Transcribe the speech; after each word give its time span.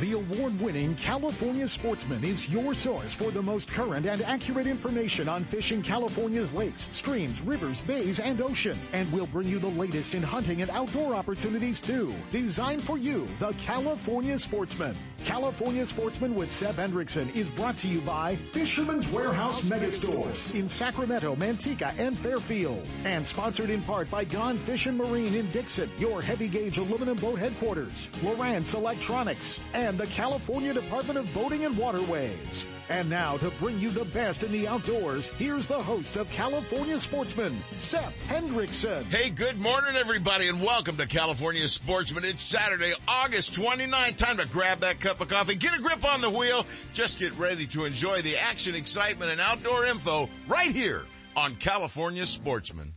The 0.00 0.12
award-winning 0.12 0.94
California 0.94 1.66
Sportsman 1.66 2.22
is 2.22 2.48
your 2.48 2.72
source 2.72 3.14
for 3.14 3.32
the 3.32 3.42
most 3.42 3.66
current 3.66 4.06
and 4.06 4.22
accurate 4.22 4.68
information 4.68 5.28
on 5.28 5.42
fishing 5.42 5.82
California's 5.82 6.54
lakes, 6.54 6.88
streams, 6.92 7.40
rivers, 7.40 7.80
bays, 7.80 8.20
and 8.20 8.40
ocean. 8.40 8.78
And 8.92 9.10
we'll 9.10 9.26
bring 9.26 9.48
you 9.48 9.58
the 9.58 9.66
latest 9.66 10.14
in 10.14 10.22
hunting 10.22 10.62
and 10.62 10.70
outdoor 10.70 11.14
opportunities 11.14 11.80
too. 11.80 12.14
Designed 12.30 12.80
for 12.80 12.96
you, 12.96 13.26
the 13.40 13.50
California 13.54 14.38
Sportsman. 14.38 14.96
California 15.24 15.84
Sportsman 15.84 16.36
with 16.36 16.52
Seth 16.52 16.76
Hendrickson 16.76 17.34
is 17.34 17.50
brought 17.50 17.76
to 17.78 17.88
you 17.88 18.00
by 18.02 18.36
Fisherman's 18.52 19.08
Warehouse 19.08 19.62
Megastores 19.62 20.54
in 20.54 20.68
Sacramento, 20.68 21.34
Manteca, 21.34 21.92
and 21.98 22.16
Fairfield. 22.16 22.86
And 23.04 23.26
sponsored 23.26 23.68
in 23.68 23.82
part 23.82 24.08
by 24.10 24.24
Gone 24.24 24.58
Fish 24.58 24.86
and 24.86 24.96
Marine 24.96 25.34
in 25.34 25.50
Dixon, 25.50 25.90
your 25.98 26.22
heavy 26.22 26.46
gauge 26.46 26.78
aluminum 26.78 27.16
boat 27.16 27.40
headquarters, 27.40 28.08
Lowrance 28.22 28.76
Electronics, 28.76 29.58
and 29.74 29.87
the 29.96 30.06
California 30.08 30.74
Department 30.74 31.18
of 31.18 31.32
Boating 31.32 31.64
and 31.64 31.76
Waterways. 31.78 32.66
And 32.90 33.08
now 33.08 33.36
to 33.38 33.50
bring 33.52 33.78
you 33.78 33.90
the 33.90 34.04
best 34.06 34.42
in 34.42 34.50
the 34.50 34.66
outdoors, 34.66 35.28
here's 35.28 35.66
the 35.66 35.80
host 35.80 36.16
of 36.16 36.30
California 36.30 36.98
Sportsman, 36.98 37.56
Seth 37.78 38.14
Hendrickson. 38.28 39.04
Hey, 39.04 39.30
good 39.30 39.58
morning 39.58 39.94
everybody 39.96 40.48
and 40.48 40.62
welcome 40.62 40.96
to 40.96 41.06
California 41.06 41.68
Sportsman. 41.68 42.24
It's 42.24 42.42
Saturday, 42.42 42.92
August 43.06 43.54
29th. 43.54 44.16
Time 44.16 44.38
to 44.38 44.48
grab 44.48 44.80
that 44.80 45.00
cup 45.00 45.20
of 45.20 45.28
coffee, 45.28 45.54
get 45.54 45.74
a 45.74 45.80
grip 45.80 46.04
on 46.04 46.20
the 46.20 46.30
wheel, 46.30 46.66
just 46.92 47.18
get 47.18 47.32
ready 47.38 47.66
to 47.68 47.84
enjoy 47.84 48.22
the 48.22 48.36
action, 48.36 48.74
excitement, 48.74 49.30
and 49.30 49.40
outdoor 49.40 49.86
info 49.86 50.28
right 50.48 50.70
here 50.70 51.02
on 51.36 51.54
California 51.56 52.26
Sportsman. 52.26 52.94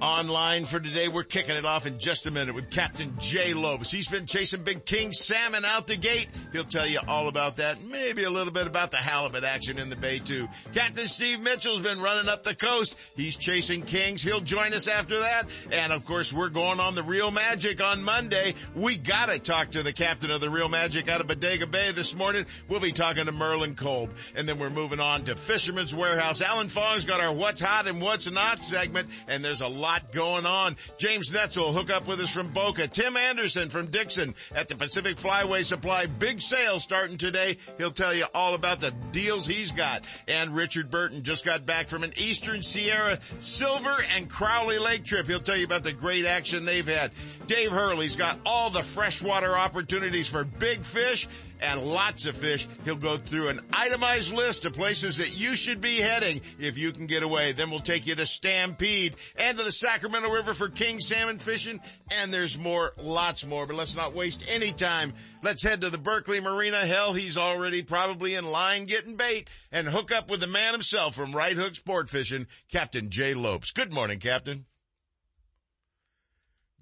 Online 0.00 0.64
for 0.64 0.78
today. 0.78 1.08
We're 1.08 1.24
kicking 1.24 1.56
it 1.56 1.64
off 1.64 1.84
in 1.84 1.98
just 1.98 2.26
a 2.26 2.30
minute 2.30 2.54
with 2.54 2.70
Captain 2.70 3.14
Jay 3.18 3.52
Lopes. 3.52 3.90
He's 3.90 4.06
been 4.06 4.26
chasing 4.26 4.62
big 4.62 4.84
king 4.84 5.12
salmon 5.12 5.64
out 5.64 5.88
the 5.88 5.96
gate. 5.96 6.28
He'll 6.52 6.62
tell 6.62 6.86
you 6.86 7.00
all 7.08 7.26
about 7.26 7.56
that. 7.56 7.82
Maybe 7.82 8.22
a 8.22 8.30
little 8.30 8.52
bit 8.52 8.68
about 8.68 8.92
the 8.92 8.98
halibut 8.98 9.42
action 9.42 9.76
in 9.76 9.90
the 9.90 9.96
bay 9.96 10.20
too. 10.20 10.46
Captain 10.72 11.06
Steve 11.06 11.40
Mitchell's 11.40 11.80
been 11.80 12.00
running 12.00 12.28
up 12.28 12.44
the 12.44 12.54
coast. 12.54 12.96
He's 13.16 13.36
chasing 13.36 13.82
kings. 13.82 14.22
He'll 14.22 14.40
join 14.40 14.72
us 14.72 14.86
after 14.86 15.18
that. 15.18 15.46
And 15.72 15.92
of 15.92 16.04
course, 16.04 16.32
we're 16.32 16.48
going 16.48 16.78
on 16.78 16.94
the 16.94 17.02
Real 17.02 17.32
Magic 17.32 17.82
on 17.82 18.04
Monday. 18.04 18.54
We 18.76 18.96
gotta 18.98 19.40
talk 19.40 19.72
to 19.72 19.82
the 19.82 19.92
captain 19.92 20.30
of 20.30 20.40
the 20.40 20.50
Real 20.50 20.68
Magic 20.68 21.08
out 21.08 21.20
of 21.20 21.26
Bodega 21.26 21.66
Bay 21.66 21.90
this 21.90 22.14
morning. 22.14 22.46
We'll 22.68 22.78
be 22.78 22.92
talking 22.92 23.24
to 23.24 23.32
Merlin 23.32 23.74
Kolb. 23.74 24.10
And 24.36 24.48
then 24.48 24.60
we're 24.60 24.70
moving 24.70 25.00
on 25.00 25.24
to 25.24 25.34
Fisherman's 25.34 25.92
Warehouse. 25.92 26.40
Alan 26.40 26.68
Fong's 26.68 27.04
got 27.04 27.20
our 27.20 27.32
what's 27.32 27.60
hot 27.60 27.88
and 27.88 28.00
what's 28.00 28.30
not 28.30 28.62
segment. 28.62 29.08
And 29.26 29.44
there's 29.44 29.60
a 29.60 29.66
lot 29.66 29.87
lot 29.88 30.12
going 30.12 30.44
on. 30.44 30.76
James 30.98 31.30
Netzel 31.30 31.62
will 31.62 31.72
hook 31.72 31.90
up 31.90 32.06
with 32.06 32.20
us 32.20 32.30
from 32.30 32.48
Boca. 32.48 32.86
Tim 32.88 33.16
Anderson 33.16 33.70
from 33.70 33.86
Dixon 33.86 34.34
at 34.54 34.68
the 34.68 34.76
Pacific 34.76 35.16
Flyway 35.16 35.64
Supply. 35.64 36.04
Big 36.04 36.42
sale 36.42 36.78
starting 36.78 37.16
today. 37.16 37.56
He'll 37.78 37.90
tell 37.90 38.12
you 38.12 38.26
all 38.34 38.54
about 38.54 38.82
the 38.82 38.90
deals 39.12 39.46
he's 39.46 39.72
got. 39.72 40.04
And 40.28 40.54
Richard 40.54 40.90
Burton 40.90 41.22
just 41.22 41.46
got 41.46 41.64
back 41.64 41.88
from 41.88 42.02
an 42.02 42.12
Eastern 42.18 42.62
Sierra 42.62 43.18
Silver 43.38 43.96
and 44.14 44.28
Crowley 44.28 44.78
Lake 44.78 45.06
trip. 45.06 45.26
He'll 45.26 45.40
tell 45.40 45.56
you 45.56 45.64
about 45.64 45.84
the 45.84 45.92
great 45.94 46.26
action 46.26 46.66
they've 46.66 46.86
had. 46.86 47.10
Dave 47.46 47.70
Hurley's 47.70 48.16
got 48.16 48.38
all 48.44 48.68
the 48.68 48.82
freshwater 48.82 49.56
opportunities 49.56 50.28
for 50.28 50.44
big 50.44 50.84
fish 50.84 51.26
and 51.60 51.82
lots 51.82 52.26
of 52.26 52.36
fish. 52.36 52.68
He'll 52.84 52.96
go 52.96 53.16
through 53.16 53.48
an 53.48 53.60
itemized 53.72 54.32
list 54.32 54.64
of 54.64 54.72
places 54.72 55.18
that 55.18 55.38
you 55.38 55.56
should 55.56 55.80
be 55.80 55.96
heading 55.96 56.40
if 56.58 56.78
you 56.78 56.92
can 56.92 57.06
get 57.06 57.22
away. 57.22 57.52
Then 57.52 57.70
we'll 57.70 57.80
take 57.80 58.06
you 58.06 58.14
to 58.14 58.26
Stampede 58.26 59.16
and 59.36 59.58
to 59.58 59.64
the 59.64 59.72
Sacramento 59.72 60.30
River 60.30 60.54
for 60.54 60.68
king 60.68 61.00
salmon 61.00 61.38
fishing. 61.38 61.80
And 62.20 62.32
there's 62.32 62.58
more, 62.58 62.92
lots 62.96 63.46
more, 63.46 63.66
but 63.66 63.76
let's 63.76 63.96
not 63.96 64.14
waste 64.14 64.44
any 64.48 64.72
time. 64.72 65.12
Let's 65.42 65.62
head 65.62 65.80
to 65.82 65.90
the 65.90 65.98
Berkeley 65.98 66.40
Marina. 66.40 66.86
Hell, 66.86 67.12
he's 67.12 67.36
already 67.36 67.82
probably 67.82 68.34
in 68.34 68.44
line 68.50 68.86
getting 68.86 69.16
bait 69.16 69.48
and 69.72 69.88
hook 69.88 70.12
up 70.12 70.30
with 70.30 70.40
the 70.40 70.46
man 70.46 70.72
himself 70.72 71.14
from 71.14 71.32
Right 71.32 71.56
Hook 71.56 71.74
Sport 71.74 72.10
Fishing, 72.10 72.46
Captain 72.70 73.10
Jay 73.10 73.34
Lopes. 73.34 73.72
Good 73.72 73.92
morning, 73.92 74.18
Captain. 74.18 74.66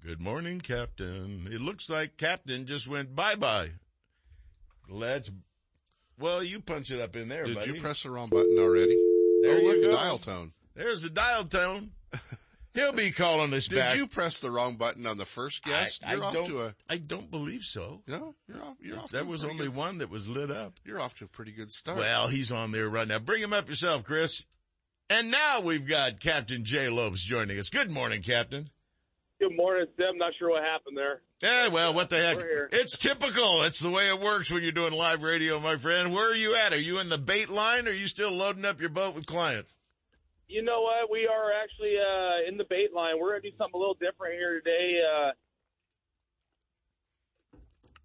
Good 0.05 0.21
morning, 0.21 0.61
Captain. 0.61 1.47
It 1.51 1.59
looks 1.59 1.89
like 1.89 2.15
Captain 2.15 2.65
just 2.65 2.87
went 2.87 3.13
bye-bye. 3.13 3.71
Let's. 4.89 5.31
Well, 6.19 6.43
you 6.43 6.61
punch 6.61 6.91
it 6.91 6.99
up 6.99 7.15
in 7.15 7.29
there, 7.29 7.45
Did 7.45 7.55
buddy. 7.55 7.73
you 7.73 7.81
press 7.81 8.03
the 8.03 8.09
wrong 8.09 8.29
button 8.29 8.57
already? 8.59 8.95
There 9.43 9.55
oh, 9.55 9.59
you 9.59 9.67
look, 9.67 9.83
go. 9.83 9.89
a 9.89 9.91
dial 9.91 10.17
tone. 10.17 10.51
There's 10.73 11.03
a 11.03 11.09
dial 11.09 11.45
tone. 11.45 11.91
He'll 12.73 12.93
be 12.93 13.09
calling 13.11 13.53
us 13.53 13.67
Did 13.67 13.77
back. 13.77 13.91
Did 13.91 13.99
you 13.99 14.07
press 14.07 14.39
the 14.39 14.51
wrong 14.51 14.75
button 14.75 15.07
on 15.07 15.17
the 15.17 15.25
first 15.25 15.63
guest? 15.63 16.03
I, 16.05 16.13
you're 16.13 16.23
I 16.23 16.27
off 16.27 16.33
don't, 16.33 16.47
to 16.47 16.61
a 16.61 16.75
I 16.87 16.97
don't 16.97 17.29
believe 17.31 17.63
so. 17.63 18.03
no. 18.07 18.35
You're 18.47 18.63
off. 18.63 18.77
You're 18.79 18.99
off. 18.99 19.11
That 19.11 19.25
was 19.25 19.43
only 19.43 19.65
good, 19.65 19.75
one 19.75 19.97
that 19.97 20.11
was 20.11 20.29
lit 20.29 20.51
up. 20.51 20.73
You're 20.85 20.99
off 20.99 21.17
to 21.19 21.25
a 21.25 21.27
pretty 21.27 21.51
good 21.51 21.71
start. 21.71 21.97
Well, 21.97 22.27
he's 22.27 22.51
on 22.51 22.71
there 22.71 22.87
right 22.87 23.07
now. 23.07 23.17
Bring 23.17 23.41
him 23.41 23.53
up 23.53 23.67
yourself, 23.67 24.03
Chris. 24.03 24.45
And 25.09 25.31
now 25.31 25.61
we've 25.61 25.87
got 25.87 26.19
Captain 26.19 26.65
Jay 26.65 26.89
Lopes 26.89 27.23
joining 27.23 27.57
us. 27.57 27.69
Good 27.69 27.91
morning, 27.91 28.21
Captain. 28.21 28.69
Good 29.39 29.55
morning, 29.55 29.85
Tim. 29.97 30.17
Not 30.17 30.33
sure 30.39 30.49
what 30.49 30.63
happened 30.63 30.97
there. 30.97 31.21
Yeah, 31.41 31.67
well, 31.67 31.93
what 31.93 32.09
the 32.09 32.17
heck? 32.17 32.37
It's 32.71 32.97
typical. 32.97 33.61
It's 33.63 33.79
the 33.79 33.91
way 33.91 34.09
it 34.09 34.19
works 34.19 34.51
when 34.51 34.63
you're 34.63 34.71
doing 34.71 34.93
live 34.93 35.21
radio, 35.21 35.59
my 35.59 35.75
friend. 35.75 36.11
Where 36.11 36.31
are 36.31 36.35
you 36.35 36.55
at? 36.55 36.73
Are 36.73 36.79
you 36.79 36.99
in 36.99 37.09
the 37.09 37.19
bait 37.19 37.49
line 37.49 37.87
or 37.87 37.91
are 37.91 37.93
you 37.93 38.07
still 38.07 38.31
loading 38.31 38.65
up 38.65 38.81
your 38.81 38.89
boat 38.89 39.13
with 39.13 39.27
clients? 39.27 39.77
You 40.47 40.63
know 40.63 40.81
what? 40.81 41.11
We 41.11 41.27
are 41.31 41.51
actually 41.61 41.95
uh, 41.97 42.49
in 42.49 42.57
the 42.57 42.63
bait 42.67 42.93
line. 42.95 43.15
We're 43.19 43.29
gonna 43.31 43.41
do 43.41 43.55
something 43.57 43.75
a 43.75 43.77
little 43.77 43.93
different 43.99 44.33
here 44.33 44.59
today. 44.59 45.01
Uh, 45.05 45.31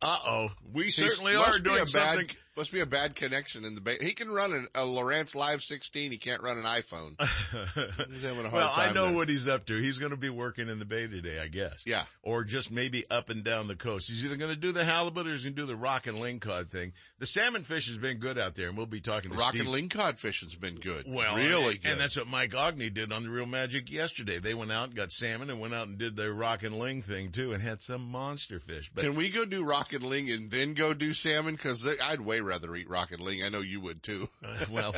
Uh 0.02 0.18
oh. 0.26 0.48
We 0.72 0.90
certainly 0.90 1.34
are 1.36 1.58
doing 1.58 1.82
a 1.82 1.86
something. 1.86 2.26
Bad, 2.26 2.36
must 2.56 2.72
be 2.72 2.80
a 2.80 2.86
bad 2.86 3.14
connection 3.14 3.64
in 3.64 3.74
the 3.74 3.80
ba 3.80 3.94
He 4.00 4.12
can 4.12 4.30
run 4.30 4.52
an, 4.52 4.68
a 4.74 4.80
Lowrance 4.80 5.34
Live 5.34 5.62
16. 5.62 6.10
He 6.10 6.18
can't 6.18 6.42
run 6.42 6.58
an 6.58 6.64
iPhone. 6.64 7.20
He's 8.10 8.22
having 8.22 8.44
a 8.44 8.50
hard 8.50 8.52
well, 8.52 8.72
I 8.74 8.92
know 8.92 9.06
there. 9.06 9.14
what 9.16 9.28
he's 9.28 9.48
up 9.48 9.66
to. 9.66 9.74
He's 9.74 9.98
going 9.98 10.10
to 10.10 10.16
be 10.16 10.28
working 10.30 10.68
in 10.68 10.78
the 10.78 10.84
bay 10.84 11.06
today, 11.06 11.40
I 11.40 11.48
guess. 11.48 11.84
Yeah. 11.86 12.04
Or 12.22 12.44
just 12.44 12.70
maybe 12.70 13.04
up 13.10 13.30
and 13.30 13.42
down 13.42 13.68
the 13.68 13.76
coast. 13.76 14.08
He's 14.08 14.24
either 14.24 14.36
going 14.36 14.52
to 14.52 14.60
do 14.60 14.72
the 14.72 14.84
halibut 14.84 15.26
or 15.26 15.30
he's 15.30 15.44
going 15.44 15.54
to 15.54 15.62
do 15.62 15.66
the 15.66 15.76
rock 15.76 16.06
and 16.06 16.18
lingcod 16.18 16.68
thing. 16.68 16.92
The 17.18 17.26
salmon 17.26 17.62
fish 17.62 17.88
has 17.88 17.98
been 17.98 18.18
good 18.18 18.38
out 18.38 18.54
there, 18.54 18.68
and 18.68 18.76
we'll 18.76 18.86
be 18.86 19.00
talking 19.00 19.30
to 19.30 19.36
Rock 19.36 19.54
Steve. 19.54 19.66
and 19.66 19.90
lingcod 19.90 20.18
fishing's 20.18 20.54
been 20.54 20.76
good. 20.76 21.06
Well, 21.08 21.36
really 21.36 21.74
and, 21.74 21.82
good. 21.82 21.90
and 21.92 22.00
that's 22.00 22.16
what 22.18 22.28
Mike 22.28 22.50
Ogney 22.50 22.92
did 22.92 23.12
on 23.12 23.22
the 23.22 23.30
Real 23.30 23.46
Magic 23.46 23.90
yesterday. 23.90 24.38
They 24.38 24.54
went 24.54 24.72
out 24.72 24.88
and 24.88 24.96
got 24.96 25.10
salmon 25.10 25.48
and 25.50 25.60
went 25.60 25.74
out 25.74 25.88
and 25.88 25.96
did 25.96 26.16
their 26.16 26.32
rock 26.32 26.62
and 26.62 26.78
ling 26.78 27.02
thing 27.02 27.30
too, 27.30 27.52
and 27.52 27.62
had 27.62 27.80
some 27.80 28.02
monster 28.10 28.58
fish. 28.58 28.90
But 28.94 29.04
Can 29.04 29.14
we 29.14 29.30
go 29.30 29.44
do 29.44 29.64
rock 29.64 29.92
and 29.92 30.02
ling 30.02 30.30
and 30.30 30.50
then 30.50 30.74
go 30.74 30.92
do 30.92 31.12
salmon? 31.14 31.56
Cause 31.56 31.82
they, 31.82 31.94
I'd 32.04 32.20
way 32.20 32.41
rather 32.44 32.74
eat 32.76 32.88
rock 32.88 33.12
and 33.12 33.20
ling. 33.20 33.42
I 33.42 33.48
know 33.48 33.60
you 33.60 33.80
would 33.80 34.02
too. 34.02 34.28
well, 34.70 34.94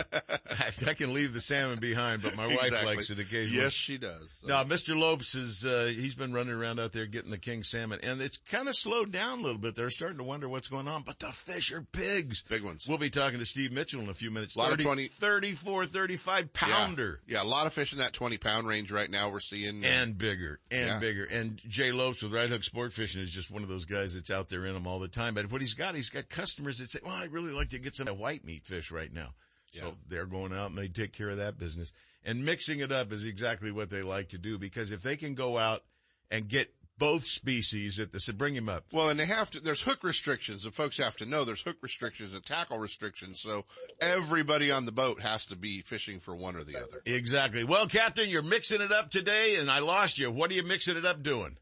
I, 0.59 0.91
I 0.91 0.95
can 0.95 1.13
leave 1.15 1.33
the 1.35 1.41
salmon 1.41 1.79
behind, 1.81 2.23
but 2.23 2.37
my 2.37 2.47
wife 2.47 2.67
Exactly. 2.67 2.97
likes 2.97 3.11
it 3.11 3.19
occasionally. 3.19 3.63
Yes, 3.63 3.73
she 3.73 3.99
does. 3.99 4.41
So. 4.43 4.49
No, 4.49 4.55
Mr. 4.65 4.97
Lopes 4.99 5.35
is, 5.35 5.65
uh, 5.65 5.91
he's 5.95 6.15
been 6.15 6.33
running 6.33 6.55
around 6.55 6.81
out 6.81 6.93
there 6.93 7.07
getting 7.07 7.31
the 7.31 7.39
king 7.39 7.63
salmon 7.63 7.99
and 8.03 8.21
it's 8.21 8.37
kind 8.39 8.69
of 8.69 8.77
slowed 8.77 9.13
down 9.13 9.41
a 9.41 9.43
little 9.43 9.59
bit. 9.59 9.75
They're 9.75 9.91
starting 9.91 10.19
to 10.19 10.25
wonder 10.25 10.49
what's 10.49 10.69
going 10.69 10.89
on, 10.89 11.03
but 11.03 11.19
the 11.19 11.27
fish 11.29 11.73
are 11.73 11.83
pigs. 11.83 12.43
Big 12.43 12.63
ones. 12.63 12.87
We'll 12.89 12.99
be 12.99 13.11
talking 13.11 13.39
to 13.39 13.45
Steve 13.45 13.73
Mitchell 13.73 14.01
in 14.01 14.09
a 14.09 14.15
few 14.15 14.31
minutes. 14.31 14.57
A 14.57 14.59
lot 14.59 14.67
of 14.73 14.79
30, 14.79 14.85
20 14.85 15.05
34, 15.07 15.87
35 15.87 16.53
pounder. 16.53 17.21
Yeah. 17.27 17.39
yeah, 17.39 17.43
a 17.43 17.49
lot 17.49 17.67
of 17.67 17.73
fish 17.73 17.93
in 17.93 17.99
that 17.99 18.13
20 18.13 18.39
pound 18.39 18.67
range 18.69 18.91
right 18.93 19.11
now. 19.11 19.31
We're 19.31 19.41
seeing. 19.41 19.85
uh, 19.85 19.89
And 19.89 20.17
bigger, 20.19 20.61
and 20.71 20.81
Yeah. 20.87 20.99
bigger. 20.99 21.25
And 21.25 21.61
Jay 21.69 21.93
Lopes 21.93 22.23
with 22.23 22.33
Right 22.33 22.49
Hook 22.49 22.65
Sport 22.65 22.93
Fishing 22.93 23.23
is 23.23 23.31
just 23.31 23.51
one 23.51 23.63
of 23.63 23.69
those 23.69 23.87
guys 23.87 24.15
that's 24.15 24.31
out 24.31 24.49
there 24.49 24.67
in 24.67 24.75
them 24.75 24.87
all 24.87 24.99
the 24.99 25.09
time. 25.09 25.35
But 25.35 25.51
what 25.51 25.61
he's 25.61 25.75
got, 25.75 25.95
he's 25.95 26.11
got 26.11 26.29
customers 26.29 26.79
that 26.79 26.91
say, 26.91 27.01
well, 27.05 27.15
I'd 27.15 27.33
really 27.33 27.53
like 27.53 27.71
to 27.71 27.79
get 27.79 27.95
some 27.95 28.09
of 28.09 28.15
that 28.15 28.21
white 28.21 28.45
meat 28.45 28.65
fish 28.65 28.91
right 28.91 29.13
now. 29.13 29.35
So 29.75 29.87
Yeah. 29.87 29.93
they're 30.09 30.27
going 30.27 30.53
out 30.53 30.71
and 30.71 30.79
they 30.79 30.89
take 30.89 31.13
care 31.13 31.31
of 31.31 31.39
that 31.39 31.59
business. 31.59 31.93
And 32.25 32.45
mixing 32.45 32.81
it 32.81 32.91
up 32.93 33.13
is 33.13 33.25
exactly 33.25 33.71
what 33.71 33.91
they 33.91 34.03
like 34.03 34.31
to 34.31 34.39
do 34.39 34.59
because 34.59 34.93
if 34.93 35.03
they 35.03 35.17
can 35.17 35.35
go 35.35 35.59
out 35.59 35.83
and 36.31 36.49
get 36.49 36.73
both 36.97 37.25
species 37.25 37.99
at 37.99 38.13
the, 38.13 38.33
bring 38.33 38.55
him 38.55 38.69
up. 38.69 38.85
Well, 38.93 39.09
and 39.09 39.19
they 39.19 39.27
have 39.27 39.51
to, 39.51 39.61
there's 39.61 39.83
hook 39.83 40.05
restrictions 40.05 40.65
and 40.65 40.73
folks 40.73 40.97
have 40.99 41.17
to 41.17 41.27
know 41.27 41.45
there's 41.45 41.63
hook 41.63 41.79
restrictions 41.83 42.33
and 42.33 42.45
tackle 42.45 42.79
restrictions. 42.79 43.41
So 43.41 43.65
everybody 44.01 44.71
on 44.71 44.87
the 44.87 44.93
boat 44.93 45.21
has 45.21 45.45
to 45.47 45.57
be 45.57 45.81
fishing 45.81 46.21
for 46.21 46.35
one 46.37 46.55
or 46.55 46.63
the 46.63 46.77
other. 46.77 47.03
Exactly. 47.05 47.65
Well, 47.65 47.87
Captain, 47.89 48.29
you're 48.29 48.43
mixing 48.43 48.81
it 48.81 48.93
up 48.93 49.11
today 49.11 49.57
and 49.59 49.69
I 49.71 49.81
lost 49.81 50.19
you. 50.19 50.31
What 50.31 50.51
are 50.51 50.55
you 50.55 50.63
mixing 50.63 50.97
it 50.97 51.05
up 51.05 51.23
doing? 51.23 51.57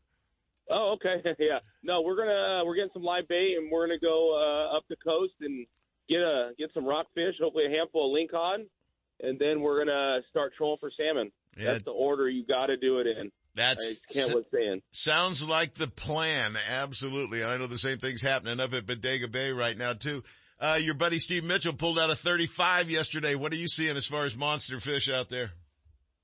oh, 0.70 0.94
okay, 0.96 1.22
yeah. 1.38 1.58
No, 1.82 2.00
we're 2.02 2.16
gonna 2.16 2.62
we're 2.64 2.76
getting 2.76 2.92
some 2.94 3.02
live 3.02 3.28
bait, 3.28 3.56
and 3.58 3.70
we're 3.70 3.86
gonna 3.86 3.98
go 3.98 4.34
uh, 4.36 4.76
up 4.76 4.84
the 4.88 4.96
coast 4.96 5.34
and 5.40 5.66
get 6.08 6.20
a 6.20 6.52
get 6.58 6.70
some 6.74 6.84
rockfish, 6.84 7.36
hopefully 7.40 7.66
a 7.66 7.70
handful 7.70 8.12
of 8.12 8.18
lingcod, 8.18 8.66
and 9.20 9.38
then 9.38 9.60
we're 9.60 9.84
gonna 9.84 10.20
start 10.30 10.52
trolling 10.56 10.78
for 10.78 10.90
salmon. 10.90 11.30
Yeah. 11.56 11.72
That's 11.72 11.84
the 11.84 11.90
order 11.90 12.28
you 12.28 12.46
got 12.46 12.66
to 12.66 12.76
do 12.76 12.98
it 12.98 13.06
in. 13.06 13.26
I 13.26 13.30
That's 13.54 14.00
can't 14.10 14.34
what's 14.34 14.50
saying. 14.50 14.80
Sounds 14.92 15.46
like 15.46 15.74
the 15.74 15.86
plan. 15.86 16.54
Absolutely. 16.70 17.44
I 17.44 17.58
know 17.58 17.66
the 17.66 17.76
same 17.76 17.98
thing's 17.98 18.22
happening 18.22 18.58
up 18.60 18.72
at 18.72 18.86
Bodega 18.86 19.28
Bay 19.28 19.52
right 19.52 19.76
now 19.76 19.92
too. 19.92 20.22
Uh, 20.58 20.78
your 20.80 20.94
buddy 20.94 21.18
Steve 21.18 21.44
Mitchell 21.44 21.74
pulled 21.74 21.98
out 21.98 22.08
a 22.08 22.14
35 22.14 22.88
yesterday. 22.88 23.34
What 23.34 23.52
are 23.52 23.56
you 23.56 23.68
seeing 23.68 23.96
as 23.96 24.06
far 24.06 24.24
as 24.24 24.36
monster 24.36 24.78
fish 24.78 25.10
out 25.10 25.28
there? 25.28 25.50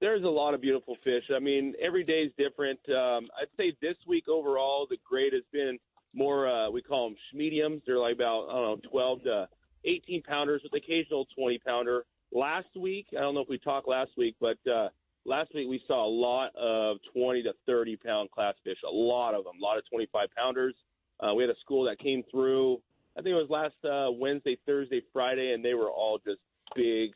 There's 0.01 0.23
a 0.23 0.29
lot 0.29 0.55
of 0.55 0.61
beautiful 0.61 0.95
fish. 0.95 1.31
I 1.35 1.41
mean, 1.41 1.75
every 1.83 2.05
day 2.05 2.23
is 2.23 2.33
different. 2.39 2.79
Um, 2.89 3.29
I'd 3.39 3.49
say 3.57 3.75
this 3.83 3.97
week 4.07 4.29
overall, 4.29 4.87
the 4.89 4.97
grade 5.07 5.33
has 5.33 5.43
been 5.53 5.79
more 6.15 6.49
uh, 6.49 6.71
we 6.71 6.83
call 6.83 7.09
them 7.09 7.17
mediums. 7.35 7.83
They're 7.85 7.99
like 7.99 8.15
about 8.15 8.49
I 8.49 8.53
don't 8.55 8.85
know 8.85 8.91
12 8.91 9.23
to 9.25 9.49
18 9.89 10.23
pounders 10.23 10.63
with 10.63 10.73
occasional 10.75 11.27
20 11.37 11.59
pounder. 11.67 12.05
Last 12.33 12.69
week, 12.77 13.07
I 13.17 13.21
don't 13.21 13.35
know 13.35 13.41
if 13.41 13.49
we 13.49 13.59
talked 13.59 13.89
last 13.89 14.11
week, 14.17 14.37
but 14.41 14.59
uh, 14.71 14.89
last 15.25 15.51
week 15.55 15.69
we 15.69 15.81
saw 15.87 16.07
a 16.07 16.11
lot 16.11 16.55
of 16.57 16.99
20 17.15 17.43
to 17.45 17.53
30 17.67 17.97
pound 17.97 18.31
class 18.31 18.55
fish, 18.65 18.79
a 18.87 18.91
lot 18.91 19.35
of 19.35 19.45
them, 19.45 19.55
a 19.61 19.65
lot 19.65 19.79
of 19.79 19.85
25 19.91 20.29
pounders. 20.37 20.75
Uh, 21.21 21.35
we 21.35 21.43
had 21.43 21.51
a 21.51 21.59
school 21.61 21.85
that 21.85 21.99
came 21.99 22.23
through. 22.31 22.79
I 23.17 23.23
think 23.23 23.35
it 23.35 23.47
was 23.49 23.51
last 23.51 23.75
uh, 23.85 24.13
Wednesday, 24.13 24.59
Thursday, 24.67 25.03
Friday, 25.13 25.53
and 25.53 25.65
they 25.65 25.75
were 25.75 25.91
all 25.91 26.19
just 26.25 26.41
big, 26.77 27.11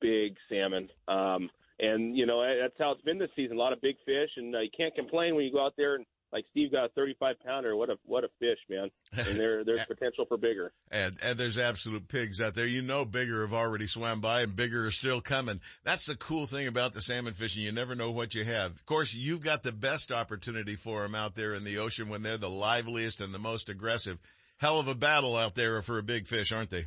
big 0.00 0.36
salmon. 0.48 0.88
Um, 1.06 1.48
and 1.80 2.16
you 2.16 2.26
know 2.26 2.42
that's 2.60 2.74
how 2.78 2.90
it's 2.90 3.02
been 3.02 3.18
this 3.18 3.30
season. 3.36 3.56
A 3.56 3.60
lot 3.60 3.72
of 3.72 3.80
big 3.80 3.96
fish, 4.04 4.30
and 4.36 4.54
uh, 4.54 4.60
you 4.60 4.70
can't 4.76 4.94
complain 4.94 5.36
when 5.36 5.44
you 5.44 5.52
go 5.52 5.64
out 5.64 5.74
there 5.76 5.94
and 5.94 6.04
like 6.32 6.44
Steve 6.50 6.72
got 6.72 6.84
a 6.84 6.88
35 6.90 7.36
pounder. 7.44 7.76
What 7.76 7.90
a 7.90 7.96
what 8.04 8.24
a 8.24 8.28
fish, 8.38 8.58
man! 8.68 8.90
And 9.12 9.38
there 9.38 9.64
there's 9.66 9.84
potential 9.86 10.26
for 10.26 10.36
bigger. 10.36 10.72
And 10.90 11.16
and 11.22 11.38
there's 11.38 11.58
absolute 11.58 12.08
pigs 12.08 12.40
out 12.40 12.54
there. 12.54 12.66
You 12.66 12.82
know, 12.82 13.04
bigger 13.04 13.42
have 13.42 13.54
already 13.54 13.86
swam 13.86 14.20
by, 14.20 14.42
and 14.42 14.54
bigger 14.54 14.86
are 14.86 14.90
still 14.90 15.20
coming. 15.20 15.60
That's 15.84 16.06
the 16.06 16.16
cool 16.16 16.46
thing 16.46 16.66
about 16.66 16.92
the 16.92 17.00
salmon 17.00 17.34
fishing. 17.34 17.62
You 17.62 17.72
never 17.72 17.94
know 17.94 18.10
what 18.10 18.34
you 18.34 18.44
have. 18.44 18.72
Of 18.72 18.84
course, 18.86 19.14
you've 19.14 19.42
got 19.42 19.62
the 19.62 19.72
best 19.72 20.12
opportunity 20.12 20.76
for 20.76 21.02
them 21.02 21.14
out 21.14 21.34
there 21.34 21.54
in 21.54 21.64
the 21.64 21.78
ocean 21.78 22.08
when 22.08 22.22
they're 22.22 22.36
the 22.36 22.50
liveliest 22.50 23.20
and 23.20 23.32
the 23.32 23.38
most 23.38 23.68
aggressive. 23.68 24.18
Hell 24.58 24.80
of 24.80 24.88
a 24.88 24.94
battle 24.94 25.36
out 25.36 25.54
there 25.54 25.80
for 25.82 25.98
a 25.98 26.02
big 26.02 26.26
fish, 26.26 26.52
aren't 26.52 26.70
they? 26.70 26.86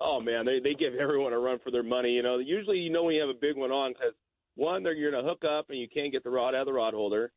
Oh 0.00 0.20
man, 0.20 0.46
they 0.46 0.60
they 0.60 0.74
give 0.74 0.94
everyone 0.94 1.32
a 1.32 1.38
run 1.38 1.58
for 1.62 1.70
their 1.70 1.82
money. 1.82 2.10
You 2.10 2.22
know, 2.22 2.38
usually 2.38 2.78
you 2.78 2.90
know 2.90 3.04
when 3.04 3.14
you 3.14 3.20
have 3.20 3.30
a 3.30 3.38
big 3.38 3.56
one 3.56 3.70
on 3.70 3.92
because 3.92 4.14
one, 4.54 4.82
they're 4.82 4.94
you're 4.94 5.12
gonna 5.12 5.28
hook 5.28 5.44
up 5.44 5.70
and 5.70 5.78
you 5.78 5.86
can't 5.88 6.12
get 6.12 6.24
the 6.24 6.30
rod 6.30 6.54
out 6.54 6.62
of 6.62 6.66
the 6.66 6.72
rod 6.72 6.94
holder. 6.94 7.32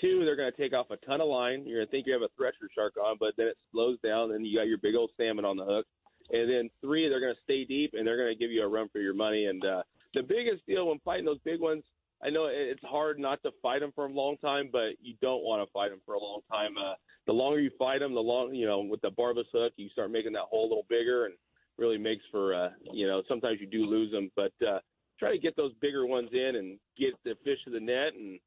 Two, 0.00 0.24
they're 0.24 0.36
going 0.36 0.50
to 0.50 0.56
take 0.56 0.72
off 0.72 0.90
a 0.90 0.96
ton 1.04 1.20
of 1.20 1.28
line. 1.28 1.64
You're 1.66 1.78
going 1.78 1.86
to 1.86 1.90
think 1.90 2.06
you 2.06 2.12
have 2.12 2.22
a 2.22 2.28
thresher 2.36 2.68
shark 2.74 2.94
on, 2.96 3.16
but 3.20 3.34
then 3.36 3.48
it 3.48 3.56
slows 3.70 3.98
down, 4.00 4.32
and 4.32 4.46
you 4.46 4.58
got 4.58 4.66
your 4.66 4.78
big 4.78 4.94
old 4.94 5.10
salmon 5.16 5.44
on 5.44 5.56
the 5.56 5.64
hook. 5.64 5.86
And 6.30 6.48
then 6.48 6.70
three, 6.80 7.08
they're 7.08 7.20
going 7.20 7.34
to 7.34 7.42
stay 7.42 7.64
deep, 7.64 7.92
and 7.94 8.06
they're 8.06 8.16
going 8.16 8.32
to 8.32 8.38
give 8.38 8.50
you 8.50 8.62
a 8.62 8.68
run 8.68 8.88
for 8.88 9.00
your 9.00 9.14
money. 9.14 9.46
And 9.46 9.64
uh, 9.64 9.82
the 10.14 10.22
biggest 10.22 10.64
deal 10.66 10.88
when 10.88 11.00
fighting 11.04 11.26
those 11.26 11.40
big 11.44 11.60
ones, 11.60 11.82
I 12.22 12.30
know 12.30 12.48
it's 12.50 12.84
hard 12.84 13.18
not 13.18 13.42
to 13.42 13.50
fight 13.62 13.80
them 13.80 13.92
for 13.94 14.06
a 14.06 14.12
long 14.12 14.36
time, 14.38 14.68
but 14.70 14.92
you 15.02 15.14
don't 15.20 15.42
want 15.42 15.66
to 15.66 15.72
fight 15.72 15.90
them 15.90 16.00
for 16.06 16.14
a 16.14 16.20
long 16.20 16.40
time. 16.50 16.74
Uh, 16.78 16.94
the 17.26 17.32
longer 17.32 17.60
you 17.60 17.70
fight 17.78 18.00
them, 18.00 18.14
the 18.14 18.20
long, 18.20 18.54
you 18.54 18.66
know, 18.66 18.80
with 18.80 19.00
the 19.00 19.10
barbless 19.10 19.46
hook, 19.52 19.72
you 19.76 19.88
start 19.90 20.10
making 20.10 20.32
that 20.32 20.48
hole 20.50 20.64
a 20.66 20.68
little 20.68 20.86
bigger, 20.88 21.26
and 21.26 21.34
really 21.78 21.98
makes 21.98 22.22
for, 22.30 22.54
uh, 22.54 22.68
you 22.92 23.06
know, 23.06 23.22
sometimes 23.26 23.58
you 23.60 23.66
do 23.66 23.86
lose 23.86 24.12
them, 24.12 24.30
but 24.36 24.52
uh, 24.66 24.78
try 25.18 25.32
to 25.32 25.38
get 25.38 25.56
those 25.56 25.72
bigger 25.80 26.06
ones 26.06 26.28
in 26.32 26.56
and 26.56 26.78
get 26.98 27.14
the 27.24 27.34
fish 27.42 27.58
to 27.64 27.70
the 27.70 27.80
net 27.80 28.12
and 28.14 28.38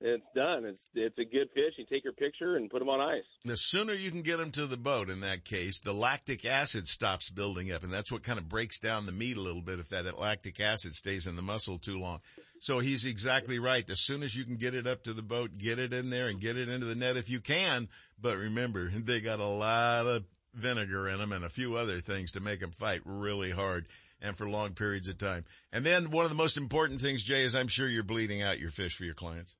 it's 0.00 0.26
done. 0.34 0.64
It's 0.64 0.90
it's 0.94 1.18
a 1.18 1.24
good 1.24 1.48
fish. 1.54 1.74
You 1.78 1.86
take 1.90 2.04
your 2.04 2.12
picture 2.12 2.56
and 2.56 2.70
put 2.70 2.80
them 2.80 2.88
on 2.88 3.00
ice. 3.00 3.24
The 3.44 3.56
sooner 3.56 3.94
you 3.94 4.10
can 4.10 4.22
get 4.22 4.38
them 4.38 4.50
to 4.52 4.66
the 4.66 4.76
boat, 4.76 5.08
in 5.08 5.20
that 5.20 5.44
case, 5.44 5.80
the 5.80 5.94
lactic 5.94 6.44
acid 6.44 6.86
stops 6.86 7.30
building 7.30 7.72
up, 7.72 7.82
and 7.82 7.92
that's 7.92 8.12
what 8.12 8.22
kind 8.22 8.38
of 8.38 8.48
breaks 8.48 8.78
down 8.78 9.06
the 9.06 9.12
meat 9.12 9.36
a 9.36 9.40
little 9.40 9.62
bit 9.62 9.78
if 9.78 9.88
that 9.88 10.18
lactic 10.18 10.60
acid 10.60 10.94
stays 10.94 11.26
in 11.26 11.36
the 11.36 11.42
muscle 11.42 11.78
too 11.78 11.98
long. 11.98 12.20
So 12.60 12.78
he's 12.78 13.04
exactly 13.04 13.58
right. 13.58 13.88
As 13.88 14.00
soon 14.00 14.22
as 14.22 14.36
you 14.36 14.44
can 14.44 14.56
get 14.56 14.74
it 14.74 14.86
up 14.86 15.04
to 15.04 15.12
the 15.12 15.22
boat, 15.22 15.56
get 15.56 15.78
it 15.78 15.92
in 15.92 16.10
there 16.10 16.28
and 16.28 16.40
get 16.40 16.56
it 16.56 16.68
into 16.68 16.86
the 16.86 16.94
net 16.94 17.16
if 17.16 17.30
you 17.30 17.40
can. 17.40 17.88
But 18.20 18.36
remember, 18.36 18.90
they 18.94 19.20
got 19.20 19.40
a 19.40 19.46
lot 19.46 20.06
of 20.06 20.24
vinegar 20.54 21.08
in 21.08 21.18
them 21.18 21.32
and 21.32 21.44
a 21.44 21.50
few 21.50 21.76
other 21.76 22.00
things 22.00 22.32
to 22.32 22.40
make 22.40 22.60
them 22.60 22.70
fight 22.70 23.00
really 23.04 23.50
hard 23.50 23.86
and 24.22 24.36
for 24.36 24.48
long 24.48 24.72
periods 24.72 25.08
of 25.08 25.18
time. 25.18 25.44
And 25.72 25.84
then 25.84 26.10
one 26.10 26.24
of 26.24 26.30
the 26.30 26.36
most 26.36 26.56
important 26.56 27.00
things, 27.00 27.22
Jay, 27.22 27.44
is 27.44 27.54
I'm 27.54 27.68
sure 27.68 27.88
you're 27.88 28.02
bleeding 28.02 28.42
out 28.42 28.58
your 28.58 28.70
fish 28.70 28.96
for 28.96 29.04
your 29.04 29.14
clients. 29.14 29.54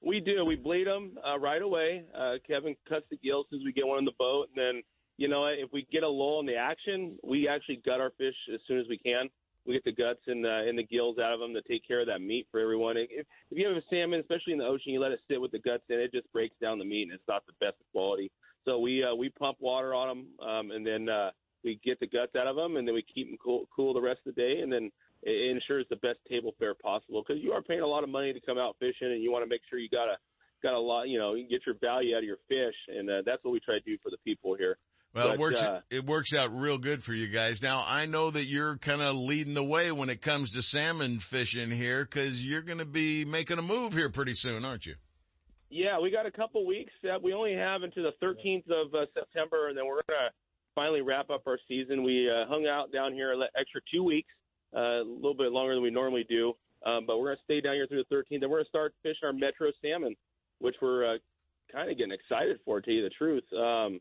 We 0.00 0.20
do. 0.20 0.44
We 0.44 0.56
bleed 0.56 0.86
them 0.86 1.18
uh, 1.26 1.38
right 1.38 1.60
away. 1.60 2.04
Uh, 2.16 2.34
Kevin 2.46 2.76
cuts 2.88 3.06
the 3.10 3.16
gills 3.16 3.46
as 3.52 3.60
we 3.64 3.72
get 3.72 3.86
one 3.86 3.98
in 3.98 4.04
the 4.04 4.12
boat, 4.18 4.48
and 4.54 4.56
then 4.56 4.82
you 5.16 5.28
know 5.28 5.46
if 5.46 5.72
we 5.72 5.86
get 5.90 6.02
a 6.02 6.08
lull 6.08 6.40
in 6.40 6.46
the 6.46 6.56
action, 6.56 7.18
we 7.24 7.48
actually 7.48 7.82
gut 7.84 8.00
our 8.00 8.12
fish 8.16 8.36
as 8.54 8.60
soon 8.66 8.78
as 8.78 8.86
we 8.88 8.98
can. 8.98 9.28
We 9.66 9.74
get 9.74 9.84
the 9.84 9.92
guts 9.92 10.20
and 10.26 10.42
the, 10.44 10.64
and 10.66 10.78
the 10.78 10.84
gills 10.84 11.18
out 11.18 11.34
of 11.34 11.40
them 11.40 11.52
to 11.52 11.60
take 11.62 11.86
care 11.86 12.00
of 12.00 12.06
that 12.06 12.22
meat 12.22 12.46
for 12.50 12.58
everyone. 12.58 12.96
If, 12.96 13.26
if 13.50 13.58
you 13.58 13.66
have 13.66 13.76
a 13.76 13.82
salmon, 13.90 14.18
especially 14.18 14.54
in 14.54 14.60
the 14.60 14.64
ocean, 14.64 14.92
you 14.92 15.00
let 15.00 15.12
it 15.12 15.20
sit 15.28 15.38
with 15.38 15.50
the 15.50 15.58
guts 15.58 15.82
in, 15.90 15.98
it 15.98 16.10
just 16.10 16.32
breaks 16.32 16.54
down 16.58 16.78
the 16.78 16.86
meat, 16.86 17.02
and 17.02 17.12
it's 17.12 17.28
not 17.28 17.44
the 17.46 17.52
best 17.60 17.76
quality. 17.92 18.30
So 18.64 18.78
we 18.78 19.04
uh, 19.04 19.14
we 19.14 19.28
pump 19.30 19.58
water 19.60 19.94
on 19.94 20.08
them, 20.08 20.48
um, 20.48 20.70
and 20.70 20.86
then 20.86 21.08
uh, 21.08 21.30
we 21.64 21.80
get 21.84 22.00
the 22.00 22.06
guts 22.06 22.36
out 22.36 22.46
of 22.46 22.56
them, 22.56 22.76
and 22.76 22.86
then 22.86 22.94
we 22.94 23.02
keep 23.02 23.28
them 23.28 23.36
cool, 23.42 23.68
cool 23.74 23.92
the 23.92 24.00
rest 24.00 24.20
of 24.26 24.34
the 24.34 24.40
day, 24.40 24.60
and 24.60 24.72
then 24.72 24.90
it 25.22 25.50
ensures 25.50 25.86
the 25.90 25.96
best 25.96 26.18
table 26.28 26.54
fare 26.58 26.74
possible 26.74 27.24
because 27.26 27.42
you 27.42 27.52
are 27.52 27.62
paying 27.62 27.80
a 27.80 27.86
lot 27.86 28.04
of 28.04 28.10
money 28.10 28.32
to 28.32 28.40
come 28.40 28.58
out 28.58 28.76
fishing, 28.78 29.12
and 29.12 29.22
you 29.22 29.32
want 29.32 29.44
to 29.44 29.48
make 29.48 29.60
sure 29.68 29.78
you 29.78 29.88
got 29.88 30.08
a 30.08 30.16
got 30.62 30.74
a 30.74 30.78
lot, 30.78 31.08
you 31.08 31.18
know, 31.18 31.34
you 31.34 31.48
get 31.48 31.60
your 31.66 31.76
value 31.80 32.14
out 32.14 32.18
of 32.18 32.24
your 32.24 32.38
fish, 32.48 32.74
and 32.88 33.08
uh, 33.08 33.22
that's 33.24 33.42
what 33.44 33.52
we 33.52 33.60
try 33.60 33.74
to 33.74 33.84
do 33.84 33.96
for 34.02 34.10
the 34.10 34.16
people 34.24 34.54
here. 34.56 34.76
Well, 35.14 35.28
but, 35.28 35.34
it 35.34 35.40
works. 35.40 35.62
Uh, 35.62 35.80
it 35.90 36.04
works 36.04 36.34
out 36.34 36.54
real 36.54 36.78
good 36.78 37.02
for 37.02 37.12
you 37.12 37.28
guys. 37.28 37.62
Now, 37.62 37.84
I 37.86 38.06
know 38.06 38.30
that 38.30 38.44
you're 38.44 38.76
kind 38.76 39.00
of 39.00 39.16
leading 39.16 39.54
the 39.54 39.64
way 39.64 39.90
when 39.90 40.10
it 40.10 40.20
comes 40.20 40.50
to 40.52 40.62
salmon 40.62 41.18
fishing 41.18 41.70
here, 41.70 42.04
because 42.04 42.46
you're 42.46 42.62
going 42.62 42.78
to 42.78 42.84
be 42.84 43.24
making 43.24 43.58
a 43.58 43.62
move 43.62 43.94
here 43.94 44.10
pretty 44.10 44.34
soon, 44.34 44.64
aren't 44.64 44.86
you? 44.86 44.94
Yeah, 45.70 46.00
we 46.00 46.10
got 46.10 46.26
a 46.26 46.30
couple 46.30 46.66
weeks. 46.66 46.92
that 47.02 47.22
we 47.22 47.32
only 47.32 47.54
have 47.54 47.82
until 47.82 48.04
the 48.04 48.26
13th 48.26 48.70
of 48.70 48.94
uh, 48.94 49.06
September, 49.14 49.68
and 49.68 49.76
then 49.76 49.86
we're 49.86 50.00
going 50.08 50.28
to 50.28 50.30
finally 50.74 51.02
wrap 51.02 51.30
up 51.30 51.42
our 51.46 51.58
season. 51.68 52.02
We 52.04 52.28
uh, 52.30 52.46
hung 52.48 52.66
out 52.66 52.92
down 52.92 53.12
here 53.12 53.32
an 53.32 53.42
extra 53.58 53.80
two 53.92 54.02
weeks 54.02 54.28
uh, 54.28 54.37
a 54.74 55.02
little 55.04 55.34
bit 55.34 55.52
longer 55.52 55.74
than 55.74 55.82
we 55.82 55.90
normally 55.90 56.24
do. 56.28 56.54
Um, 56.86 57.04
but 57.06 57.18
we're 57.18 57.26
going 57.26 57.36
to 57.36 57.44
stay 57.44 57.60
down 57.60 57.74
here 57.74 57.86
through 57.86 58.04
the 58.08 58.14
13th, 58.14 58.42
and 58.42 58.42
we're 58.42 58.58
going 58.58 58.64
to 58.64 58.68
start 58.68 58.94
fishing 59.02 59.24
our 59.24 59.32
metro 59.32 59.70
salmon, 59.82 60.14
which 60.60 60.76
we're 60.80 61.14
uh, 61.14 61.18
kind 61.72 61.90
of 61.90 61.98
getting 61.98 62.12
excited 62.12 62.58
for, 62.64 62.80
to 62.80 62.84
tell 62.84 62.94
you 62.94 63.02
the 63.02 63.10
truth. 63.10 63.44
Um, 63.52 64.00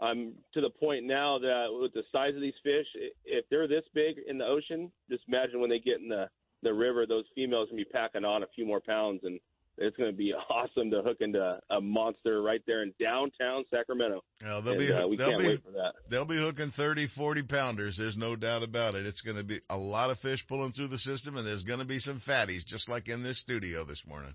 I'm 0.00 0.34
to 0.54 0.60
the 0.60 0.70
point 0.70 1.04
now 1.04 1.38
that 1.38 1.66
with 1.70 1.92
the 1.92 2.04
size 2.12 2.34
of 2.34 2.40
these 2.40 2.54
fish, 2.62 2.86
if 3.24 3.44
they're 3.50 3.66
this 3.66 3.84
big 3.94 4.16
in 4.28 4.38
the 4.38 4.46
ocean, 4.46 4.92
just 5.10 5.24
imagine 5.26 5.60
when 5.60 5.70
they 5.70 5.80
get 5.80 6.00
in 6.00 6.08
the 6.08 6.28
the 6.62 6.72
river, 6.72 7.06
those 7.06 7.24
females 7.34 7.68
can 7.68 7.76
be 7.76 7.84
packing 7.84 8.24
on 8.24 8.42
a 8.42 8.46
few 8.54 8.66
more 8.66 8.80
pounds, 8.80 9.20
and 9.22 9.38
it's 9.78 9.96
going 9.96 10.10
to 10.10 10.16
be 10.16 10.32
awesome 10.50 10.90
to 10.90 11.02
hook 11.02 11.18
into 11.20 11.60
a 11.70 11.80
monster 11.80 12.42
right 12.42 12.60
there 12.66 12.82
in 12.82 12.92
downtown 13.00 13.64
Sacramento. 13.70 14.22
Well, 14.42 14.62
they'll 14.62 14.72
and, 14.74 14.80
be, 14.80 14.92
uh, 14.92 15.06
we 15.06 15.16
they'll 15.16 15.30
can't 15.30 15.40
be, 15.40 15.48
wait 15.48 15.62
for 15.62 15.72
that. 15.72 15.94
They'll 16.08 16.24
be 16.24 16.38
hooking 16.38 16.70
30, 16.70 17.06
40 17.06 17.42
pounders. 17.44 17.96
There's 17.96 18.18
no 18.18 18.36
doubt 18.36 18.62
about 18.62 18.94
it. 18.94 19.06
It's 19.06 19.22
going 19.22 19.36
to 19.36 19.44
be 19.44 19.60
a 19.70 19.78
lot 19.78 20.10
of 20.10 20.18
fish 20.18 20.46
pulling 20.46 20.72
through 20.72 20.88
the 20.88 20.98
system 20.98 21.36
and 21.36 21.46
there's 21.46 21.62
going 21.62 21.80
to 21.80 21.86
be 21.86 21.98
some 21.98 22.16
fatties 22.16 22.64
just 22.64 22.88
like 22.88 23.08
in 23.08 23.22
this 23.22 23.38
studio 23.38 23.84
this 23.84 24.06
morning. 24.06 24.34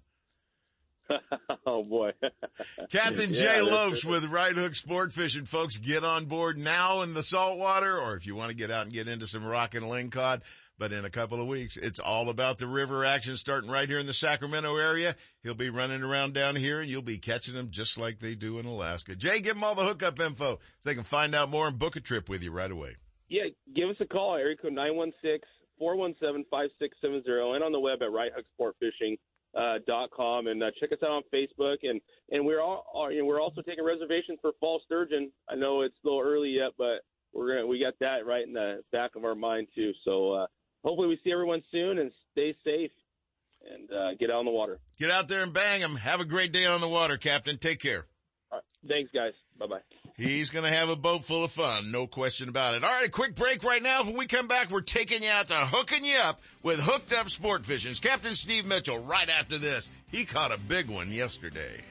oh 1.67 1.83
boy. 1.83 2.11
Captain 2.91 3.33
Jay 3.33 3.61
Lopes 3.61 4.05
with 4.05 4.25
Right 4.25 4.55
Hook 4.55 4.75
Sport 4.75 5.11
Fishing. 5.11 5.45
Folks, 5.45 5.77
get 5.77 6.03
on 6.03 6.25
board 6.25 6.57
now 6.57 7.01
in 7.01 7.13
the 7.13 7.23
saltwater 7.23 7.97
or 7.99 8.15
if 8.15 8.25
you 8.25 8.35
want 8.35 8.51
to 8.51 8.55
get 8.55 8.71
out 8.71 8.83
and 8.83 8.93
get 8.93 9.07
into 9.07 9.27
some 9.27 9.45
rock 9.45 9.75
and 9.75 9.85
lingcod, 9.85 10.41
but 10.77 10.91
in 10.91 11.05
a 11.05 11.09
couple 11.09 11.39
of 11.39 11.47
weeks, 11.47 11.77
it's 11.77 11.99
all 11.99 12.29
about 12.29 12.57
the 12.57 12.67
river 12.67 13.05
action 13.05 13.37
starting 13.37 13.69
right 13.69 13.87
here 13.87 13.99
in 13.99 14.05
the 14.05 14.13
Sacramento 14.13 14.75
area. 14.77 15.15
He'll 15.43 15.53
be 15.53 15.69
running 15.69 16.01
around 16.03 16.33
down 16.33 16.55
here 16.55 16.81
and 16.81 16.89
you'll 16.89 17.01
be 17.01 17.19
catching 17.19 17.53
them 17.53 17.69
just 17.69 17.97
like 17.97 18.19
they 18.19 18.35
do 18.35 18.59
in 18.59 18.65
Alaska. 18.65 19.15
Jay, 19.15 19.39
give 19.39 19.53
them 19.53 19.63
all 19.63 19.75
the 19.75 19.85
hookup 19.85 20.19
info 20.19 20.59
so 20.79 20.89
they 20.89 20.95
can 20.95 21.03
find 21.03 21.35
out 21.35 21.49
more 21.49 21.67
and 21.67 21.77
book 21.77 21.95
a 21.95 21.99
trip 21.99 22.27
with 22.29 22.41
you 22.43 22.51
right 22.51 22.71
away. 22.71 22.95
Yeah, 23.29 23.43
give 23.75 23.89
us 23.89 23.95
a 23.99 24.05
call, 24.05 24.35
area 24.35 24.57
code 24.57 24.73
916-417-5670 25.79 27.55
and 27.55 27.63
on 27.63 27.71
the 27.71 27.79
web 27.79 28.01
at 28.01 28.09
righthooksportfishing.com. 28.09 29.17
Uh, 29.55 29.77
com 30.15 30.47
and 30.47 30.63
uh, 30.63 30.71
check 30.79 30.91
us 30.91 30.97
out 31.03 31.11
on 31.11 31.21
Facebook 31.31 31.77
and 31.83 32.01
and 32.31 32.43
we're 32.43 32.59
all 32.59 32.85
are, 32.95 33.11
you 33.11 33.19
know, 33.19 33.25
we're 33.27 33.39
also 33.39 33.61
taking 33.61 33.85
reservations 33.85 34.39
for 34.41 34.51
fall 34.59 34.81
sturgeon. 34.83 35.31
I 35.47 35.53
know 35.53 35.81
it's 35.81 35.93
a 36.03 36.07
little 36.07 36.23
early 36.25 36.49
yet, 36.49 36.71
but 36.75 37.01
we're 37.33 37.53
gonna 37.53 37.67
we 37.67 37.79
got 37.79 37.93
that 37.99 38.25
right 38.25 38.45
in 38.45 38.53
the 38.53 38.81
back 38.91 39.11
of 39.15 39.23
our 39.25 39.35
mind 39.35 39.67
too. 39.75 39.91
So 40.03 40.33
uh, 40.33 40.47
hopefully 40.83 41.07
we 41.07 41.19
see 41.23 41.31
everyone 41.31 41.63
soon 41.71 41.97
and 41.97 42.11
stay 42.31 42.55
safe 42.63 42.91
and 43.71 43.91
uh, 43.91 44.13
get 44.19 44.29
out 44.29 44.37
on 44.37 44.45
the 44.45 44.51
water. 44.51 44.79
Get 44.99 45.09
out 45.09 45.27
there 45.27 45.43
and 45.43 45.53
bang 45.53 45.81
them. 45.81 45.95
Have 45.95 46.19
a 46.19 46.25
great 46.25 46.51
day 46.51 46.65
on 46.65 46.81
the 46.81 46.87
water, 46.87 47.17
Captain. 47.17 47.57
Take 47.57 47.79
care. 47.79 48.05
All 48.51 48.59
right. 48.59 48.89
Thanks, 48.89 49.11
guys. 49.13 49.33
Bye 49.57 49.67
bye. 49.67 49.79
He's 50.15 50.51
going 50.51 50.65
to 50.65 50.71
have 50.71 50.89
a 50.89 50.95
boat 50.95 51.25
full 51.25 51.43
of 51.43 51.51
fun, 51.51 51.91
no 51.91 52.05
question 52.05 52.47
about 52.47 52.75
it. 52.75 52.83
All 52.83 52.89
right, 52.89 53.07
a 53.07 53.11
quick 53.11 53.33
break 53.33 53.63
right 53.63 53.81
now. 53.81 54.03
When 54.03 54.15
we 54.15 54.27
come 54.27 54.47
back, 54.47 54.69
we're 54.69 54.81
taking 54.81 55.23
you 55.23 55.29
out 55.29 55.47
to 55.47 55.55
hooking 55.55 56.05
you 56.05 56.17
up 56.17 56.39
with 56.61 56.79
Hooked 56.79 57.13
Up 57.13 57.29
Sport 57.29 57.65
Fishing. 57.65 57.95
Captain 57.95 58.35
Steve 58.35 58.67
Mitchell 58.67 58.99
right 58.99 59.27
after 59.27 59.57
this. 59.57 59.89
He 60.11 60.25
caught 60.25 60.51
a 60.51 60.59
big 60.59 60.89
one 60.89 61.11
yesterday. 61.11 61.81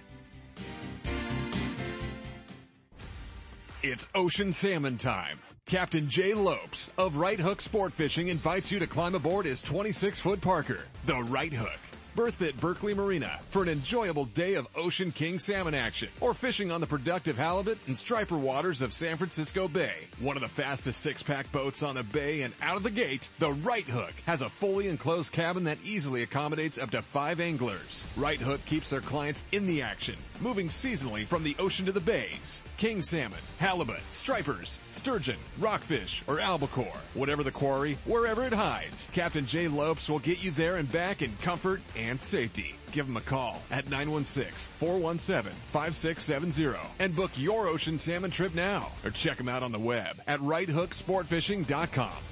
It's 3.83 4.09
ocean 4.15 4.53
salmon 4.53 4.99
time. 4.99 5.41
Captain 5.67 6.09
Jay 6.09 6.35
Lopes 6.35 6.91
of 6.99 7.17
Right 7.17 7.41
Hook 7.41 7.61
Sport 7.61 7.93
Fishing 7.93 8.29
invites 8.29 8.71
you 8.71 8.79
to 8.81 8.87
climb 8.87 9.15
aboard 9.15 9.47
his 9.47 9.63
26 9.63 10.21
foot 10.21 10.41
Parker, 10.41 10.81
the 11.07 11.23
Right 11.23 11.53
Hook. 11.53 11.79
Berthed 12.15 12.47
at 12.47 12.61
Berkeley 12.61 12.93
Marina 12.93 13.39
for 13.49 13.63
an 13.63 13.71
enjoyable 13.71 14.27
day 14.27 14.57
of 14.57 14.69
Ocean 14.77 15.13
King 15.13 15.39
salmon 15.39 15.73
action 15.73 16.11
or 16.21 16.35
fishing 16.35 16.71
on 16.71 16.83
the 16.83 16.87
productive 16.87 17.39
halibut 17.39 17.79
and 17.87 17.97
striper 17.97 18.37
waters 18.37 18.83
of 18.83 18.93
San 18.93 19.17
Francisco 19.17 19.67
Bay. 19.67 20.09
One 20.19 20.37
of 20.37 20.43
the 20.43 20.49
fastest 20.49 21.01
six-pack 21.01 21.51
boats 21.53 21.83
on 21.83 21.95
the 21.95 22.03
bay 22.03 22.43
and 22.43 22.53
out 22.61 22.77
of 22.77 22.83
the 22.83 22.91
gate, 22.91 23.31
the 23.39 23.53
Right 23.53 23.89
Hook 23.89 24.13
has 24.27 24.43
a 24.43 24.51
fully 24.51 24.89
enclosed 24.89 25.33
cabin 25.33 25.65
that 25.65 25.79
easily 25.83 26.23
accommodates 26.23 26.77
up 26.77 26.91
to 26.91 27.01
five 27.01 27.41
anglers. 27.41 28.05
Right 28.19 28.41
Hook 28.41 28.63
keeps 28.67 28.91
their 28.91 29.01
clients 29.01 29.47
in 29.53 29.65
the 29.65 29.81
action, 29.81 30.17
moving 30.43 30.69
seasonally 30.69 31.27
from 31.27 31.45
the 31.45 31.57
ocean 31.59 31.87
to 31.87 31.93
the 31.93 32.01
bays. 32.01 32.63
King 32.83 33.01
salmon, 33.01 33.39
halibut, 33.61 34.01
stripers, 34.11 34.81
sturgeon, 34.91 35.39
rockfish, 35.61 36.25
or 36.27 36.41
albacore. 36.41 36.99
Whatever 37.15 37.45
the 37.45 37.53
quarry, 37.53 37.97
wherever 38.07 38.43
it 38.43 38.53
hides, 38.53 39.09
Captain 39.13 39.47
Jay 39.47 39.69
Lopes 39.69 40.11
will 40.11 40.19
get 40.19 40.43
you 40.43 40.51
there 40.51 40.79
and 40.79 40.91
back 40.91 41.23
in 41.23 41.37
comfort 41.37 41.81
and 41.97 42.21
safety. 42.21 42.75
Give 42.91 43.07
him 43.07 43.17
a 43.17 43.21
call 43.21 43.63
at 43.71 43.87
916-417-5670 43.87 46.77
and 46.99 47.15
book 47.15 47.31
your 47.37 47.69
ocean 47.69 47.99
salmon 47.99 48.33
trip 48.33 48.53
now 48.53 48.91
or 49.05 49.11
check 49.11 49.39
him 49.39 49.49
out 49.49 49.63
on 49.63 49.71
the 49.71 49.79
web 49.79 50.21
at 50.27 50.41
righthooksportfishing.com. 50.41 52.32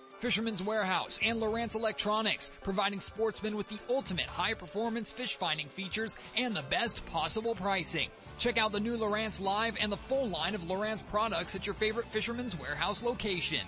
Fisherman's 0.21 0.61
Warehouse 0.61 1.19
and 1.23 1.41
Lowrance 1.41 1.75
Electronics, 1.75 2.51
providing 2.63 2.99
sportsmen 2.99 3.57
with 3.57 3.67
the 3.69 3.79
ultimate 3.89 4.27
high 4.27 4.53
performance 4.53 5.11
fish 5.11 5.35
finding 5.35 5.67
features 5.67 6.15
and 6.37 6.55
the 6.55 6.61
best 6.69 7.03
possible 7.07 7.55
pricing. 7.55 8.07
Check 8.37 8.59
out 8.59 8.71
the 8.71 8.79
new 8.79 8.95
Lowrance 8.95 9.41
Live 9.41 9.77
and 9.81 9.91
the 9.91 9.97
full 9.97 10.29
line 10.29 10.53
of 10.53 10.61
Lowrance 10.61 11.05
products 11.07 11.55
at 11.55 11.65
your 11.65 11.73
favorite 11.73 12.07
Fisherman's 12.07 12.57
Warehouse 12.57 13.01
location. 13.01 13.65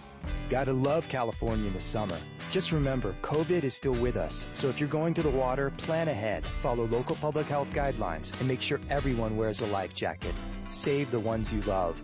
Gotta 0.47 0.73
love 0.73 1.09
California 1.09 1.65
in 1.65 1.73
the 1.73 1.81
summer. 1.81 2.17
Just 2.51 2.71
remember, 2.71 3.15
COVID 3.23 3.63
is 3.63 3.73
still 3.73 3.93
with 3.93 4.15
us, 4.15 4.45
so 4.53 4.69
if 4.69 4.79
you're 4.79 4.87
going 4.87 5.15
to 5.15 5.23
the 5.23 5.29
water, 5.31 5.71
plan 5.77 6.07
ahead, 6.07 6.45
follow 6.61 6.85
local 6.85 7.15
public 7.15 7.47
health 7.47 7.71
guidelines, 7.73 8.31
and 8.39 8.47
make 8.47 8.61
sure 8.61 8.79
everyone 8.91 9.37
wears 9.37 9.59
a 9.59 9.65
life 9.65 9.95
jacket. 9.95 10.35
Save 10.69 11.09
the 11.09 11.19
ones 11.19 11.51
you 11.51 11.61
love. 11.61 11.99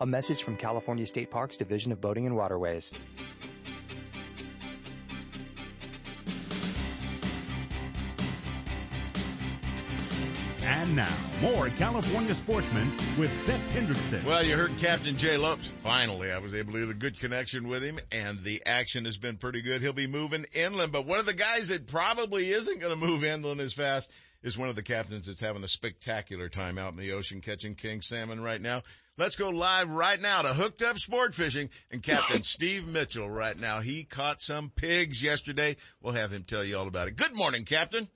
A 0.00 0.06
message 0.06 0.42
from 0.42 0.56
California 0.56 1.06
State 1.06 1.30
Parks 1.30 1.56
Division 1.56 1.92
of 1.92 2.00
Boating 2.00 2.26
and 2.26 2.36
Waterways. 2.36 2.92
And 10.66 10.96
now, 10.96 11.14
more 11.42 11.68
California 11.68 12.34
sportsmen 12.34 12.90
with 13.18 13.36
Seth 13.36 13.60
Hendrickson. 13.74 14.24
Well, 14.24 14.42
you 14.42 14.56
heard 14.56 14.78
Captain 14.78 15.14
Jay 15.14 15.36
Lopes. 15.36 15.68
Finally, 15.68 16.32
I 16.32 16.38
was 16.38 16.54
able 16.54 16.72
to 16.72 16.78
get 16.80 16.88
a 16.88 16.94
good 16.94 17.20
connection 17.20 17.68
with 17.68 17.82
him, 17.82 17.98
and 18.10 18.42
the 18.42 18.62
action 18.64 19.04
has 19.04 19.18
been 19.18 19.36
pretty 19.36 19.60
good. 19.60 19.82
He'll 19.82 19.92
be 19.92 20.06
moving 20.06 20.46
inland, 20.54 20.90
but 20.90 21.04
one 21.04 21.18
of 21.18 21.26
the 21.26 21.34
guys 21.34 21.68
that 21.68 21.86
probably 21.86 22.48
isn't 22.48 22.80
going 22.80 22.98
to 22.98 23.06
move 23.06 23.24
inland 23.24 23.60
as 23.60 23.74
fast 23.74 24.10
is 24.42 24.56
one 24.56 24.70
of 24.70 24.74
the 24.74 24.82
captains 24.82 25.26
that's 25.26 25.40
having 25.40 25.64
a 25.64 25.68
spectacular 25.68 26.48
time 26.48 26.78
out 26.78 26.92
in 26.92 26.98
the 26.98 27.12
ocean 27.12 27.42
catching 27.42 27.74
king 27.74 28.00
salmon 28.00 28.42
right 28.42 28.60
now. 28.60 28.82
Let's 29.18 29.36
go 29.36 29.50
live 29.50 29.90
right 29.90 30.20
now 30.20 30.42
to 30.42 30.48
Hooked 30.48 30.80
Up 30.80 30.98
Sport 30.98 31.34
Fishing 31.34 31.68
and 31.90 32.02
Captain 32.02 32.42
Steve 32.42 32.88
Mitchell 32.88 33.28
right 33.28 33.58
now. 33.58 33.80
He 33.80 34.04
caught 34.04 34.40
some 34.40 34.70
pigs 34.74 35.22
yesterday. 35.22 35.76
We'll 36.00 36.14
have 36.14 36.32
him 36.32 36.44
tell 36.44 36.64
you 36.64 36.78
all 36.78 36.88
about 36.88 37.08
it. 37.08 37.16
Good 37.16 37.36
morning, 37.36 37.64
Captain. 37.64 38.08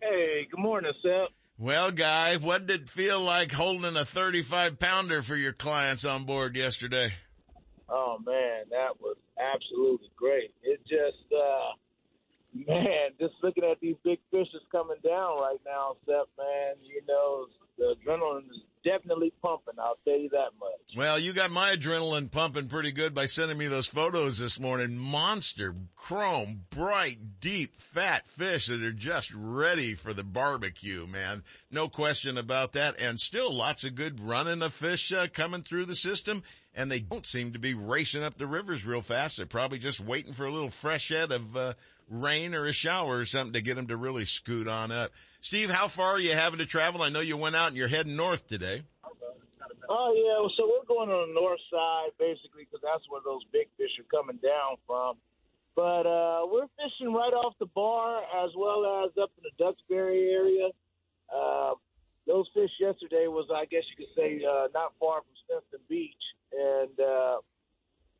Hey, 0.00 0.46
good 0.48 0.60
morning, 0.60 0.92
Seth. 1.02 1.30
Well, 1.58 1.92
guy, 1.92 2.36
what 2.36 2.66
did 2.66 2.82
it 2.82 2.88
feel 2.88 3.20
like 3.20 3.52
holding 3.52 3.96
a 3.96 4.04
35 4.04 4.78
pounder 4.80 5.22
for 5.22 5.36
your 5.36 5.52
clients 5.52 6.04
on 6.04 6.24
board 6.24 6.56
yesterday? 6.56 7.12
Oh 7.88 8.18
man, 8.26 8.64
that 8.70 9.00
was 9.00 9.16
absolutely 9.38 10.10
great. 10.16 10.52
It 10.64 10.80
just, 10.84 11.32
uh, 11.32 11.72
man, 12.66 13.10
just 13.20 13.34
looking 13.40 13.62
at 13.62 13.78
these 13.80 13.94
big 14.02 14.18
fishes 14.32 14.62
coming 14.72 14.96
down 15.04 15.38
right 15.38 15.60
now, 15.64 15.94
Seth, 16.04 16.26
man, 16.36 16.74
you 16.82 17.02
know, 17.06 17.46
the 17.78 17.94
adrenaline 18.04 18.50
is 18.50 18.62
definitely 18.84 19.32
pumping. 19.42 19.74
I'll 19.78 19.98
tell 20.04 20.18
you 20.18 20.28
that 20.30 20.50
much. 20.60 20.96
Well, 20.96 21.18
you 21.18 21.32
got 21.32 21.50
my 21.50 21.74
adrenaline 21.74 22.30
pumping 22.30 22.68
pretty 22.68 22.92
good 22.92 23.14
by 23.14 23.26
sending 23.26 23.58
me 23.58 23.66
those 23.66 23.88
photos 23.88 24.38
this 24.38 24.60
morning. 24.60 24.96
Monster, 24.96 25.74
chrome, 25.96 26.62
bright, 26.70 27.40
deep, 27.40 27.74
fat 27.74 28.26
fish 28.26 28.66
that 28.66 28.82
are 28.82 28.92
just 28.92 29.32
ready 29.34 29.94
for 29.94 30.12
the 30.12 30.24
barbecue, 30.24 31.06
man. 31.06 31.42
No 31.70 31.88
question 31.88 32.38
about 32.38 32.74
that. 32.74 33.00
And 33.00 33.18
still 33.18 33.52
lots 33.52 33.84
of 33.84 33.94
good 33.94 34.20
running 34.20 34.62
of 34.62 34.72
fish 34.72 35.12
uh, 35.12 35.26
coming 35.32 35.62
through 35.62 35.86
the 35.86 35.94
system. 35.94 36.42
And 36.76 36.90
they 36.90 37.00
don't 37.00 37.24
seem 37.24 37.52
to 37.52 37.58
be 37.60 37.74
racing 37.74 38.24
up 38.24 38.36
the 38.36 38.48
rivers 38.48 38.84
real 38.84 39.00
fast. 39.00 39.36
They're 39.36 39.46
probably 39.46 39.78
just 39.78 40.00
waiting 40.00 40.32
for 40.32 40.44
a 40.44 40.50
little 40.50 40.70
fresh 40.70 41.08
head 41.08 41.30
of, 41.30 41.56
uh, 41.56 41.74
rain 42.08 42.54
or 42.54 42.66
a 42.66 42.72
shower 42.72 43.18
or 43.18 43.24
something 43.24 43.54
to 43.54 43.60
get 43.60 43.76
them 43.76 43.88
to 43.88 43.96
really 43.96 44.24
scoot 44.24 44.68
on 44.68 44.92
up. 44.92 45.10
Steve, 45.40 45.70
how 45.70 45.88
far 45.88 46.12
are 46.12 46.20
you 46.20 46.32
having 46.32 46.58
to 46.58 46.66
travel? 46.66 47.02
I 47.02 47.08
know 47.08 47.20
you 47.20 47.36
went 47.36 47.56
out 47.56 47.68
and 47.68 47.76
you're 47.76 47.88
heading 47.88 48.16
north 48.16 48.46
today. 48.46 48.82
Oh 49.88 50.12
yeah, 50.16 50.48
so 50.56 50.66
we're 50.66 50.86
going 50.86 51.10
on 51.10 51.28
the 51.28 51.34
north 51.34 51.60
side 51.70 52.10
basically 52.18 52.64
because 52.64 52.80
that's 52.82 53.04
where 53.10 53.20
those 53.24 53.42
big 53.52 53.68
fish 53.76 53.92
are 54.00 54.08
coming 54.08 54.38
down 54.42 54.76
from. 54.86 55.16
But 55.76 56.06
uh, 56.06 56.46
we're 56.46 56.70
fishing 56.78 57.12
right 57.12 57.34
off 57.34 57.54
the 57.58 57.66
bar 57.66 58.22
as 58.44 58.50
well 58.56 59.04
as 59.04 59.10
up 59.20 59.30
in 59.36 59.42
the 59.44 59.54
Duxbury 59.58 60.30
area. 60.30 60.68
Uh, 61.34 61.74
those 62.26 62.46
fish 62.54 62.70
yesterday 62.80 63.26
was, 63.26 63.48
I 63.54 63.66
guess 63.66 63.82
you 63.90 64.06
could 64.06 64.14
say, 64.16 64.40
uh, 64.44 64.68
not 64.72 64.92
far 64.98 65.20
from 65.20 65.34
Stinson 65.44 65.84
Beach, 65.88 66.24
and 66.52 66.98
uh, 66.98 67.36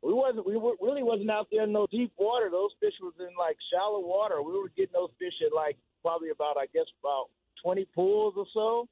we 0.05 0.13
wasn't 0.13 0.45
we 0.45 0.55
were, 0.55 0.77
really 0.79 1.01
wasn't 1.01 1.31
out 1.31 1.47
there 1.51 1.63
in 1.63 1.73
no 1.73 1.87
deep 1.89 2.13
water. 2.17 2.49
Those 2.51 2.69
fish 2.79 2.93
was 3.01 3.13
in 3.19 3.33
like 3.37 3.57
shallow 3.73 4.05
water. 4.05 4.41
We 4.41 4.53
were 4.53 4.69
getting 4.77 4.93
those 4.93 5.09
fish 5.17 5.33
at 5.41 5.49
like 5.53 5.77
probably 6.03 6.29
about 6.29 6.57
I 6.57 6.69
guess 6.73 6.85
about 7.01 7.33
twenty 7.61 7.87
pools 7.95 8.35
or 8.37 8.45
so. 8.53 8.87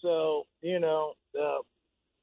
So 0.00 0.46
you 0.62 0.80
know, 0.80 1.12
uh, 1.36 1.60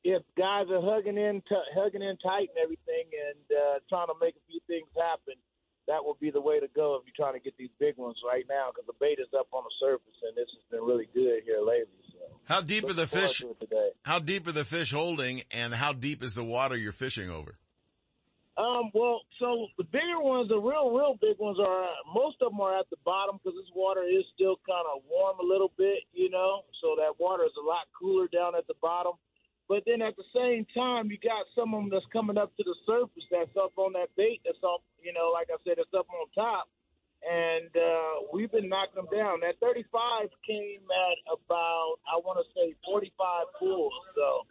if 0.03 0.23
guys 0.35 0.65
are 0.73 0.81
hugging 0.81 1.17
in 1.17 1.43
t- 1.47 1.71
hugging 1.77 2.01
in 2.01 2.17
tight 2.17 2.49
and 2.49 2.57
everything, 2.57 3.13
and 3.13 3.45
uh, 3.53 3.77
trying 3.89 4.07
to 4.07 4.17
make 4.19 4.33
a 4.33 4.43
few 4.49 4.59
things 4.65 4.89
happen, 4.97 5.37
that 5.85 6.01
would 6.01 6.19
be 6.19 6.31
the 6.31 6.41
way 6.41 6.59
to 6.59 6.67
go 6.75 6.97
if 6.97 7.05
you're 7.05 7.13
trying 7.13 7.37
to 7.37 7.43
get 7.43 7.55
these 7.57 7.73
big 7.79 7.93
ones 7.97 8.17
right 8.25 8.45
now 8.49 8.73
because 8.73 8.87
the 8.87 8.97
bait 8.99 9.21
is 9.21 9.29
up 9.37 9.53
on 9.53 9.61
the 9.69 9.73
surface, 9.77 10.17
and 10.25 10.33
this 10.33 10.49
has 10.49 10.65
been 10.73 10.81
really 10.81 11.07
good 11.13 11.45
here 11.45 11.61
lately. 11.61 12.01
So 12.09 12.25
How 12.45 12.61
deep 12.61 12.89
are 12.89 12.93
the 12.93 13.05
fish? 13.05 13.45
today. 13.59 13.89
How 14.03 14.17
deep 14.17 14.47
are 14.47 14.51
the 14.51 14.65
fish 14.65 14.91
holding 14.91 15.43
and 15.51 15.75
how 15.75 15.93
deep 15.93 16.23
is 16.23 16.33
the 16.33 16.43
water 16.43 16.75
you're 16.75 16.91
fishing 16.91 17.29
over? 17.29 17.59
Um, 18.57 18.89
well, 18.93 19.19
so 19.37 19.67
the 19.77 19.83
bigger 19.83 20.23
ones, 20.23 20.47
the 20.47 20.57
real, 20.57 20.95
real 20.95 21.19
big 21.19 21.37
ones 21.39 21.59
are, 21.59 21.91
most 22.13 22.37
of 22.41 22.51
them 22.51 22.61
are 22.61 22.79
at 22.79 22.89
the 22.89 22.95
bottom 23.03 23.35
because 23.43 23.59
this 23.59 23.69
water 23.75 24.03
is 24.07 24.23
still 24.33 24.55
kind 24.63 24.87
of 24.95 25.03
warm 25.11 25.35
a 25.43 25.43
little 25.43 25.71
bit, 25.77 26.07
you 26.13 26.29
know, 26.29 26.63
so 26.81 26.95
that 26.95 27.19
water 27.19 27.43
is 27.43 27.51
a 27.59 27.65
lot 27.67 27.83
cooler 27.91 28.27
down 28.31 28.55
at 28.55 28.65
the 28.67 28.75
bottom. 28.81 29.13
But 29.67 29.83
then 29.85 30.01
at 30.01 30.15
the 30.15 30.23
same 30.33 30.65
time, 30.71 31.11
you 31.11 31.17
got 31.17 31.43
some 31.53 31.73
of 31.73 31.81
them 31.81 31.89
that's 31.89 32.05
coming 32.13 32.37
up 32.37 32.55
to 32.55 32.63
the 32.63 32.75
surface 32.85 33.27
that's 33.29 33.57
up 33.57 33.73
on 33.75 33.91
that 33.93 34.15
bait 34.15 34.39
that's 34.45 34.63
up, 34.63 34.83
you 35.03 35.11
know, 35.11 35.31
like 35.33 35.49
I 35.51 35.57
said, 35.67 35.75
it's 35.77 35.93
up 35.93 36.07
on 36.07 36.27
top. 36.31 36.69
And 37.27 37.75
uh, 37.75 38.29
we've 38.31 38.51
been 38.51 38.69
knocking 38.69 38.95
them 38.95 39.09
down. 39.11 39.41
That 39.41 39.59
35 39.59 40.29
came 40.47 40.79
at 40.79 41.17
about, 41.27 41.97
I 42.07 42.21
want 42.23 42.39
to 42.39 42.45
say, 42.53 42.75
45 42.85 43.45
pulls. 43.59 43.93
So 44.13 44.45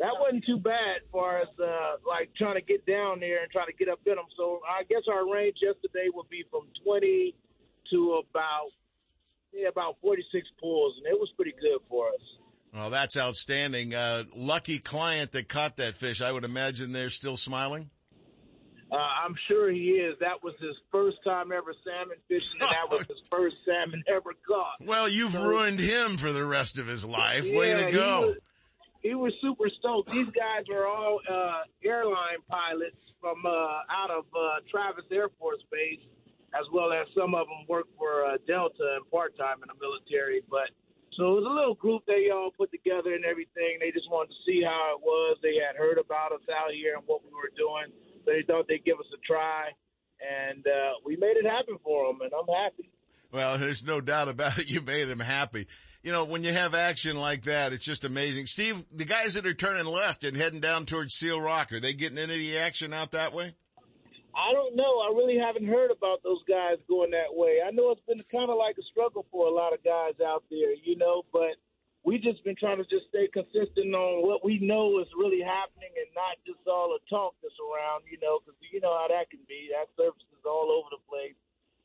that 0.00 0.12
wasn't 0.20 0.44
too 0.44 0.58
bad 0.58 1.00
for 1.12 1.40
us, 1.40 1.48
uh, 1.62 1.96
like 2.06 2.30
trying 2.36 2.54
to 2.56 2.60
get 2.62 2.84
down 2.86 3.20
there 3.20 3.42
and 3.42 3.50
trying 3.50 3.66
to 3.66 3.72
get 3.72 3.88
up 3.88 4.00
in 4.06 4.14
them. 4.16 4.24
So 4.36 4.60
I 4.68 4.82
guess 4.84 5.02
our 5.10 5.30
range 5.30 5.56
yesterday 5.62 6.08
would 6.14 6.28
be 6.28 6.44
from 6.50 6.62
20 6.84 7.34
to 7.90 8.22
about 8.28 8.70
yeah 9.52 9.68
about 9.68 9.96
46 10.00 10.48
pulls, 10.60 10.94
and 10.98 11.06
it 11.06 11.18
was 11.18 11.30
pretty 11.36 11.52
good 11.60 11.80
for 11.88 12.08
us. 12.08 12.20
Well, 12.72 12.90
that's 12.90 13.16
outstanding. 13.16 13.94
Uh, 13.94 14.24
lucky 14.34 14.78
client 14.80 15.30
that 15.32 15.48
caught 15.48 15.76
that 15.76 15.94
fish. 15.94 16.20
I 16.20 16.32
would 16.32 16.44
imagine 16.44 16.90
they're 16.92 17.08
still 17.10 17.36
smiling. 17.36 17.88
Uh, 18.90 18.96
I'm 18.96 19.34
sure 19.48 19.70
he 19.70 19.90
is. 19.92 20.16
That 20.20 20.42
was 20.42 20.54
his 20.60 20.76
first 20.92 21.16
time 21.24 21.50
ever 21.52 21.72
salmon 21.84 22.16
fishing, 22.28 22.60
and 22.60 22.68
that 22.70 22.86
was 22.90 23.00
his 23.08 23.20
first 23.30 23.56
salmon 23.64 24.02
ever 24.08 24.32
caught. 24.46 24.84
Well, 24.86 25.08
you've 25.08 25.32
So- 25.32 25.42
ruined 25.44 25.78
him 25.80 26.16
for 26.16 26.32
the 26.32 26.44
rest 26.44 26.78
of 26.78 26.86
his 26.86 27.04
life. 27.04 27.44
Way 27.44 27.68
Yeah, 27.70 27.76
to 27.78 27.86
he 27.86 27.92
go. 27.92 28.34
He 29.04 29.14
was 29.14 29.34
super 29.44 29.68
stoked. 29.68 30.08
These 30.10 30.32
guys 30.32 30.64
were 30.66 30.88
all 30.88 31.20
uh, 31.28 31.68
airline 31.84 32.40
pilots 32.48 33.12
from 33.20 33.44
uh, 33.44 33.84
out 33.92 34.08
of 34.10 34.24
uh, 34.32 34.64
Travis 34.70 35.04
Air 35.12 35.28
Force 35.38 35.60
Base, 35.70 36.00
as 36.56 36.64
well 36.72 36.90
as 36.90 37.06
some 37.12 37.34
of 37.36 37.46
them 37.46 37.68
work 37.68 37.84
for 37.98 38.24
uh, 38.24 38.40
Delta 38.48 38.96
and 38.96 39.04
part 39.12 39.36
time 39.36 39.60
in 39.60 39.68
the 39.68 39.76
military. 39.76 40.40
But 40.48 40.72
So 41.12 41.36
it 41.36 41.44
was 41.44 41.46
a 41.46 41.52
little 41.52 41.74
group 41.76 42.02
they 42.06 42.32
all 42.32 42.48
put 42.56 42.70
together 42.72 43.12
and 43.12 43.26
everything. 43.28 43.76
They 43.78 43.92
just 43.92 44.08
wanted 44.10 44.32
to 44.32 44.40
see 44.48 44.64
how 44.64 44.96
it 44.96 45.00
was. 45.04 45.36
They 45.44 45.60
had 45.60 45.76
heard 45.76 45.98
about 46.00 46.32
us 46.32 46.42
out 46.48 46.72
here 46.72 46.96
and 46.96 47.04
what 47.04 47.20
we 47.22 47.30
were 47.30 47.52
doing. 47.60 47.92
So 48.24 48.32
they 48.32 48.40
thought 48.48 48.66
they'd 48.72 48.84
give 48.88 48.98
us 48.98 49.10
a 49.12 49.20
try, 49.20 49.68
and 50.16 50.64
uh, 50.64 50.96
we 51.04 51.20
made 51.20 51.36
it 51.36 51.44
happen 51.44 51.76
for 51.84 52.08
them, 52.08 52.24
and 52.24 52.32
I'm 52.32 52.48
happy. 52.48 52.88
Well, 53.36 53.58
there's 53.58 53.84
no 53.84 54.00
doubt 54.00 54.28
about 54.32 54.56
it. 54.58 54.70
You 54.70 54.80
made 54.80 55.12
them 55.12 55.20
happy. 55.20 55.66
You 56.04 56.12
know, 56.12 56.26
when 56.26 56.44
you 56.44 56.52
have 56.52 56.74
action 56.74 57.16
like 57.16 57.44
that, 57.44 57.72
it's 57.72 57.82
just 57.82 58.04
amazing. 58.04 58.44
Steve, 58.44 58.84
the 58.92 59.06
guys 59.06 59.34
that 59.34 59.46
are 59.46 59.54
turning 59.54 59.86
left 59.86 60.22
and 60.22 60.36
heading 60.36 60.60
down 60.60 60.84
towards 60.84 61.14
Seal 61.14 61.40
Rock, 61.40 61.72
are 61.72 61.80
they 61.80 61.94
getting 61.94 62.18
any 62.18 62.58
action 62.58 62.92
out 62.92 63.12
that 63.12 63.32
way? 63.32 63.56
I 64.36 64.52
don't 64.52 64.76
know. 64.76 65.00
I 65.00 65.16
really 65.16 65.40
haven't 65.40 65.64
heard 65.64 65.90
about 65.90 66.22
those 66.22 66.44
guys 66.46 66.76
going 66.92 67.12
that 67.12 67.32
way. 67.32 67.64
I 67.64 67.70
know 67.70 67.88
it's 67.90 68.04
been 68.04 68.20
kind 68.28 68.50
of 68.50 68.60
like 68.60 68.76
a 68.76 68.84
struggle 68.92 69.24
for 69.32 69.48
a 69.48 69.50
lot 69.50 69.72
of 69.72 69.82
guys 69.82 70.20
out 70.20 70.44
there, 70.50 70.76
you 70.76 70.94
know, 71.00 71.24
but 71.32 71.56
we 72.04 72.18
just 72.18 72.44
been 72.44 72.56
trying 72.60 72.76
to 72.76 72.84
just 72.84 73.08
stay 73.08 73.32
consistent 73.32 73.94
on 73.96 74.28
what 74.28 74.44
we 74.44 74.60
know 74.60 75.00
is 75.00 75.08
really 75.16 75.40
happening 75.40 75.88
and 75.96 76.12
not 76.12 76.36
just 76.44 76.60
all 76.68 76.92
the 76.92 77.00
talk 77.08 77.32
that's 77.40 77.56
around, 77.56 78.04
you 78.12 78.20
know, 78.20 78.44
because 78.44 78.60
you 78.60 78.76
know 78.84 78.92
how 78.92 79.08
that 79.08 79.30
can 79.32 79.40
be. 79.48 79.72
That 79.72 79.88
surface 79.96 80.28
is 80.36 80.44
all 80.44 80.68
over 80.68 80.92
the 80.92 81.00
place. 81.08 81.38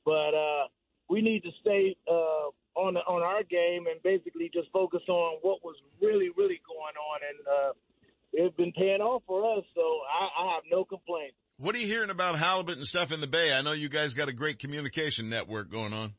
But 0.03 0.35
uh, 0.35 0.67
we 1.07 1.21
need 1.21 1.47
to 1.47 1.55
stay 1.63 1.95
uh, 2.03 2.51
on 2.79 2.93
the, 2.95 3.01
on 3.01 3.21
our 3.21 3.43
game 3.43 3.85
and 3.91 4.01
basically 4.01 4.49
just 4.53 4.71
focus 4.71 5.01
on 5.09 5.37
what 5.41 5.59
was 5.63 5.75
really, 6.01 6.29
really 6.35 6.61
going 6.63 6.95
on. 6.95 7.19
And 7.27 7.37
uh, 7.47 7.71
it's 8.33 8.55
been 8.55 8.71
paying 8.71 9.01
off 9.01 9.23
for 9.27 9.57
us, 9.57 9.65
so 9.75 9.81
I, 9.81 10.43
I 10.43 10.53
have 10.55 10.63
no 10.71 10.85
complaints. 10.85 11.35
What 11.57 11.75
are 11.75 11.79
you 11.79 11.87
hearing 11.87 12.09
about 12.09 12.39
halibut 12.39 12.77
and 12.77 12.87
stuff 12.87 13.11
in 13.11 13.19
the 13.19 13.27
bay? 13.27 13.53
I 13.53 13.61
know 13.61 13.73
you 13.73 13.89
guys 13.89 14.13
got 14.13 14.29
a 14.29 14.33
great 14.33 14.59
communication 14.59 15.29
network 15.29 15.69
going 15.69 15.91
on. 15.91 16.13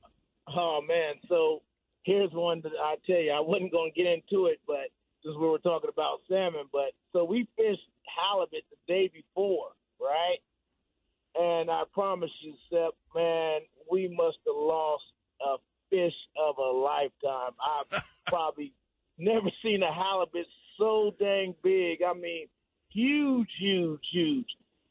Oh 0.47 0.81
man, 0.87 1.15
so 1.29 1.63
here's 2.03 2.31
one 2.33 2.61
that 2.63 2.73
I 2.77 2.97
tell 3.07 3.21
you, 3.21 3.33
I 3.33 3.41
wasn't 3.41 3.73
going 3.73 3.93
to 3.95 3.97
get 3.97 4.11
into 4.11 4.47
it, 4.47 4.61
but 4.67 4.93
since 5.25 5.37
we 5.37 5.49
were 5.49 5.59
talking 5.59 5.91
about 5.93 6.21
salmon, 6.29 6.67
but 6.73 6.93
so 7.13 7.25
we 7.25 7.49
fished 7.57 7.89
halibut 8.05 8.65
the 8.71 8.77
day 8.87 9.11
before, 9.13 9.73
right? 10.01 10.41
And 11.35 11.71
I 11.71 11.85
promise 11.93 12.31
you, 12.43 12.55
Sep, 12.69 12.95
man, 13.15 13.61
we 13.91 14.09
must 14.09 14.39
have 14.47 14.57
lost 14.57 15.05
a 15.41 15.57
fish 15.91 16.15
of 16.39 16.57
a 16.59 16.71
lifetime. 16.71 17.53
I've 17.61 18.03
probably 18.27 18.73
never 19.19 19.51
seen 19.63 19.83
a 19.83 19.93
halibut 19.93 20.47
so 20.79 21.15
dang 21.19 21.55
big. 21.63 22.03
I 22.03 22.15
mean, 22.15 22.47
huge, 22.89 23.49
huge, 23.59 24.01
huge. 24.13 24.47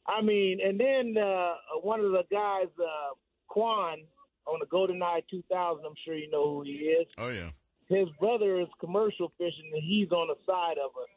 I 0.06 0.22
mean, 0.22 0.60
and 0.64 0.78
then 0.78 1.22
uh, 1.22 1.54
one 1.82 2.00
of 2.00 2.12
the 2.12 2.24
guys, 2.30 2.68
uh, 2.78 3.14
Quan, 3.48 3.98
on 4.46 4.58
the 4.60 4.66
Golden 4.66 5.02
Eye 5.02 5.22
2000, 5.30 5.84
I'm 5.84 5.94
sure 6.04 6.14
you 6.14 6.30
know 6.30 6.54
who 6.54 6.62
he 6.62 6.90
is. 6.90 7.08
Oh, 7.18 7.28
yeah. 7.28 7.50
His 7.88 8.08
brother 8.18 8.60
is 8.60 8.68
commercial 8.78 9.32
fishing, 9.36 9.70
and 9.74 9.82
he's 9.82 10.10
on 10.10 10.28
the 10.28 10.38
side 10.46 10.78
of 10.78 10.90
us. 10.94 11.10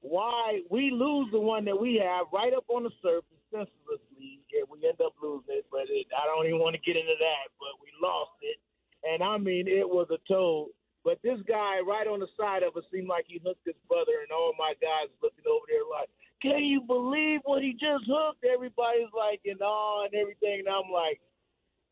Why 0.00 0.62
we 0.70 0.90
lose 0.90 1.30
the 1.32 1.40
one 1.40 1.64
that 1.66 1.78
we 1.78 2.02
have 2.02 2.26
right 2.32 2.54
up 2.54 2.64
on 2.68 2.84
the 2.84 2.94
surface 3.02 3.42
senselessly, 3.50 4.42
and 4.54 4.66
we 4.70 4.86
end 4.86 5.00
up 5.02 5.14
losing 5.22 5.58
it. 5.58 5.66
But 5.70 5.90
it, 5.90 6.06
I 6.14 6.26
don't 6.26 6.46
even 6.46 6.58
want 6.58 6.74
to 6.74 6.82
get 6.82 6.98
into 6.98 7.18
that. 7.18 7.46
But 7.58 7.78
we 7.82 7.90
lost 8.02 8.38
it, 8.42 8.58
and 9.04 9.22
I 9.22 9.38
mean 9.38 9.68
it 9.68 9.88
was 9.88 10.08
a 10.10 10.18
toad. 10.30 10.68
But 11.04 11.20
this 11.22 11.38
guy 11.46 11.80
right 11.80 12.06
on 12.06 12.20
the 12.20 12.28
side 12.36 12.62
of 12.62 12.76
us 12.76 12.84
seemed 12.92 13.08
like 13.08 13.24
he 13.28 13.40
hooked 13.44 13.64
his 13.64 13.78
brother, 13.88 14.20
and 14.22 14.30
all 14.32 14.52
my 14.58 14.74
guys 14.80 15.08
looking 15.22 15.46
over 15.46 15.64
there 15.68 15.86
like, 15.90 16.10
"Can 16.42 16.64
you 16.64 16.80
believe 16.82 17.40
what 17.44 17.62
he 17.62 17.72
just 17.72 18.04
hooked?" 18.06 18.44
Everybody's 18.44 19.12
like 19.16 19.40
in 19.44 19.58
awe 19.62 20.04
and 20.04 20.14
everything, 20.14 20.60
and 20.60 20.68
I'm 20.68 20.90
like, 20.92 21.20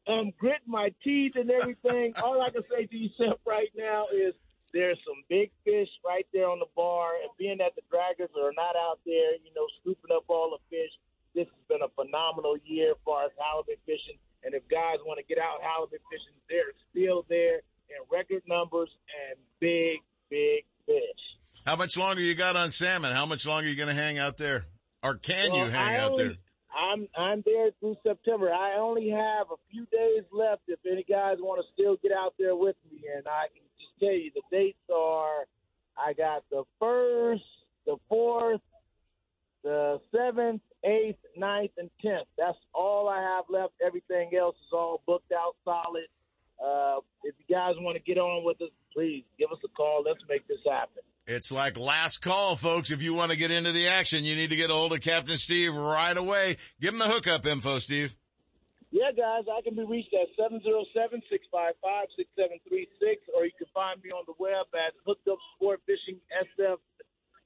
um, 0.06 0.18
I'm 0.18 0.32
gritting 0.38 0.70
my 0.70 0.92
teeth 1.02 1.36
and 1.36 1.50
everything. 1.50 2.14
all 2.22 2.42
I 2.42 2.50
can 2.50 2.62
say 2.70 2.86
to 2.86 2.96
you, 2.96 3.10
Seth, 3.16 3.40
right 3.46 3.70
now 3.76 4.06
is 4.12 4.34
there's 4.72 4.98
some 5.06 5.22
big 5.28 5.50
fish 5.64 5.88
right 6.04 6.26
there 6.32 6.48
on 6.48 6.58
the 6.58 6.70
bar, 6.76 7.14
and 7.22 7.30
being 7.38 7.58
that 7.58 7.75
the 7.75 7.82
draggers 7.92 8.30
are 8.36 8.52
not 8.52 8.76
out 8.76 9.00
there, 9.06 9.32
you 9.40 9.50
know, 9.54 9.66
scooping 9.80 10.14
up 10.14 10.25
all 10.28 10.50
the 10.50 10.76
fish, 10.76 10.92
this 11.34 11.46
has 11.46 11.64
been 11.68 11.82
a 11.82 11.88
phenomenal 11.94 12.56
year 12.64 12.92
as 12.92 12.96
far 13.04 13.25
as 13.25 13.30
halibut 13.38 13.78
fishing. 13.86 14.18
And 14.46 14.54
if 14.54 14.62
guys 14.68 14.98
want 15.04 15.18
to 15.18 15.24
get 15.26 15.42
out 15.42 15.58
halibut 15.60 16.00
fishing, 16.08 16.38
they're 16.48 16.72
still 16.90 17.26
there 17.28 17.56
in 17.90 17.98
record 18.10 18.42
numbers 18.46 18.90
and 19.28 19.36
big, 19.60 19.98
big 20.30 20.64
fish. 20.86 21.22
How 21.66 21.74
much 21.74 21.96
longer 21.96 22.22
you 22.22 22.36
got 22.36 22.54
on 22.54 22.70
salmon? 22.70 23.10
How 23.12 23.26
much 23.26 23.44
longer 23.44 23.66
are 23.66 23.70
you 23.70 23.76
going 23.76 23.88
to 23.88 24.00
hang 24.00 24.18
out 24.18 24.36
there? 24.38 24.66
Or 25.02 25.14
can 25.16 25.50
Well, 25.50 25.66
you 25.66 25.70
hang 25.72 25.96
I 25.96 25.98
out 25.98 26.12
only- 26.12 26.24
there? 26.28 26.37
I'm 26.78 27.09
I'm 27.16 27.42
there 27.46 27.70
through 27.80 27.96
September. 28.06 28.52
I 28.52 28.76
only 28.78 29.09
have 29.09 29.46
a 29.50 29.56
few 29.70 29.87
days 29.87 30.24
left. 30.30 30.61
If 30.68 30.78
any 30.85 31.04
guys 31.04 31.38
want 31.40 31.64
to 31.64 31.72
still 31.72 31.96
get 32.02 32.12
out 32.12 32.35
there 32.38 32.54
with 32.54 32.76
me, 32.92 33.00
and 33.16 33.26
I 33.26 33.46
can 33.48 33.62
just 33.80 33.98
tell 33.98 34.12
you 34.12 34.30
the 34.35 34.42
dates 34.52 34.78
are: 34.94 35.46
I 35.96 36.12
got 36.12 36.44
the 36.50 36.64
first, 36.78 37.42
the 37.87 37.96
fourth, 38.11 38.61
the 39.64 40.00
seventh, 40.14 40.61
eighth, 40.87 41.18
ninth, 41.37 41.72
and 41.77 41.90
tenth. 42.01 42.29
That's 42.38 42.59
all 42.72 43.09
I 43.09 43.20
have 43.20 43.44
left. 43.51 43.75
Everything 43.85 44.31
else 44.38 44.57
is 44.57 44.72
all 44.72 45.03
booked 45.07 45.33
out 45.33 45.57
solid. 45.64 46.07
Uh, 46.62 47.01
if 47.25 47.35
you 47.38 47.55
guys 47.55 47.75
want 47.79 47.96
to 47.96 48.03
get 48.03 48.18
on 48.18 48.44
with 48.44 48.61
us, 48.62 48.70
please 48.94 49.25
give 49.38 49.51
us 49.51 49.59
a 49.64 49.68
call. 49.68 50.05
Let's 50.07 50.20
make 50.29 50.46
this 50.49 50.61
happen. 50.64 51.03
It's 51.27 51.51
like 51.51 51.77
last 51.77 52.22
call, 52.22 52.55
folks. 52.55 52.92
If 52.92 53.03
you 53.03 53.12
want 53.12 53.33
to 53.33 53.37
get 53.37 53.51
into 53.51 53.72
the 53.72 53.88
action, 53.88 54.25
you 54.25 54.37
need 54.37 54.51
to 54.51 54.57
get 54.57 54.70
a 54.70 54.75
hold 54.75 54.92
of 54.92 55.01
Captain 55.01 55.37
Steve 55.37 55.75
right 55.75 56.16
away. 56.16 56.57
Give 56.81 56.94
him 56.94 57.01
the 57.01 57.09
hookup 57.09 57.44
info, 57.44 57.81
Steve. 57.81 58.14
Yeah, 58.92 59.11
guys, 59.11 59.44
I 59.51 59.61
can 59.61 59.75
be 59.75 59.85
reached 59.85 60.14
at 60.14 60.29
707-655-6736, 60.38 63.18
or 63.37 63.44
you 63.44 63.51
can 63.59 63.66
find 63.75 64.01
me 64.03 64.11
on 64.11 64.25
the 64.27 64.35
web 64.38 64.66
at 64.72 64.94
Hooked 65.05 65.27
Up 65.29 65.38
Sport 65.57 65.81
Fishing 65.85 66.20
SF, 66.33 66.79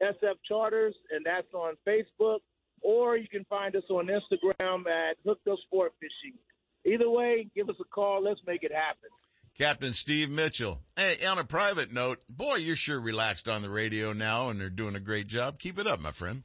SF 0.03 0.37
Charters, 0.47 0.95
and 1.11 1.25
that's 1.25 1.53
on 1.55 1.77
Facebook, 1.89 2.41
or 2.83 3.17
you 3.17 3.29
can 3.29 3.45
find 3.45 3.75
us 3.77 3.85
on 3.91 4.09
Instagram 4.09 4.87
at 4.87 5.17
Hooked 5.25 5.47
Up 5.49 5.59
Sport 5.67 5.93
Fishing. 6.01 6.39
Either 6.87 7.11
way, 7.11 7.49
give 7.55 7.69
us 7.69 7.77
a 7.81 7.85
call. 7.85 8.23
Let's 8.23 8.41
make 8.47 8.63
it 8.63 8.73
happen. 8.73 9.11
Captain 9.59 9.93
Steve 9.93 10.31
Mitchell. 10.31 10.81
Hey, 10.97 11.25
on 11.27 11.39
a 11.39 11.45
private 11.45 11.93
note, 11.93 12.21
boy, 12.29 12.57
you're 12.57 12.77
sure 12.77 13.01
relaxed 13.01 13.49
on 13.49 13.63
the 13.63 13.71
radio 13.71 14.13
now 14.13 14.49
and 14.49 14.61
they're 14.61 14.71
doing 14.71 14.95
a 14.95 15.01
great 15.01 15.27
job. 15.27 15.59
Keep 15.59 15.79
it 15.79 15.87
up, 15.87 16.01
my 16.01 16.11
friend. 16.11 16.45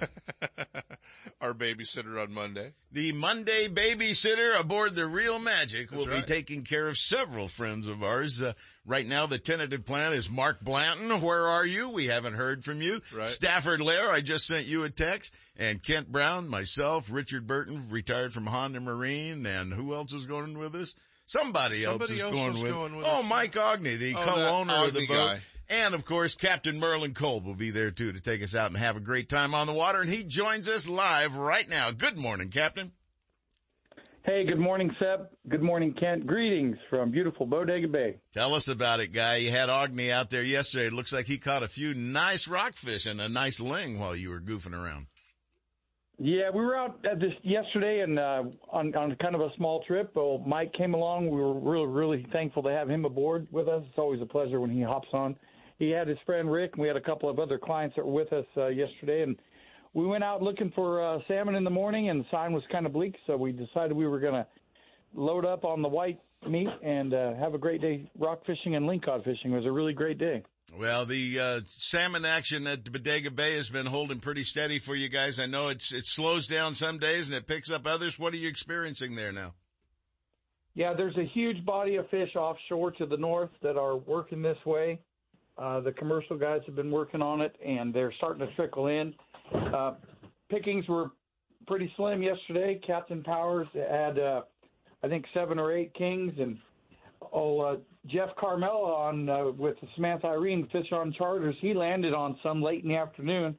Our 1.40 1.53
babysitter 1.53 2.21
on 2.21 2.33
Monday. 2.33 2.73
The 2.90 3.12
Monday 3.12 3.69
babysitter 3.69 4.59
aboard 4.59 4.95
the 4.95 5.07
Real 5.07 5.38
Magic 5.38 5.90
will 5.90 6.07
right. 6.07 6.16
be 6.16 6.23
taking 6.23 6.62
care 6.62 6.88
of 6.88 6.97
several 6.97 7.47
friends 7.47 7.87
of 7.87 8.03
ours. 8.03 8.42
Uh, 8.42 8.55
right 8.87 9.07
now, 9.07 9.27
the 9.27 9.38
tentative 9.38 9.85
plan 9.85 10.12
is 10.14 10.31
Mark 10.31 10.61
Blanton. 10.61 11.21
Where 11.21 11.47
are 11.47 11.66
you? 11.66 11.90
We 11.90 12.07
haven't 12.07 12.35
heard 12.35 12.64
from 12.64 12.81
you. 12.81 13.01
Right. 13.14 13.29
Stafford 13.29 13.81
Lehr, 13.81 14.09
I 14.09 14.21
just 14.21 14.47
sent 14.47 14.66
you 14.66 14.85
a 14.85 14.90
text. 14.90 15.37
And 15.59 15.83
Kent 15.83 16.11
Brown, 16.11 16.49
myself, 16.49 17.11
Richard 17.11 17.47
Burton, 17.47 17.88
retired 17.90 18.33
from 18.33 18.47
Honda 18.47 18.81
Marine. 18.81 19.45
And 19.47 19.73
who 19.73 19.95
else 19.95 20.12
is 20.12 20.27
going 20.27 20.59
with 20.59 20.75
us? 20.75 20.97
Somebody, 21.27 21.77
Somebody 21.77 22.21
else 22.21 22.21
else 22.23 22.33
is 22.33 22.41
going 22.41 22.53
was 22.53 22.62
with, 22.62 22.73
going 22.73 22.97
with 22.97 23.07
Oh, 23.07 23.21
us. 23.21 23.29
Mike 23.29 23.53
Ogney, 23.53 23.99
the 23.99 24.15
Oh, 24.17 24.23
co-owner 24.25 24.85
of 24.87 24.95
the 24.95 25.07
boat. 25.07 25.15
guy. 25.15 25.41
And 25.69 25.95
of 25.95 26.05
course, 26.05 26.37
Captain 26.37 26.79
Merlin 26.79 27.12
Kolb 27.15 27.45
will 27.45 27.57
be 27.57 27.71
there 27.71 27.91
too 27.91 28.12
to 28.12 28.21
take 28.21 28.41
us 28.43 28.55
out 28.55 28.71
and 28.71 28.77
have 28.79 28.97
a 28.97 29.01
great 29.01 29.29
time 29.29 29.53
on 29.55 29.67
the 29.67 29.73
water. 29.73 30.01
And 30.01 30.09
he 30.09 30.23
joins 30.23 30.69
us 30.69 30.89
live 30.89 31.35
right 31.35 31.69
now. 31.69 31.91
Good 31.91 32.17
morning, 32.19 32.51
Captain. 32.51 32.93
Hey, 34.25 34.45
good 34.45 34.59
morning, 34.59 34.91
Seb. 34.99 35.29
Good 35.49 35.62
morning, 35.62 35.93
Kent. 35.95 36.27
Greetings 36.27 36.77
from 36.91 37.11
beautiful 37.12 37.47
Bodega 37.47 37.87
Bay. 37.89 38.17
Tell 38.33 38.55
us 38.55 38.67
about 38.69 38.99
it, 39.01 39.12
guy. 39.12 39.37
You 39.37 39.51
had 39.53 39.69
Ogney 39.69 40.11
out 40.12 40.31
there 40.31 40.43
yesterday. 40.43 40.87
It 40.87 40.93
looks 40.93 41.12
like 41.12 41.27
he 41.27 41.39
caught 41.39 41.62
a 41.62 41.69
few 41.69 41.95
nice 41.95 42.47
rockfish 42.49 43.07
and 43.07 43.21
a 43.21 43.29
nice 43.29 43.61
ling 43.61 43.99
while 44.01 44.17
you 44.17 44.31
were 44.31 44.41
goofing 44.41 44.73
around. 44.73 45.07
Yeah, 46.18 46.48
we 46.48 46.64
were 46.64 46.76
out 46.76 47.05
at 47.05 47.20
this 47.20 47.33
yesterday 47.42 48.00
and 48.00 48.18
uh, 48.18 48.44
on 48.70 48.94
on 48.94 49.14
kind 49.16 49.35
of 49.35 49.42
a 49.42 49.50
small 49.57 49.85
trip. 49.85 50.12
Well, 50.14 50.42
Mike 50.46 50.72
came 50.72 50.94
along. 50.94 51.29
We 51.29 51.40
were 51.40 51.52
really 51.52 51.87
really 51.87 52.26
thankful 52.33 52.62
to 52.62 52.70
have 52.70 52.88
him 52.88 53.05
aboard 53.05 53.46
with 53.50 53.68
us. 53.68 53.83
It's 53.87 53.98
always 53.98 54.22
a 54.22 54.26
pleasure 54.26 54.59
when 54.59 54.70
he 54.70 54.81
hops 54.81 55.09
on. 55.12 55.37
He 55.79 55.90
had 55.90 56.09
his 56.09 56.16
friend 56.24 56.50
Rick, 56.50 56.72
and 56.72 56.81
we 56.81 56.88
had 56.88 56.96
a 56.96 57.02
couple 57.02 57.29
of 57.29 57.38
other 57.38 57.59
clients 57.59 57.96
that 57.96 58.07
were 58.07 58.12
with 58.12 58.33
us 58.33 58.46
uh, 58.57 58.68
yesterday, 58.68 59.22
and 59.24 59.37
we 59.92 60.07
went 60.07 60.24
out 60.24 60.42
looking 60.42 60.72
for 60.74 61.05
uh, 61.05 61.18
salmon 61.29 61.55
in 61.55 61.64
the 61.64 61.70
morning, 61.70 62.09
and 62.09 62.22
the 62.22 62.26
sign 62.31 62.55
was 62.55 62.62
kind 62.72 62.87
of 62.87 62.94
bleak, 62.94 63.14
so 63.26 63.37
we 63.37 63.52
decided 63.52 63.92
we 63.92 64.07
were 64.07 64.20
going 64.20 64.33
to 64.33 64.46
load 65.14 65.44
up 65.44 65.66
on 65.66 65.83
the 65.83 65.88
white 65.88 66.18
meat 66.48 66.68
and 66.83 67.12
uh, 67.12 67.35
have 67.35 67.52
a 67.52 67.59
great 67.59 67.83
day 67.83 68.11
rock 68.18 68.40
fishing 68.46 68.74
and 68.74 68.88
lingcod 68.88 69.22
fishing. 69.22 69.52
It 69.52 69.57
was 69.57 69.66
a 69.66 69.72
really 69.72 69.92
great 69.92 70.16
day. 70.16 70.42
Well, 70.74 71.07
the 71.07 71.38
uh, 71.40 71.61
salmon 71.66 72.24
action 72.24 72.66
at 72.66 72.90
Bodega 72.90 73.31
Bay 73.31 73.57
has 73.57 73.68
been 73.68 73.87
holding 73.87 74.18
pretty 74.18 74.42
steady 74.42 74.79
for 74.79 74.96
you 74.96 75.09
guys. 75.09 75.38
I 75.38 75.46
know 75.46 75.68
it's 75.68 75.92
it 75.92 76.07
slows 76.07 76.48
down 76.48 76.74
some 76.74 76.98
days 76.98 77.29
and 77.29 77.37
it 77.37 77.46
picks 77.46 77.70
up 77.70 77.87
others. 77.87 78.18
What 78.18 78.35
are 78.35 78.38
you 78.38 78.48
experiencing 78.48 79.14
there 79.14 79.33
now? 79.33 79.55
Yeah, 80.74 80.92
there's 80.92 81.16
a 81.16 81.24
huge 81.24 81.64
body 81.64 81.96
of 81.96 82.09
fish 82.11 82.35
offshore 82.37 82.90
to 82.92 83.07
the 83.07 83.16
north 83.16 83.50
that 83.62 83.79
are 83.79 83.96
working 83.96 84.42
this 84.42 84.59
way. 84.66 85.00
Uh, 85.57 85.81
the 85.81 85.92
commercial 85.92 86.37
guys 86.37 86.61
have 86.66 86.76
been 86.76 86.90
working 86.90 87.22
on 87.22 87.40
it, 87.40 87.57
and 87.64 87.94
they're 87.94 88.12
starting 88.18 88.46
to 88.46 88.55
trickle 88.57 88.88
in. 88.88 89.14
Uh, 89.55 89.94
pickings 90.50 90.87
were 90.87 91.12
pretty 91.66 91.90
slim 91.96 92.22
yesterday. 92.22 92.79
Captain 92.87 93.22
Powers 93.22 93.68
had, 93.72 94.18
uh, 94.18 94.42
I 95.02 95.09
think, 95.09 95.24
seven 95.33 95.59
or 95.59 95.72
eight 95.72 95.94
kings, 95.94 96.35
and 96.38 96.59
oh, 97.33 97.81
Jeff 98.07 98.31
Carmella 98.37 98.97
on 98.97 99.29
uh, 99.29 99.51
with 99.51 99.77
Samantha 99.95 100.29
Irene 100.29 100.69
Fish 100.71 100.92
on 100.92 101.12
Charters. 101.12 101.57
He 101.61 101.75
landed 101.75 102.14
on 102.14 102.38
some 102.42 102.62
late 102.62 102.83
in 102.83 102.88
the 102.88 102.97
afternoon. 102.97 103.57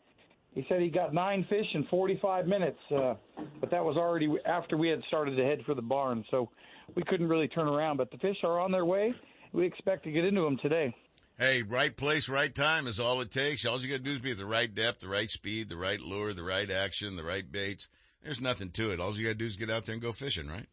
He 0.54 0.66
said 0.68 0.82
he 0.82 0.90
got 0.90 1.14
nine 1.14 1.46
fish 1.50 1.68
in 1.74 1.86
45 1.86 2.48
minutes, 2.48 2.80
uh, 2.96 3.14
but 3.60 3.70
that 3.70 3.84
was 3.84 3.96
already 3.96 4.28
after 4.46 4.76
we 4.76 4.90
had 4.90 5.04
started 5.08 5.36
to 5.36 5.44
head 5.44 5.60
for 5.66 5.76
the 5.76 5.82
barn, 5.84 6.26
so 6.32 6.50
we 6.96 7.04
couldn't 7.04 7.28
really 7.28 7.48
turn 7.48 7.68
around. 7.68 7.98
But 7.98 8.10
the 8.10 8.18
fish 8.18 8.38
are 8.44 8.60
on 8.60 8.72
their 8.72 8.86
way. 8.86 9.14
We 9.54 9.66
expect 9.66 10.04
to 10.06 10.12
get 10.12 10.26
into 10.26 10.42
them 10.42 10.58
today. 10.62 10.96
Hey, 11.38 11.62
right 11.62 11.96
place, 11.96 12.28
right 12.28 12.54
time 12.54 12.88
is 12.88 13.00
all 13.00 13.22
it 13.22 13.30
takes. 13.30 13.66
All 13.66 13.80
you 13.80 13.88
got 13.88 13.98
to 13.98 14.04
do 14.04 14.14
is 14.14 14.20
be 14.20 14.32
at 14.32 14.38
the 14.38 14.48
right 14.48 14.74
depth, 14.74 15.02
the 15.02 15.08
right 15.08 15.30
speed, 15.30 15.70
the 15.70 15.78
right 15.78 16.00
lure, 16.00 16.34
the 16.34 16.44
right 16.44 16.72
action, 16.72 17.16
the 17.16 17.24
right 17.24 17.50
baits. 17.50 17.90
There's 18.24 18.42
nothing 18.42 18.72
to 18.72 18.90
it. 18.92 19.00
All 19.00 19.16
you 19.16 19.26
got 19.26 19.34
to 19.34 19.36
do 19.36 19.46
is 19.46 19.56
get 19.56 19.70
out 19.70 19.86
there 19.86 19.94
and 19.94 20.02
go 20.02 20.12
fishing, 20.12 20.48
right? 20.48 20.66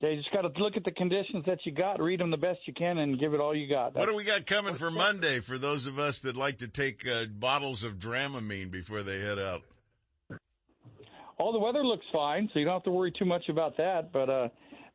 Yeah, 0.00 0.10
you 0.10 0.16
just 0.16 0.30
got 0.30 0.42
to 0.42 0.62
look 0.62 0.76
at 0.76 0.84
the 0.84 0.90
conditions 0.90 1.44
that 1.46 1.58
you 1.64 1.72
got, 1.72 2.02
read 2.02 2.20
them 2.20 2.30
the 2.30 2.36
best 2.36 2.60
you 2.66 2.74
can, 2.74 2.98
and 2.98 3.18
give 3.18 3.32
it 3.32 3.40
all 3.40 3.56
you 3.56 3.66
got. 3.66 3.94
That's, 3.94 4.06
what 4.06 4.10
do 4.10 4.16
we 4.16 4.24
got 4.24 4.44
coming 4.44 4.74
for 4.74 4.90
Monday 4.90 5.40
for 5.40 5.56
those 5.56 5.86
of 5.86 5.98
us 5.98 6.20
that 6.20 6.36
like 6.36 6.58
to 6.58 6.68
take 6.68 7.06
uh, 7.08 7.24
bottles 7.30 7.82
of 7.82 7.98
Dramamine 7.98 8.70
before 8.70 9.02
they 9.02 9.20
head 9.20 9.38
out? 9.38 9.62
All 11.38 11.52
the 11.52 11.58
weather 11.58 11.84
looks 11.84 12.04
fine, 12.12 12.50
so 12.52 12.58
you 12.58 12.66
don't 12.66 12.74
have 12.74 12.82
to 12.84 12.90
worry 12.90 13.12
too 13.18 13.24
much 13.24 13.48
about 13.48 13.78
that. 13.78 14.12
But 14.12 14.28
uh, 14.28 14.48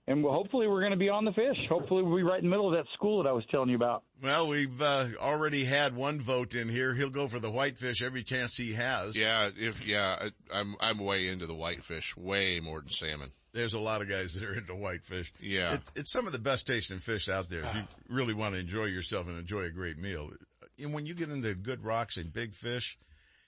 and 0.07 0.23
hopefully 0.23 0.67
we're 0.67 0.81
going 0.81 0.91
to 0.91 0.97
be 0.97 1.09
on 1.09 1.25
the 1.25 1.31
fish. 1.31 1.57
Hopefully 1.69 2.03
we'll 2.03 2.17
be 2.17 2.23
right 2.23 2.39
in 2.39 2.45
the 2.45 2.49
middle 2.49 2.67
of 2.67 2.73
that 2.73 2.91
school 2.93 3.21
that 3.23 3.29
I 3.29 3.31
was 3.31 3.43
telling 3.51 3.69
you 3.69 3.75
about. 3.75 4.03
Well, 4.21 4.47
we've 4.47 4.81
uh, 4.81 5.07
already 5.19 5.65
had 5.65 5.95
one 5.95 6.21
vote 6.21 6.55
in 6.55 6.69
here. 6.69 6.93
He'll 6.93 7.09
go 7.09 7.27
for 7.27 7.39
the 7.39 7.51
whitefish 7.51 8.01
every 8.01 8.23
chance 8.23 8.57
he 8.57 8.73
has. 8.73 9.17
Yeah, 9.17 9.49
if 9.57 9.85
yeah, 9.85 10.29
I'm 10.53 10.75
I'm 10.79 10.99
way 10.99 11.27
into 11.27 11.47
the 11.47 11.55
whitefish, 11.55 12.15
way 12.17 12.59
more 12.59 12.81
than 12.81 12.89
salmon. 12.89 13.31
There's 13.53 13.73
a 13.73 13.79
lot 13.79 14.01
of 14.01 14.07
guys 14.07 14.33
that 14.35 14.47
are 14.47 14.53
into 14.53 14.73
whitefish. 14.73 15.33
Yeah, 15.41 15.73
it's, 15.73 15.91
it's 15.95 16.11
some 16.11 16.25
of 16.25 16.33
the 16.33 16.39
best 16.39 16.67
tasting 16.67 16.99
fish 16.99 17.27
out 17.27 17.49
there. 17.49 17.59
If 17.59 17.75
you 17.75 17.83
really 18.09 18.33
want 18.33 18.53
to 18.53 18.59
enjoy 18.59 18.85
yourself 18.85 19.27
and 19.27 19.37
enjoy 19.37 19.63
a 19.63 19.69
great 19.69 19.97
meal, 19.97 20.31
and 20.79 20.93
when 20.93 21.05
you 21.05 21.13
get 21.13 21.29
into 21.29 21.53
good 21.53 21.83
rocks 21.83 22.17
and 22.17 22.31
big 22.31 22.53
fish, 22.53 22.97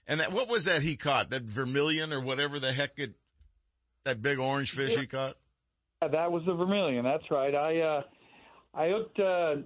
and 0.06 0.20
that 0.20 0.32
what 0.32 0.48
was 0.48 0.64
that 0.64 0.82
he 0.82 0.96
caught? 0.96 1.30
That 1.30 1.42
vermilion 1.42 2.12
or 2.12 2.20
whatever 2.20 2.58
the 2.58 2.72
heck 2.72 2.98
it, 2.98 3.14
that 4.04 4.20
big 4.20 4.38
orange 4.38 4.72
fish 4.72 4.92
yeah. 4.94 5.00
he 5.00 5.06
caught. 5.06 5.36
Yeah, 6.02 6.08
That 6.08 6.32
was 6.32 6.44
the 6.44 6.54
vermilion. 6.54 7.04
That's 7.04 7.30
right. 7.30 7.54
I 7.54 7.80
uh, 7.80 8.02
I 8.74 8.88
hooked 8.90 9.18
uh, 9.18 9.56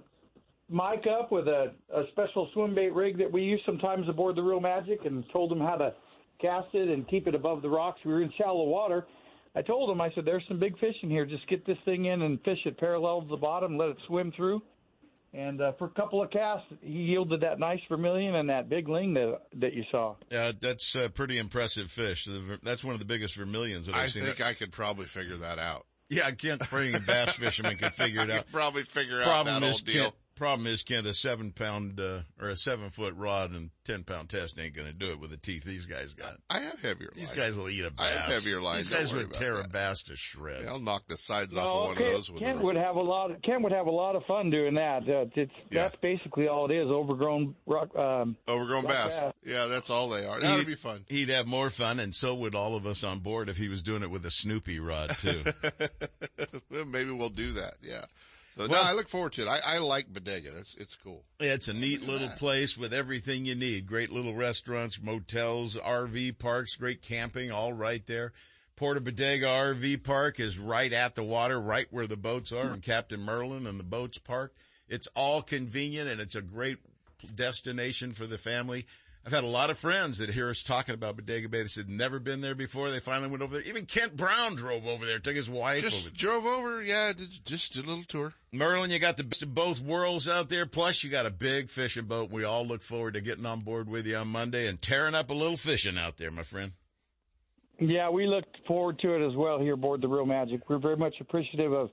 Mike 0.69 1.05
up 1.05 1.31
with 1.31 1.47
a, 1.47 1.73
a 1.89 2.05
special 2.05 2.49
swim 2.53 2.75
bait 2.75 2.93
rig 2.93 3.17
that 3.17 3.31
we 3.31 3.41
use 3.41 3.61
sometimes 3.65 4.07
aboard 4.07 4.35
the 4.35 4.43
Real 4.43 4.61
Magic, 4.61 5.03
and 5.03 5.25
told 5.31 5.51
him 5.51 5.59
how 5.59 5.75
to 5.75 5.93
cast 6.39 6.73
it 6.73 6.87
and 6.87 7.07
keep 7.07 7.27
it 7.27 7.35
above 7.35 7.61
the 7.61 7.69
rocks. 7.69 7.99
We 8.05 8.13
were 8.13 8.21
in 8.21 8.31
shallow 8.37 8.63
water. 8.63 9.05
I 9.55 9.61
told 9.61 9.89
him, 9.89 9.99
I 9.99 10.11
said, 10.13 10.25
"There's 10.25 10.43
some 10.47 10.59
big 10.59 10.77
fish 10.79 10.95
in 11.01 11.09
here. 11.09 11.25
Just 11.25 11.47
get 11.47 11.65
this 11.65 11.77
thing 11.85 12.05
in 12.05 12.21
and 12.21 12.39
fish 12.41 12.59
it 12.65 12.77
parallel 12.77 13.21
to 13.23 13.27
the 13.27 13.37
bottom, 13.37 13.77
let 13.77 13.89
it 13.89 13.97
swim 14.07 14.31
through." 14.31 14.61
And 15.33 15.61
uh, 15.61 15.73
for 15.73 15.85
a 15.85 15.89
couple 15.89 16.23
of 16.23 16.31
casts, 16.31 16.65
he 16.81 16.89
yielded 16.89 17.41
that 17.41 17.59
nice 17.59 17.79
vermilion 17.87 18.33
and 18.35 18.49
that 18.49 18.67
big 18.67 18.87
ling 18.87 19.13
that 19.13 19.41
that 19.59 19.73
you 19.73 19.83
saw. 19.91 20.15
Yeah, 20.31 20.51
that's 20.59 20.95
a 20.95 21.09
pretty 21.09 21.37
impressive 21.37 21.91
fish. 21.91 22.27
That's 22.63 22.83
one 22.83 22.93
of 22.93 22.99
the 22.99 23.05
biggest 23.05 23.35
vermilions 23.35 23.85
that 23.85 23.95
I've 23.95 24.03
I 24.03 24.07
seen. 24.07 24.23
I 24.23 24.25
think 24.27 24.41
I 24.41 24.53
could 24.53 24.71
probably 24.71 25.05
figure 25.05 25.37
that 25.37 25.59
out. 25.59 25.85
Yeah, 26.09 26.31
Kent 26.31 26.63
Spring 26.63 26.95
bass 27.05 27.35
fisherman 27.35 27.75
can 27.77 27.91
figure 27.91 28.21
it 28.21 28.31
out. 28.31 28.51
probably 28.51 28.81
figure 28.83 29.21
problem 29.21 29.57
out 29.57 29.61
that 29.61 29.67
is, 29.67 29.79
whole 29.81 29.93
deal. 29.93 30.03
Kent, 30.05 30.15
problem 30.39 30.65
is, 30.65 30.81
Kent, 30.81 31.05
a 31.05 31.13
seven 31.13 31.51
pound, 31.51 31.99
uh, 31.99 32.21
or 32.41 32.49
a 32.49 32.55
seven 32.55 32.89
foot 32.89 33.13
rod 33.15 33.51
and 33.51 33.69
10 33.85 34.03
pound 34.03 34.29
test 34.29 34.57
ain't 34.59 34.75
going 34.75 34.87
to 34.87 34.93
do 34.93 35.11
it 35.11 35.19
with 35.19 35.29
the 35.31 35.37
teeth 35.37 35.63
these 35.63 35.85
guys 35.85 36.13
got. 36.15 36.35
I 36.49 36.59
have 36.61 36.79
heavier 36.79 37.11
These 37.15 37.35
lines. 37.37 37.47
guys 37.49 37.57
will 37.57 37.69
eat 37.69 37.83
a 37.85 37.91
bass. 37.91 38.05
I 38.05 38.19
have 38.19 38.31
heavier 38.33 38.61
lines. 38.61 38.87
These 38.89 38.97
guys 38.97 39.13
would 39.13 39.31
tear 39.33 39.53
about 39.55 39.65
a 39.67 39.69
bass 39.69 40.03
to 40.05 40.15
shreds. 40.15 40.63
Yeah, 40.63 40.71
I'll 40.71 40.79
knock 40.79 41.03
the 41.07 41.17
sides 41.17 41.53
No, 41.55 41.61
off 41.61 41.67
of 41.67 41.87
one 41.89 41.95
Kent, 41.97 42.07
of 42.07 42.13
those 42.15 42.31
with 42.31 42.41
Kent 42.41 42.61
would 42.63 42.75
have 42.75 42.95
a 42.95 43.01
lot. 43.01 43.31
Of, 43.31 43.41
Kent 43.41 43.61
would 43.63 43.71
have 43.71 43.87
a 43.87 43.91
lot 43.91 44.15
of 44.15 44.23
fun 44.25 44.49
doing 44.49 44.75
that. 44.75 45.03
Uh, 45.09 45.25
it's 45.35 45.51
Yeah. 45.71 45.83
that's 45.83 45.95
basically 45.97 46.47
all 46.47 46.69
it 46.71 46.75
is. 46.75 46.87
Overgrown 46.87 47.55
rock. 47.65 47.95
Um, 47.95 48.35
overgrown 48.47 48.83
rock 48.85 48.93
bass. 48.93 49.15
bass. 49.15 49.33
Yeah, 49.45 49.65
that's 49.67 49.89
all 49.89 50.09
they 50.09 50.25
are. 50.25 50.39
That 50.39 50.57
would 50.57 50.67
be 50.67 50.75
fun. 50.75 51.03
He'd 51.09 51.29
have 51.29 51.47
more 51.47 51.69
fun, 51.69 51.99
and 51.99 52.13
so 52.15 52.35
would 52.35 52.55
all 52.55 52.75
of 52.75 52.85
us 52.87 53.03
on 53.03 53.19
board 53.19 53.49
if 53.49 53.57
he 53.57 53.69
was 53.69 53.83
doing 53.83 54.03
it 54.03 54.09
with 54.11 54.25
a 54.25 54.31
Snoopy 54.31 54.79
rod 54.79 55.09
too. 55.17 55.43
Well, 56.71 56.85
Maybe 56.85 57.11
we'll 57.11 57.29
do 57.29 57.51
that. 57.53 57.75
Yeah. 57.81 58.05
So 58.59 58.67
Well- 58.67 58.83
no, 58.83 58.89
I 58.89 58.91
look 58.91 59.07
forward 59.07 59.31
to 59.33 59.43
it. 59.43 59.47
I, 59.47 59.59
I 59.75 59.77
like 59.77 60.11
Bodega. 60.11 60.57
It's 60.57 60.75
it's 60.75 60.93
cool. 60.93 61.23
It's 61.39 61.69
a 61.69 61.73
neat 61.73 62.03
little 62.03 62.27
place 62.27 62.77
with 62.77 62.93
everything 62.93 63.45
you 63.45 63.55
need. 63.55 63.87
Great 63.87 64.11
little 64.11 64.35
restaurants, 64.35 65.01
motels, 65.01 65.75
RV 65.75 66.39
parks, 66.39 66.75
great 66.75 67.01
camping, 67.01 67.51
all 67.51 67.71
right 67.71 68.05
there. 68.05 68.33
Porto 68.75 68.99
Bodega 68.99 69.45
RV 69.45 70.03
Park 70.03 70.41
is 70.41 70.59
right 70.59 70.91
at 70.91 71.15
the 71.15 71.23
water, 71.23 71.57
right 71.57 71.87
where 71.89 72.05
the 72.05 72.17
boats 72.17 72.51
are, 72.51 72.71
and 72.71 72.83
Captain 72.83 73.21
Merlin 73.21 73.65
and 73.65 73.79
the 73.79 73.85
boats 73.85 74.17
park. 74.17 74.53
It's 74.89 75.07
all 75.15 75.41
convenient 75.41 76.09
and 76.09 76.19
it's 76.19 76.35
a 76.35 76.41
great 76.41 76.79
destination 77.35 78.11
for 78.11 78.27
the 78.27 78.37
family. 78.37 78.85
I've 79.25 79.33
had 79.33 79.43
a 79.43 79.47
lot 79.47 79.69
of 79.69 79.77
friends 79.77 80.19
that 80.19 80.29
hear 80.29 80.49
us 80.49 80.63
talking 80.63 80.95
about 80.95 81.17
Bodega 81.17 81.49
Bay. 81.49 81.61
They 81.61 81.67
said 81.67 81.89
never 81.89 82.19
been 82.19 82.41
there 82.41 82.55
before. 82.55 82.89
They 82.89 82.99
finally 82.99 83.29
went 83.29 83.43
over 83.43 83.55
there. 83.55 83.63
Even 83.63 83.85
Kent 83.85 84.15
Brown 84.15 84.55
drove 84.55 84.87
over 84.87 85.05
there, 85.05 85.19
took 85.19 85.35
his 85.35 85.49
wife 85.49 85.79
over. 85.79 85.89
Just 85.89 86.13
drove 86.13 86.45
over. 86.45 86.81
Yeah, 86.81 87.11
did, 87.13 87.45
just 87.45 87.73
did 87.73 87.85
a 87.85 87.87
little 87.87 88.05
tour. 88.05 88.33
Merlin, 88.53 88.91
you 88.91 88.97
got 88.97 89.17
the 89.17 89.23
best 89.23 89.43
of 89.43 89.53
both 89.53 89.81
worlds 89.81 90.27
out 90.29 90.49
there. 90.49 90.65
Plus, 90.65 91.03
you 91.03 91.11
got 91.11 91.25
a 91.25 91.31
big 91.31 91.69
fishing 91.69 92.05
boat. 92.05 92.31
We 92.31 92.43
all 92.45 92.65
look 92.65 92.81
forward 92.81 93.15
to 93.15 93.21
getting 93.21 93.45
on 93.45 93.59
board 93.59 93.89
with 93.89 94.07
you 94.07 94.15
on 94.15 94.29
Monday 94.29 94.67
and 94.67 94.81
tearing 94.81 95.13
up 95.15 95.29
a 95.29 95.33
little 95.33 95.57
fishing 95.57 95.97
out 95.97 96.17
there, 96.17 96.31
my 96.31 96.43
friend. 96.43 96.71
yeah, 97.79 98.09
we 98.09 98.25
look 98.25 98.45
forward 98.67 98.99
to 98.99 99.15
it 99.15 99.27
as 99.27 99.35
well 99.35 99.59
here 99.59 99.73
aboard 99.73 100.01
the 100.01 100.07
Real 100.07 100.25
Magic. 100.25 100.67
We're 100.69 100.79
very 100.79 100.97
much 100.97 101.15
appreciative 101.19 101.71
of 101.73 101.89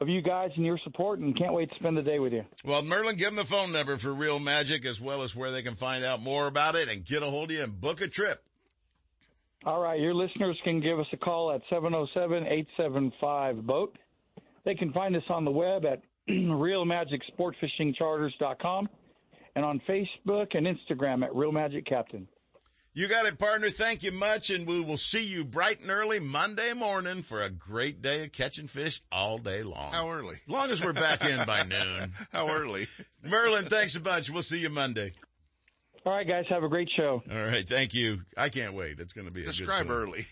of 0.00 0.08
you 0.08 0.22
guys 0.22 0.50
and 0.56 0.64
your 0.64 0.78
support, 0.84 1.20
and 1.20 1.36
can't 1.36 1.52
wait 1.52 1.70
to 1.70 1.74
spend 1.76 1.96
the 1.96 2.02
day 2.02 2.18
with 2.18 2.32
you. 2.32 2.44
Well, 2.64 2.82
Merlin, 2.82 3.16
give 3.16 3.26
them 3.26 3.36
the 3.36 3.44
phone 3.44 3.72
number 3.72 3.96
for 3.96 4.12
Real 4.12 4.38
Magic 4.38 4.84
as 4.84 5.00
well 5.00 5.22
as 5.22 5.36
where 5.36 5.50
they 5.50 5.62
can 5.62 5.74
find 5.74 6.04
out 6.04 6.20
more 6.20 6.46
about 6.46 6.74
it 6.74 6.88
and 6.88 7.04
get 7.04 7.22
a 7.22 7.26
hold 7.26 7.50
of 7.50 7.56
you 7.56 7.62
and 7.62 7.80
book 7.80 8.00
a 8.00 8.08
trip. 8.08 8.42
All 9.64 9.80
right, 9.80 9.98
your 9.98 10.14
listeners 10.14 10.58
can 10.62 10.80
give 10.80 10.98
us 10.98 11.06
a 11.12 11.16
call 11.16 11.50
at 11.52 11.62
707-875-BOAT. 11.72 13.96
They 14.64 14.74
can 14.74 14.92
find 14.92 15.16
us 15.16 15.22
on 15.30 15.46
the 15.46 15.50
web 15.50 15.86
at 15.86 16.02
realmagicsportfishingcharters.com 16.28 18.88
and 19.56 19.64
on 19.64 19.80
Facebook 19.88 20.54
and 20.54 20.66
Instagram 20.66 21.24
at 21.24 21.34
Real 21.34 21.52
Magic 21.52 21.86
Captain. 21.86 22.28
You 22.96 23.08
got 23.08 23.26
it, 23.26 23.40
partner. 23.40 23.70
Thank 23.70 24.04
you 24.04 24.12
much, 24.12 24.50
and 24.50 24.68
we 24.68 24.80
will 24.80 24.96
see 24.96 25.24
you 25.24 25.44
bright 25.44 25.80
and 25.80 25.90
early 25.90 26.20
Monday 26.20 26.72
morning 26.74 27.22
for 27.22 27.42
a 27.42 27.50
great 27.50 28.00
day 28.02 28.22
of 28.22 28.30
catching 28.30 28.68
fish 28.68 29.02
all 29.10 29.38
day 29.38 29.64
long. 29.64 29.92
How 29.92 30.10
early? 30.10 30.36
As 30.36 30.48
long 30.48 30.70
as 30.70 30.84
we're 30.84 30.92
back 30.92 31.24
in 31.24 31.44
by 31.44 31.64
noon. 31.64 32.12
How 32.32 32.48
early? 32.48 32.84
Merlin, 33.24 33.64
thanks 33.64 33.96
a 33.96 34.00
bunch. 34.00 34.30
We'll 34.30 34.42
see 34.42 34.60
you 34.60 34.70
Monday. 34.70 35.12
All 36.06 36.12
right, 36.12 36.28
guys, 36.28 36.44
have 36.50 36.62
a 36.62 36.68
great 36.68 36.88
show. 36.96 37.20
All 37.28 37.44
right, 37.46 37.66
thank 37.66 37.94
you. 37.94 38.20
I 38.36 38.48
can't 38.48 38.74
wait. 38.74 39.00
It's 39.00 39.12
going 39.12 39.26
to 39.26 39.34
be 39.34 39.42
a 39.42 39.46
Describe 39.46 39.88
good 39.88 39.92
early. 39.92 40.20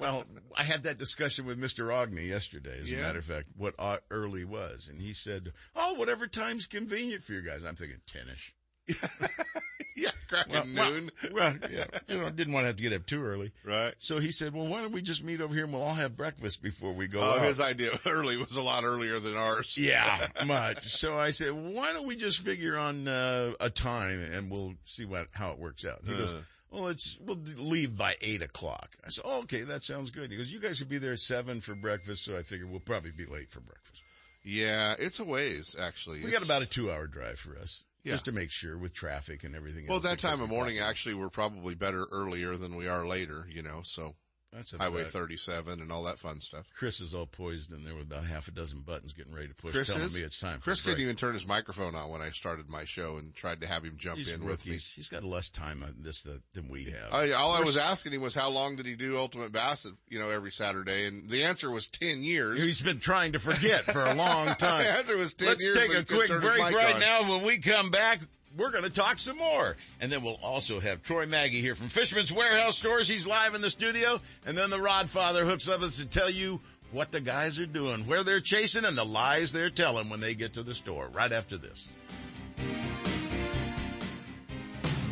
Well, 0.00 0.24
I 0.56 0.62
had 0.62 0.84
that 0.84 0.96
discussion 0.96 1.44
with 1.44 1.60
Mr. 1.60 1.88
Ogney 1.88 2.26
yesterday, 2.26 2.78
as 2.80 2.90
a 2.90 2.96
matter 2.96 3.18
of 3.18 3.24
fact, 3.24 3.50
what 3.54 3.74
uh, 3.78 3.98
early 4.10 4.46
was. 4.46 4.88
And 4.88 4.98
he 5.00 5.12
said, 5.12 5.52
oh, 5.76 5.94
whatever 5.94 6.26
time's 6.26 6.66
convenient 6.66 7.22
for 7.22 7.34
you 7.34 7.42
guys. 7.42 7.64
I'm 7.64 7.74
thinking 7.74 7.98
10ish. 8.10 8.52
yeah, 9.96 10.10
cracking 10.28 10.52
Well, 10.54 10.66
well, 10.76 10.92
noon. 10.92 11.10
Well, 11.32 11.54
yeah, 11.70 11.84
you 12.08 12.18
know, 12.18 12.26
I 12.26 12.30
didn't 12.30 12.52
want 12.52 12.64
to 12.64 12.66
have 12.68 12.76
to 12.76 12.82
get 12.82 12.92
up 12.92 13.06
too 13.06 13.22
early. 13.22 13.52
Right. 13.64 13.94
So 13.98 14.18
he 14.18 14.30
said, 14.30 14.54
well, 14.54 14.66
why 14.66 14.82
don't 14.82 14.92
we 14.92 15.02
just 15.02 15.24
meet 15.24 15.40
over 15.40 15.54
here 15.54 15.64
and 15.64 15.72
we'll 15.72 15.82
all 15.82 15.94
have 15.94 16.16
breakfast 16.16 16.62
before 16.62 16.92
we 16.92 17.06
go 17.06 17.20
Oh, 17.20 17.38
out. 17.38 17.44
his 17.44 17.60
idea 17.60 17.90
early 18.06 18.36
was 18.36 18.56
a 18.56 18.62
lot 18.62 18.84
earlier 18.84 19.18
than 19.20 19.36
ours. 19.36 19.76
Yeah, 19.78 20.18
much. 20.46 20.88
So 20.88 21.16
I 21.18 21.30
said, 21.30 21.52
why 21.52 21.92
don't 21.92 22.06
we 22.06 22.16
just 22.16 22.44
figure 22.44 22.76
on 22.76 23.06
uh, 23.08 23.52
a 23.60 23.70
time 23.70 24.20
and 24.32 24.50
we'll 24.50 24.74
see 24.84 25.04
what 25.04 25.28
how 25.32 25.52
it 25.52 25.58
works 25.58 25.84
out. 25.84 26.00
He 26.04 26.12
goes, 26.12 26.32
Uh. 26.32 26.40
well, 26.70 26.88
it's 26.88 27.18
we'll 27.24 27.38
leave 27.56 27.96
by 27.96 28.16
eight 28.20 28.42
o'clock. 28.42 28.90
I 29.04 29.10
said, 29.10 29.24
oh, 29.26 29.40
okay, 29.42 29.62
that 29.62 29.84
sounds 29.84 30.10
good. 30.10 30.30
He 30.30 30.36
goes, 30.36 30.52
you 30.52 30.60
guys 30.60 30.80
will 30.80 30.88
be 30.88 30.98
there 30.98 31.12
at 31.12 31.18
seven 31.20 31.60
for 31.60 31.74
breakfast, 31.74 32.24
so 32.24 32.36
I 32.36 32.42
figured 32.42 32.70
we'll 32.70 32.80
probably 32.80 33.10
be 33.12 33.26
late 33.26 33.50
for 33.50 33.60
breakfast. 33.60 34.02
Yeah, 34.42 34.94
it's 34.98 35.18
a 35.20 35.24
ways 35.24 35.76
actually. 35.78 36.24
We 36.24 36.30
got 36.30 36.42
about 36.42 36.62
a 36.62 36.66
two-hour 36.66 37.08
drive 37.08 37.38
for 37.38 37.58
us, 37.58 37.84
Yeah. 38.02 38.12
just 38.12 38.24
to 38.26 38.32
make 38.32 38.50
sure 38.50 38.78
with 38.78 38.94
traffic 38.94 39.44
and 39.44 39.54
everything. 39.54 39.86
Well, 39.86 39.96
else 39.96 40.04
that 40.04 40.18
time 40.18 40.40
of 40.40 40.48
morning, 40.48 40.78
actually, 40.78 41.14
we're 41.14 41.30
probably 41.30 41.74
better 41.74 42.06
earlier 42.10 42.56
than 42.56 42.76
we 42.76 42.88
are 42.88 43.06
later, 43.06 43.46
you 43.50 43.62
know, 43.62 43.80
so. 43.82 44.14
That's 44.52 44.72
a 44.72 44.78
Highway 44.78 45.02
fact. 45.02 45.12
37 45.12 45.80
and 45.80 45.92
all 45.92 46.02
that 46.04 46.18
fun 46.18 46.40
stuff. 46.40 46.66
Chris 46.74 47.00
is 47.00 47.14
all 47.14 47.26
poised 47.26 47.72
in 47.72 47.84
there 47.84 47.94
with 47.94 48.10
about 48.10 48.24
half 48.24 48.48
a 48.48 48.50
dozen 48.50 48.80
buttons 48.80 49.12
getting 49.12 49.32
ready 49.32 49.46
to 49.46 49.54
push, 49.54 49.74
Chris 49.74 49.88
telling 49.88 50.02
is? 50.06 50.16
me 50.16 50.22
it's 50.22 50.40
time 50.40 50.58
Chris 50.60 50.80
couldn't 50.80 51.00
even 51.00 51.14
turn 51.14 51.34
his 51.34 51.46
microphone 51.46 51.94
on 51.94 52.10
when 52.10 52.20
I 52.20 52.30
started 52.30 52.68
my 52.68 52.84
show 52.84 53.16
and 53.18 53.32
tried 53.34 53.60
to 53.60 53.68
have 53.68 53.84
him 53.84 53.94
jump 53.96 54.18
He's 54.18 54.34
in 54.34 54.44
with 54.44 54.66
me. 54.66 54.72
He's 54.72 55.08
got 55.08 55.22
less 55.22 55.50
time 55.50 55.84
on 55.84 55.94
this 56.00 56.22
than, 56.22 56.40
we 56.68 56.84
have. 56.84 57.12
I, 57.12 57.30
all 57.32 57.52
I 57.52 57.60
was 57.60 57.76
asking 57.76 58.12
him 58.12 58.20
was 58.22 58.34
how 58.34 58.50
long 58.50 58.76
did 58.76 58.86
he 58.86 58.96
do 58.96 59.16
Ultimate 59.18 59.52
Bass, 59.52 59.86
you 60.08 60.18
know, 60.18 60.30
every 60.30 60.50
Saturday? 60.50 61.06
And 61.06 61.28
the 61.28 61.44
answer 61.44 61.70
was 61.70 61.88
10 61.88 62.22
years. 62.22 62.62
He's 62.62 62.80
been 62.82 62.98
trying 63.00 63.32
to 63.32 63.38
forget 63.38 63.82
for 63.82 64.04
a 64.04 64.14
long 64.14 64.46
time. 64.58 64.82
the 64.82 64.90
answer 64.90 65.16
was 65.16 65.34
10 65.34 65.48
Let's 65.48 65.64
years. 65.64 65.76
take 65.76 65.94
a 65.94 66.04
quick 66.04 66.28
break 66.40 66.60
right 66.74 66.94
on. 66.94 67.00
now. 67.00 67.30
When 67.30 67.44
we 67.44 67.58
come 67.58 67.90
back, 67.90 68.20
we're 68.56 68.70
going 68.70 68.84
to 68.84 68.90
talk 68.90 69.18
some 69.18 69.36
more. 69.36 69.76
And 70.00 70.10
then 70.10 70.22
we'll 70.22 70.38
also 70.42 70.80
have 70.80 71.02
Troy 71.02 71.26
Maggie 71.26 71.60
here 71.60 71.74
from 71.74 71.88
Fisherman's 71.88 72.32
Warehouse 72.32 72.78
Stores. 72.78 73.08
He's 73.08 73.26
live 73.26 73.54
in 73.54 73.60
the 73.60 73.70
studio. 73.70 74.20
And 74.46 74.56
then 74.56 74.70
the 74.70 74.80
Rod 74.80 75.08
Father 75.08 75.44
hooks 75.44 75.68
up 75.68 75.82
us 75.82 75.98
to 75.98 76.06
tell 76.06 76.30
you 76.30 76.60
what 76.92 77.12
the 77.12 77.20
guys 77.20 77.58
are 77.58 77.66
doing, 77.66 78.06
where 78.06 78.24
they're 78.24 78.40
chasing, 78.40 78.84
and 78.84 78.96
the 78.98 79.04
lies 79.04 79.52
they're 79.52 79.70
telling 79.70 80.10
when 80.10 80.20
they 80.20 80.34
get 80.34 80.54
to 80.54 80.62
the 80.62 80.74
store. 80.74 81.08
Right 81.12 81.32
after 81.32 81.56
this. 81.56 81.92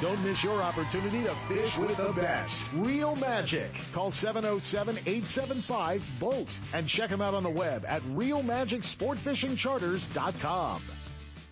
Don't 0.00 0.22
miss 0.24 0.42
your 0.42 0.62
opportunity 0.62 1.22
to 1.22 1.34
fish 1.48 1.78
with 1.78 1.96
the 1.96 2.12
best. 2.12 2.64
Real 2.74 3.14
Magic. 3.16 3.70
Call 3.92 4.10
707-875-BOAT 4.10 6.60
and 6.72 6.88
check 6.88 7.10
them 7.10 7.20
out 7.22 7.34
on 7.34 7.42
the 7.42 7.50
web 7.50 7.84
at 7.86 8.02
realmagicsportfishingcharters.com. 8.02 10.82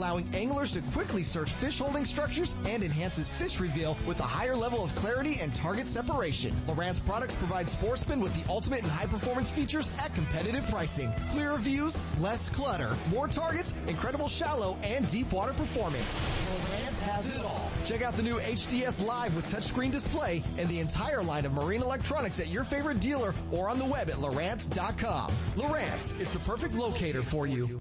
allowing 0.00 0.26
anglers 0.34 0.72
to 0.72 0.80
quickly 0.94 1.22
search 1.22 1.50
fish 1.50 1.78
holding 1.78 2.06
structures 2.06 2.56
and 2.64 2.82
enhances 2.82 3.28
fish 3.28 3.60
reveal 3.60 3.94
with 4.08 4.18
a 4.20 4.22
higher 4.22 4.56
level 4.56 4.82
of 4.82 4.94
clarity 4.94 5.36
and 5.42 5.54
target 5.54 5.86
separation. 5.86 6.54
Lowrance 6.66 7.04
products 7.04 7.34
provide 7.34 7.68
sportsmen 7.68 8.18
with 8.18 8.34
the 8.34 8.50
ultimate 8.50 8.80
and 8.82 8.90
high 8.90 9.04
performance 9.04 9.50
features 9.50 9.90
at 9.98 10.14
competitive 10.14 10.66
pricing. 10.70 11.12
Clearer 11.28 11.58
views, 11.58 11.98
less 12.18 12.48
clutter, 12.48 12.96
more 13.10 13.28
targets, 13.28 13.74
incredible 13.88 14.26
shallow 14.26 14.78
and 14.82 15.06
deep 15.10 15.30
water 15.32 15.52
performance. 15.52 16.16
Lowrance 16.16 17.00
has 17.02 17.36
it 17.36 17.44
all. 17.44 17.69
Check 17.84 18.02
out 18.02 18.14
the 18.14 18.22
new 18.22 18.38
HDS 18.38 19.04
Live 19.04 19.34
with 19.34 19.46
touchscreen 19.46 19.90
display 19.90 20.42
and 20.58 20.68
the 20.68 20.80
entire 20.80 21.22
line 21.22 21.46
of 21.46 21.52
marine 21.52 21.82
electronics 21.82 22.38
at 22.38 22.48
your 22.48 22.62
favorite 22.62 23.00
dealer 23.00 23.34
or 23.50 23.70
on 23.70 23.78
the 23.78 23.84
web 23.84 24.10
at 24.10 24.16
Lowrance.com. 24.16 25.32
Lowrance 25.56 26.20
is 26.20 26.30
the 26.32 26.38
perfect 26.40 26.74
locator 26.74 27.22
for 27.22 27.46
you. 27.46 27.80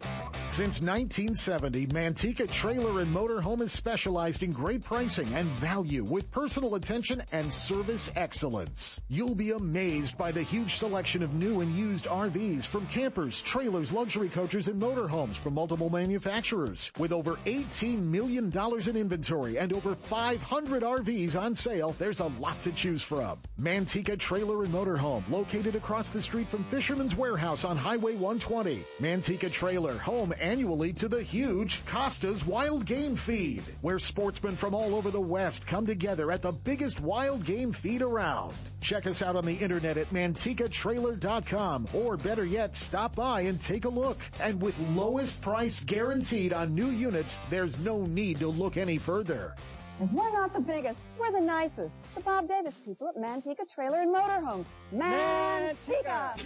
Since 0.50 0.82
1970, 0.82 1.88
Manteca 1.88 2.50
Trailer 2.50 3.02
and 3.02 3.14
Motorhome 3.14 3.60
has 3.60 3.72
specialized 3.72 4.42
in 4.42 4.52
great 4.52 4.84
pricing 4.84 5.34
and 5.36 5.46
value 5.46 6.04
with 6.04 6.32
personal 6.32 6.76
attention 6.76 7.22
and 7.32 7.52
service 7.52 8.10
excellence. 8.16 9.00
You'll 9.10 9.36
be 9.36 9.52
amazed 9.52 10.18
by 10.18 10.32
the 10.32 10.42
huge 10.42 10.76
selection 10.76 11.22
of 11.22 11.34
new 11.36 11.62
and 11.62 11.76
used 11.76 12.06
RVs 12.06 12.66
from 12.66 12.88
campers, 12.88 13.42
trailers, 13.42 13.94
luxury 13.94 14.30
coaches, 14.30 14.70
and 14.70 14.82
motorhomes 14.82 15.36
from 15.36 15.54
multiple 15.54 15.90
manufacturers. 15.90 16.92
With 16.98 17.12
over 17.12 17.36
$18 17.46 18.02
million 18.02 18.52
in 18.52 18.96
inventory 18.98 19.58
and 19.60 19.72
over 19.72 19.89
500 19.96 20.84
RVs 20.84 21.40
on 21.40 21.56
sale, 21.56 21.96
there's 21.98 22.20
a 22.20 22.26
lot 22.26 22.60
to 22.62 22.72
choose 22.72 23.02
from. 23.02 23.40
Manteca 23.60 24.18
Trailer 24.18 24.64
and 24.64 24.74
Motorhome, 24.74 25.30
located 25.30 25.76
across 25.76 26.10
the 26.10 26.22
street 26.22 26.48
from 26.48 26.64
Fisherman's 26.66 27.16
Warehouse 27.16 27.64
on 27.64 27.78
Highway 27.78 28.14
120. 28.14 28.84
Manteca 29.02 29.52
Trailer, 29.52 29.98
home 29.98 30.34
annually 30.40 30.94
to 30.94 31.08
the 31.08 31.22
huge 31.22 31.86
Costa's 31.86 32.46
Wild 32.46 32.86
Game 32.86 33.16
Feed, 33.16 33.64
where 33.82 34.00
sportsmen 34.00 34.56
from 34.56 34.74
all 34.74 34.96
over 34.96 35.12
the 35.12 35.20
West 35.20 35.68
come 35.68 35.86
together 35.86 36.32
at 36.32 36.42
the 36.42 36.52
biggest 36.52 37.00
wild 37.00 37.46
game 37.46 37.72
feed 37.72 38.02
around. 38.02 38.54
Check 38.82 39.08
us 39.08 39.22
out 39.22 39.36
on 39.36 39.46
the 39.46 39.54
internet 39.54 39.98
at 39.98 40.12
mantecatrailer.com 40.12 41.88
or 41.94 42.18
better 42.18 42.46
yet, 42.46 42.76
stop 42.76 43.16
by 43.16 43.42
and 43.42 43.62
take 43.62 43.86
a 43.86 43.90
look. 43.90 44.20
And 44.40 44.62
with 44.62 44.78
lowest 44.96 45.42
price 45.42 45.84
guaranteed 45.84 46.54
on 46.54 46.76
new 46.76 46.90
units, 46.90 47.40
there's 47.50 47.80
no 47.80 48.06
need 48.06 48.40
to 48.40 48.48
look 48.48 48.78
any 48.78 48.98
further. 48.98 49.56
And 50.00 50.10
we're 50.14 50.32
not 50.32 50.54
the 50.54 50.62
biggest, 50.62 50.98
we're 51.20 51.32
the 51.32 51.42
nicest. 51.42 51.96
The 52.16 52.22
Bob 52.22 52.48
Davis 52.48 52.76
people 52.86 53.10
at 53.10 53.18
Manteca 53.18 53.70
Trailer 53.70 54.00
and 54.00 54.16
Motorhome. 54.16 54.64
Manteca! 54.96 56.40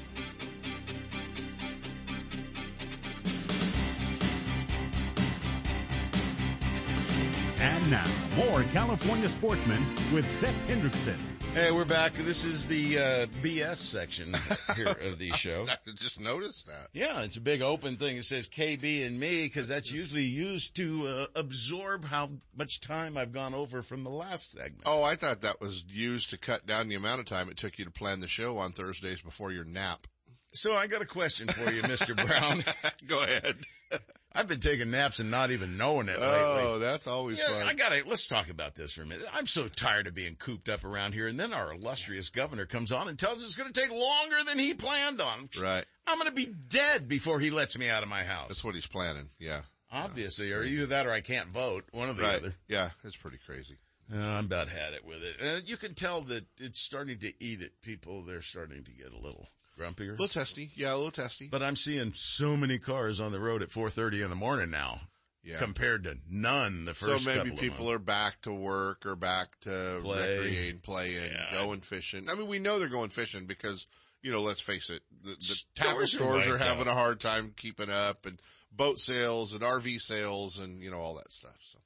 And 7.60 7.92
now, 7.92 8.06
more 8.36 8.64
California 8.64 9.30
sportsmen 9.30 9.86
with 10.12 10.30
Seth 10.30 10.56
Hendrickson. 10.68 11.33
Hey, 11.54 11.72
we're 11.72 11.86
back. 11.86 12.14
This 12.14 12.46
is 12.46 12.66
the 12.66 12.98
uh, 12.98 13.26
BS 13.44 13.76
section 13.76 14.34
here 14.76 14.88
of 14.88 15.20
the 15.20 15.30
show. 15.36 15.68
I 15.70 15.78
just 15.96 16.20
noticed 16.20 16.66
that. 16.66 16.88
Yeah, 16.94 17.22
it's 17.22 17.38
a 17.38 17.42
big 17.42 17.62
open 17.62 17.96
thing. 17.98 18.18
It 18.18 18.26
says 18.26 18.50
KB 18.50 19.06
and 19.06 19.20
me 19.20 19.44
because 19.44 19.68
that's 19.68 19.92
usually 19.92 20.24
used 20.24 20.76
to 20.78 21.08
uh, 21.08 21.26
absorb 21.36 22.06
how 22.06 22.30
much 22.56 22.82
time 22.82 23.20
I've 23.20 23.32
gone 23.32 23.54
over 23.54 23.84
from 23.84 24.04
the 24.04 24.10
last 24.10 24.54
segment. 24.54 24.82
Oh, 24.88 25.04
I 25.04 25.14
thought 25.14 25.42
that 25.42 25.62
was 25.62 25.86
used 25.88 26.32
to 26.32 26.40
cut 26.40 26.66
down 26.66 26.90
the 26.90 26.96
amount 26.96 27.20
of 27.20 27.28
time 27.28 27.50
it 27.50 27.58
took 27.58 27.78
you 27.78 27.86
to 27.86 27.92
plan 27.92 28.20
the 28.20 28.28
show 28.28 28.58
on 28.58 28.72
Thursdays 28.72 29.22
before 29.22 29.52
your 29.52 29.66
nap. 29.66 30.08
So 30.54 30.74
I 30.74 30.88
got 30.88 31.04
a 31.04 31.06
question 31.06 31.48
for 31.48 31.70
you, 31.70 31.84
Mr. 31.84 32.16
Brown. 32.28 32.64
Go 33.08 33.22
ahead. 33.22 33.58
I've 34.36 34.48
been 34.48 34.60
taking 34.60 34.90
naps 34.90 35.20
and 35.20 35.30
not 35.30 35.52
even 35.52 35.78
knowing 35.78 36.08
it 36.10 36.20
lately. 36.20 36.64
Oh, 36.66 36.80
that's 36.80 37.06
always 37.08 37.38
Yeah, 37.38 37.50
fun. 37.50 37.68
I 37.68 37.76
gotta, 37.76 38.02
let's 38.08 38.28
talk 38.28 38.50
about 38.50 38.74
this 38.76 38.94
for 38.94 39.04
a 39.04 39.06
minute. 39.06 39.26
I'm 39.34 39.46
so 39.46 39.68
tired 39.68 40.08
of 40.08 40.16
being 40.16 40.36
cooped 40.36 40.70
up 40.70 40.84
around 40.84 41.14
here 41.14 41.28
and 41.28 41.40
then 41.40 41.54
our 41.54 41.74
illustrious 41.74 42.30
governor 42.30 42.66
comes 42.66 42.92
on 42.92 43.08
and 43.08 43.18
tells 43.20 43.38
us 43.40 43.46
it's 43.46 43.56
gonna 43.56 43.72
take 43.72 43.92
longer 43.92 44.38
than 44.48 44.58
he 44.58 44.74
planned 44.74 45.22
on. 45.22 45.50
Right. 45.62 45.86
I'm 46.08 46.18
gonna 46.18 46.32
be 46.32 46.48
dead 46.48 47.08
before 47.08 47.40
he 47.40 47.52
lets 47.52 47.78
me 47.78 47.90
out 47.90 48.02
of 48.04 48.10
my 48.10 48.24
house. 48.24 48.48
That's 48.48 48.64
what 48.64 48.76
he's 48.76 48.88
planning. 48.88 49.30
Yeah. 49.40 49.62
Obviously, 49.92 50.52
or 50.52 50.64
either 50.64 50.88
that 50.88 51.06
or 51.06 51.12
I 51.12 51.22
can't 51.22 51.52
vote. 51.52 51.84
One 51.92 52.10
or 52.10 52.14
the 52.14 52.24
right. 52.24 52.38
other. 52.38 52.56
Yeah, 52.68 52.90
it's 53.04 53.16
pretty 53.16 53.38
crazy. 53.46 53.78
Uh, 54.12 54.18
I'm 54.18 54.46
about 54.46 54.68
had 54.68 54.94
it 54.94 55.06
with 55.06 55.24
it. 55.24 55.36
And 55.40 55.70
you 55.70 55.78
can 55.78 55.94
tell 55.94 56.22
that 56.22 56.46
it's 56.60 56.82
starting 56.82 57.20
to 57.20 57.32
eat 57.44 57.62
at 57.62 57.80
people. 57.82 58.22
They're 58.22 58.42
starting 58.42 58.84
to 58.84 58.92
get 58.92 59.14
a 59.14 59.18
little 59.18 59.48
grumpier. 59.80 60.10
A 60.10 60.12
little 60.12 60.28
testy. 60.28 60.72
Yeah, 60.76 60.94
a 60.94 60.96
little 60.96 61.12
testy. 61.12 61.48
But 61.50 61.64
I'm 61.64 61.76
seeing 61.76 62.14
so 62.14 62.56
many 62.58 62.80
cars 62.80 63.20
on 63.20 63.32
the 63.32 63.40
road 63.40 63.62
at 63.62 63.70
4:30 63.70 64.24
in 64.24 64.30
the 64.30 64.36
morning 64.36 64.70
now. 64.70 65.02
Yeah. 65.44 65.58
Compared 65.58 66.06
to 66.06 66.16
none 66.30 66.86
the 66.86 66.94
first 66.94 67.26
so 67.26 67.44
maybe 67.44 67.52
people 67.58 67.92
are 67.92 68.00
back 68.00 68.42
to 68.44 68.54
work 68.54 69.06
or 69.06 69.18
back 69.18 69.60
to 69.62 70.00
Play. 70.02 70.38
recreating, 70.40 70.80
playing, 70.80 71.32
Yeah. 71.32 71.52
going 71.52 71.82
fishing. 71.82 72.30
I 72.30 72.36
mean, 72.36 72.48
we 72.48 72.60
know 72.60 72.80
they're 72.80 72.88
going 72.88 73.10
fishing 73.10 73.46
because, 73.46 73.88
you 74.22 74.32
know, 74.32 74.42
let's 74.42 74.62
face 74.62 74.90
it, 74.90 75.02
the, 75.22 75.32
the 75.32 75.64
tackle 75.76 76.00
are 76.00 76.06
stores 76.06 76.48
are 76.48 76.52
wiped 76.52 76.64
having 76.64 76.88
a 76.88 76.94
hard 76.94 77.20
time 77.20 77.54
keeping 77.58 77.90
up 77.90 78.26
and 78.26 78.40
boat 78.72 79.02
sales 79.02 79.52
and 79.54 79.64
RV 79.64 80.00
sales 80.00 80.60
and, 80.60 80.82
you 80.82 80.90
know, 80.90 81.00
all 81.00 81.16
that 81.16 81.30
stuff. 81.30 81.58
So. 81.60 81.80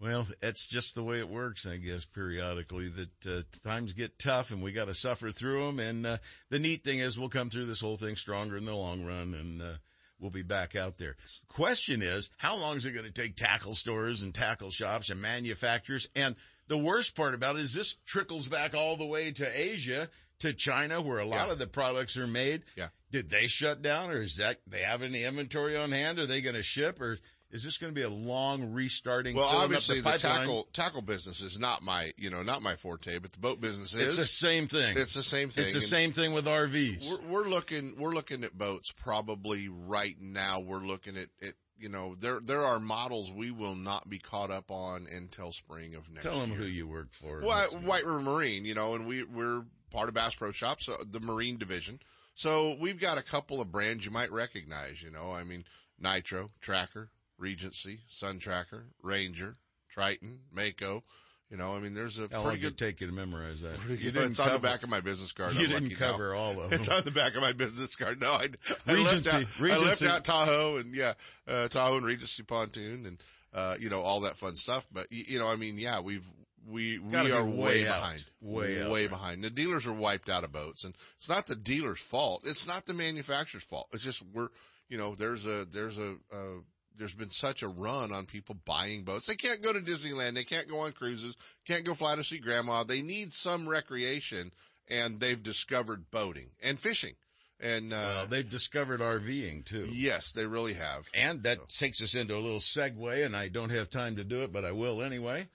Well, 0.00 0.26
it's 0.42 0.66
just 0.68 0.94
the 0.94 1.02
way 1.02 1.18
it 1.18 1.28
works, 1.28 1.66
I 1.66 1.76
guess, 1.76 2.04
periodically 2.04 2.88
that 2.88 3.26
uh, 3.26 3.42
times 3.68 3.94
get 3.94 4.18
tough 4.18 4.52
and 4.52 4.62
we 4.62 4.70
got 4.70 4.86
to 4.86 4.94
suffer 4.94 5.32
through 5.32 5.66
them. 5.66 5.80
And 5.80 6.06
uh, 6.06 6.18
the 6.50 6.60
neat 6.60 6.84
thing 6.84 7.00
is 7.00 7.18
we'll 7.18 7.28
come 7.28 7.50
through 7.50 7.66
this 7.66 7.80
whole 7.80 7.96
thing 7.96 8.14
stronger 8.14 8.56
in 8.56 8.64
the 8.64 8.74
long 8.74 9.04
run 9.04 9.34
and 9.34 9.60
uh, 9.60 9.72
we'll 10.20 10.30
be 10.30 10.44
back 10.44 10.76
out 10.76 10.98
there. 10.98 11.16
Question 11.48 12.00
is, 12.02 12.30
how 12.38 12.60
long 12.60 12.76
is 12.76 12.86
it 12.86 12.92
going 12.92 13.06
to 13.06 13.12
take 13.12 13.34
tackle 13.34 13.74
stores 13.74 14.22
and 14.22 14.32
tackle 14.32 14.70
shops 14.70 15.10
and 15.10 15.20
manufacturers? 15.20 16.08
And 16.14 16.36
the 16.68 16.78
worst 16.78 17.16
part 17.16 17.34
about 17.34 17.56
it 17.56 17.62
is 17.62 17.74
this 17.74 17.96
trickles 18.06 18.46
back 18.46 18.76
all 18.76 18.96
the 18.96 19.06
way 19.06 19.32
to 19.32 19.60
Asia 19.60 20.08
to 20.40 20.52
China 20.52 21.02
where 21.02 21.18
a 21.18 21.24
lot 21.24 21.46
Yeah. 21.48 21.52
of 21.54 21.58
the 21.58 21.66
products 21.66 22.16
are 22.16 22.28
made. 22.28 22.62
Yeah. 22.76 22.88
Did 23.10 23.30
they 23.30 23.48
shut 23.48 23.82
down 23.82 24.10
or 24.12 24.18
is 24.18 24.36
that, 24.36 24.58
they 24.68 24.82
have 24.82 25.02
any 25.02 25.24
inventory 25.24 25.76
on 25.76 25.90
hand? 25.90 26.20
Are 26.20 26.26
they 26.26 26.40
going 26.40 26.54
to 26.54 26.62
ship 26.62 27.00
or 27.00 27.18
is 27.50 27.64
this 27.64 27.78
going 27.78 27.92
to 27.92 27.94
be 27.94 28.02
a 28.02 28.10
long 28.10 28.72
restarting? 28.72 29.36
Well, 29.36 29.46
obviously 29.46 30.00
the, 30.00 30.10
pipeline? 30.10 30.38
tackle 30.38 30.68
tackle 30.72 31.02
business 31.02 31.40
is 31.40 31.58
not 31.58 31.82
my 31.82 32.12
you 32.16 32.30
know 32.30 32.42
not 32.42 32.62
my 32.62 32.76
forte, 32.76 33.18
but 33.18 33.32
the 33.32 33.38
boat 33.38 33.60
business 33.60 33.94
is. 33.94 34.08
It's 34.08 34.16
the 34.16 34.26
same 34.26 34.68
thing. 34.68 34.96
It's 34.96 35.14
the 35.14 35.22
same 35.22 35.50
thing. 35.50 35.64
It's 35.64 35.72
the 35.72 35.78
And 35.78 35.86
same 35.86 36.12
thing 36.12 36.32
with 36.32 36.46
RVs. 36.46 37.08
We're, 37.08 37.30
we're 37.30 37.48
looking 37.48 37.94
we're 37.98 38.14
looking 38.14 38.44
at 38.44 38.56
boats 38.56 38.92
probably 38.92 39.68
right 39.68 40.16
now. 40.20 40.60
We're 40.60 40.78
looking 40.78 41.16
at, 41.16 41.28
at 41.42 41.54
you 41.78 41.88
know 41.88 42.14
there 42.16 42.40
there 42.40 42.62
are 42.62 42.78
models 42.80 43.32
we 43.32 43.50
will 43.50 43.76
not 43.76 44.08
be 44.08 44.18
caught 44.18 44.50
up 44.50 44.70
on 44.70 45.06
until 45.14 45.52
spring 45.52 45.94
of 45.94 46.10
next 46.10 46.24
year. 46.24 46.32
Tell 46.32 46.40
year. 46.40 46.48
them 46.48 46.56
who 46.56 46.64
you 46.64 46.86
work 46.86 47.12
for. 47.12 47.40
Well, 47.40 47.68
White 47.82 48.04
River 48.04 48.20
Marine, 48.20 48.64
you 48.64 48.74
know, 48.74 48.94
and 48.94 49.06
we 49.06 49.24
we're 49.24 49.64
part 49.90 50.08
of 50.08 50.14
Bass 50.14 50.34
Pro 50.34 50.50
Shops, 50.50 50.86
so 50.86 50.96
the 51.08 51.20
Marine 51.20 51.56
division. 51.56 52.00
So 52.34 52.76
we've 52.78 53.00
got 53.00 53.18
a 53.18 53.22
couple 53.22 53.60
of 53.60 53.72
brands 53.72 54.04
you 54.04 54.12
might 54.12 54.30
recognize. 54.30 55.02
You 55.02 55.10
know, 55.10 55.32
I 55.32 55.42
mean, 55.44 55.64
Nitro, 55.98 56.50
Tracker, 56.60 57.10
Regency, 57.38 58.00
Sun 58.08 58.38
Tracker, 58.40 58.86
Ranger, 59.02 59.56
Triton, 59.88 60.40
Mako. 60.52 61.02
You 61.50 61.56
know, 61.56 61.74
I 61.74 61.78
mean, 61.78 61.94
there's 61.94 62.18
a 62.18 62.28
How 62.30 62.42
pretty 62.42 62.58
good. 62.60 62.76
take 62.76 63.00
you 63.00 63.06
to 63.06 63.12
memorize 63.12 63.62
that? 63.62 63.78
You 63.88 63.96
good- 63.96 64.12
didn't 64.12 64.30
it's 64.32 64.40
on 64.40 64.52
the 64.52 64.58
back 64.58 64.82
of 64.82 64.90
my 64.90 65.00
business 65.00 65.32
card. 65.32 65.54
You 65.54 65.60
I'm 65.64 65.66
didn't 65.70 65.82
lucky 65.84 65.94
now. 65.98 66.10
cover 66.10 66.34
all 66.34 66.60
of 66.60 66.68
them. 66.70 66.78
It's 66.78 66.88
on 66.90 67.04
the 67.04 67.10
back 67.10 67.34
of 67.36 67.40
my 67.40 67.52
business 67.52 67.96
card. 67.96 68.20
No, 68.20 68.32
I, 68.34 68.48
I 68.86 68.92
Regency, 68.92 69.30
left 69.30 69.34
out, 69.34 69.60
Regency. 69.60 69.84
I 69.84 69.88
left 69.88 70.02
out 70.02 70.24
Tahoe 70.24 70.76
and 70.76 70.94
yeah, 70.94 71.14
uh, 71.46 71.68
Tahoe 71.68 71.96
and 71.96 72.04
Regency 72.04 72.42
pontoon 72.42 73.06
and, 73.06 73.22
uh, 73.54 73.76
you 73.80 73.88
know, 73.88 74.02
all 74.02 74.20
that 74.20 74.36
fun 74.36 74.56
stuff. 74.56 74.86
But, 74.92 75.06
you 75.10 75.38
know, 75.38 75.48
I 75.48 75.56
mean, 75.56 75.78
yeah, 75.78 76.00
we've, 76.00 76.26
we, 76.68 76.98
we 76.98 77.12
Gotta 77.12 77.34
are 77.34 77.44
way 77.46 77.56
way 77.56 77.84
behind. 77.84 78.24
Way 78.42 78.86
way 78.90 79.00
there. 79.00 79.08
behind. 79.08 79.42
The 79.42 79.48
dealers 79.48 79.86
are 79.86 79.92
wiped 79.94 80.28
out 80.28 80.44
of 80.44 80.52
boats 80.52 80.84
and 80.84 80.92
it's 81.16 81.30
not 81.30 81.46
the 81.46 81.56
dealer's 81.56 81.98
fault. 82.00 82.42
It's 82.44 82.66
not 82.66 82.84
the 82.84 82.92
manufacturer's 82.92 83.64
fault. 83.64 83.88
It's 83.94 84.04
just 84.04 84.22
we're, 84.34 84.48
you 84.90 84.98
know, 84.98 85.14
there's 85.14 85.46
a, 85.46 85.64
there's 85.64 85.96
a, 85.98 86.16
uh, 86.30 86.60
there's 86.98 87.14
been 87.14 87.30
such 87.30 87.62
a 87.62 87.68
run 87.68 88.12
on 88.12 88.26
people 88.26 88.56
buying 88.64 89.02
boats. 89.04 89.26
They 89.26 89.36
can't 89.36 89.62
go 89.62 89.72
to 89.72 89.78
Disneyland. 89.80 90.34
They 90.34 90.44
can't 90.44 90.68
go 90.68 90.80
on 90.80 90.92
cruises. 90.92 91.36
Can't 91.66 91.84
go 91.84 91.94
fly 91.94 92.16
to 92.16 92.24
see 92.24 92.38
grandma. 92.38 92.84
They 92.84 93.00
need 93.02 93.32
some 93.32 93.68
recreation 93.68 94.50
and 94.88 95.20
they've 95.20 95.42
discovered 95.42 96.10
boating 96.10 96.50
and 96.62 96.78
fishing. 96.78 97.12
And, 97.60 97.92
uh, 97.92 97.96
Well, 97.96 98.26
they've 98.26 98.48
discovered 98.48 99.00
RVing 99.00 99.64
too. 99.64 99.88
yes, 99.92 100.32
they 100.32 100.46
really 100.46 100.74
have. 100.74 101.08
And 101.14 101.42
that 101.42 101.68
takes 101.68 102.00
us 102.02 102.14
into 102.14 102.36
a 102.36 102.38
little 102.38 102.60
segue, 102.60 103.24
and 103.26 103.36
I 103.36 103.48
don't 103.48 103.70
have 103.70 103.90
time 103.90 104.16
to 104.16 104.24
do 104.24 104.42
it, 104.42 104.52
but 104.52 104.64
I 104.64 104.72
will 104.72 105.02
anyway. 105.02 105.48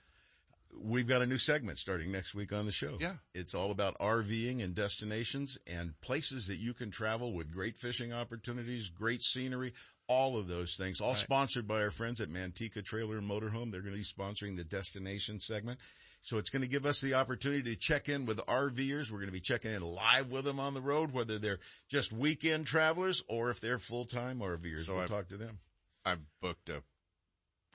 We've 0.76 1.08
got 1.08 1.22
a 1.22 1.26
new 1.26 1.38
segment 1.38 1.78
starting 1.80 2.12
next 2.12 2.34
week 2.34 2.52
on 2.52 2.66
the 2.66 2.72
show. 2.72 2.98
Yeah. 3.00 3.14
It's 3.34 3.54
all 3.54 3.70
about 3.72 3.98
RVing 4.00 4.62
and 4.64 4.74
destinations 4.74 5.58
and 5.68 5.94
places 6.02 6.48
that 6.48 6.58
you 6.58 6.74
can 6.74 6.90
travel 6.92 7.32
with 7.32 7.52
great 7.52 7.78
fishing 7.78 8.12
opportunities, 8.12 8.90
great 8.90 9.22
scenery, 9.22 9.74
all 10.14 10.38
of 10.38 10.48
those 10.48 10.76
things, 10.76 11.02
all 11.02 11.16
sponsored 11.16 11.68
by 11.68 11.82
our 11.82 11.90
friends 11.90 12.22
at 12.22 12.30
Manteca 12.30 12.84
Trailer 12.84 13.18
and 13.18 13.28
Motorhome. 13.30 13.72
They're 13.72 13.82
going 13.82 13.96
to 13.96 13.98
be 13.98 14.04
sponsoring 14.04 14.56
the 14.56 14.64
destination 14.64 15.40
segment. 15.40 15.80
So 16.22 16.38
it's 16.38 16.52
going 16.52 16.62
to 16.62 16.70
give 16.70 16.86
us 16.86 17.02
the 17.02 17.16
opportunity 17.16 17.74
to 17.74 17.76
check 17.76 18.08
in 18.08 18.26
with 18.26 18.38
RVers. 18.38 19.12
We're 19.12 19.18
going 19.18 19.28
to 19.28 19.34
be 19.34 19.42
checking 19.42 19.74
in 19.74 19.82
live 19.82 20.32
with 20.32 20.46
them 20.46 20.60
on 20.60 20.74
the 20.74 20.82
road, 20.82 21.12
whether 21.14 21.40
they're 21.40 21.60
just 21.90 22.14
weekend 22.14 22.66
travelers 22.68 23.24
or 23.28 23.50
if 23.50 23.60
they're 23.60 23.80
full-time 23.80 24.40
RVers. 24.40 24.86
So 24.86 24.94
we'll 24.94 25.04
I- 25.04 25.08
talk 25.08 25.30
to 25.30 25.38
them. 25.38 25.60
I 26.06 26.16
booked 26.42 26.70
a 26.70 26.84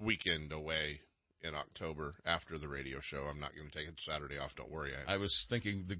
weekend 0.00 0.52
away 0.52 1.00
in 1.40 1.54
October 1.54 2.14
after 2.24 2.56
the 2.56 2.68
radio 2.68 3.00
show. 3.00 3.22
I'm 3.22 3.40
not 3.40 3.54
going 3.54 3.68
to 3.68 3.78
take 3.78 3.88
a 3.88 3.92
Saturday 4.00 4.38
off. 4.38 4.54
Don't 4.54 4.70
worry. 4.70 4.92
I, 5.06 5.14
I 5.14 5.16
was 5.16 5.46
thinking 5.48 5.84
the, 5.88 5.98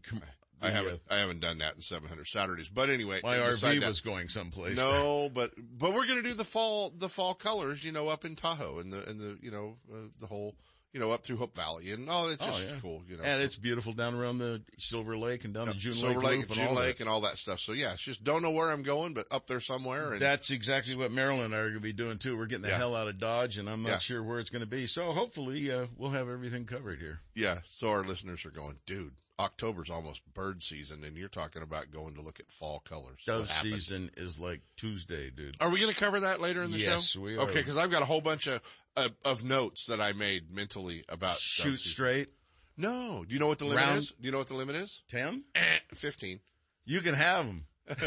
I 0.60 0.70
haven't, 0.70 1.00
I 1.10 1.18
haven't 1.18 1.40
done 1.40 1.58
that 1.58 1.74
in 1.74 1.80
700 1.80 2.26
Saturdays. 2.26 2.68
But 2.68 2.90
anyway, 2.90 3.20
my 3.22 3.36
RV 3.38 3.80
that- 3.80 3.88
was 3.88 4.00
going 4.00 4.28
someplace. 4.28 4.76
No, 4.76 5.30
but 5.32 5.52
but 5.78 5.92
we're 5.94 6.06
going 6.06 6.22
to 6.22 6.28
do 6.28 6.34
the 6.34 6.44
fall 6.44 6.90
the 6.96 7.08
fall 7.08 7.34
colors, 7.34 7.84
you 7.84 7.92
know, 7.92 8.08
up 8.08 8.24
in 8.24 8.34
Tahoe 8.36 8.78
and 8.78 8.92
the 8.92 9.08
and 9.08 9.20
the 9.20 9.38
you 9.42 9.50
know 9.50 9.76
uh, 9.92 9.96
the 10.20 10.26
whole 10.26 10.54
you 10.94 11.00
know 11.00 11.12
up 11.12 11.22
through 11.22 11.36
Hope 11.36 11.54
Valley 11.54 11.92
and 11.92 12.08
oh, 12.10 12.30
it's 12.32 12.42
Oh, 12.42 12.46
just 12.46 12.66
yeah. 12.66 12.74
cool, 12.80 13.02
you 13.06 13.16
know. 13.18 13.22
and 13.22 13.38
so- 13.40 13.44
it's 13.44 13.56
beautiful 13.58 13.92
down 13.92 14.14
around 14.14 14.38
the 14.38 14.62
Silver 14.78 15.16
Lake 15.18 15.44
and 15.44 15.52
down 15.52 15.66
the 15.66 15.74
June 15.74 15.92
Silver 15.92 16.18
Lake, 16.20 16.38
Lake, 16.38 16.46
and 16.46 16.50
June 16.54 16.66
all 16.68 16.74
Lake, 16.74 16.96
that. 16.96 17.00
and 17.00 17.08
all 17.10 17.20
that 17.20 17.36
stuff. 17.36 17.60
So 17.60 17.72
yeah, 17.72 17.92
it's 17.92 18.02
just 18.02 18.24
don't 18.24 18.42
know 18.42 18.50
where 18.50 18.70
I'm 18.70 18.82
going, 18.82 19.12
but 19.14 19.26
up 19.30 19.46
there 19.46 19.60
somewhere. 19.60 20.12
And 20.12 20.20
That's 20.20 20.50
exactly 20.50 20.96
what 20.96 21.12
Marilyn 21.12 21.44
and 21.46 21.54
I 21.54 21.58
are 21.58 21.62
going 21.64 21.74
to 21.74 21.80
be 21.80 21.92
doing 21.92 22.16
too. 22.18 22.36
We're 22.38 22.46
getting 22.46 22.62
the 22.62 22.68
Yeah. 22.70 22.78
hell 22.78 22.96
out 22.96 23.06
of 23.06 23.18
Dodge, 23.20 23.58
and 23.58 23.68
I'm 23.68 23.82
not 23.82 24.00
sure 24.02 24.22
where 24.22 24.40
it's 24.40 24.50
going 24.50 24.60
to 24.64 24.66
be. 24.66 24.86
So 24.86 25.12
hopefully, 25.12 25.70
uh, 25.70 25.86
we'll 25.96 26.10
have 26.10 26.28
everything 26.30 26.64
covered 26.64 26.98
here. 27.00 27.20
yeah, 27.34 27.58
so 27.64 27.90
our 27.90 28.02
listeners 28.02 28.44
are 28.46 28.50
going, 28.50 28.76
dude. 28.86 29.12
October's 29.40 29.88
almost 29.90 30.22
bird 30.34 30.62
season, 30.62 31.04
and 31.04 31.16
you're 31.16 31.28
talking 31.28 31.62
about 31.62 31.90
going 31.92 32.14
to 32.14 32.20
look 32.22 32.40
at 32.40 32.50
fall 32.50 32.80
colors. 32.80 33.22
Dove 33.26 33.50
season 33.50 34.10
is 34.16 34.40
like 34.40 34.60
Tuesday, 34.76 35.30
dude. 35.30 35.56
Are 35.60 35.70
we 35.70 35.80
going 35.80 35.92
to 35.94 35.98
cover 36.00 36.20
that 36.20 36.40
later 36.40 36.62
in 36.62 36.72
the 36.72 36.78
Yes, 36.78 37.10
show? 37.10 37.20
we 37.20 37.36
are. 37.36 37.42
Okay, 37.42 37.54
because 37.60 37.76
I've 37.76 37.90
got 37.90 38.02
a 38.02 38.06
whole 38.06 38.20
bunch 38.20 38.46
of, 38.48 38.60
of 38.96 39.12
of 39.24 39.44
notes 39.44 39.86
that 39.86 40.00
I 40.00 40.12
made 40.12 40.50
mentally 40.50 41.04
about 41.08 41.36
Shoot 41.36 41.78
straight, 41.78 42.30
No, 42.76 43.24
do 43.26 43.34
you 43.34 43.40
know 43.40 43.46
what 43.48 43.58
the 43.58 43.64
limit 43.66 43.84
Round- 43.84 43.98
is? 44.00 44.08
Do 44.20 44.26
you 44.26 44.32
know 44.32 44.38
what 44.38 44.48
the 44.48 44.54
limit 44.54 44.74
is? 44.76 45.02
ten. 45.08 45.44
Eh, 45.54 45.78
fifteen. 45.94 46.40
You 46.84 47.00
can 47.00 47.14
have 47.14 47.46
them. 47.46 47.64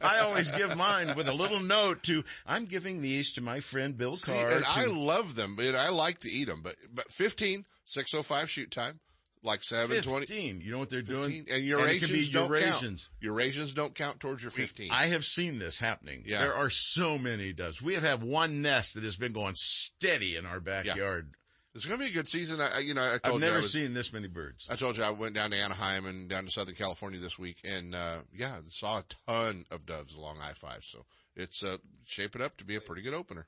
I 0.00 0.20
always 0.22 0.50
give 0.50 0.74
mine 0.76 1.14
with 1.16 1.28
a 1.28 1.34
little 1.34 1.60
note 1.60 2.02
to, 2.04 2.24
I'm 2.46 2.64
giving 2.64 3.02
these 3.02 3.34
to 3.34 3.42
my 3.42 3.60
friend 3.60 3.94
Bill 3.96 4.12
See, 4.16 4.32
Carr. 4.32 4.50
and 4.52 4.64
to- 4.64 4.70
I 4.70 4.86
love 4.86 5.34
them, 5.34 5.54
but 5.56 5.74
I 5.74 5.90
like 5.90 6.20
to 6.20 6.30
eat 6.30 6.46
them. 6.46 6.60
But 6.62 6.76
but 6.92 7.10
15, 7.12 7.64
605 7.84 8.48
shoot 8.48 8.70
time, 8.70 9.00
like 9.42 9.62
720. 9.62 10.26
15. 10.26 10.60
You 10.60 10.72
know 10.72 10.78
what 10.78 10.90
they're 10.90 11.02
15. 11.02 11.16
doing? 11.22 11.46
And 11.50 11.62
Eurasians 11.64 12.00
can 12.00 12.08
be 12.12 12.30
don't 12.30 12.50
Eurasians. 12.50 13.10
count. 13.22 13.34
Eurasians 13.36 13.74
don't 13.74 13.94
count 13.94 14.20
towards 14.20 14.42
your 14.42 14.50
15. 14.50 14.90
I 14.90 15.06
have 15.06 15.24
seen 15.24 15.58
this 15.58 15.78
happening. 15.78 16.24
Yeah. 16.26 16.40
There 16.40 16.54
are 16.54 16.70
so 16.70 17.18
many 17.18 17.52
doves. 17.52 17.80
We 17.82 17.94
have 17.94 18.02
had 18.02 18.22
one 18.22 18.62
nest 18.62 18.94
that 18.94 19.04
has 19.04 19.16
been 19.16 19.32
going 19.32 19.54
steady 19.56 20.36
in 20.36 20.46
our 20.46 20.60
backyard. 20.60 21.30
it's 21.74 21.86
going 21.86 21.98
to 22.00 22.04
be 22.04 22.10
a 22.10 22.14
good 22.14 22.28
season. 22.28 22.60
I, 22.60 22.80
you 22.80 22.94
know, 22.94 23.02
I 23.02 23.18
told 23.18 23.20
I've 23.24 23.32
you 23.32 23.36
I 23.38 23.40
never 23.40 23.56
was- 23.58 23.72
seen 23.72 23.94
this 23.94 24.12
many 24.12 24.28
birds. 24.28 24.68
I 24.70 24.76
told 24.76 24.96
you 24.96 25.04
I 25.04 25.10
went 25.10 25.34
down 25.34 25.50
to 25.50 25.56
Anaheim 25.56 26.06
and 26.06 26.28
down 26.28 26.44
to 26.44 26.50
Southern 26.50 26.74
California 26.74 27.20
this 27.20 27.38
week, 27.38 27.58
and 27.64 27.94
uh, 27.94 28.18
yeah, 28.34 28.56
saw 28.68 28.98
a 28.98 29.04
ton 29.26 29.64
of 29.70 29.86
doves 29.86 30.14
along 30.14 30.38
I 30.42 30.52
five. 30.54 30.82
So 30.82 31.04
it's 31.36 31.62
uh, 31.62 31.76
shaping 32.04 32.42
up 32.42 32.56
to 32.58 32.64
be 32.64 32.74
a 32.76 32.80
pretty 32.80 33.02
good 33.02 33.14
opener. 33.14 33.46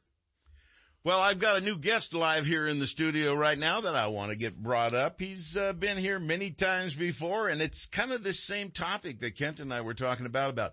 Well, 1.03 1.19
I've 1.19 1.39
got 1.39 1.57
a 1.57 1.63
new 1.63 1.79
guest 1.79 2.13
live 2.13 2.45
here 2.45 2.69
in 2.69 2.79
the 2.79 2.87
studio 2.87 3.33
right 3.33 3.59
now 3.59 3.81
that 3.81 3.95
I 3.95 4.09
want 4.09 4.33
to 4.33 4.37
get 4.37 4.63
brought 4.63 4.93
up. 4.93 5.19
He's 5.19 5.57
uh, 5.57 5.73
been 5.73 5.97
here 5.97 6.19
many 6.19 6.51
times 6.51 6.95
before, 6.95 7.49
and 7.49 7.63
it's 7.63 7.87
kind 7.87 8.13
of 8.13 8.23
the 8.23 8.35
same 8.35 8.71
topic 8.71 9.21
that 9.21 9.35
Kent 9.35 9.61
and 9.61 9.73
I 9.73 9.81
were 9.81 9.95
talking 9.95 10.27
about, 10.27 10.51
about 10.51 10.73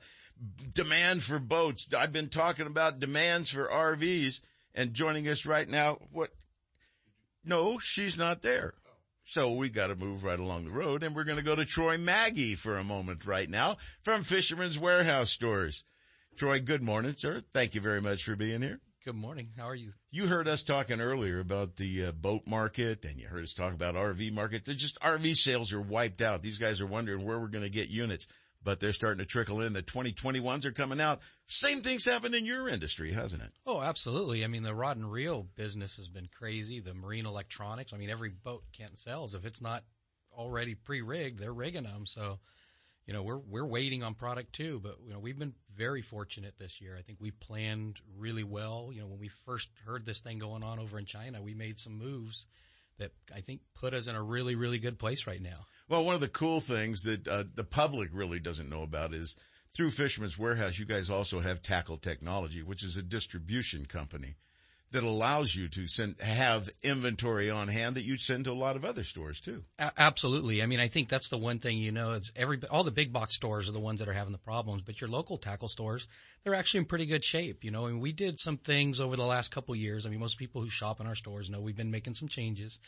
demand 0.74 1.24
for 1.24 1.40
boats. 1.40 1.88
I've 1.98 2.12
been 2.12 2.28
talking 2.28 2.68
about 2.68 3.00
demands 3.00 3.52
for 3.52 3.70
RVs, 3.70 4.42
and 4.76 4.92
joining 4.92 5.30
us 5.30 5.46
right 5.46 5.68
now, 5.68 6.00
what? 6.12 6.32
No, 7.46 7.80
she's 7.80 8.18
not 8.18 8.42
there. 8.42 8.74
So 9.24 9.54
we 9.54 9.70
got 9.70 9.88
to 9.88 9.96
move 9.96 10.26
right 10.26 10.40
along 10.40 10.66
the 10.66 10.72
road, 10.72 11.04
and 11.04 11.16
we're 11.16 11.24
going 11.24 11.38
to 11.38 11.44
go 11.44 11.56
to 11.56 11.64
Troy 11.64 11.98
Maggie 11.98 12.56
for 12.56 12.78
a 12.78 12.84
moment 12.84 13.26
right 13.26 13.50
now 13.50 13.78
from 14.02 14.24
Fisherman's 14.24 14.78
Warehouse 14.78 15.30
Stores. 15.30 15.86
Troy, 16.36 16.60
good 16.60 16.84
morning, 16.84 17.14
sir. 17.16 17.44
Thank 17.54 17.76
you 17.76 17.82
very 17.82 18.02
much 18.02 18.26
for 18.26 18.36
being 18.36 18.62
here. 18.62 18.82
Good 19.08 19.16
morning. 19.16 19.52
How 19.58 19.70
are 19.70 19.74
you? 19.74 19.94
You 20.12 20.28
heard 20.28 20.50
us 20.50 20.64
talking 20.64 21.00
earlier 21.00 21.40
about 21.40 21.78
the 21.78 22.08
uh, 22.08 22.12
boat 22.12 22.42
market 22.46 23.06
and 23.06 23.18
you 23.18 23.26
heard 23.26 23.42
us 23.42 23.54
talk 23.54 23.74
about 23.74 23.96
RV 23.96 24.34
market. 24.34 24.66
They're 24.66 24.76
just 24.76 25.00
RV 25.00 25.38
sales 25.38 25.72
are 25.72 25.80
wiped 25.80 26.22
out. 26.22 26.42
These 26.42 26.58
guys 26.58 26.82
are 26.82 26.88
wondering 26.88 27.26
where 27.26 27.40
we're 27.40 27.48
going 27.48 27.64
to 27.64 27.70
get 27.70 27.88
units, 27.88 28.28
but 28.62 28.82
they're 28.82 28.92
starting 28.92 29.20
to 29.20 29.26
trickle 29.26 29.62
in. 29.62 29.72
The 29.72 29.82
2021s 29.82 30.66
are 30.66 30.74
coming 30.74 31.00
out. 31.00 31.22
Same 31.46 31.80
thing's 31.80 32.04
happened 32.04 32.36
in 32.36 32.46
your 32.46 32.68
industry, 32.68 33.14
hasn't 33.14 33.44
it? 33.44 33.52
Oh, 33.66 33.80
absolutely. 33.80 34.44
I 34.44 34.48
mean, 34.48 34.64
the 34.64 34.76
rod 34.76 34.98
and 34.98 35.10
reel 35.10 35.48
business 35.56 35.96
has 35.96 36.10
been 36.10 36.28
crazy. 36.28 36.82
The 36.82 36.94
marine 36.94 37.28
electronics. 37.28 37.94
I 37.94 37.98
mean, 37.98 38.10
every 38.10 38.32
boat 38.32 38.66
Kent 38.74 38.98
sells, 38.98 39.36
if 39.36 39.46
it's 39.46 39.62
not 39.62 39.86
already 40.34 40.76
pre-rigged, 40.76 41.40
they're 41.40 41.54
rigging 41.54 41.84
them. 41.84 42.06
So, 42.06 42.40
you 43.08 43.14
know, 43.14 43.24
we're 43.24 43.38
we're 43.38 43.66
waiting 43.66 44.04
on 44.04 44.14
product 44.14 44.54
too. 44.54 44.80
But 44.84 44.98
you 45.04 45.14
know, 45.14 45.20
we've 45.20 45.40
been 45.40 45.54
very 45.76 46.02
fortunate 46.02 46.56
this 46.60 46.82
year. 46.82 46.96
I 46.98 47.02
think 47.02 47.20
we 47.22 47.32
planned 47.32 48.02
really 48.18 48.44
well. 48.44 48.92
You 48.94 49.02
know, 49.02 49.08
when 49.08 49.20
we 49.20 49.30
first 49.30 49.70
heard 49.86 50.06
this 50.06 50.20
thing 50.20 50.40
going 50.40 50.64
on 50.64 50.78
over 50.78 51.00
in 51.00 51.06
China, 51.06 51.42
we 51.42 51.54
made 51.54 51.80
some 51.80 51.98
moves 51.98 52.46
that 53.00 53.12
I 53.34 53.42
think 53.42 53.62
put 53.74 53.94
us 53.94 54.08
in 54.08 54.16
a 54.16 54.22
really 54.22 54.56
really 54.56 54.78
good 54.78 55.00
place 55.00 55.26
right 55.26 55.42
now. 55.42 55.66
Well, 55.88 56.04
one 56.04 56.16
of 56.16 56.22
the 56.22 56.28
cool 56.28 56.60
things 56.60 57.04
that 57.04 57.28
uh, 57.28 57.46
the 57.56 57.64
public 57.64 58.10
really 58.12 58.40
doesn't 58.40 58.70
know 58.70 58.84
about 58.84 59.14
is 59.14 59.38
through 59.74 59.92
Fisherman's 59.92 60.38
Warehouse, 60.38 60.78
you 60.78 60.86
guys 60.86 61.10
also 61.10 61.40
have 61.40 61.62
Tackle 61.62 61.98
Technology, 61.98 62.62
which 62.62 62.84
is 62.84 62.98
a 62.98 63.04
distribution 63.04 63.86
company 63.86 64.36
that 64.92 65.04
allows 65.04 65.54
you 65.54 65.68
to 65.68 65.86
send, 65.86 66.16
have 66.22 66.70
inventory 66.82 67.50
on 67.50 67.68
hand 67.68 67.96
that 67.96 68.04
you'd 68.04 68.22
send 68.22 68.46
to 68.46 68.52
a 68.52 68.54
lot 68.54 68.78
of 68.78 68.86
other 68.86 69.04
stores 69.04 69.42
too. 69.42 69.62
A- 69.80 69.92
absolutely. 69.98 70.64
I 70.64 70.66
mean, 70.66 70.80
I 70.80 70.88
think 70.88 71.10
that's 71.10 71.28
the 71.28 71.38
one 71.38 71.60
thing 71.60 71.78
you 71.78 71.92
know. 71.92 72.14
It's 72.14 72.32
every 72.36 72.60
all 72.72 72.84
the 72.86 72.92
big 72.92 73.12
box 73.12 73.36
stores 73.36 73.68
are 73.68 73.74
the 73.74 73.80
ones 73.82 74.00
that 74.00 74.08
are 74.08 74.14
having 74.14 74.32
the 74.32 74.38
problems, 74.38 74.84
but 74.84 75.02
your 75.02 75.10
local 75.10 75.38
tackle 75.38 75.68
stores, 75.68 76.08
they're 76.44 76.56
actually 76.56 76.80
in 76.80 76.86
pretty 76.86 77.06
good 77.06 77.24
shape. 77.24 77.64
You 77.66 77.72
know, 77.72 77.88
and 77.88 78.00
we 78.00 78.14
did 78.14 78.40
some 78.40 78.58
things 78.58 79.02
over 79.02 79.18
the 79.18 79.26
last 79.26 79.52
couple 79.52 79.74
of 79.74 79.80
years. 79.80 80.06
I 80.06 80.10
mean, 80.10 80.20
most 80.20 80.38
people 80.38 80.62
who 80.62 80.70
shop 80.70 81.02
in 81.02 81.08
our 81.08 81.16
stores 81.16 81.50
know 81.50 81.60
we've 81.60 81.76
been 81.76 81.92
making 81.92 82.16
some 82.16 82.30
changes, 82.30 82.80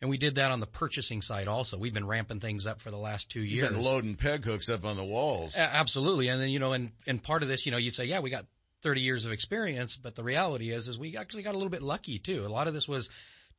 And 0.00 0.08
we 0.08 0.18
did 0.18 0.36
that 0.36 0.50
on 0.52 0.60
the 0.60 0.66
purchasing 0.66 1.20
side 1.20 1.48
also. 1.48 1.76
We've 1.76 1.92
been 1.92 2.06
ramping 2.06 2.40
things 2.40 2.64
up 2.66 2.80
for 2.80 2.90
the 2.90 2.96
last 2.96 3.28
two 3.30 3.40
years. 3.40 3.70
You've 3.70 3.74
been 3.74 3.82
loading 3.84 4.14
peg 4.14 4.44
hooks 4.44 4.68
up 4.70 4.84
on 4.84 4.96
the 4.96 5.04
walls. 5.04 5.56
A- 5.56 5.60
absolutely. 5.60 6.28
And 6.28 6.40
then, 6.40 6.48
you 6.48 6.58
know, 6.58 6.72
and, 6.72 6.92
and 7.06 7.22
part 7.22 7.42
of 7.42 7.48
this, 7.48 7.66
you 7.66 7.72
know, 7.72 7.78
you'd 7.78 7.94
say, 7.94 8.04
yeah, 8.04 8.20
we 8.20 8.30
got 8.30 8.46
30 8.82 9.00
years 9.00 9.26
of 9.26 9.32
experience, 9.32 9.96
but 9.96 10.14
the 10.14 10.22
reality 10.22 10.70
is, 10.70 10.88
is 10.88 10.98
we 10.98 11.16
actually 11.16 11.42
got 11.42 11.54
a 11.54 11.58
little 11.58 11.70
bit 11.70 11.82
lucky 11.82 12.18
too. 12.18 12.46
A 12.46 12.48
lot 12.48 12.68
of 12.68 12.74
this 12.74 12.88
was 12.88 13.10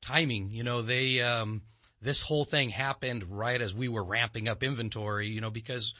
timing. 0.01 0.51
You 0.51 0.63
know, 0.63 0.81
they, 0.81 1.21
um, 1.21 1.61
this 2.01 2.21
whole 2.21 2.45
thing 2.45 2.69
happened 2.69 3.23
right 3.29 3.61
as 3.61 3.73
we 3.73 3.87
were 3.87 4.03
ramping 4.03 4.47
up 4.47 4.63
inventory, 4.63 5.27
you 5.27 5.41
know, 5.41 5.51
because, 5.51 5.93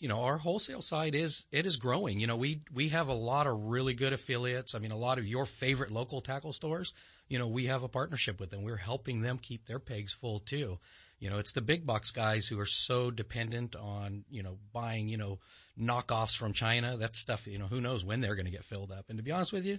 you 0.00 0.08
know, 0.08 0.22
our 0.22 0.36
wholesale 0.36 0.82
side 0.82 1.14
is, 1.14 1.46
it 1.52 1.66
is 1.66 1.76
growing. 1.76 2.18
You 2.18 2.26
know, 2.26 2.36
we, 2.36 2.62
we 2.72 2.88
have 2.88 3.08
a 3.08 3.14
lot 3.14 3.46
of 3.46 3.64
really 3.64 3.94
good 3.94 4.12
affiliates. 4.12 4.74
I 4.74 4.80
mean, 4.80 4.90
a 4.90 4.96
lot 4.96 5.18
of 5.18 5.26
your 5.26 5.46
favorite 5.46 5.92
local 5.92 6.20
tackle 6.20 6.52
stores, 6.52 6.92
you 7.28 7.38
know, 7.38 7.46
we 7.46 7.66
have 7.66 7.84
a 7.84 7.88
partnership 7.88 8.40
with 8.40 8.50
them. 8.50 8.62
We're 8.62 8.76
helping 8.76 9.22
them 9.22 9.38
keep 9.38 9.66
their 9.66 9.78
pegs 9.78 10.12
full 10.12 10.40
too. 10.40 10.78
You 11.20 11.30
know, 11.30 11.38
it's 11.38 11.52
the 11.52 11.62
big 11.62 11.86
box 11.86 12.10
guys 12.10 12.48
who 12.48 12.58
are 12.58 12.66
so 12.66 13.10
dependent 13.10 13.76
on, 13.76 14.24
you 14.30 14.42
know, 14.42 14.58
buying, 14.72 15.08
you 15.08 15.16
know, 15.16 15.38
knockoffs 15.80 16.36
from 16.36 16.52
China. 16.52 16.96
That 16.96 17.16
stuff, 17.16 17.46
you 17.46 17.58
know, 17.58 17.66
who 17.66 17.80
knows 17.80 18.04
when 18.04 18.20
they're 18.20 18.34
going 18.34 18.46
to 18.46 18.50
get 18.50 18.64
filled 18.64 18.92
up. 18.92 19.06
And 19.08 19.18
to 19.18 19.22
be 19.22 19.32
honest 19.32 19.52
with 19.52 19.64
you, 19.64 19.78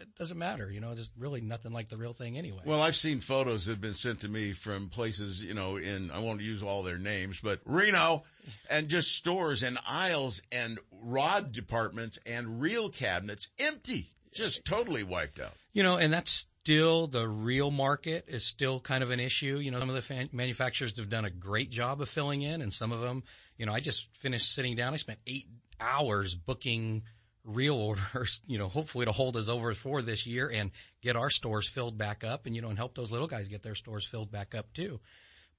it 0.00 0.14
doesn't 0.16 0.38
matter. 0.38 0.70
You 0.70 0.80
know, 0.80 0.94
there's 0.94 1.10
really 1.18 1.40
nothing 1.40 1.72
like 1.72 1.88
the 1.88 1.96
real 1.96 2.12
thing 2.12 2.38
anyway. 2.38 2.60
Well, 2.64 2.80
I've 2.80 2.96
seen 2.96 3.20
photos 3.20 3.66
that 3.66 3.72
have 3.72 3.80
been 3.80 3.94
sent 3.94 4.20
to 4.20 4.28
me 4.28 4.52
from 4.52 4.88
places, 4.88 5.42
you 5.42 5.54
know, 5.54 5.76
in, 5.76 6.10
I 6.10 6.20
won't 6.20 6.40
use 6.40 6.62
all 6.62 6.82
their 6.82 6.98
names, 6.98 7.40
but 7.40 7.60
Reno 7.64 8.24
and 8.70 8.88
just 8.88 9.16
stores 9.16 9.62
and 9.62 9.78
aisles 9.88 10.40
and 10.52 10.78
rod 11.02 11.52
departments 11.52 12.18
and 12.26 12.60
reel 12.60 12.90
cabinets 12.90 13.50
empty, 13.58 14.08
just 14.32 14.64
totally 14.64 15.02
wiped 15.02 15.40
out. 15.40 15.54
You 15.72 15.82
know, 15.82 15.96
and 15.96 16.12
that's 16.12 16.46
still 16.62 17.06
the 17.06 17.26
real 17.26 17.70
market 17.70 18.26
is 18.28 18.44
still 18.44 18.78
kind 18.78 19.02
of 19.02 19.10
an 19.10 19.20
issue. 19.20 19.58
You 19.58 19.70
know, 19.70 19.78
some 19.78 19.88
of 19.88 19.94
the 19.94 20.02
fan- 20.02 20.28
manufacturers 20.32 20.96
have 20.98 21.08
done 21.08 21.24
a 21.24 21.30
great 21.30 21.70
job 21.70 22.00
of 22.00 22.08
filling 22.08 22.42
in 22.42 22.62
and 22.62 22.72
some 22.72 22.92
of 22.92 23.00
them, 23.00 23.24
you 23.58 23.66
know, 23.66 23.72
I 23.72 23.80
just 23.80 24.08
finished 24.16 24.54
sitting 24.54 24.76
down. 24.76 24.94
I 24.94 24.96
spent 24.96 25.18
eight 25.26 25.48
hours 25.80 26.34
booking 26.34 27.02
real 27.44 27.74
orders, 28.14 28.40
you 28.46 28.58
know, 28.58 28.68
hopefully 28.68 29.04
to 29.04 29.12
hold 29.12 29.36
us 29.36 29.48
over 29.48 29.74
for 29.74 30.00
this 30.00 30.26
year 30.26 30.50
and 30.52 30.70
get 31.02 31.16
our 31.16 31.30
stores 31.30 31.68
filled 31.68 31.98
back 31.98 32.24
up 32.24 32.46
and, 32.46 32.54
you 32.54 32.62
know, 32.62 32.68
and 32.68 32.78
help 32.78 32.94
those 32.94 33.12
little 33.12 33.26
guys 33.26 33.48
get 33.48 33.62
their 33.62 33.74
stores 33.74 34.06
filled 34.06 34.30
back 34.30 34.54
up 34.54 34.72
too. 34.72 35.00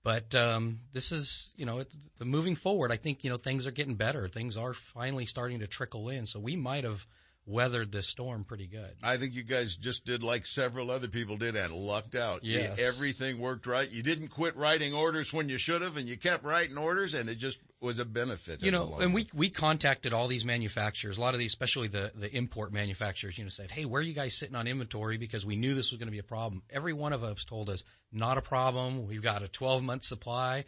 But, 0.02 0.34
um, 0.34 0.80
this 0.94 1.12
is, 1.12 1.54
you 1.58 1.66
know, 1.66 1.84
the 2.18 2.26
moving 2.26 2.56
forward, 2.56 2.92
I 2.92 2.96
think, 2.96 3.26
you 3.26 3.30
know, 3.30 3.38
things 3.38 3.68
are 3.68 3.72
getting 3.72 3.96
better. 3.96 4.30
Things 4.30 4.56
are 4.56 4.74
finally 4.74 5.26
starting 5.26 5.60
to 5.60 5.68
trickle 5.68 6.08
in. 6.08 6.26
So 6.26 6.40
we 6.40 6.56
might 6.56 6.86
have 6.86 7.06
weathered 7.50 7.92
this 7.92 8.08
storm 8.08 8.44
pretty 8.44 8.68
good. 8.68 8.92
I 9.04 9.18
think 9.18 9.34
you 9.34 9.44
guys 9.44 9.76
just 9.76 10.06
did 10.06 10.22
like 10.24 10.46
several 10.46 10.92
other 10.92 11.08
people 11.08 11.36
did 11.38 11.56
and 11.56 11.74
lucked 11.74 12.16
out. 12.16 12.44
Yes. 12.44 12.80
You- 12.80 12.86
everything 12.86 13.40
worked 13.40 13.66
right. 13.66 13.92
You 13.92 14.04
didn't 14.04 14.28
quit 14.30 14.56
writing 14.56 14.94
orders 14.94 15.34
when 15.34 15.50
you 15.50 15.58
should 15.58 15.82
have 15.82 15.98
and 15.98 16.08
you 16.08 16.18
kept 16.18 16.44
writing 16.44 16.78
orders 16.78 17.14
and 17.14 17.28
it 17.30 17.36
just 17.36 17.58
was 17.82 17.98
a 17.98 18.06
benefit. 18.06 18.62
you 18.62 18.72
know, 18.72 18.98
and 19.00 19.14
we 19.14 19.28
we 19.34 19.50
contacted 19.50 20.12
all 20.14 20.28
these 20.28 20.44
manufacturers, 20.46 21.18
a 21.18 21.22
lot 21.22 21.34
of 21.34 21.40
these, 21.40 21.52
especially 21.52 21.88
the 21.88 22.12
the 22.16 22.30
import 22.36 22.72
manufacturers. 22.74 23.38
You 23.38 23.46
know, 23.46 23.50
said, 23.50 23.72
"Hey, 23.72 23.86
where 23.86 24.00
are 24.00 24.04
you 24.04 24.14
guys 24.14 24.38
sitting 24.38 24.56
on 24.56 24.68
inventory?" 24.68 25.18
Because 25.18 25.46
we 25.46 25.56
knew 25.56 25.74
this 25.76 25.92
was 25.92 25.98
going 25.98 26.08
to 26.08 26.12
be 26.12 26.20
a 26.20 26.24
problem. 26.24 26.62
Every 26.70 26.94
one 26.94 27.14
of 27.14 27.24
us 27.24 27.46
told 27.46 27.70
us, 27.70 27.84
"Not 28.12 28.38
a 28.38 28.42
problem. 28.42 29.08
We've 29.08 29.22
got 29.22 29.44
a 29.44 29.48
12 29.48 29.82
month 29.82 30.04
supply." 30.04 30.66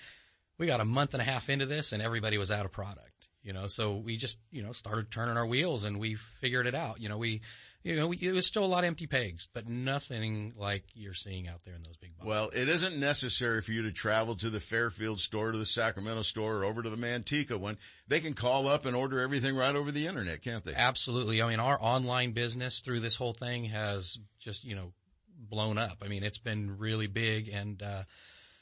We 0.57 0.67
got 0.67 0.79
a 0.79 0.85
month 0.85 1.13
and 1.15 1.21
a 1.21 1.25
half 1.25 1.49
into 1.49 1.65
this, 1.65 1.91
and 1.91 2.01
everybody 2.03 2.37
was 2.37 2.51
out 2.51 2.65
of 2.65 2.71
product. 2.71 3.10
You 3.43 3.53
know, 3.53 3.67
so 3.67 3.95
we 3.95 4.17
just 4.17 4.39
you 4.51 4.61
know 4.61 4.71
started 4.71 5.11
turning 5.11 5.37
our 5.37 5.45
wheels, 5.45 5.83
and 5.83 5.99
we 5.99 6.15
figured 6.15 6.67
it 6.67 6.75
out. 6.75 7.01
You 7.01 7.09
know, 7.09 7.17
we. 7.17 7.41
You 7.83 7.95
know, 7.95 8.05
we, 8.05 8.17
it 8.17 8.31
was 8.31 8.45
still 8.45 8.63
a 8.63 8.67
lot 8.67 8.83
of 8.83 8.89
empty 8.89 9.07
pegs, 9.07 9.49
but 9.55 9.67
nothing 9.67 10.53
like 10.55 10.83
you're 10.93 11.15
seeing 11.15 11.47
out 11.47 11.61
there 11.65 11.73
in 11.73 11.81
those 11.81 11.97
big 11.97 12.15
boxes. 12.15 12.29
Well, 12.29 12.51
it 12.53 12.69
isn't 12.69 12.95
necessary 12.99 13.63
for 13.63 13.71
you 13.71 13.81
to 13.81 13.91
travel 13.91 14.35
to 14.35 14.51
the 14.51 14.59
Fairfield 14.59 15.19
store, 15.19 15.51
to 15.51 15.57
the 15.57 15.65
Sacramento 15.65 16.21
store, 16.21 16.57
or 16.57 16.65
over 16.65 16.83
to 16.83 16.91
the 16.91 16.95
Manteca 16.95 17.59
one. 17.59 17.79
They 18.07 18.19
can 18.19 18.35
call 18.35 18.67
up 18.67 18.85
and 18.85 18.95
order 18.95 19.19
everything 19.19 19.55
right 19.55 19.75
over 19.75 19.91
the 19.91 20.05
internet, 20.05 20.43
can't 20.43 20.63
they? 20.63 20.75
Absolutely. 20.75 21.41
I 21.41 21.49
mean, 21.49 21.59
our 21.59 21.79
online 21.81 22.33
business 22.33 22.81
through 22.81 22.99
this 22.99 23.15
whole 23.15 23.33
thing 23.33 23.65
has 23.65 24.19
just, 24.37 24.63
you 24.63 24.75
know, 24.75 24.93
blown 25.35 25.79
up. 25.79 26.03
I 26.05 26.07
mean, 26.07 26.21
it's 26.21 26.37
been 26.37 26.77
really 26.77 27.07
big 27.07 27.49
and, 27.49 27.81
uh, 27.81 28.03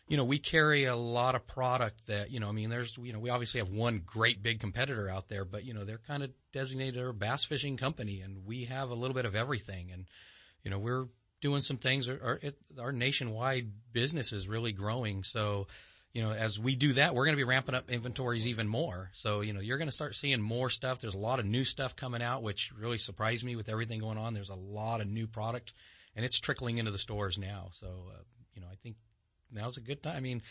you 0.10 0.18
know, 0.18 0.26
we 0.26 0.40
carry 0.40 0.86
a 0.86 0.96
lot 0.96 1.36
of 1.36 1.46
product 1.46 2.08
that, 2.08 2.32
you 2.32 2.40
know, 2.40 2.50
I 2.50 2.52
mean, 2.52 2.72
there's, 2.72 2.98
you 2.98 3.14
know, 3.14 3.20
we 3.20 3.30
obviously 3.30 3.60
have 3.60 3.70
one 3.70 4.02
great 4.04 4.42
big 4.42 4.60
competitor 4.60 5.08
out 5.08 5.30
there, 5.30 5.46
but, 5.46 5.64
you 5.64 5.76
know, 5.76 5.86
they're 5.86 6.02
kind 6.08 6.24
of 6.24 6.32
designated 6.52 7.02
a 7.02 7.14
bass 7.14 7.44
fishing 7.44 7.78
company 7.78 8.22
and 8.22 8.44
we 8.44 8.66
have 8.66 8.90
a 8.90 8.96
little 8.96 9.14
bit 9.14 9.26
of 9.26 9.36
everything. 9.36 9.92
And, 9.94 10.06
you 10.64 10.72
know, 10.72 10.80
we're 10.80 11.06
doing 11.42 11.62
some 11.62 11.78
things. 11.78 12.10
Our, 12.10 12.42
our, 12.80 12.92
nationwide 12.92 13.70
business 13.94 14.34
is 14.34 14.48
really 14.48 14.72
growing. 14.72 15.22
So, 15.22 15.68
you 16.12 16.24
know, 16.24 16.32
as 16.32 16.60
we 16.60 16.76
do 16.76 16.94
that, 16.94 17.14
we're 17.14 17.26
going 17.26 17.38
to 17.38 17.46
be 17.46 17.48
ramping 17.48 17.76
up 17.76 17.92
inventories 17.92 18.48
even 18.48 18.68
more. 18.68 19.12
So, 19.14 19.42
you 19.42 19.54
know, 19.54 19.60
you're 19.60 19.78
going 19.78 19.90
to 19.90 19.96
start 19.96 20.16
seeing 20.16 20.42
more 20.42 20.72
stuff. 20.72 21.02
There's 21.02 21.14
a 21.14 21.20
lot 21.20 21.40
of 21.40 21.46
new 21.46 21.64
stuff 21.64 21.96
coming 21.96 22.24
out, 22.24 22.42
which 22.42 22.72
really 22.76 22.98
surprised 22.98 23.46
me 23.46 23.56
with 23.56 23.70
everything 23.70 24.00
going 24.00 24.18
on. 24.18 24.34
There's 24.34 24.50
a 24.50 24.56
lot 24.56 25.02
of 25.02 25.08
new 25.08 25.28
product 25.28 25.72
and 26.16 26.26
it's 26.26 26.40
trickling 26.40 26.80
into 26.80 26.90
the 26.90 26.98
stores 26.98 27.38
now. 27.38 27.68
So, 27.70 27.88
uh, 27.88 28.24
you 28.56 28.62
know, 28.62 28.68
I 28.72 28.76
think 28.82 28.96
now's 29.52 29.78
a 29.78 29.82
good 29.82 30.02
time. 30.04 30.16
I 30.16 30.20
mean, 30.20 30.42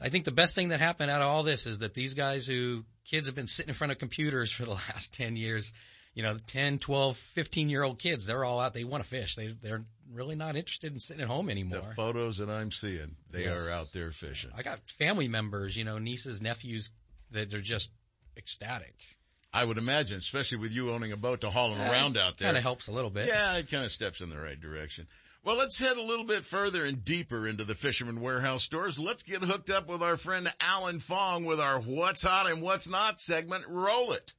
I 0.00 0.08
think 0.08 0.24
the 0.24 0.30
best 0.32 0.54
thing 0.54 0.68
that 0.68 0.80
happened 0.80 1.10
out 1.10 1.22
of 1.22 1.28
all 1.28 1.42
this 1.42 1.66
is 1.66 1.78
that 1.78 1.94
these 1.94 2.14
guys 2.14 2.46
who 2.46 2.84
kids 3.04 3.26
have 3.28 3.34
been 3.34 3.46
sitting 3.46 3.70
in 3.70 3.74
front 3.74 3.92
of 3.92 3.98
computers 3.98 4.50
for 4.56 4.64
the 4.64 4.72
last 4.74 5.14
10 5.14 5.36
years, 5.36 5.72
you 6.14 6.22
know, 6.22 6.36
10, 6.46 6.78
12, 6.78 7.16
15 7.16 7.68
year 7.68 7.82
old 7.82 7.98
kids, 7.98 8.26
they're 8.26 8.44
all 8.44 8.60
out. 8.60 8.74
They 8.74 8.84
want 8.84 9.02
to 9.04 9.08
fish. 9.08 9.34
They, 9.36 9.48
they're 9.48 9.84
really 10.12 10.36
not 10.36 10.56
interested 10.56 10.92
in 10.92 10.98
sitting 10.98 11.22
at 11.22 11.28
home 11.28 11.50
anymore. 11.50 11.80
The 11.80 11.94
photos 11.94 12.38
that 12.38 12.48
I'm 12.48 12.70
seeing, 12.70 13.16
they 13.30 13.44
Yes. 13.44 13.66
are 13.66 13.70
out 13.70 13.92
there 13.92 14.10
fishing. 14.12 14.50
I 14.56 14.62
got 14.62 14.78
family 14.90 15.28
members, 15.28 15.76
you 15.76 15.84
know, 15.84 15.98
nieces, 15.98 16.40
nephews 16.40 16.90
that 17.32 17.52
are 17.52 17.60
just 17.60 17.90
ecstatic. 18.36 18.94
I 19.52 19.64
would 19.64 19.78
imagine, 19.78 20.18
especially 20.18 20.58
with 20.58 20.72
you 20.72 20.90
owning 20.92 21.12
a 21.12 21.16
boat 21.16 21.40
to 21.40 21.50
haul 21.50 21.70
them 21.70 21.80
around 21.90 22.16
out 22.18 22.36
there. 22.38 22.46
Kind 22.46 22.56
of 22.58 22.62
helps 22.62 22.88
a 22.88 22.92
little 22.92 23.10
bit. 23.10 23.26
Yeah, 23.26 23.56
it 23.56 23.70
kind 23.70 23.84
of 23.84 23.90
steps 23.90 24.20
in 24.20 24.28
the 24.28 24.38
right 24.38 24.60
direction. 24.60 25.06
Well, 25.46 25.58
let's 25.58 25.78
head 25.78 25.96
a 25.96 26.02
little 26.02 26.24
bit 26.24 26.44
further 26.44 26.84
and 26.84 27.04
deeper 27.04 27.46
into 27.46 27.62
the 27.62 27.76
Fisherman 27.76 28.20
Warehouse 28.20 28.64
stores. 28.64 28.98
Let's 28.98 29.22
get 29.22 29.44
hooked 29.44 29.70
up 29.70 29.86
with 29.86 30.02
our 30.02 30.16
friend 30.16 30.52
Alan 30.60 30.98
Fong 30.98 31.44
with 31.44 31.60
our 31.60 31.78
What's 31.78 32.24
Hot 32.24 32.50
and 32.50 32.60
What's 32.60 32.88
Not 32.88 33.20
segment. 33.20 33.64
Roll 33.68 34.10
it. 34.10 34.34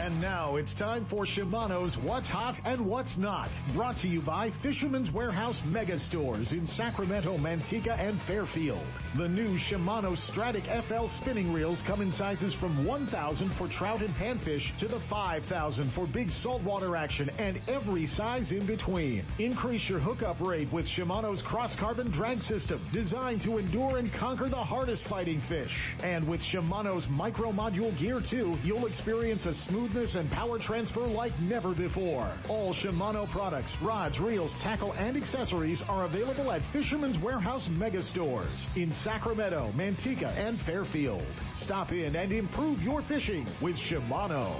And 0.00 0.18
now 0.18 0.56
it's 0.56 0.72
time 0.72 1.04
for 1.04 1.24
Shimano's 1.24 1.98
What's 1.98 2.30
Hot 2.30 2.58
and 2.64 2.86
What's 2.86 3.18
Not. 3.18 3.50
Brought 3.74 3.98
to 3.98 4.08
you 4.08 4.22
by 4.22 4.48
Fisherman's 4.48 5.10
Warehouse 5.10 5.62
Mega 5.66 5.98
Stores 5.98 6.52
in 6.52 6.66
Sacramento, 6.66 7.36
Manteca, 7.36 7.98
and 7.98 8.18
Fairfield. 8.18 8.80
The 9.16 9.28
new 9.28 9.58
Shimano 9.58 10.16
Stratic 10.16 10.64
FL 10.64 11.04
spinning 11.04 11.52
reels 11.52 11.82
come 11.82 12.00
in 12.00 12.10
sizes 12.10 12.54
from 12.54 12.82
1,000 12.86 13.50
for 13.50 13.68
trout 13.68 14.00
and 14.00 14.08
panfish 14.16 14.74
to 14.78 14.88
the 14.88 14.98
5,000 14.98 15.84
for 15.84 16.06
big 16.06 16.30
saltwater 16.30 16.96
action 16.96 17.28
and 17.38 17.60
every 17.68 18.06
size 18.06 18.52
in 18.52 18.64
between. 18.64 19.22
Increase 19.38 19.90
your 19.90 19.98
hookup 19.98 20.40
rate 20.40 20.72
with 20.72 20.86
Shimano's 20.86 21.42
cross 21.42 21.76
carbon 21.76 22.08
drag 22.10 22.40
system 22.40 22.80
designed 22.90 23.42
to 23.42 23.58
endure 23.58 23.98
and 23.98 24.10
conquer 24.14 24.48
the 24.48 24.56
hardest 24.56 25.06
fighting 25.06 25.40
fish. 25.40 25.94
And 26.02 26.26
with 26.26 26.40
Shimano's 26.40 27.06
micro 27.10 27.52
module 27.52 27.94
gear 27.98 28.20
2, 28.22 28.56
you'll 28.64 28.86
experience 28.86 29.44
a 29.44 29.52
smoothness 29.90 30.14
and 30.14 30.30
power 30.30 30.58
transfer 30.58 31.00
like 31.00 31.32
never 31.40 31.72
before. 31.74 32.28
All 32.48 32.72
Shimano 32.72 33.28
products, 33.28 33.80
rods, 33.80 34.20
reels, 34.20 34.60
tackle, 34.60 34.92
and 34.98 35.16
accessories 35.16 35.82
are 35.82 36.04
available 36.04 36.52
at 36.52 36.62
Fisherman's 36.62 37.18
Warehouse 37.18 37.68
Mega 37.70 38.02
Stores 38.02 38.68
in 38.76 38.92
Sacramento, 38.92 39.72
Manteca, 39.76 40.32
and 40.36 40.58
Fairfield. 40.58 41.24
Stop 41.54 41.92
in 41.92 42.14
and 42.14 42.32
improve 42.32 42.82
your 42.82 43.02
fishing 43.02 43.46
with 43.60 43.76
Shimano. 43.76 44.52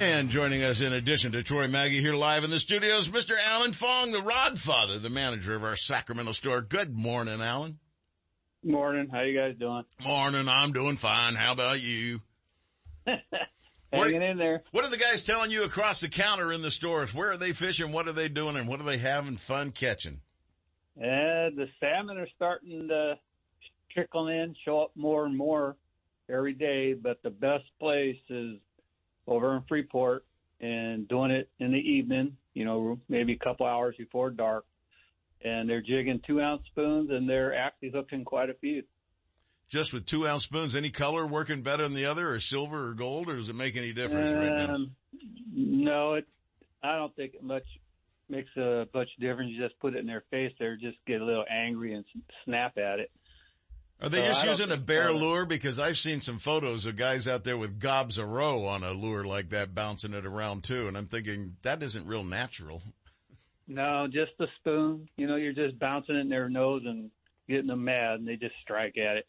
And 0.00 0.28
joining 0.30 0.62
us 0.62 0.80
in 0.80 0.92
addition 0.92 1.32
to 1.32 1.42
Troy 1.42 1.66
Maggie 1.66 2.00
here 2.00 2.14
live 2.14 2.44
in 2.44 2.50
the 2.50 2.58
studios, 2.58 3.08
Mr. 3.08 3.36
Alan 3.46 3.72
Fong, 3.72 4.12
the 4.12 4.22
Rod 4.22 4.58
Father, 4.58 4.98
the 4.98 5.10
manager 5.10 5.54
of 5.54 5.64
our 5.64 5.76
Sacramento 5.76 6.32
store. 6.32 6.62
Good 6.62 6.96
morning, 6.96 7.40
Alan. 7.40 7.78
Morning. 8.62 9.08
How 9.10 9.22
you 9.22 9.38
guys 9.38 9.56
doing? 9.58 9.84
Morning. 10.04 10.48
I'm 10.48 10.72
doing 10.72 10.96
fine. 10.96 11.34
How 11.34 11.52
about 11.52 11.82
you? 11.82 12.20
Hanging 13.92 14.22
in 14.22 14.38
there. 14.38 14.62
What 14.70 14.84
are 14.84 14.90
the 14.90 14.96
guys 14.96 15.22
telling 15.22 15.50
you 15.50 15.64
across 15.64 16.00
the 16.00 16.08
counter 16.08 16.52
in 16.52 16.62
the 16.62 16.70
stores? 16.70 17.12
Where 17.12 17.32
are 17.32 17.36
they 17.36 17.52
fishing? 17.52 17.92
What 17.92 18.06
are 18.06 18.12
they 18.12 18.28
doing? 18.28 18.56
And 18.56 18.68
what 18.68 18.80
are 18.80 18.84
they 18.84 18.98
having 18.98 19.36
fun 19.36 19.72
catching? 19.72 20.20
And 20.96 21.56
the 21.56 21.66
salmon 21.80 22.18
are 22.18 22.28
starting 22.36 22.88
to 22.88 23.18
trickle 23.92 24.28
in, 24.28 24.54
show 24.64 24.80
up 24.82 24.92
more 24.94 25.26
and 25.26 25.36
more 25.36 25.76
every 26.28 26.52
day. 26.52 26.94
But 26.94 27.22
the 27.22 27.30
best 27.30 27.64
place 27.80 28.18
is 28.28 28.58
over 29.26 29.56
in 29.56 29.62
Freeport 29.68 30.24
and 30.60 31.08
doing 31.08 31.30
it 31.30 31.48
in 31.58 31.72
the 31.72 31.78
evening, 31.78 32.36
you 32.54 32.64
know, 32.64 32.98
maybe 33.08 33.32
a 33.32 33.38
couple 33.38 33.66
hours 33.66 33.96
before 33.96 34.30
dark. 34.30 34.66
And 35.42 35.68
they're 35.68 35.80
jigging 35.80 36.20
two 36.26 36.40
ounce 36.40 36.62
spoons 36.66 37.10
and 37.10 37.28
they're 37.28 37.56
actually 37.56 37.90
hooking 37.90 38.24
quite 38.24 38.50
a 38.50 38.54
few. 38.54 38.82
Just 39.70 39.92
with 39.92 40.04
two 40.04 40.26
ounce 40.26 40.42
spoons, 40.42 40.74
any 40.74 40.90
color 40.90 41.24
working 41.24 41.62
better 41.62 41.84
than 41.84 41.94
the 41.94 42.04
other 42.06 42.28
or 42.30 42.40
silver 42.40 42.88
or 42.88 42.94
gold 42.94 43.28
or 43.28 43.36
does 43.36 43.48
it 43.48 43.54
make 43.54 43.76
any 43.76 43.92
difference 43.92 44.30
right 44.32 44.66
now? 44.66 44.74
Um, 44.74 44.90
no, 45.54 46.14
it, 46.14 46.26
I 46.82 46.96
don't 46.96 47.14
think 47.14 47.34
it 47.34 47.42
much 47.44 47.62
makes 48.28 48.50
a 48.56 48.88
bunch 48.92 49.10
of 49.16 49.20
difference. 49.20 49.52
You 49.52 49.62
just 49.62 49.78
put 49.78 49.94
it 49.94 49.98
in 50.00 50.06
their 50.06 50.24
face, 50.30 50.52
they 50.58 50.66
just 50.80 50.98
get 51.06 51.20
a 51.20 51.24
little 51.24 51.44
angry 51.48 51.94
and 51.94 52.04
snap 52.44 52.78
at 52.78 52.98
it. 52.98 53.12
Are 54.02 54.08
they 54.08 54.18
So 54.18 54.24
just 54.26 54.46
using 54.46 54.70
a 54.72 54.76
so. 54.76 55.12
lure? 55.12 55.46
Because 55.46 55.78
I've 55.78 55.98
seen 55.98 56.20
some 56.20 56.38
photos 56.38 56.86
of 56.86 56.96
guys 56.96 57.28
out 57.28 57.44
there 57.44 57.56
with 57.58 57.78
gobs 57.78 58.18
a 58.18 58.24
roe 58.26 58.64
on 58.66 58.82
a 58.82 58.92
lure 58.92 59.24
like 59.24 59.50
that, 59.50 59.74
bouncing 59.74 60.14
it 60.14 60.26
around 60.26 60.64
too. 60.64 60.88
And 60.88 60.96
I'm 60.96 61.06
thinking 61.06 61.56
that 61.62 61.82
isn't 61.82 62.06
real 62.06 62.24
natural. 62.24 62.82
No, 63.68 64.08
just 64.10 64.32
the 64.38 64.48
spoon. 64.58 65.08
You 65.16 65.28
know, 65.28 65.36
you're 65.36 65.52
just 65.52 65.78
bouncing 65.78 66.16
it 66.16 66.20
in 66.20 66.28
their 66.28 66.48
nose 66.48 66.82
and 66.86 67.10
getting 67.48 67.68
them 67.68 67.84
mad, 67.84 68.14
and 68.18 68.26
they 68.26 68.36
just 68.36 68.54
strike 68.62 68.96
at 68.98 69.16
it. 69.18 69.26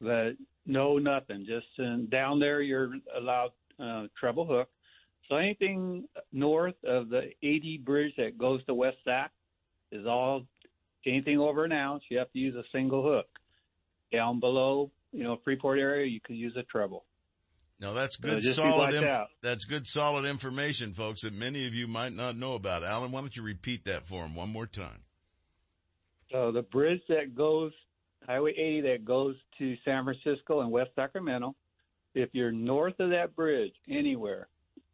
But 0.00 0.32
no, 0.66 0.98
nothing. 0.98 1.46
Just 1.46 1.66
uh, 1.78 1.96
down 2.08 2.38
there, 2.38 2.60
you're 2.62 2.92
allowed 3.16 3.50
uh, 3.82 4.06
treble 4.18 4.46
hook. 4.46 4.68
So 5.28 5.36
anything 5.36 6.04
north 6.32 6.76
of 6.84 7.10
the 7.10 7.30
80 7.42 7.82
bridge 7.84 8.12
that 8.16 8.38
goes 8.38 8.64
to 8.66 8.74
West 8.74 8.96
Sac 9.04 9.30
is 9.92 10.06
all 10.06 10.46
anything 11.06 11.38
over 11.38 11.64
an 11.64 11.72
ounce. 11.72 12.02
You 12.10 12.18
have 12.18 12.32
to 12.32 12.38
use 12.38 12.54
a 12.54 12.64
single 12.72 13.02
hook. 13.02 13.26
Down 14.12 14.40
below, 14.40 14.90
you 15.12 15.22
know, 15.22 15.38
Freeport 15.44 15.78
area, 15.78 16.06
you 16.06 16.20
could 16.20 16.36
use 16.36 16.56
a 16.56 16.62
treble. 16.62 17.04
No, 17.80 17.94
that's 17.94 18.16
good, 18.16 18.36
be 18.36 18.42
solid. 18.42 18.94
Inf- 18.94 19.28
that's 19.42 19.64
good, 19.64 19.86
solid 19.86 20.24
information, 20.24 20.92
folks, 20.92 21.22
that 21.22 21.32
many 21.32 21.66
of 21.66 21.74
you 21.74 21.86
might 21.86 22.12
not 22.12 22.36
know 22.36 22.54
about. 22.54 22.82
Alan, 22.82 23.12
why 23.12 23.20
don't 23.20 23.36
you 23.36 23.42
repeat 23.42 23.84
that 23.84 24.06
for 24.06 24.22
them 24.22 24.34
one 24.34 24.50
more 24.50 24.66
time? 24.66 25.04
So 26.32 26.50
the 26.50 26.62
bridge 26.62 27.02
that 27.08 27.34
goes 27.36 27.72
Highway 28.28 28.52
80 28.52 28.80
that 28.82 29.04
goes 29.06 29.36
to 29.56 29.74
San 29.86 30.04
Francisco 30.04 30.60
and 30.60 30.70
West 30.70 30.90
Sacramento, 30.94 31.54
if 32.14 32.28
you're 32.32 32.52
north 32.52 33.00
of 33.00 33.08
that 33.08 33.34
bridge 33.34 33.72
anywhere, 33.88 34.48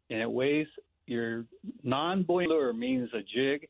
and 0.09 0.21
it 0.21 0.31
weighs 0.31 0.67
your 1.05 1.45
non-buoyant 1.83 2.49
lure 2.49 2.71
means 2.73 3.09
a 3.13 3.21
jig. 3.21 3.67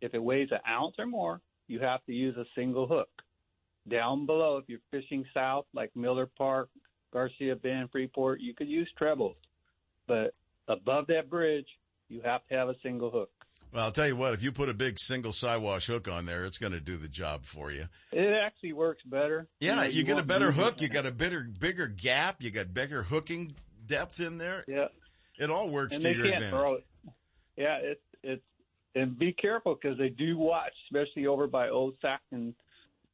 If 0.00 0.14
it 0.14 0.22
weighs 0.22 0.48
an 0.52 0.60
ounce 0.66 0.94
or 0.98 1.06
more, 1.06 1.42
you 1.68 1.80
have 1.80 2.04
to 2.06 2.12
use 2.12 2.34
a 2.38 2.46
single 2.54 2.86
hook. 2.86 3.10
Down 3.88 4.24
below, 4.24 4.56
if 4.56 4.64
you're 4.68 4.80
fishing 4.90 5.24
south, 5.34 5.66
like 5.74 5.94
Miller 5.94 6.26
Park, 6.26 6.70
Garcia 7.12 7.56
Bend, 7.56 7.90
Freeport, 7.92 8.40
you 8.40 8.54
could 8.54 8.68
use 8.68 8.88
trebles. 8.96 9.36
But 10.06 10.32
above 10.66 11.06
that 11.08 11.28
bridge, 11.28 11.68
you 12.08 12.22
have 12.24 12.46
to 12.48 12.54
have 12.54 12.70
a 12.70 12.76
single 12.82 13.10
hook. 13.10 13.30
Well, 13.72 13.84
I'll 13.84 13.92
tell 13.92 14.06
you 14.06 14.16
what, 14.16 14.34
if 14.34 14.42
you 14.42 14.50
put 14.50 14.68
a 14.68 14.74
big 14.74 14.98
single 14.98 15.32
Siwash 15.32 15.86
hook 15.86 16.08
on 16.08 16.26
there, 16.26 16.44
it's 16.44 16.58
going 16.58 16.72
to 16.72 16.80
do 16.80 16.96
the 16.96 17.08
job 17.08 17.44
for 17.44 17.70
you. 17.70 17.84
It 18.10 18.32
actually 18.44 18.72
works 18.72 19.02
better. 19.04 19.46
Yeah, 19.60 19.76
know, 19.76 19.82
you, 19.84 20.02
get 20.02 20.18
a 20.18 20.24
better 20.24 20.50
hook. 20.50 20.80
You 20.80 20.88
got 20.88 21.06
a 21.06 21.12
bigger, 21.12 21.46
bigger 21.58 21.86
gap. 21.86 22.42
You 22.42 22.50
got 22.50 22.74
bigger 22.74 23.02
hooking 23.04 23.52
depth 23.86 24.18
in 24.18 24.38
there. 24.38 24.64
Yeah. 24.66 24.86
It 25.38 25.50
all 25.50 25.70
works 25.70 25.94
and 25.94 26.02
to 26.02 26.14
your 26.14 26.26
advantage. 26.26 26.50
throw 26.50 26.74
it. 26.74 26.86
Yeah, 27.56 27.78
it's 27.82 28.00
it's 28.22 28.42
and 28.94 29.18
be 29.18 29.32
careful 29.32 29.78
because 29.80 29.96
they 29.98 30.08
do 30.08 30.36
watch, 30.36 30.72
especially 30.90 31.26
over 31.26 31.46
by 31.46 31.68
Old 31.68 31.94
Sac 32.02 32.20
and 32.30 32.54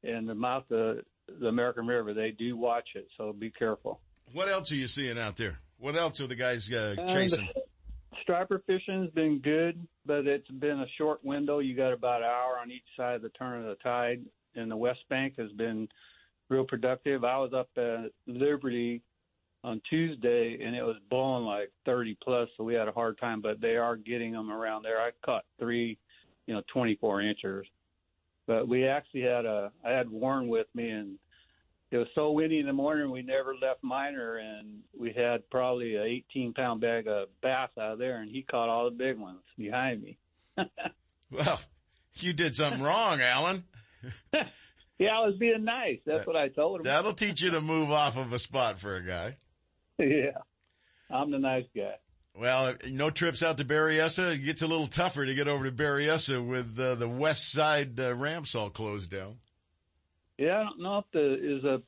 and 0.03 0.29
the 0.29 0.35
mouth 0.35 0.71
of 0.71 0.99
the 1.41 1.47
American 1.47 1.87
River. 1.87 2.15
They 2.15 2.31
do 2.31 2.57
watch 2.57 2.89
it, 2.95 3.09
so 3.17 3.33
be 3.33 3.51
careful. 3.51 4.01
What 4.33 4.49
else 4.49 4.73
are 4.73 4.77
you 4.77 4.89
seeing 4.89 5.19
out 5.19 5.37
there? 5.37 5.59
What 5.79 5.95
else 5.95 6.21
are 6.21 6.27
the 6.27 6.37
guys 6.37 6.73
uh, 6.73 6.97
chasing? 7.09 7.49
Striper 8.27 8.61
fishing's 8.67 9.09
been 9.13 9.39
good, 9.39 9.87
but 10.05 10.27
it's 10.27 10.49
been 10.49 10.81
a 10.81 10.87
short 10.99 11.25
window. 11.25 11.61
You 11.61 11.77
got 11.77 11.93
about 11.93 12.23
an 12.23 12.29
hour 12.29 12.59
on 12.61 12.73
each 12.73 12.83
side 12.97 13.15
of 13.15 13.23
the 13.23 13.29
turn 13.29 13.61
of 13.61 13.69
the 13.69 13.77
tide, 13.77 14.21
and 14.57 14.69
the 14.69 14.77
West 14.77 15.05
Bank 15.09 15.35
has 15.39 15.53
been 15.53 15.89
real 16.49 16.65
productive. 16.65 17.23
I 17.23 17.39
was 17.39 17.53
up 17.53 17.69
at 17.77 18.11
Liberty 18.27 19.01
on 19.63 19.81
Tuesday, 19.89 20.59
and 20.61 20.75
it 20.75 20.83
was 20.83 20.97
blowing 21.09 21.45
like 21.45 21.71
30 21.85 22.19
plus, 22.21 22.49
so 22.57 22.65
we 22.65 22.75
had 22.75 22.89
a 22.89 22.93
hard 22.93 23.17
time. 23.19 23.41
But 23.41 23.61
they 23.61 23.77
are 23.77 23.95
getting 23.95 24.33
them 24.33 24.51
around 24.51 24.83
there. 24.83 25.01
I 25.01 25.11
caught 25.25 25.45
three, 25.61 25.97
you 26.49 26.55
know, 26.55 26.63
24 26.73 27.23
inchers. 27.23 27.69
But 28.49 28.67
we 28.67 28.89
actually 28.89 29.23
had 29.23 29.45
a, 29.45 29.71
I 29.85 29.91
had 29.91 30.11
Warren 30.11 30.49
with 30.49 30.67
me, 30.75 30.91
and 30.91 31.17
it 31.91 31.97
was 31.99 32.09
so 32.15 32.33
windy 32.33 32.59
in 32.59 32.67
the 32.67 32.73
morning 32.73 33.11
we 33.11 33.23
never 33.23 33.55
left 33.55 33.83
Minor, 33.83 34.37
and 34.37 34.81
we 34.99 35.13
had 35.13 35.49
probably 35.51 35.97
a 35.97 36.03
18 36.03 36.55
pound 36.55 36.81
bag 36.81 37.07
of 37.07 37.29
bass 37.43 37.71
out 37.79 37.93
of 37.93 37.99
there, 37.99 38.21
and 38.21 38.31
he 38.31 38.43
caught 38.43 38.69
all 38.69 38.85
the 38.85 38.97
big 38.97 39.19
ones 39.19 39.41
behind 39.57 40.03
me. 40.03 40.19
Well, 41.29 41.61
you 42.15 42.33
did 42.33 42.55
something 42.55 42.81
wrong, 42.81 43.21
Alan. 43.21 43.65
Yeah, 44.99 45.09
I 45.09 45.27
was 45.27 45.37
being 45.37 45.65
nice. 45.65 45.99
That's 46.07 46.27
what 46.27 46.37
I 46.37 46.49
told 46.49 46.81
him. 46.81 46.85
That'll 46.85 47.13
teach 47.13 47.43
you 47.43 47.51
to 47.51 47.61
move 47.61 47.91
off 47.91 48.17
of 48.17 48.33
a 48.33 48.39
spot 48.39 48.79
for 48.79 48.97
a 48.97 49.03
guy. 49.05 49.37
yeah, 49.99 50.39
I'm 51.11 51.31
the 51.31 51.39
nice 51.39 51.67
guy. 51.75 51.97
Well, 52.35 52.75
no 52.91 53.11
trips 53.11 53.43
out 53.43 53.59
to 53.59 53.65
Berryessa. 53.65 54.35
It 54.35 54.45
gets 54.45 54.63
a 54.63 54.67
little 54.67 54.87
tougher 54.87 55.25
to 55.25 55.35
get 55.35 55.49
over 55.49 55.65
to 55.65 55.73
Berryessa 55.73 56.47
with 56.47 56.79
uh, 56.79 56.95
the 56.95 57.09
west 57.09 57.51
side 57.51 57.99
uh, 57.99 58.15
ramps 58.15 58.55
all 58.55 58.71
closed 58.71 59.11
down. 59.11 59.37
Yeah, 60.39 60.61
I 60.61 60.65
don't 60.65 60.81
know 60.83 60.99
if 60.99 61.05
the 61.13 61.57
is 61.57 61.65
a 61.65 61.83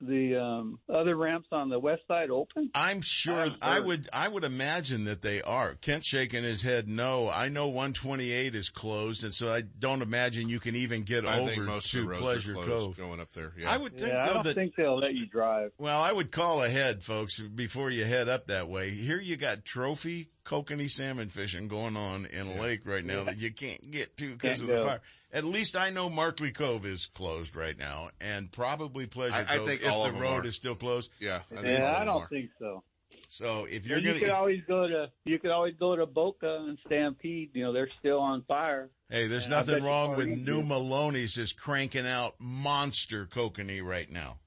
the 0.00 0.36
um, 0.36 0.78
other 0.92 1.16
ramps 1.16 1.48
on 1.52 1.70
the 1.70 1.78
west 1.78 2.02
side 2.06 2.30
open. 2.30 2.70
I'm 2.74 3.00
sure. 3.00 3.34
haven't 3.36 3.58
I 3.62 3.80
would. 3.80 4.08
I 4.12 4.28
would 4.28 4.44
imagine 4.44 5.04
that 5.04 5.22
they 5.22 5.40
are. 5.40 5.74
Kent 5.74 6.04
shaking 6.04 6.44
his 6.44 6.62
head. 6.62 6.88
No, 6.88 7.30
I 7.30 7.48
know 7.48 7.68
128 7.68 8.54
is 8.54 8.68
closed, 8.68 9.24
and 9.24 9.32
so 9.32 9.48
I 9.48 9.62
don't 9.62 10.02
imagine 10.02 10.48
you 10.48 10.60
can 10.60 10.76
even 10.76 11.02
get 11.02 11.24
I 11.24 11.38
over 11.40 11.50
think 11.50 11.62
most 11.62 11.90
to 11.92 12.00
of 12.00 12.04
the 12.04 12.10
roads 12.10 12.22
Pleasure 12.22 12.58
are 12.58 12.64
Cove. 12.64 12.96
going 12.96 13.20
up 13.20 13.32
there. 13.32 13.52
Yeah. 13.58 13.72
I 13.72 13.78
would 13.78 13.96
think 13.96 14.12
yeah, 14.12 14.24
I 14.24 14.32
don't 14.34 14.44
that. 14.44 14.54
think 14.54 14.74
they'll 14.76 14.98
let 14.98 15.14
you 15.14 15.26
drive. 15.26 15.72
well, 15.78 16.00
I 16.02 16.12
would 16.12 16.30
call 16.30 16.62
ahead, 16.62 17.02
folks, 17.02 17.40
before 17.40 17.90
you 17.90 18.04
head 18.04 18.28
up 18.28 18.46
that 18.48 18.68
way. 18.68 18.90
Here 18.90 19.18
you 19.18 19.36
got 19.36 19.64
trophy 19.64 20.28
kokanee 20.44 20.90
salmon 20.90 21.28
fishing 21.28 21.68
going 21.68 21.96
on 21.96 22.26
in 22.26 22.46
a 22.46 22.60
lake 22.60 22.80
right 22.84 23.04
now 23.04 23.24
that 23.24 23.38
you 23.38 23.52
can't 23.52 23.90
get 23.90 24.16
to 24.18 24.32
because 24.34 24.60
of 24.60 24.68
the 24.68 24.74
go. 24.74 24.86
fire. 24.86 25.00
At 25.32 25.44
least 25.44 25.76
I 25.76 25.90
know 25.90 26.08
Markley 26.08 26.52
Cove 26.52 26.86
is 26.86 27.06
closed 27.06 27.56
right 27.56 27.76
now, 27.76 28.10
and 28.20 28.50
probably 28.50 29.06
Pleasure 29.06 29.34
I- 29.48 29.54
I 29.54 29.56
Cove 29.58 29.66
think 29.68 29.82
if 29.82 29.90
all 29.90 30.04
the 30.04 30.10
of 30.10 30.20
road 30.20 30.44
are. 30.44 30.48
is 30.48 30.56
still 30.56 30.76
closed. 30.76 31.10
yeah. 31.20 31.42
I 31.50 31.54
think 31.56 31.66
Yeah, 31.78 31.96
I 32.00 32.04
don't 32.04 32.22
are. 32.22 32.28
think 32.28 32.50
so. 32.58 32.82
So 33.28 33.64
if 33.64 33.86
you're 33.86 33.98
you 33.98 34.08
gonna, 34.08 34.20
could 34.20 34.30
always 34.30 34.62
go 34.68 34.86
to 34.86 35.10
you 35.24 35.38
could 35.38 35.50
always 35.50 35.74
go 35.76 35.96
to 35.96 36.06
Boca 36.06 36.64
and 36.66 36.78
Stampede. 36.86 37.50
You 37.54 37.64
know 37.64 37.72
they're 37.72 37.90
still 37.98 38.20
on 38.20 38.42
fire. 38.44 38.90
Hey, 39.10 39.26
there's 39.26 39.44
And 39.44 39.50
nothing 39.50 39.82
wrong 39.82 40.16
with 40.16 40.28
New 40.28 40.58
did. 40.62 40.66
Maloney's 40.68 41.36
is 41.38 41.52
cranking 41.52 42.06
out 42.06 42.34
monster 42.40 43.26
kokanee 43.26 43.82
right 43.82 44.08
now. 44.10 44.38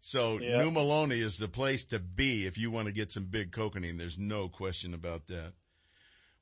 So 0.00 0.38
Yeah. 0.40 0.62
New 0.62 0.70
Melones 0.70 1.12
is 1.12 1.36
the 1.38 1.48
place 1.48 1.84
to 1.86 1.98
be 1.98 2.46
if 2.46 2.56
you 2.58 2.70
want 2.70 2.86
to 2.86 2.92
get 2.92 3.12
some 3.12 3.24
big 3.26 3.50
kokanee. 3.50 3.96
There's 3.96 4.18
no 4.18 4.48
question 4.48 4.94
about 4.94 5.26
that. 5.28 5.54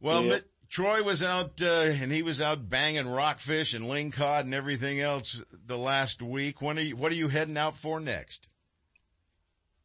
Well, 0.00 0.24
Yeah. 0.24 0.38
Troy 0.68 1.02
was 1.02 1.22
out, 1.22 1.60
uh, 1.62 1.66
and 2.00 2.10
he 2.12 2.22
was 2.22 2.40
out 2.40 2.68
banging 2.68 3.08
rockfish 3.08 3.72
and 3.74 3.84
lingcod 3.84 4.40
and 4.40 4.54
everything 4.54 5.00
else 5.00 5.42
the 5.66 5.78
last 5.78 6.20
week. 6.22 6.60
When 6.60 6.78
are 6.78 6.82
you, 6.82 6.96
what 6.96 7.12
are 7.12 7.16
you 7.16 7.28
heading 7.28 7.56
out 7.56 7.76
for 7.76 8.00
next? 8.00 8.48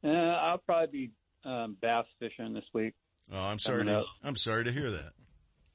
Uh, 0.04 0.08
I'll 0.10 0.58
probably 0.58 1.12
be 1.44 1.50
um, 1.50 1.78
bass 1.80 2.06
fishing 2.20 2.54
this 2.54 2.64
week. 2.74 2.94
Oh, 3.32 3.40
I'm 3.40 3.60
sorry. 3.60 3.86
To. 3.86 4.04
I'm 4.24 4.36
sorry 4.36 4.64
to 4.66 4.72
hear 4.72 4.92
that. 4.92 5.14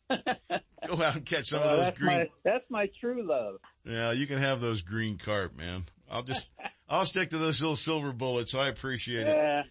Go 0.87 1.03
out 1.03 1.17
and 1.17 1.25
catch 1.27 1.47
some 1.47 1.63
of 1.63 1.71
those 1.71 1.81
that's 1.87 1.99
green. 1.99 2.19
my 2.19 2.27
that's 2.45 2.65
my 2.69 2.89
true 3.01 3.27
love. 3.27 3.57
Yeah, 3.85 4.13
you 4.13 4.27
can 4.27 4.39
have 4.39 4.61
those 4.61 4.83
green 4.83 5.17
carp, 5.19 5.57
man. 5.57 5.85
I'll 6.11 6.23
just, 6.23 6.49
I'll 6.89 7.05
stick 7.05 7.31
to 7.31 7.39
those 7.39 7.61
little 7.61 7.77
silver 7.77 8.13
bullets. 8.13 8.55
I 8.55 8.69
appreciate 8.69 9.27
it. 9.27 9.37
Yeah. 9.37 9.63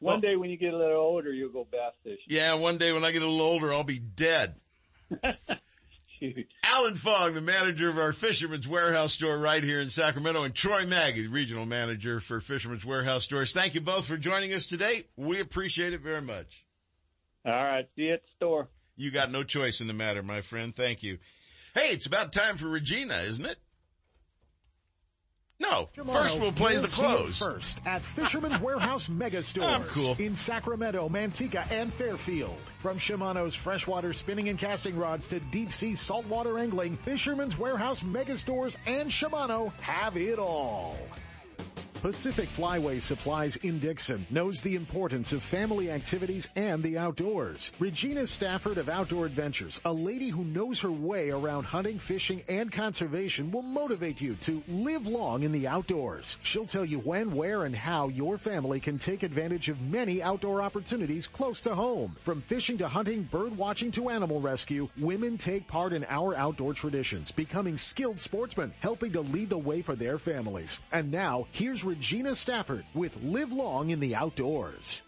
One 0.00 0.14
Well- 0.14 0.20
day 0.20 0.36
when 0.36 0.50
you 0.50 0.56
get 0.56 0.74
a 0.74 0.76
little 0.78 0.96
older, 1.00 1.32
you'll 1.32 1.52
go 1.52 1.66
bass 1.70 1.92
fishing. 2.02 2.18
Yeah, 2.28 2.54
one 2.54 2.78
day 2.78 2.92
when 2.92 3.04
I 3.04 3.12
get 3.12 3.22
a 3.22 3.26
little 3.26 3.42
older, 3.46 3.72
I'll 3.72 3.84
be 3.84 3.98
dead. 3.98 4.54
Alan 6.64 6.94
Fong, 6.94 7.34
the 7.34 7.40
manager 7.40 7.88
of 7.88 7.98
our 7.98 8.12
Fisherman's 8.12 8.66
Warehouse 8.66 9.12
store 9.12 9.38
right 9.38 9.62
here 9.62 9.80
in 9.80 9.90
Sacramento, 9.90 10.44
and 10.44 10.54
Troy 10.54 10.86
Maggie, 10.86 11.22
the 11.22 11.28
regional 11.28 11.66
manager 11.66 12.20
for 12.20 12.40
Fisherman's 12.40 12.84
Warehouse 12.84 13.24
stores. 13.24 13.52
Thank 13.52 13.74
you 13.74 13.80
both 13.80 14.06
for 14.06 14.16
joining 14.16 14.52
us 14.54 14.66
today. 14.66 15.04
We 15.16 15.40
appreciate 15.40 15.92
it 15.92 16.00
very 16.00 16.22
much. 16.22 16.64
All 17.44 17.52
right, 17.52 17.86
see 17.94 18.02
you 18.02 18.14
at 18.14 18.22
the 18.22 18.28
store. 18.36 18.68
You 18.96 19.10
got 19.10 19.30
no 19.30 19.42
choice 19.42 19.80
in 19.80 19.86
the 19.86 19.92
matter, 19.92 20.22
my 20.22 20.40
friend. 20.40 20.74
Thank 20.74 21.02
you. 21.02 21.18
Hey, 21.74 21.90
it's 21.90 22.06
about 22.06 22.32
time 22.32 22.56
for 22.56 22.66
Regina, 22.66 23.18
isn't 23.18 23.44
it? 23.44 23.58
No. 25.58 25.88
First 26.04 26.38
we'll 26.40 26.52
play 26.52 26.76
the 26.76 26.86
close. 26.88 27.38
First 27.38 27.80
at 27.86 28.02
Fisherman's 28.02 28.58
Warehouse 28.60 29.08
Mega 29.08 29.42
Stores 29.42 29.90
cool. 29.90 30.16
in 30.18 30.36
Sacramento, 30.36 31.08
Manteca, 31.08 31.70
and 31.70 31.92
Fairfield. 31.92 32.58
From 32.82 32.98
Shimano's 32.98 33.54
freshwater 33.54 34.12
spinning 34.12 34.48
and 34.48 34.58
casting 34.58 34.96
rods 34.96 35.26
to 35.28 35.40
deep 35.40 35.72
sea 35.72 35.94
saltwater 35.94 36.58
angling, 36.58 36.96
Fisherman's 36.98 37.58
Warehouse 37.58 38.02
Mega 38.02 38.36
Stores 38.36 38.76
and 38.86 39.10
Shimano 39.10 39.72
have 39.80 40.16
it 40.16 40.38
all. 40.38 40.96
Pacific 42.06 42.48
Flyway 42.48 43.00
Supplies 43.00 43.56
in 43.56 43.80
Dixon 43.80 44.24
knows 44.30 44.60
the 44.60 44.76
importance 44.76 45.32
of 45.32 45.42
family 45.42 45.90
activities 45.90 46.48
and 46.54 46.80
the 46.80 46.96
outdoors. 46.96 47.72
Regina 47.80 48.28
Stafford 48.28 48.78
of 48.78 48.88
Outdoor 48.88 49.26
Adventures, 49.26 49.80
a 49.84 49.92
lady 49.92 50.28
who 50.28 50.44
knows 50.44 50.78
her 50.78 50.92
way 50.92 51.30
around 51.30 51.64
hunting, 51.64 51.98
fishing, 51.98 52.44
and 52.48 52.70
conservation 52.70 53.50
will 53.50 53.62
motivate 53.62 54.20
you 54.20 54.36
to 54.36 54.62
live 54.68 55.08
long 55.08 55.42
in 55.42 55.50
the 55.50 55.66
outdoors. 55.66 56.38
She'll 56.44 56.64
tell 56.64 56.84
you 56.84 57.00
when, 57.00 57.34
where, 57.34 57.64
and 57.64 57.74
how 57.74 58.06
your 58.06 58.38
family 58.38 58.78
can 58.78 59.00
take 59.00 59.24
advantage 59.24 59.68
of 59.68 59.80
many 59.80 60.22
outdoor 60.22 60.62
opportunities 60.62 61.26
close 61.26 61.60
to 61.62 61.74
home. 61.74 62.14
From 62.22 62.40
fishing 62.42 62.78
to 62.78 62.86
hunting, 62.86 63.24
bird 63.24 63.58
watching 63.58 63.90
to 63.90 64.10
animal 64.10 64.40
rescue, 64.40 64.88
women 64.96 65.36
take 65.36 65.66
part 65.66 65.92
in 65.92 66.06
our 66.08 66.36
outdoor 66.36 66.72
traditions, 66.72 67.32
becoming 67.32 67.76
skilled 67.76 68.20
sportsmen, 68.20 68.72
helping 68.78 69.10
to 69.10 69.22
lead 69.22 69.50
the 69.50 69.58
way 69.58 69.82
for 69.82 69.96
their 69.96 70.20
families. 70.20 70.78
And 70.92 71.10
now, 71.10 71.48
here's 71.50 71.82
Regina 71.82 71.95
Stafford 72.34 72.84
with 72.94 73.22
Live 73.22 73.52
Long 73.52 73.90
in 73.90 74.00
the 74.00 74.14
Outdoors. 74.14 75.02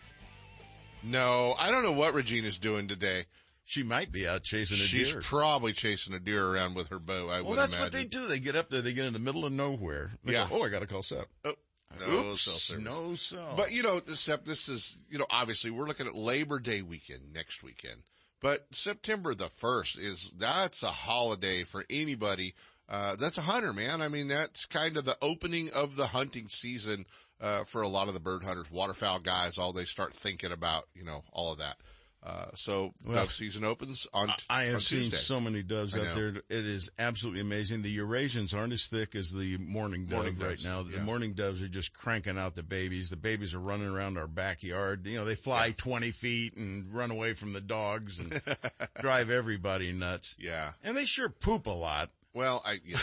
No, 1.03 1.55
I 1.59 1.71
don't 1.71 1.85
know 1.85 1.93
what 1.93 2.15
Regina's 2.15 2.59
doing 2.59 2.89
today. 2.89 3.25
She 3.65 3.83
might 3.83 4.11
be 4.11 4.27
out 4.27 4.43
chasing 4.43 4.77
a 4.77 4.79
She's 4.79 5.13
deer. 5.13 5.21
She's 5.21 5.29
probably 5.29 5.73
chasing 5.73 6.15
a 6.15 6.19
deer 6.19 6.45
around 6.45 6.75
with 6.75 6.89
her 6.89 6.99
bow. 6.99 7.29
I 7.29 7.41
well, 7.41 7.51
would 7.51 7.59
that's 7.59 7.77
imagine. 7.77 7.83
what 7.83 7.93
they 7.93 8.05
do. 8.05 8.27
They 8.27 8.41
get 8.41 8.57
up 8.57 8.71
there, 8.71 8.81
they 8.81 8.95
get 8.95 9.05
in 9.05 9.13
the 9.13 9.19
middle 9.19 9.45
of 9.45 9.53
nowhere. 9.53 10.11
They 10.25 10.33
Yeah. 10.33 10.49
Go, 10.49 10.61
oh, 10.61 10.65
I 10.65 10.71
got 10.71 10.81
to 10.81 10.87
call 10.87 11.03
Sep. 11.03 11.29
Oh, 11.45 11.55
no 12.01 12.31
Oops, 12.31 12.41
cell 12.41 12.79
service. 12.79 13.01
no 13.01 13.15
cell. 13.15 13.55
But 13.57 13.73
you 13.73 13.83
know, 13.83 13.99
except 13.99 14.47
this 14.47 14.69
is, 14.69 14.99
you 15.11 15.19
know, 15.19 15.27
obviously 15.31 15.71
we're 15.71 15.87
looking 15.87 16.07
at 16.07 16.15
Labor 16.15 16.59
Day 16.59 16.83
weekend 16.83 17.33
next 17.35 17.63
weekend. 17.63 18.03
But 18.41 18.67
September 18.71 19.35
the 19.35 19.49
1st 19.49 19.99
is, 19.99 20.33
that's 20.39 20.83
a 20.83 20.89
holiday 20.89 21.65
for 21.65 21.85
anybody. 21.91 22.55
Uh, 22.89 23.17
that's 23.17 23.39
a 23.39 23.43
hunter, 23.43 23.73
man. 23.73 24.01
I 24.01 24.09
mean, 24.09 24.29
that's 24.29 24.65
kind 24.67 24.97
of 24.97 25.05
the 25.05 25.17
opening 25.21 25.69
of 25.75 25.97
the 25.97 26.07
hunting 26.07 26.49
season, 26.49 27.05
uh, 27.41 27.65
for 27.65 27.83
a 27.83 27.89
lot 27.89 28.09
of 28.09 28.15
the 28.15 28.21
bird 28.21 28.43
hunters, 28.43 28.71
waterfowl 28.71 29.21
guys, 29.21 29.59
all 29.59 29.73
they 29.73 29.85
start 29.85 30.13
thinking 30.13 30.53
about, 30.53 30.85
you 30.95 31.05
know, 31.05 31.23
all 31.33 31.53
of 31.53 31.59
that. 31.59 31.77
Uh, 32.21 32.47
so 32.53 32.93
Well, 33.07 33.15
dove 33.15 33.31
season 33.31 33.65
opens 33.65 34.07
on, 34.13 34.33
I 34.51 34.65
have 34.65 34.75
on 34.75 34.81
seen 34.81 34.99
Tuesday. 35.03 35.17
so 35.19 35.41
many 35.41 35.63
doves 35.63 35.97
out 35.97 36.17
there. 36.17 36.29
It 36.29 36.43
is 36.51 36.91
absolutely 36.99 37.43
amazing. 37.43 37.83
The 37.83 37.97
Eurasians 37.97 38.53
aren't 38.55 38.73
as 38.73 38.87
thick 38.89 39.15
as 39.15 39.33
the 39.33 39.57
mourning 39.59 40.07
dove 40.07 40.25
Mourning 40.25 40.39
right 40.39 40.49
doves, 40.51 40.65
now. 40.65 40.83
The 40.83 40.97
yeah. 40.97 41.05
mourning 41.05 41.35
doves 41.35 41.63
are 41.63 41.69
just 41.69 41.95
cranking 41.95 42.37
out 42.37 42.57
the 42.57 42.65
babies. 42.65 43.09
The 43.09 43.17
babies 43.17 43.55
are 43.55 43.61
running 43.61 43.89
around 43.89 44.19
our 44.19 44.27
backyard. 44.27 45.07
You 45.07 45.19
know, 45.19 45.25
they 45.25 45.37
fly 45.37 45.73
20 45.77 46.11
feet 46.11 46.57
and 46.57 46.93
run 46.93 47.13
away 47.13 47.35
from 47.35 47.53
the 47.53 47.61
dogs 47.61 48.19
and 48.19 48.43
drive 49.01 49.31
everybody 49.31 49.93
nuts. 49.93 50.37
Yeah. 50.41 50.73
And 50.83 50.97
they 50.97 51.05
sure 51.05 51.29
poop 51.29 51.67
a 51.67 51.71
lot. 51.71 52.11
Well, 52.35 52.63
I, 52.65 52.79
you 52.85 52.95
know, 52.95 53.01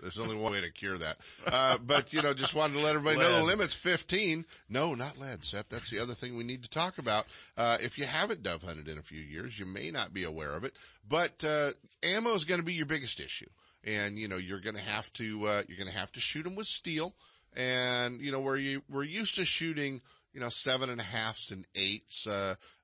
there's 0.00 0.18
only 0.18 0.36
one 0.36 0.52
way 0.52 0.60
to 0.60 0.70
cure 0.70 0.98
that. 0.98 1.16
Uh, 1.46 1.78
but 1.78 2.12
you 2.12 2.22
know, 2.22 2.34
just 2.34 2.54
wanted 2.54 2.74
to 2.74 2.80
let 2.80 2.96
everybody 2.96 3.18
know 3.18 3.40
the 3.40 3.44
limit's 3.44 3.74
15. 3.74 4.44
No, 4.68 4.94
not 4.94 5.18
lead, 5.18 5.44
Seth. 5.44 5.68
That's 5.68 5.90
the 5.90 6.00
other 6.00 6.14
thing 6.14 6.36
we 6.36 6.44
need 6.44 6.62
to 6.64 6.70
talk 6.70 6.98
about. 6.98 7.26
Uh, 7.56 7.78
if 7.80 7.98
you 7.98 8.04
haven't 8.04 8.42
dove 8.42 8.62
hunted 8.62 8.88
in 8.88 8.98
a 8.98 9.02
few 9.02 9.20
years, 9.20 9.58
you 9.58 9.66
may 9.66 9.90
not 9.90 10.12
be 10.12 10.24
aware 10.24 10.52
of 10.52 10.64
it, 10.64 10.74
but, 11.08 11.44
uh, 11.44 11.70
ammo 12.02 12.34
is 12.34 12.44
going 12.44 12.60
to 12.60 12.66
be 12.66 12.74
your 12.74 12.86
biggest 12.86 13.20
issue. 13.20 13.48
And, 13.84 14.18
you 14.18 14.26
know, 14.26 14.36
you're 14.36 14.60
going 14.60 14.74
to 14.74 14.82
have 14.82 15.12
to, 15.14 15.46
uh, 15.46 15.62
you're 15.68 15.78
going 15.78 15.90
to 15.90 15.96
have 15.96 16.10
to 16.12 16.20
shoot 16.20 16.42
them 16.42 16.56
with 16.56 16.66
steel. 16.66 17.14
And, 17.56 18.20
you 18.20 18.32
know, 18.32 18.40
where 18.40 18.56
you, 18.56 18.82
we're 18.90 19.04
used 19.04 19.36
to 19.36 19.44
shooting, 19.44 20.02
you 20.34 20.40
know, 20.40 20.48
seven 20.50 20.90
and 20.90 21.00
a 21.00 21.04
halfs 21.04 21.50
and 21.52 21.66
eights, 21.74 22.26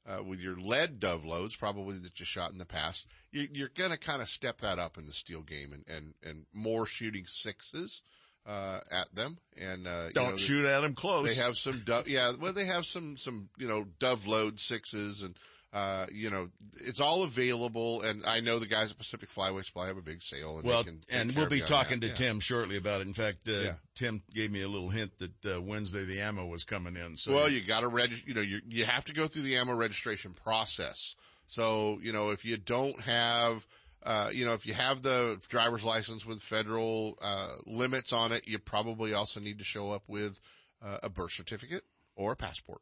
uh, 0.07 0.22
with 0.22 0.40
your 0.40 0.57
lead 0.57 1.00
dove 1.00 1.24
loads, 1.24 1.57
probably 1.57 1.96
that 1.98 2.18
you 2.18 2.26
shot 2.26 2.53
in 2.53 2.59
the 2.59 2.66
past, 2.66 3.07
you, 3.30 3.48
you're 3.53 3.68
going 3.68 3.92
to 3.92 3.98
kind 3.98 4.22
of 4.22 4.28
step 4.28 4.59
that 4.59 4.78
up 4.78 4.98
in 4.98 5.07
the 5.07 5.12
steel 5.12 5.42
game 5.42 5.72
and, 5.72 5.84
and, 5.88 6.14
and 6.24 6.46
more 6.53 6.86
shooting 6.86 7.24
sixes, 7.26 8.03
uh, 8.46 8.80
at 8.90 9.14
them. 9.14 9.38
And, 9.61 9.86
uh, 9.86 10.11
Don't 10.12 10.32
know, 10.32 10.36
shoot 10.36 10.66
at 10.66 10.80
them 10.80 10.94
close. 10.94 11.36
They 11.36 11.42
have 11.42 11.57
some 11.57 11.82
dove, 11.84 12.09
yeah, 12.09 12.32
well, 12.40 12.53
they 12.53 12.64
have 12.64 12.84
some, 12.84 13.16
some, 13.16 13.48
you 13.57 13.68
know, 13.68 13.86
dove 13.98 14.26
load 14.26 14.59
sixes 14.59 15.22
and, 15.22 15.36
uh, 15.72 16.06
you 16.12 16.28
know, 16.30 16.50
it's 16.84 17.00
all 17.00 17.22
available. 17.22 18.02
And 18.02 18.24
I 18.26 18.40
know 18.40 18.58
the 18.58 18.66
guys 18.66 18.90
at 18.90 18.98
Pacific 18.98 19.30
Flyway 19.30 19.64
Supply 19.64 19.86
have 19.86 19.96
a 19.96 20.02
big 20.02 20.22
sale. 20.22 20.58
And 20.58 20.66
Well, 20.66 20.82
they 20.82 20.90
can 20.90 21.00
and 21.10 21.34
we'll 21.34 21.48
be 21.48 21.62
talking 21.62 22.00
to 22.00 22.08
Yeah. 22.08 22.14
Tim 22.14 22.40
shortly 22.40 22.76
about 22.76 23.00
it. 23.00 23.06
In 23.06 23.14
fact, 23.14 23.48
uh, 23.48 23.52
Yeah. 23.52 23.74
Tim 23.94 24.22
gave 24.34 24.50
me 24.50 24.62
a 24.62 24.68
little 24.68 24.90
hint 24.90 25.12
that 25.18 25.56
uh, 25.56 25.62
Wednesday 25.62 26.04
the 26.04 26.20
ammo 26.20 26.46
was 26.46 26.64
coming 26.64 26.96
in. 26.96 27.16
So 27.16 27.34
well, 27.34 27.50
you 27.50 27.62
got 27.62 27.80
to 27.80 27.88
register. 27.88 28.28
You 28.28 28.34
know, 28.34 28.40
you 28.42 28.60
you 28.68 28.84
have 28.84 29.04
to 29.06 29.14
go 29.14 29.26
through 29.26 29.42
the 29.42 29.56
ammo 29.56 29.74
registration 29.74 30.34
process. 30.34 31.16
So, 31.46 31.98
you 32.02 32.12
know, 32.12 32.30
if 32.30 32.44
you 32.44 32.56
don't 32.56 32.98
have, 33.00 33.66
uh, 34.04 34.30
you 34.32 34.44
know, 34.44 34.54
if 34.54 34.66
you 34.66 34.74
have 34.74 35.02
the 35.02 35.38
driver's 35.48 35.84
license 35.84 36.24
with 36.24 36.40
federal 36.40 37.18
uh, 37.22 37.56
limits 37.66 38.12
on 38.12 38.32
it, 38.32 38.46
you 38.48 38.58
probably 38.58 39.12
also 39.12 39.40
need 39.40 39.58
to 39.58 39.64
show 39.64 39.90
up 39.90 40.02
with 40.06 40.40
uh, 40.82 40.98
a 41.02 41.08
birth 41.10 41.32
certificate 41.32 41.82
or 42.14 42.32
a 42.32 42.36
passport. 42.36 42.80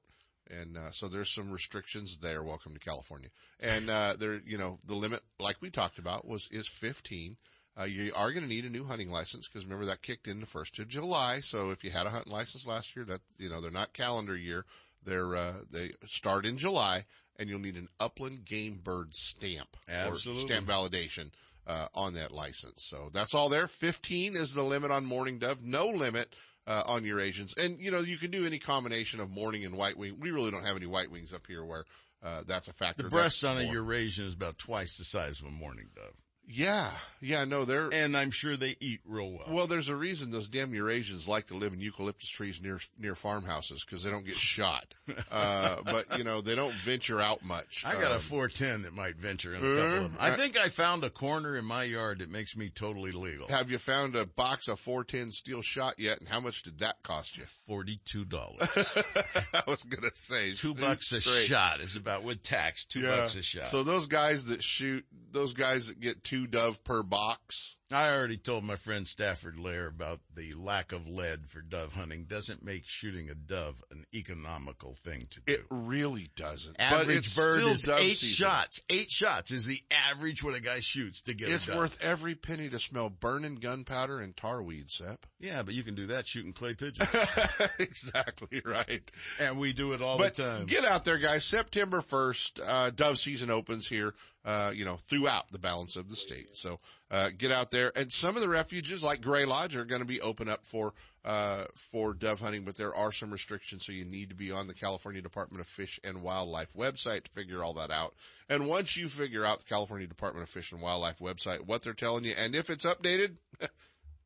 And 0.51 0.77
uh, 0.77 0.91
so 0.91 1.09
there's 1.09 1.31
some 1.31 1.51
restrictions 1.51 2.19
there. 2.19 2.43
Welcome 2.43 2.75
to 2.75 2.81
California. 2.81 3.29
And 3.63 3.89
uh, 3.89 4.15
there, 4.19 4.41
you 4.45 4.59
know, 4.59 4.79
the 4.87 4.95
limit, 4.95 5.21
like 5.39 5.57
we 5.61 5.71
talked 5.71 5.99
about, 5.99 6.27
was 6.27 6.49
is 6.51 6.69
15. 6.69 7.37
Uh, 7.81 7.85
you 7.85 8.13
are 8.17 8.33
going 8.33 8.43
to 8.43 8.49
need 8.49 8.65
a 8.65 8.71
new 8.71 8.85
hunting 8.85 9.11
license 9.11 9.49
because 9.49 9.65
remember 9.65 9.87
that 9.87 10.03
kicked 10.03 10.27
in 10.27 10.41
the 10.41 10.47
first 10.47 10.79
of 10.79 10.89
July. 10.89 11.39
So 11.41 11.71
if 11.71 11.85
you 11.85 11.91
had 11.91 12.07
a 12.07 12.11
hunting 12.11 12.33
license 12.33 12.67
last 12.67 12.97
year, 12.97 13.05
that 13.05 13.21
you 13.39 13.49
know 13.49 13.61
they're 13.61 13.71
not 13.71 13.93
calendar 13.93 14.37
year. 14.37 14.65
They're 15.05 15.37
uh, 15.37 15.55
they 15.71 15.93
start 16.05 16.45
in 16.45 16.59
July, 16.59 17.05
and 17.39 17.49
you'll 17.49 17.61
need 17.61 17.77
an 17.77 17.89
upland 17.99 18.45
game 18.45 18.81
bird 18.83 19.15
stamp 19.15 19.77
Absolutely. 19.89 20.43
or 20.43 20.47
stamp 20.47 20.67
validation 20.67 21.31
uh, 21.67 21.87
on 21.95 22.15
that 22.15 22.33
license. 22.33 22.85
So 22.85 23.09
that's 23.13 23.35
all 23.35 23.49
there. 23.49 23.69
15 23.69 24.35
is 24.35 24.55
the 24.55 24.63
limit 24.63 24.91
on 24.91 25.07
mourning 25.07 25.39
dove. 25.39 25.63
No 25.65 25.87
limit 25.87 26.35
uh, 26.67 26.83
on 26.87 27.03
Eurasians, 27.03 27.57
and 27.63 27.81
you 27.81 27.91
know 27.91 28.01
you 28.01 28.17
can 28.17 28.31
do 28.31 28.47
any 28.47 28.59
combination 28.59 29.21
of 29.21 29.31
mourning 29.31 29.65
and 29.65 29.77
white 29.77 29.97
wing. 29.97 30.17
We 30.21 30.31
really 30.31 30.51
don't 30.51 30.65
have 30.65 30.77
any 30.77 30.87
white 30.87 31.11
wings 31.11 31.33
up 31.33 31.47
here 31.47 31.65
where 31.65 31.85
uh, 32.23 32.43
that's 32.47 32.69
a 32.69 32.73
factor. 32.73 33.03
the 33.05 33.09
breast 33.09 33.45
on 33.45 33.59
a 33.59 33.63
Eurasian 33.63 34.27
is 34.27 34.35
about 34.35 34.59
twice 34.59 34.99
the 34.99 35.05
size 35.05 35.41
of 35.41 35.49
a 35.49 35.51
mourning 35.51 35.89
dove. 35.95 36.15
Yeah, 36.53 36.91
yeah, 37.21 37.45
no, 37.45 37.65
they're 37.65 37.91
and 37.93 38.17
I'm 38.17 38.31
sure 38.33 38.57
they 38.57 38.77
eat 38.81 39.01
real 39.07 39.31
well. 39.31 39.45
Well, 39.49 39.67
there's 39.69 39.89
a 39.89 39.95
reason 39.95 40.31
those 40.33 40.49
damn 40.49 40.73
Eurasians 40.73 41.29
like 41.29 41.47
to 41.49 41.55
live 41.55 41.73
in 41.73 41.81
eucalyptus 41.81 42.29
trees 42.29 42.61
near 42.61 42.79
near 42.99 43.15
farmhouses 43.15 43.85
because 43.85 44.03
they 44.03 44.11
don't 44.11 44.25
get 44.27 44.37
shot. 44.37 44.87
Uh, 45.33 45.77
but 45.85 46.19
you 46.19 46.25
know 46.25 46.41
they 46.41 46.55
don't 46.55 46.73
venture 46.75 47.21
out 47.21 47.45
much. 47.45 47.85
I 47.87 47.93
got 47.95 48.11
a 48.13 48.15
Um, 48.15 48.21
410 48.21 48.83
that 48.83 48.95
might 48.95 49.17
venture 49.17 49.51
in 49.53 49.59
a 49.59 49.61
couple 49.61 49.83
of 49.83 49.91
them. 50.05 50.17
I 50.21 50.31
think 50.33 50.57
I 50.57 50.69
found 50.69 51.03
a 51.05 51.11
corner 51.11 51.57
in 51.57 51.65
my 51.65 51.83
yard 51.85 52.21
that 52.21 52.31
makes 52.31 52.57
me 52.57 52.69
totally 52.69 53.11
legal. 53.13 53.49
Have 53.49 53.71
you 53.71 53.79
found 53.79 54.15
a 54.17 54.27
box 54.27 54.69
of 54.69 54.79
410 54.81 55.31
steel 55.33 55.63
shot 55.63 55.95
yet? 55.99 56.19
And 56.21 56.29
how 56.29 56.39
much 56.41 56.63
did 56.63 56.79
that 56.79 57.03
cost 57.03 57.39
you? 57.39 57.45
Forty-two 57.45 58.25
dollars. 58.25 59.03
I 59.55 59.63
was 59.67 59.83
gonna 59.85 60.11
say 60.15 60.53
two 60.55 60.75
bucks 60.75 61.13
a 61.13 61.21
straight. 61.21 61.45
shot 61.47 61.81
is 61.81 61.97
about 61.97 62.23
with 62.23 62.43
tax. 62.43 62.85
Two 62.85 63.01
Yeah. 63.01 63.17
bucks 63.17 63.35
a 63.37 63.43
shot. 63.43 63.65
So 63.67 63.83
those 63.83 64.07
guys 64.07 64.45
that 64.47 64.63
shoot, 64.63 65.05
those 65.33 65.55
guys 65.55 65.89
that 65.89 66.01
get 66.01 66.23
two 66.25 66.40
dove 66.47 66.83
per 66.85 67.03
box. 67.03 67.77
I 67.93 68.09
already 68.11 68.37
told 68.37 68.63
my 68.63 68.77
friend 68.77 69.05
Stafford 69.05 69.57
Lehr 69.57 69.89
about 69.89 70.21
the 70.37 70.55
lack 70.55 70.93
of 70.93 71.09
lead 71.09 71.49
for 71.49 71.61
dove 71.61 71.93
hunting 71.93 72.25
doesn't 72.25 72.65
make 72.65 72.83
shooting 72.87 73.29
a 73.31 73.35
dove 73.35 73.83
an 73.91 74.05
economical 74.15 74.95
thing 74.95 75.27
to 75.31 75.41
do. 75.41 75.53
It 75.55 75.65
really 75.71 76.31
doesn't. 76.37 76.77
but 76.79 76.85
average 76.85 77.17
it's 77.17 77.37
bird 77.37 77.55
still 77.55 77.69
is 77.69 77.89
eight 77.89 78.11
season. 78.17 78.47
shots. 78.47 78.83
Eight 78.91 79.11
shots 79.11 79.51
is 79.51 79.67
the 79.67 79.81
average 80.09 80.45
what 80.45 80.57
a 80.57 80.61
guy 80.61 80.79
shoots 80.79 81.23
to 81.23 81.35
get 81.35 81.49
It's 81.49 81.67
a 81.67 81.73
dove. 81.73 81.79
worth 81.79 82.05
every 82.05 82.37
penny 82.37 82.69
to 82.69 82.79
smell 82.79 83.11
burning 83.11 83.57
gunpowder 83.57 84.21
and 84.21 84.37
tar 84.37 84.63
weed, 84.63 84.89
Sep. 84.89 85.27
Yeah, 85.41 85.65
but 85.65 85.75
you 85.75 85.83
can 85.83 85.97
do 85.97 86.07
that 86.09 86.29
shooting 86.29 86.53
clay 86.53 86.75
pigeons. 86.75 87.13
exactly 87.81 88.63
right. 88.65 89.11
and 89.41 89.59
we 89.59 89.73
do 89.73 89.93
it 89.95 90.03
all 90.03 90.19
but 90.19 90.37
the 90.37 90.43
time. 90.45 90.67
get 90.67 90.85
out 90.85 91.05
there, 91.05 91.19
guys. 91.19 91.45
September 91.45 92.01
1st, 92.01 92.61
uh, 92.65 92.91
dove 92.91 93.19
season 93.19 93.51
opens 93.51 93.89
here, 93.89 94.15
uh, 94.51 94.71
you 94.75 94.85
know, 94.85 94.97
throughout 94.97 95.51
the 95.53 95.59
balance 95.59 95.95
of 95.97 96.09
the 96.11 96.17
state. 96.17 96.49
So, 96.57 96.79
uh, 97.11 97.31
get 97.37 97.51
out 97.53 97.71
there. 97.71 97.93
And 97.97 98.13
some 98.13 98.35
of 98.37 98.43
the 98.43 98.49
refuges 98.49 99.03
like 99.05 99.21
Gray 99.21 99.45
Lodge 99.45 99.77
are 99.77 99.85
going 99.85 100.01
to 100.03 100.07
be 100.07 100.21
open 100.21 100.49
up 100.49 100.65
for, 100.65 100.93
uh, 101.25 101.65
for 101.75 102.15
dove 102.15 102.41
hunting, 102.41 102.63
but 102.63 102.77
there 102.77 102.95
are 102.95 103.13
some 103.13 103.31
restrictions. 103.31 103.85
So 103.87 103.93
you 103.93 104.05
need 104.05 104.29
to 104.31 104.35
be 104.35 104.51
on 104.53 104.67
the 104.69 104.75
California 104.75 105.21
Department 105.23 105.61
of 105.61 105.67
Fish 105.67 105.99
and 106.05 106.23
Wildlife 106.23 106.75
website 106.75 107.25
to 107.25 107.31
figure 107.33 107.63
all 107.65 107.75
that 107.75 107.91
out. 107.91 108.15
And 108.49 108.67
once 108.69 108.97
you 108.97 109.09
figure 109.09 109.45
out 109.45 109.59
the 109.59 109.65
California 109.65 110.07
Department 110.07 110.43
of 110.45 110.49
Fish 110.51 110.73
and 110.73 110.81
Wildlife 110.81 111.19
website, 111.19 111.61
what 111.67 111.83
they're 111.83 111.93
telling 111.95 112.25
you, 112.25 112.35
and 112.39 112.55
if 112.55 112.71
it's 112.71 112.85
updated, 112.85 113.37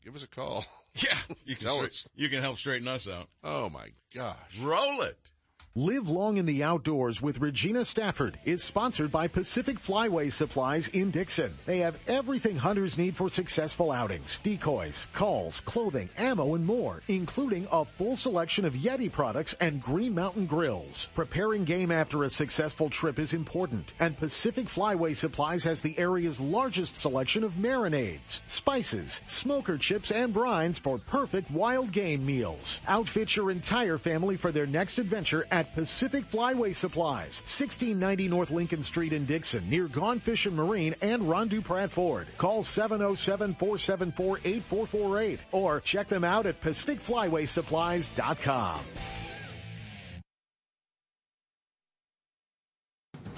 give 0.04 0.14
us 0.16 0.22
a 0.22 0.28
call. 0.28 0.64
Yeah, 0.96 1.16
you 1.44 1.56
can 1.56 1.64
Tell 1.66 1.76
straight- 1.76 1.90
us. 1.90 2.06
You 2.14 2.28
can 2.28 2.40
help 2.42 2.58
straighten 2.58 2.88
us 2.88 3.08
out. 3.08 3.28
Oh 3.42 3.68
my 3.70 3.88
gosh. 4.14 4.58
Roll 4.60 5.00
it. 5.02 5.16
Live 5.76 6.08
long 6.08 6.36
in 6.36 6.46
the 6.46 6.62
outdoors 6.62 7.20
with 7.20 7.40
Regina 7.40 7.84
Stafford 7.84 8.38
is 8.44 8.62
sponsored 8.62 9.10
by 9.10 9.26
Pacific 9.26 9.76
Flyway 9.76 10.32
Supplies 10.32 10.86
in 10.86 11.10
Dixon. 11.10 11.52
They 11.66 11.78
have 11.78 11.98
everything 12.06 12.56
hunters 12.56 12.96
need 12.96 13.16
for 13.16 13.28
successful 13.28 13.90
outings. 13.90 14.38
Decoys, 14.44 15.08
calls, 15.12 15.58
clothing, 15.62 16.08
ammo, 16.16 16.54
and 16.54 16.64
more, 16.64 17.02
including 17.08 17.66
a 17.72 17.84
full 17.84 18.14
selection 18.14 18.64
of 18.64 18.74
Yeti 18.74 19.10
products 19.10 19.56
and 19.58 19.82
Green 19.82 20.14
Mountain 20.14 20.46
grills. 20.46 21.08
Preparing 21.16 21.64
game 21.64 21.90
after 21.90 22.22
a 22.22 22.30
successful 22.30 22.88
trip 22.88 23.18
is 23.18 23.32
important, 23.32 23.94
and 23.98 24.16
Pacific 24.16 24.66
Flyway 24.66 25.16
Supplies 25.16 25.64
has 25.64 25.82
the 25.82 25.98
area's 25.98 26.38
largest 26.38 26.94
selection 26.94 27.42
of 27.42 27.54
marinades, 27.54 28.42
spices, 28.46 29.22
smoker 29.26 29.76
chips, 29.76 30.12
and 30.12 30.32
brines 30.32 30.78
for 30.78 30.98
perfect 30.98 31.50
wild 31.50 31.90
game 31.90 32.24
meals. 32.24 32.80
Outfit 32.86 33.34
your 33.34 33.50
entire 33.50 33.98
family 33.98 34.36
for 34.36 34.52
their 34.52 34.66
next 34.66 34.98
adventure 34.98 35.44
at 35.50 35.63
Pacific 35.72 36.28
Flyway 36.30 36.74
Supplies, 36.74 37.40
1690 37.40 38.28
North 38.28 38.50
Lincoln 38.50 38.82
Street 38.82 39.12
in 39.12 39.24
Dixon, 39.24 39.70
near 39.70 39.86
Gone 39.88 40.20
Fish 40.20 40.46
and 40.46 40.56
Marine 40.56 40.94
and 41.00 41.28
Ron 41.28 41.48
Dupratt 41.48 41.90
Ford. 41.90 42.26
Call 42.38 42.62
707-474-8448 42.62 45.46
or 45.52 45.80
check 45.80 46.08
them 46.08 46.24
out 46.24 46.46
at 46.46 46.60
PacificFlywaySupplies.com. 46.60 48.80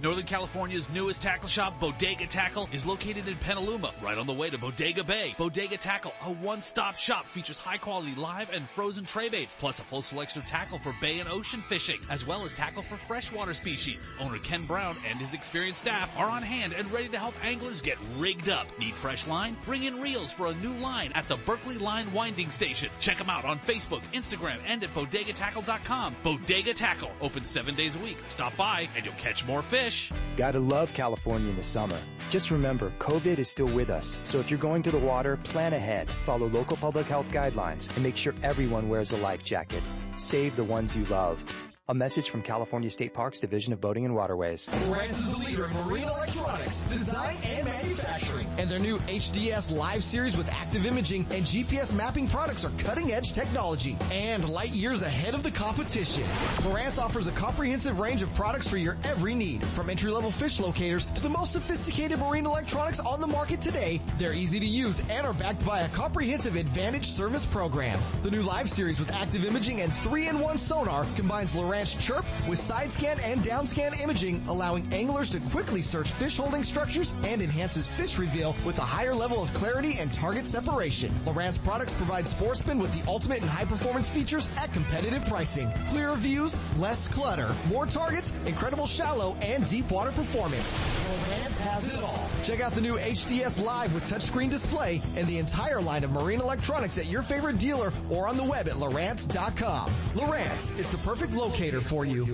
Northern 0.06 0.24
California's 0.24 0.88
newest 0.90 1.20
tackle 1.20 1.48
shop, 1.48 1.80
Bodega 1.80 2.28
Tackle, 2.28 2.68
is 2.70 2.86
located 2.86 3.26
in 3.26 3.34
Petaluma, 3.38 3.92
right 4.00 4.16
on 4.16 4.28
the 4.28 4.32
way 4.32 4.48
to 4.48 4.56
Bodega 4.56 5.02
Bay. 5.02 5.34
Bodega 5.36 5.76
Tackle, 5.76 6.14
a 6.24 6.30
one-stop 6.30 6.96
shop, 6.96 7.26
features 7.26 7.58
high-quality 7.58 8.14
live 8.14 8.48
and 8.52 8.68
frozen 8.68 9.04
tray 9.04 9.28
baits, 9.28 9.56
plus 9.58 9.80
a 9.80 9.82
full 9.82 10.02
selection 10.02 10.40
of 10.40 10.46
tackle 10.46 10.78
for 10.78 10.94
bay 11.00 11.18
and 11.18 11.28
ocean 11.28 11.60
fishing, 11.68 11.98
as 12.08 12.24
well 12.24 12.44
as 12.44 12.52
tackle 12.52 12.84
for 12.84 12.94
freshwater 12.94 13.52
species. 13.52 14.12
Owner 14.20 14.38
Ken 14.38 14.64
Brown 14.64 14.96
and 15.10 15.18
his 15.18 15.34
experienced 15.34 15.80
staff 15.80 16.08
are 16.16 16.30
on 16.30 16.40
hand 16.40 16.72
and 16.72 16.88
ready 16.92 17.08
to 17.08 17.18
help 17.18 17.34
anglers 17.44 17.80
get 17.80 17.98
rigged 18.16 18.48
up. 18.48 18.68
Need 18.78 18.94
fresh 18.94 19.26
line? 19.26 19.56
Bring 19.64 19.82
in 19.82 20.00
reels 20.00 20.30
for 20.30 20.46
a 20.46 20.54
new 20.54 20.74
line 20.74 21.10
at 21.16 21.26
the 21.26 21.36
Berkley 21.38 21.78
Line 21.78 22.06
Winding 22.12 22.50
Station. 22.50 22.90
Check 23.00 23.18
them 23.18 23.28
out 23.28 23.44
on 23.44 23.58
Facebook, 23.58 24.02
Instagram, 24.12 24.58
and 24.68 24.84
at 24.84 24.94
bodegatackle.com. 24.94 26.14
Bodega 26.22 26.74
Tackle, 26.74 27.10
open 27.20 27.44
seven 27.44 27.74
days 27.74 27.96
a 27.96 27.98
week. 27.98 28.18
Stop 28.28 28.56
by 28.56 28.88
and 28.94 29.04
you'll 29.04 29.14
catch 29.14 29.44
more 29.44 29.62
fish. 29.62 29.95
Gotta 30.36 30.58
love 30.58 30.92
California 30.92 31.50
in 31.50 31.56
the 31.56 31.62
summer. 31.62 31.98
Just 32.30 32.50
remember, 32.50 32.92
COVID 32.98 33.38
is 33.38 33.48
still 33.48 33.68
with 33.68 33.90
us, 33.90 34.18
so 34.22 34.38
if 34.38 34.50
you're 34.50 34.58
going 34.58 34.82
to 34.82 34.90
the 34.90 34.98
water, 34.98 35.36
plan 35.38 35.72
ahead, 35.72 36.10
follow 36.24 36.48
local 36.48 36.76
public 36.76 37.06
health 37.06 37.30
guidelines, 37.30 37.88
and 37.94 38.02
make 38.02 38.16
sure 38.16 38.34
everyone 38.42 38.88
wears 38.88 39.12
a 39.12 39.16
life 39.18 39.44
jacket. 39.44 39.82
Save 40.16 40.56
the 40.56 40.64
ones 40.64 40.96
you 40.96 41.04
love. 41.06 41.42
A 41.88 41.94
message 41.94 42.30
from 42.30 42.42
California 42.42 42.90
State 42.90 43.14
Parks 43.14 43.38
Division 43.38 43.72
of 43.72 43.80
Boating 43.80 44.04
and 44.04 44.12
Waterways. 44.12 44.68
Lowrance 44.72 45.10
is 45.10 45.30
the 45.30 45.46
leader 45.46 45.66
in 45.66 45.72
marine 45.86 46.02
electronics, 46.02 46.80
design, 46.80 47.36
and 47.44 47.64
manufacturing. 47.64 48.48
And 48.58 48.68
their 48.68 48.80
new 48.80 48.98
HDS 48.98 49.70
Live 49.70 50.02
series 50.02 50.36
with 50.36 50.52
active 50.52 50.84
imaging 50.84 51.28
and 51.30 51.44
GPS 51.44 51.94
mapping 51.94 52.26
products 52.26 52.64
are 52.64 52.72
cutting 52.78 53.12
edge 53.12 53.30
technology 53.30 53.96
and 54.10 54.48
light 54.48 54.70
years 54.70 55.02
ahead 55.02 55.34
of 55.34 55.44
the 55.44 55.50
competition. 55.52 56.24
Lowrance 56.64 56.98
offers 56.98 57.28
a 57.28 57.32
comprehensive 57.32 58.00
range 58.00 58.20
of 58.20 58.34
products 58.34 58.66
for 58.66 58.78
your 58.78 58.96
every 59.04 59.36
need, 59.36 59.64
from 59.66 59.88
entry 59.88 60.10
level 60.10 60.32
fish 60.32 60.58
locators 60.58 61.06
to 61.06 61.22
the 61.22 61.30
most 61.30 61.52
sophisticated 61.52 62.18
marine 62.18 62.46
electronics 62.46 62.98
on 62.98 63.20
the 63.20 63.28
market 63.28 63.60
today. 63.60 64.00
They're 64.18 64.34
easy 64.34 64.58
to 64.58 64.66
use 64.66 65.04
and 65.08 65.24
are 65.24 65.34
backed 65.34 65.64
by 65.64 65.82
a 65.82 65.88
comprehensive 65.90 66.56
advantage 66.56 67.06
service 67.06 67.46
program. 67.46 68.00
The 68.24 68.32
new 68.32 68.42
Live 68.42 68.68
series 68.68 68.98
with 68.98 69.12
active 69.12 69.44
imaging 69.46 69.82
and 69.82 69.92
3-in-1 69.92 70.58
sonar 70.58 71.06
combines 71.14 71.52
Lowrance 71.52 71.75
Chirp 71.84 72.24
with 72.48 72.58
side 72.58 72.90
scan 72.90 73.18
and 73.22 73.44
down 73.44 73.66
scan 73.66 73.92
imaging, 74.02 74.42
allowing 74.48 74.90
anglers 74.92 75.30
to 75.30 75.40
quickly 75.50 75.82
search 75.82 76.08
fish 76.10 76.38
holding 76.38 76.62
structures 76.62 77.12
and 77.24 77.42
enhances 77.42 77.86
fish 77.86 78.18
reveal 78.18 78.56
with 78.64 78.78
a 78.78 78.82
higher 78.82 79.14
level 79.14 79.42
of 79.42 79.52
clarity 79.52 79.98
and 79.98 80.12
target 80.12 80.46
separation. 80.46 81.10
Lowrance 81.26 81.62
products 81.62 81.92
provide 81.92 82.26
sportsmen 82.26 82.78
with 82.78 82.92
the 82.94 83.08
ultimate 83.10 83.42
and 83.42 83.50
high 83.50 83.66
performance 83.66 84.08
features 84.08 84.48
at 84.56 84.72
competitive 84.72 85.24
pricing. 85.26 85.70
Clearer 85.88 86.16
views, 86.16 86.56
less 86.78 87.08
clutter, 87.08 87.54
more 87.68 87.84
targets, 87.84 88.32
incredible 88.46 88.86
shallow 88.86 89.36
and 89.42 89.68
deep 89.68 89.90
water 89.90 90.12
performance. 90.12 90.74
Lowrance 90.74 91.60
has 91.60 91.94
it 91.94 92.02
all. 92.02 92.30
Check 92.42 92.60
out 92.60 92.72
the 92.72 92.80
new 92.80 92.96
HDS 92.96 93.62
Live 93.62 93.92
with 93.92 94.08
touchscreen 94.08 94.48
display 94.48 95.02
and 95.16 95.26
the 95.26 95.38
entire 95.38 95.82
line 95.82 96.04
of 96.04 96.12
marine 96.12 96.40
electronics 96.40 96.96
at 96.96 97.06
your 97.06 97.22
favorite 97.22 97.58
dealer 97.58 97.92
or 98.08 98.28
on 98.28 98.36
the 98.36 98.44
web 98.44 98.66
at 98.66 98.74
Lowrance.com. 98.74 99.90
Lowrance 100.14 100.78
is 100.78 100.90
the 100.90 100.98
perfect 100.98 101.34
locator 101.34 101.65
for 101.74 102.04
you. 102.04 102.26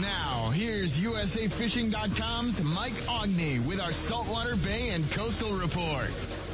Now, 0.00 0.50
here's 0.50 0.98
USAFishing.com's 0.98 2.62
Mike 2.62 2.94
Ogney 3.04 3.64
with 3.66 3.80
our 3.80 3.92
Saltwater 3.92 4.56
Bay 4.56 4.90
and 4.90 5.10
Coastal 5.12 5.52
Report. 5.52 6.10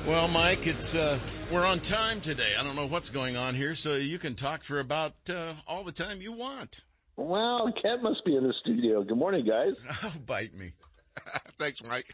Well, 0.06 0.28
Mike, 0.28 0.66
it's 0.66 0.94
uh, 0.94 1.18
we're 1.52 1.66
on 1.66 1.80
time 1.80 2.20
today. 2.20 2.54
I 2.58 2.62
don't 2.62 2.76
know 2.76 2.86
what's 2.86 3.10
going 3.10 3.36
on 3.36 3.54
here, 3.54 3.74
so 3.74 3.94
you 3.94 4.18
can 4.18 4.34
talk 4.34 4.62
for 4.62 4.78
about 4.78 5.14
uh, 5.28 5.54
all 5.66 5.82
the 5.84 5.92
time 5.92 6.20
you 6.20 6.32
want. 6.32 6.82
Well, 7.16 7.72
Kent 7.82 8.02
must 8.02 8.24
be 8.24 8.36
in 8.36 8.44
the 8.44 8.54
studio. 8.60 9.02
Good 9.02 9.18
morning, 9.18 9.46
guys. 9.46 9.74
Oh, 10.04 10.12
bite 10.24 10.54
me. 10.54 10.72
Thanks, 11.58 11.82
Mike. 11.82 12.12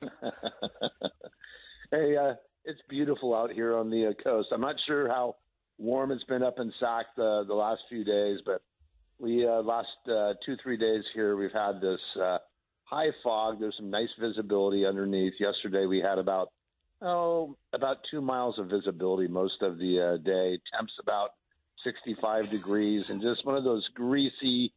hey, 1.90 2.16
uh, 2.16 2.34
it's 2.64 2.80
beautiful 2.88 3.34
out 3.34 3.50
here 3.50 3.76
on 3.76 3.90
the 3.90 4.06
uh, 4.06 4.22
coast. 4.22 4.48
I'm 4.52 4.60
not 4.60 4.76
sure 4.86 5.08
how 5.08 5.36
warm 5.78 6.12
it's 6.12 6.24
been 6.24 6.42
up 6.42 6.54
in 6.58 6.72
Sac 6.80 7.06
the 7.16 7.44
the 7.46 7.54
last 7.54 7.80
few 7.88 8.04
days, 8.04 8.38
but 8.46 8.62
we 9.24 9.48
uh, 9.48 9.62
last 9.62 9.88
uh, 10.06 10.34
two 10.44 10.54
three 10.62 10.76
days 10.76 11.02
here 11.14 11.34
we've 11.34 11.50
had 11.50 11.80
this 11.80 12.00
uh, 12.20 12.36
high 12.84 13.10
fog. 13.22 13.58
There's 13.58 13.76
some 13.78 13.90
nice 13.90 14.10
visibility 14.20 14.84
underneath. 14.84 15.32
Yesterday 15.40 15.86
we 15.86 15.98
had 15.98 16.18
about 16.18 16.48
oh 17.00 17.56
about 17.72 17.98
two 18.10 18.20
miles 18.20 18.58
of 18.58 18.68
visibility 18.68 19.26
most 19.26 19.62
of 19.62 19.78
the 19.78 20.00
uh, 20.00 20.16
day. 20.18 20.58
Temps 20.76 20.92
about 21.00 21.30
65 21.84 22.50
degrees 22.50 23.08
and 23.08 23.22
just 23.22 23.46
one 23.46 23.56
of 23.56 23.64
those 23.64 23.88
greasy 23.94 24.74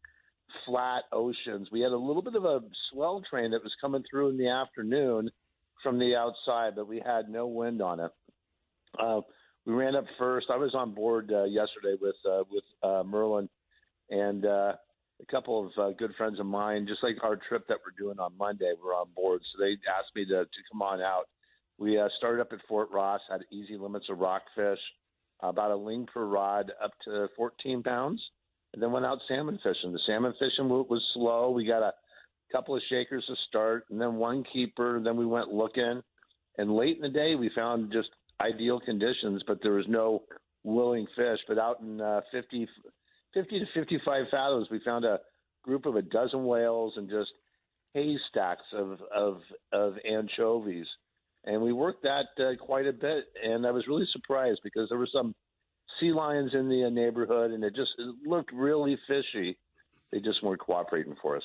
flat 0.65 1.03
oceans. 1.11 1.67
We 1.69 1.81
had 1.81 1.91
a 1.91 1.97
little 1.97 2.21
bit 2.21 2.35
of 2.35 2.45
a 2.45 2.61
swell 2.89 3.21
train 3.29 3.51
that 3.51 3.63
was 3.63 3.75
coming 3.81 4.03
through 4.09 4.29
in 4.29 4.37
the 4.37 4.49
afternoon 4.49 5.29
from 5.83 5.99
the 5.99 6.15
outside, 6.15 6.75
but 6.75 6.87
we 6.87 7.01
had 7.05 7.29
no 7.29 7.47
wind 7.47 7.81
on 7.81 7.99
it. 7.99 8.11
Uh, 8.97 9.21
we 9.65 9.73
ran 9.73 9.97
up 9.97 10.05
first. 10.17 10.47
I 10.49 10.55
was 10.55 10.73
on 10.73 10.93
board 10.93 11.31
uh, 11.33 11.43
yesterday 11.43 11.97
with 11.99 12.15
uh, 12.25 12.43
with 12.49 12.63
uh, 12.81 13.03
Merlin 13.03 13.49
and 14.09 14.45
uh, 14.45 14.73
a 15.21 15.25
couple 15.31 15.65
of 15.65 15.71
uh, 15.77 15.91
good 15.97 16.13
friends 16.17 16.39
of 16.39 16.45
mine, 16.45 16.85
just 16.87 17.03
like 17.03 17.15
our 17.23 17.39
trip 17.49 17.67
that 17.67 17.77
we're 17.85 17.97
doing 17.97 18.19
on 18.19 18.37
Monday, 18.37 18.73
were 18.83 18.93
on 18.93 19.07
board. 19.15 19.41
So 19.51 19.63
they 19.63 19.71
asked 19.89 20.15
me 20.15 20.25
to, 20.25 20.45
to 20.45 20.61
come 20.71 20.81
on 20.81 21.01
out. 21.01 21.25
We 21.77 21.99
uh, 21.99 22.07
started 22.17 22.41
up 22.41 22.53
at 22.53 22.59
Fort 22.67 22.89
Ross, 22.91 23.21
had 23.29 23.41
easy 23.51 23.77
limits 23.77 24.07
of 24.09 24.19
rockfish, 24.19 24.79
about 25.41 25.71
a 25.71 25.75
ling 25.75 26.07
per 26.11 26.25
rod 26.25 26.71
up 26.83 26.91
to 27.05 27.27
14 27.35 27.83
pounds, 27.83 28.21
and 28.73 28.81
then 28.81 28.91
went 28.91 29.05
out 29.05 29.19
salmon 29.27 29.59
fishing. 29.63 29.93
The 29.93 29.99
salmon 30.05 30.33
fishing 30.39 30.69
was 30.69 31.05
slow. 31.13 31.51
We 31.51 31.65
got 31.65 31.83
a 31.83 31.93
couple 32.51 32.75
of 32.75 32.81
shakers 32.89 33.23
to 33.27 33.35
start, 33.47 33.85
and 33.89 34.01
then 34.01 34.15
one 34.15 34.43
keeper. 34.51 34.99
Then 35.03 35.17
we 35.17 35.25
went 35.25 35.53
looking, 35.53 36.01
and 36.57 36.75
late 36.75 36.95
in 36.95 37.01
the 37.01 37.09
day 37.09 37.35
we 37.35 37.51
found 37.55 37.91
just 37.91 38.09
ideal 38.41 38.79
conditions, 38.79 39.43
but 39.47 39.59
there 39.61 39.73
was 39.73 39.85
no 39.87 40.23
willing 40.63 41.07
fish. 41.15 41.39
But 41.47 41.59
out 41.59 41.81
in 41.81 42.01
uh, 42.01 42.21
50, 42.31 42.67
50 43.33 43.59
to 43.59 43.65
55 43.73 44.25
fathoms, 44.31 44.67
we 44.71 44.79
found 44.83 45.05
a 45.05 45.19
group 45.63 45.85
of 45.85 45.95
a 45.95 46.01
dozen 46.01 46.45
whales 46.45 46.93
and 46.95 47.09
just 47.09 47.31
haystacks 47.93 48.73
of 48.73 49.01
of 49.13 49.41
of 49.71 49.95
anchovies, 50.09 50.87
and 51.45 51.61
we 51.61 51.73
worked 51.73 52.03
that 52.03 52.27
uh, 52.39 52.55
quite 52.63 52.87
a 52.87 52.93
bit. 52.93 53.25
And 53.43 53.65
I 53.65 53.71
was 53.71 53.87
really 53.87 54.07
surprised 54.11 54.61
because 54.63 54.89
there 54.89 54.97
were 54.97 55.09
some 55.11 55.35
sea 55.99 56.11
lions 56.11 56.51
in 56.53 56.69
the 56.69 56.85
uh, 56.85 56.89
neighborhood, 56.89 57.51
and 57.51 57.63
it 57.63 57.75
just 57.75 57.91
it 57.97 58.15
looked 58.25 58.51
really 58.53 58.97
fishy. 59.07 59.57
They 60.11 60.19
just 60.19 60.43
weren't 60.43 60.61
cooperating 60.61 61.15
for 61.21 61.35
us. 61.35 61.43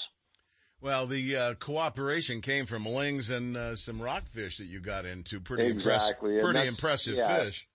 Well, 0.80 1.06
the 1.06 1.36
uh, 1.36 1.54
cooperation 1.54 2.40
came 2.40 2.66
from 2.66 2.84
lings 2.84 3.30
and 3.30 3.56
uh, 3.56 3.76
some 3.76 4.02
rockfish 4.02 4.58
that 4.58 4.64
you 4.64 4.80
got 4.80 5.04
into. 5.04 5.40
Pretty 5.40 5.66
Exactly, 5.68 6.34
impressive. 6.34 6.54
Pretty 6.54 6.68
impressive 6.68 7.14
yeah. 7.14 7.44
fish. 7.44 7.68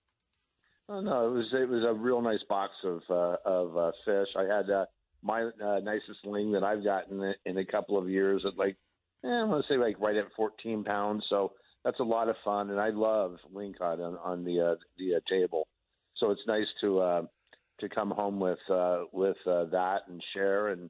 Oh 0.88 1.00
no, 1.00 1.28
it 1.28 1.30
was 1.32 1.46
it 1.52 1.68
was 1.68 1.84
a 1.84 1.92
real 1.92 2.22
nice 2.22 2.42
box 2.48 2.72
of 2.84 3.02
uh, 3.10 3.36
of 3.44 3.76
uh, 3.76 3.92
fish. 4.04 4.28
I 4.36 4.44
had 4.44 4.70
uh, 4.70 4.86
my 5.22 5.42
uh, 5.42 5.80
nicest 5.80 6.24
ling 6.24 6.52
that 6.52 6.64
I've 6.64 6.84
gotten 6.84 7.34
in 7.44 7.58
a 7.58 7.64
couple 7.64 7.98
of 7.98 8.08
years 8.08 8.44
at 8.46 8.56
like 8.56 8.76
eh, 9.24 9.28
I 9.28 9.44
want 9.44 9.64
to 9.64 9.72
say 9.72 9.76
like 9.76 10.00
right 10.00 10.16
at 10.16 10.26
14 10.36 10.84
pounds. 10.84 11.24
So 11.28 11.52
that's 11.84 12.00
a 12.00 12.04
lot 12.04 12.28
of 12.28 12.36
fun, 12.44 12.70
and 12.70 12.80
I 12.80 12.88
love 12.90 13.36
ling 13.52 13.74
cod 13.78 14.00
on, 14.00 14.16
on 14.16 14.44
the 14.44 14.60
uh, 14.60 14.74
the 14.98 15.16
uh, 15.16 15.20
table. 15.28 15.68
So 16.16 16.30
it's 16.30 16.46
nice 16.46 16.66
to 16.80 17.00
uh, 17.00 17.22
to 17.80 17.88
come 17.88 18.10
home 18.10 18.40
with 18.40 18.58
uh, 18.70 19.04
with 19.12 19.36
uh, 19.46 19.64
that 19.66 20.02
and 20.08 20.22
share. 20.34 20.68
And 20.68 20.88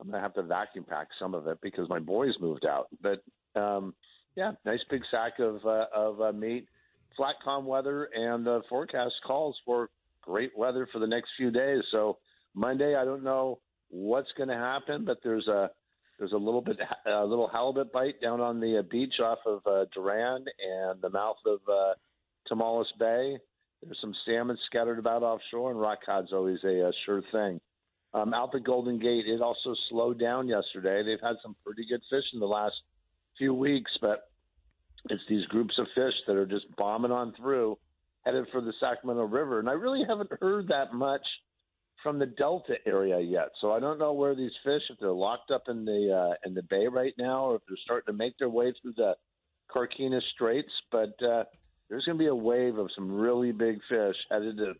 I'm 0.00 0.10
gonna 0.10 0.22
have 0.22 0.34
to 0.34 0.42
vacuum 0.42 0.84
pack 0.88 1.08
some 1.18 1.34
of 1.34 1.46
it 1.48 1.58
because 1.60 1.88
my 1.88 1.98
boys 1.98 2.34
moved 2.40 2.66
out. 2.66 2.86
But 3.02 3.22
um, 3.60 3.94
yeah, 4.36 4.52
nice 4.64 4.84
big 4.88 5.02
sack 5.10 5.38
of 5.40 5.64
uh, 5.66 5.86
of 5.94 6.20
uh, 6.20 6.32
meat. 6.32 6.68
Flat 7.16 7.36
calm 7.42 7.66
weather, 7.66 8.08
and 8.14 8.46
the 8.46 8.62
forecast 8.68 9.14
calls 9.26 9.56
for 9.64 9.90
great 10.22 10.56
weather 10.56 10.88
for 10.92 10.98
the 10.98 11.06
next 11.06 11.30
few 11.36 11.50
days. 11.50 11.82
So 11.90 12.18
Monday, 12.54 12.94
I 12.94 13.04
don't 13.04 13.24
know 13.24 13.58
what's 13.88 14.30
going 14.36 14.48
to 14.48 14.54
happen, 14.54 15.04
but 15.04 15.18
there's 15.22 15.48
a 15.48 15.70
there's 16.18 16.32
a 16.32 16.36
little 16.36 16.60
bit 16.60 16.78
a 17.06 17.24
little 17.24 17.48
halibut 17.48 17.92
bite 17.92 18.20
down 18.20 18.40
on 18.40 18.60
the 18.60 18.78
uh, 18.78 18.82
beach 18.90 19.14
off 19.22 19.38
of 19.46 19.60
uh, 19.66 19.86
Durand 19.94 20.46
and 20.60 21.00
the 21.00 21.10
mouth 21.10 21.38
of 21.46 21.60
uh, 21.68 21.94
Tomales 22.50 22.86
Bay. 22.98 23.38
There's 23.82 23.98
some 24.00 24.14
salmon 24.26 24.58
scattered 24.66 24.98
about 24.98 25.22
offshore, 25.22 25.70
and 25.70 25.80
rock 25.80 26.00
cod's 26.04 26.32
always 26.32 26.58
a, 26.64 26.88
uh 26.88 26.92
sure 27.06 27.22
thing. 27.32 27.60
Um, 28.12 28.34
out 28.34 28.52
the 28.52 28.60
Golden 28.60 28.98
Gate, 28.98 29.26
it 29.26 29.40
also 29.40 29.74
slowed 29.88 30.18
down 30.18 30.48
yesterday. 30.48 31.02
They've 31.02 31.20
had 31.22 31.36
some 31.42 31.56
pretty 31.64 31.86
good 31.88 32.02
fish 32.10 32.24
in 32.34 32.40
the 32.40 32.46
last 32.46 32.74
few 33.38 33.54
weeks, 33.54 33.90
but 34.00 34.29
it's 35.08 35.22
these 35.28 35.44
groups 35.46 35.74
of 35.78 35.86
fish 35.94 36.14
that 36.26 36.36
are 36.36 36.46
just 36.46 36.66
bombing 36.76 37.10
on 37.12 37.32
through, 37.36 37.78
headed 38.24 38.46
for 38.52 38.60
the 38.60 38.72
Sacramento 38.80 39.24
River. 39.24 39.58
And 39.58 39.68
I 39.68 39.72
really 39.72 40.04
haven't 40.06 40.30
heard 40.40 40.68
that 40.68 40.92
much 40.92 41.22
from 42.02 42.18
the 42.18 42.26
Delta 42.26 42.74
area 42.86 43.20
yet. 43.20 43.48
So 43.60 43.72
I 43.72 43.80
don't 43.80 43.98
know 43.98 44.12
where 44.12 44.34
these 44.34 44.52
fish, 44.64 44.82
if 44.90 44.98
they're 44.98 45.12
locked 45.12 45.50
up 45.50 45.64
in 45.68 45.84
the 45.84 46.32
uh, 46.32 46.48
in 46.48 46.54
the 46.54 46.62
bay 46.62 46.86
right 46.86 47.14
now, 47.18 47.46
or 47.46 47.56
if 47.56 47.62
they're 47.68 47.78
starting 47.84 48.12
to 48.12 48.18
make 48.18 48.38
their 48.38 48.48
way 48.48 48.72
through 48.80 48.94
the 48.96 49.14
Carquinez 49.74 50.22
Straits. 50.34 50.72
But 50.90 51.14
uh, 51.22 51.44
there's 51.88 52.04
going 52.04 52.18
to 52.18 52.22
be 52.22 52.28
a 52.28 52.34
wave 52.34 52.78
of 52.78 52.88
some 52.94 53.10
really 53.12 53.52
big 53.52 53.78
fish 53.88 54.16
headed 54.30 54.58
to 54.58 54.74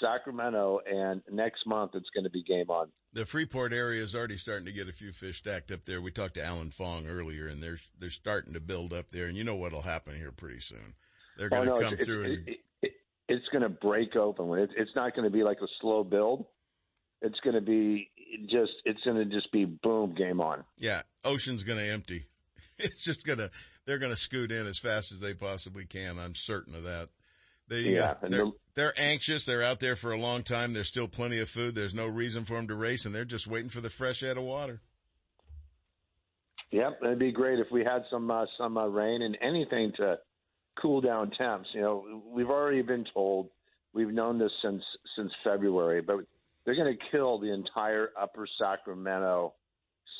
Sacramento, 0.00 0.80
and 0.86 1.22
next 1.30 1.66
month 1.66 1.92
it's 1.94 2.08
going 2.14 2.24
to 2.24 2.30
be 2.30 2.42
game 2.42 2.70
on. 2.70 2.88
The 3.12 3.24
Freeport 3.24 3.72
area 3.72 4.02
is 4.02 4.14
already 4.14 4.36
starting 4.36 4.66
to 4.66 4.72
get 4.72 4.88
a 4.88 4.92
few 4.92 5.10
fish 5.12 5.38
stacked 5.38 5.70
up 5.70 5.84
there. 5.84 6.00
We 6.02 6.10
talked 6.10 6.34
to 6.34 6.44
Alan 6.44 6.70
Fong 6.70 7.06
earlier, 7.08 7.46
and 7.46 7.62
they're 7.62 7.78
they're 7.98 8.10
starting 8.10 8.52
to 8.54 8.60
build 8.60 8.92
up 8.92 9.10
there. 9.10 9.26
And 9.26 9.36
you 9.36 9.44
know 9.44 9.56
what'll 9.56 9.82
happen 9.82 10.16
here 10.16 10.32
pretty 10.32 10.60
soon. 10.60 10.94
They're 11.38 11.48
going 11.48 11.66
to 11.66 11.72
Oh, 11.72 11.74
no, 11.76 11.80
come 11.80 11.94
it's, 11.94 12.04
through. 12.04 12.22
It, 12.22 12.26
and, 12.30 12.48
it, 12.48 12.56
it, 12.82 12.92
it's 13.28 13.46
going 13.52 13.62
to 13.62 13.68
break 13.68 14.16
open. 14.16 14.50
It, 14.58 14.70
it's 14.76 14.90
not 14.94 15.14
going 15.14 15.24
to 15.24 15.30
be 15.30 15.42
like 15.42 15.58
a 15.62 15.66
slow 15.80 16.04
build. 16.04 16.44
It's 17.22 17.40
going 17.40 17.54
to 17.54 17.62
be 17.62 18.10
just. 18.50 18.72
It's 18.84 19.00
going 19.04 19.16
to 19.16 19.24
just 19.24 19.50
be 19.52 19.64
boom, 19.64 20.14
game 20.14 20.40
on. 20.40 20.64
yeah, 20.78 21.02
ocean's 21.24 21.64
going 21.64 21.78
to 21.78 21.86
empty. 21.90 22.24
It's 22.78 23.02
just 23.02 23.26
going 23.26 23.38
to. 23.38 23.50
They're 23.86 23.96
going 23.98 24.12
to 24.12 24.16
scoot 24.16 24.50
in 24.50 24.66
as 24.66 24.78
fast 24.78 25.10
as 25.10 25.18
they 25.20 25.32
possibly 25.32 25.86
can. 25.86 26.18
I'm 26.18 26.34
certain 26.34 26.74
of 26.74 26.82
that. 26.82 27.08
They, 27.68 27.80
Yeah, 27.80 28.10
uh, 28.10 28.14
and 28.22 28.32
they're, 28.32 28.44
the- 28.44 28.52
they're 28.74 28.94
anxious. 28.96 29.44
They're 29.44 29.62
out 29.62 29.80
there 29.80 29.96
for 29.96 30.12
a 30.12 30.18
long 30.18 30.42
time. 30.42 30.72
There's 30.72 30.88
still 30.88 31.08
plenty 31.08 31.40
of 31.40 31.48
food. 31.48 31.74
There's 31.74 31.94
no 31.94 32.06
reason 32.06 32.44
for 32.44 32.54
them 32.54 32.68
to 32.68 32.74
race, 32.74 33.06
and 33.06 33.14
they're 33.14 33.24
just 33.24 33.46
waiting 33.46 33.70
for 33.70 33.80
the 33.80 33.90
fresh 33.90 34.20
head 34.20 34.36
of 34.36 34.44
water. 34.44 34.80
Yep, 36.70 36.98
it'd 37.02 37.18
be 37.18 37.32
great 37.32 37.58
if 37.58 37.68
we 37.70 37.84
had 37.84 38.04
some 38.10 38.30
uh, 38.30 38.46
some 38.58 38.76
uh, 38.76 38.86
rain 38.86 39.22
and 39.22 39.36
anything 39.40 39.92
to 39.98 40.18
cool 40.80 41.00
down 41.00 41.30
temps. 41.30 41.68
You 41.72 41.80
know, 41.80 42.22
we've 42.26 42.50
already 42.50 42.82
been 42.82 43.04
told. 43.14 43.50
We've 43.92 44.12
known 44.12 44.38
this 44.38 44.50
since 44.62 44.82
since 45.16 45.32
February, 45.44 46.02
but 46.02 46.16
they're 46.64 46.74
going 46.74 46.94
to 46.94 47.04
kill 47.10 47.38
the 47.38 47.52
entire 47.52 48.10
Upper 48.20 48.46
Sacramento 48.58 49.54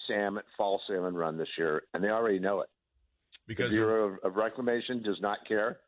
salmon 0.06 0.44
fall 0.56 0.80
salmon 0.88 1.14
run 1.14 1.36
this 1.36 1.48
year, 1.58 1.82
and 1.92 2.02
they 2.02 2.08
already 2.08 2.38
know 2.38 2.60
it. 2.60 2.68
Because 3.46 3.72
the 3.72 3.78
Bureau 3.78 4.06
of, 4.06 4.18
of 4.22 4.36
Reclamation 4.36 5.02
does 5.02 5.20
not 5.20 5.38
care. 5.46 5.78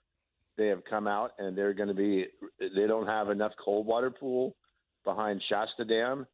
They 0.58 0.66
have 0.66 0.84
come 0.90 1.06
out 1.06 1.30
and 1.38 1.56
they're 1.56 1.72
going 1.72 1.88
to 1.88 1.94
be. 1.94 2.26
They 2.58 2.86
don't 2.86 3.06
have 3.06 3.30
enough 3.30 3.52
cold 3.64 3.86
water 3.86 4.10
pool 4.10 4.56
behind 5.04 5.40
Shasta 5.48 5.84
Dam, 5.84 6.26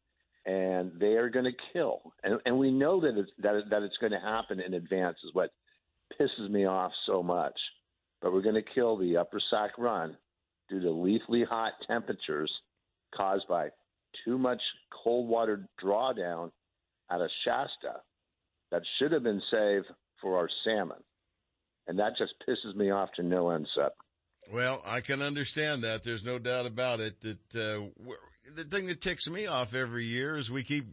and 0.45 0.91
they 0.99 1.13
are 1.13 1.29
going 1.29 1.45
to 1.45 1.57
kill. 1.71 2.01
And, 2.23 2.39
and 2.45 2.57
we 2.57 2.71
know 2.71 2.99
that 3.01 3.17
it's 3.17 3.31
that, 3.37 3.61
that 3.69 3.83
it's 3.83 3.97
going 3.97 4.11
to 4.11 4.19
happen 4.19 4.59
in 4.59 4.73
advance. 4.73 5.17
Is 5.23 5.33
what 5.33 5.51
pisses 6.19 6.49
me 6.49 6.65
off 6.65 6.91
so 7.05 7.21
much. 7.21 7.53
But 8.21 8.33
we're 8.33 8.41
going 8.41 8.55
to 8.55 8.73
kill 8.73 8.97
the 8.97 9.17
Upper 9.17 9.39
Sac 9.51 9.77
Run 9.77 10.17
due 10.69 10.81
to 10.81 10.89
lethally 10.89 11.43
hot 11.43 11.73
temperatures 11.85 12.51
caused 13.15 13.47
by 13.47 13.69
too 14.25 14.39
much 14.39 14.61
cold 15.03 15.29
water 15.29 15.67
drawdown 15.83 16.49
out 17.11 17.21
of 17.21 17.29
Shasta 17.43 18.01
that 18.71 18.81
should 18.97 19.11
have 19.11 19.21
been 19.21 19.41
saved 19.51 19.85
for 20.19 20.37
our 20.37 20.49
salmon. 20.63 20.97
And 21.87 21.99
that 21.99 22.13
just 22.17 22.33
pisses 22.47 22.75
me 22.75 22.89
off 22.89 23.09
to 23.17 23.23
no 23.23 23.51
end, 23.51 23.67
Seth. 23.75 23.91
Well, 24.51 24.81
I 24.85 25.01
can 25.01 25.21
understand 25.21 25.83
that. 25.83 26.03
There's 26.03 26.25
no 26.25 26.37
doubt 26.39 26.65
about 26.65 26.99
it. 26.99 27.21
That 27.21 27.55
uh, 27.55 28.13
the 28.55 28.63
thing 28.63 28.87
that 28.87 29.01
ticks 29.01 29.29
me 29.29 29.47
off 29.47 29.73
every 29.73 30.05
year 30.05 30.37
is 30.37 30.51
we 30.51 30.63
keep 30.63 30.85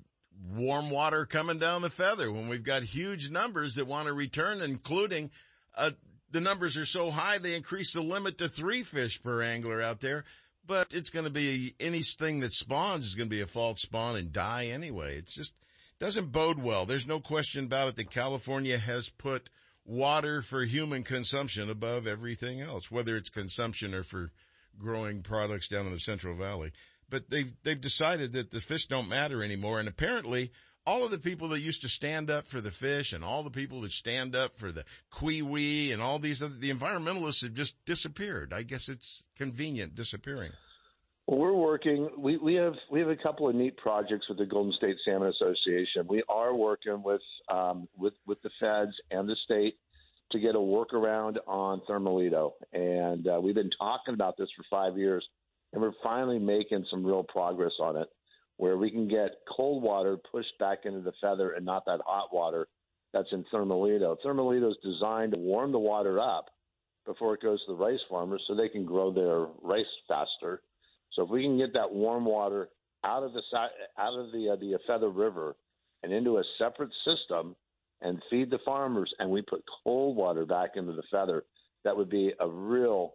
warm 0.54 0.90
water 0.90 1.26
coming 1.26 1.58
down 1.58 1.82
the 1.82 1.90
feather 1.90 2.32
when 2.32 2.48
we've 2.48 2.64
got 2.64 2.82
huge 2.82 3.30
numbers 3.30 3.74
that 3.74 3.86
want 3.86 4.06
to 4.06 4.12
return, 4.12 4.62
including 4.62 5.30
uh, 5.76 5.90
the 6.30 6.40
numbers 6.40 6.76
are 6.76 6.86
so 6.86 7.10
high 7.10 7.38
they 7.38 7.54
increase 7.54 7.92
the 7.92 8.00
limit 8.00 8.38
to 8.38 8.48
three 8.48 8.82
fish 8.82 9.22
per 9.22 9.42
angler 9.42 9.82
out 9.82 10.00
there. 10.00 10.24
But 10.64 10.94
it's 10.94 11.10
going 11.10 11.24
to 11.24 11.30
be 11.30 11.74
anything 11.80 12.40
that 12.40 12.54
spawns 12.54 13.06
is 13.06 13.14
going 13.14 13.28
to 13.28 13.34
be 13.34 13.42
a 13.42 13.46
false 13.46 13.82
spawn 13.82 14.16
and 14.16 14.32
die 14.32 14.66
anyway. 14.66 15.16
It's 15.16 15.34
just 15.34 15.54
doesn't 15.98 16.32
bode 16.32 16.60
well. 16.60 16.86
There's 16.86 17.06
no 17.06 17.20
question 17.20 17.64
about 17.64 17.88
it 17.88 17.96
that 17.96 18.10
California 18.10 18.78
has 18.78 19.08
put 19.08 19.50
water 19.84 20.42
for 20.42 20.62
human 20.62 21.02
consumption 21.02 21.70
above 21.70 22.06
everything 22.06 22.60
else, 22.60 22.90
whether 22.90 23.16
it's 23.16 23.30
consumption 23.30 23.94
or 23.94 24.02
for 24.02 24.30
growing 24.78 25.22
products 25.22 25.68
down 25.68 25.86
in 25.86 25.92
the 25.92 25.98
Central 25.98 26.36
Valley. 26.36 26.72
But 27.08 27.28
they've, 27.28 27.52
they've 27.62 27.80
decided 27.80 28.32
that 28.32 28.50
the 28.50 28.60
fish 28.60 28.86
don't 28.86 29.08
matter 29.08 29.42
anymore. 29.42 29.80
And 29.80 29.88
apparently 29.88 30.50
all 30.86 31.04
of 31.04 31.10
the 31.10 31.18
people 31.18 31.48
that 31.48 31.60
used 31.60 31.82
to 31.82 31.88
stand 31.88 32.30
up 32.30 32.46
for 32.46 32.60
the 32.60 32.70
fish 32.70 33.12
and 33.12 33.22
all 33.22 33.42
the 33.42 33.50
people 33.50 33.82
that 33.82 33.92
stand 33.92 34.34
up 34.34 34.54
for 34.54 34.72
the 34.72 34.84
kiwi 35.18 35.92
and 35.92 36.00
all 36.00 36.18
these 36.18 36.42
other, 36.42 36.54
the 36.54 36.70
environmentalists 36.70 37.42
have 37.42 37.54
just 37.54 37.76
disappeared. 37.84 38.52
I 38.52 38.62
guess 38.62 38.88
it's 38.88 39.22
convenient 39.36 39.94
disappearing. 39.94 40.52
We're 41.32 41.54
working. 41.54 42.10
We, 42.18 42.36
we 42.36 42.54
have 42.56 42.74
we 42.90 43.00
have 43.00 43.08
a 43.08 43.16
couple 43.16 43.48
of 43.48 43.54
neat 43.54 43.78
projects 43.78 44.28
with 44.28 44.36
the 44.36 44.44
Golden 44.44 44.70
State 44.74 44.96
Salmon 45.02 45.30
Association. 45.30 46.06
We 46.06 46.22
are 46.28 46.54
working 46.54 47.02
with 47.02 47.22
um, 47.50 47.88
with 47.96 48.12
with 48.26 48.36
the 48.42 48.50
feds 48.60 48.92
and 49.10 49.26
the 49.26 49.36
state 49.46 49.76
to 50.32 50.38
get 50.38 50.54
a 50.54 50.58
workaround 50.58 51.38
on 51.46 51.80
Thermalito, 51.88 52.52
and 52.74 53.26
uh, 53.26 53.40
we've 53.40 53.54
been 53.54 53.70
talking 53.78 54.12
about 54.12 54.36
this 54.36 54.50
for 54.54 54.64
five 54.68 54.98
years, 54.98 55.26
and 55.72 55.80
we're 55.80 55.92
finally 56.02 56.38
making 56.38 56.84
some 56.90 57.02
real 57.02 57.22
progress 57.22 57.72
on 57.80 57.96
it, 57.96 58.08
where 58.58 58.76
we 58.76 58.90
can 58.90 59.08
get 59.08 59.30
cold 59.56 59.82
water 59.82 60.18
pushed 60.30 60.58
back 60.60 60.80
into 60.84 61.00
the 61.00 61.12
feather 61.18 61.52
and 61.52 61.64
not 61.64 61.86
that 61.86 62.00
hot 62.04 62.28
water 62.30 62.68
that's 63.14 63.32
in 63.32 63.42
Thermalito. 63.50 64.18
Thermalito 64.22 64.70
is 64.70 64.76
designed 64.84 65.32
to 65.32 65.38
warm 65.38 65.72
the 65.72 65.78
water 65.78 66.20
up 66.20 66.50
before 67.06 67.32
it 67.32 67.40
goes 67.40 67.58
to 67.64 67.72
the 67.72 67.82
rice 67.82 68.00
farmers, 68.10 68.42
so 68.46 68.54
they 68.54 68.68
can 68.68 68.84
grow 68.84 69.10
their 69.10 69.46
rice 69.62 69.86
faster. 70.06 70.60
So 71.14 71.22
if 71.22 71.30
we 71.30 71.42
can 71.42 71.58
get 71.58 71.74
that 71.74 71.92
warm 71.92 72.24
water 72.24 72.68
out 73.04 73.22
of 73.22 73.32
the 73.32 73.42
out 73.98 74.18
of 74.18 74.32
the 74.32 74.50
uh, 74.50 74.56
the 74.56 74.78
Feather 74.86 75.10
River 75.10 75.56
and 76.02 76.12
into 76.12 76.38
a 76.38 76.44
separate 76.58 76.92
system 77.06 77.56
and 78.00 78.22
feed 78.30 78.50
the 78.50 78.58
farmers, 78.64 79.12
and 79.18 79.30
we 79.30 79.42
put 79.42 79.62
cold 79.84 80.16
water 80.16 80.44
back 80.44 80.70
into 80.74 80.92
the 80.92 81.04
Feather, 81.10 81.44
that 81.84 81.96
would 81.96 82.10
be 82.10 82.32
a 82.40 82.48
real 82.48 83.14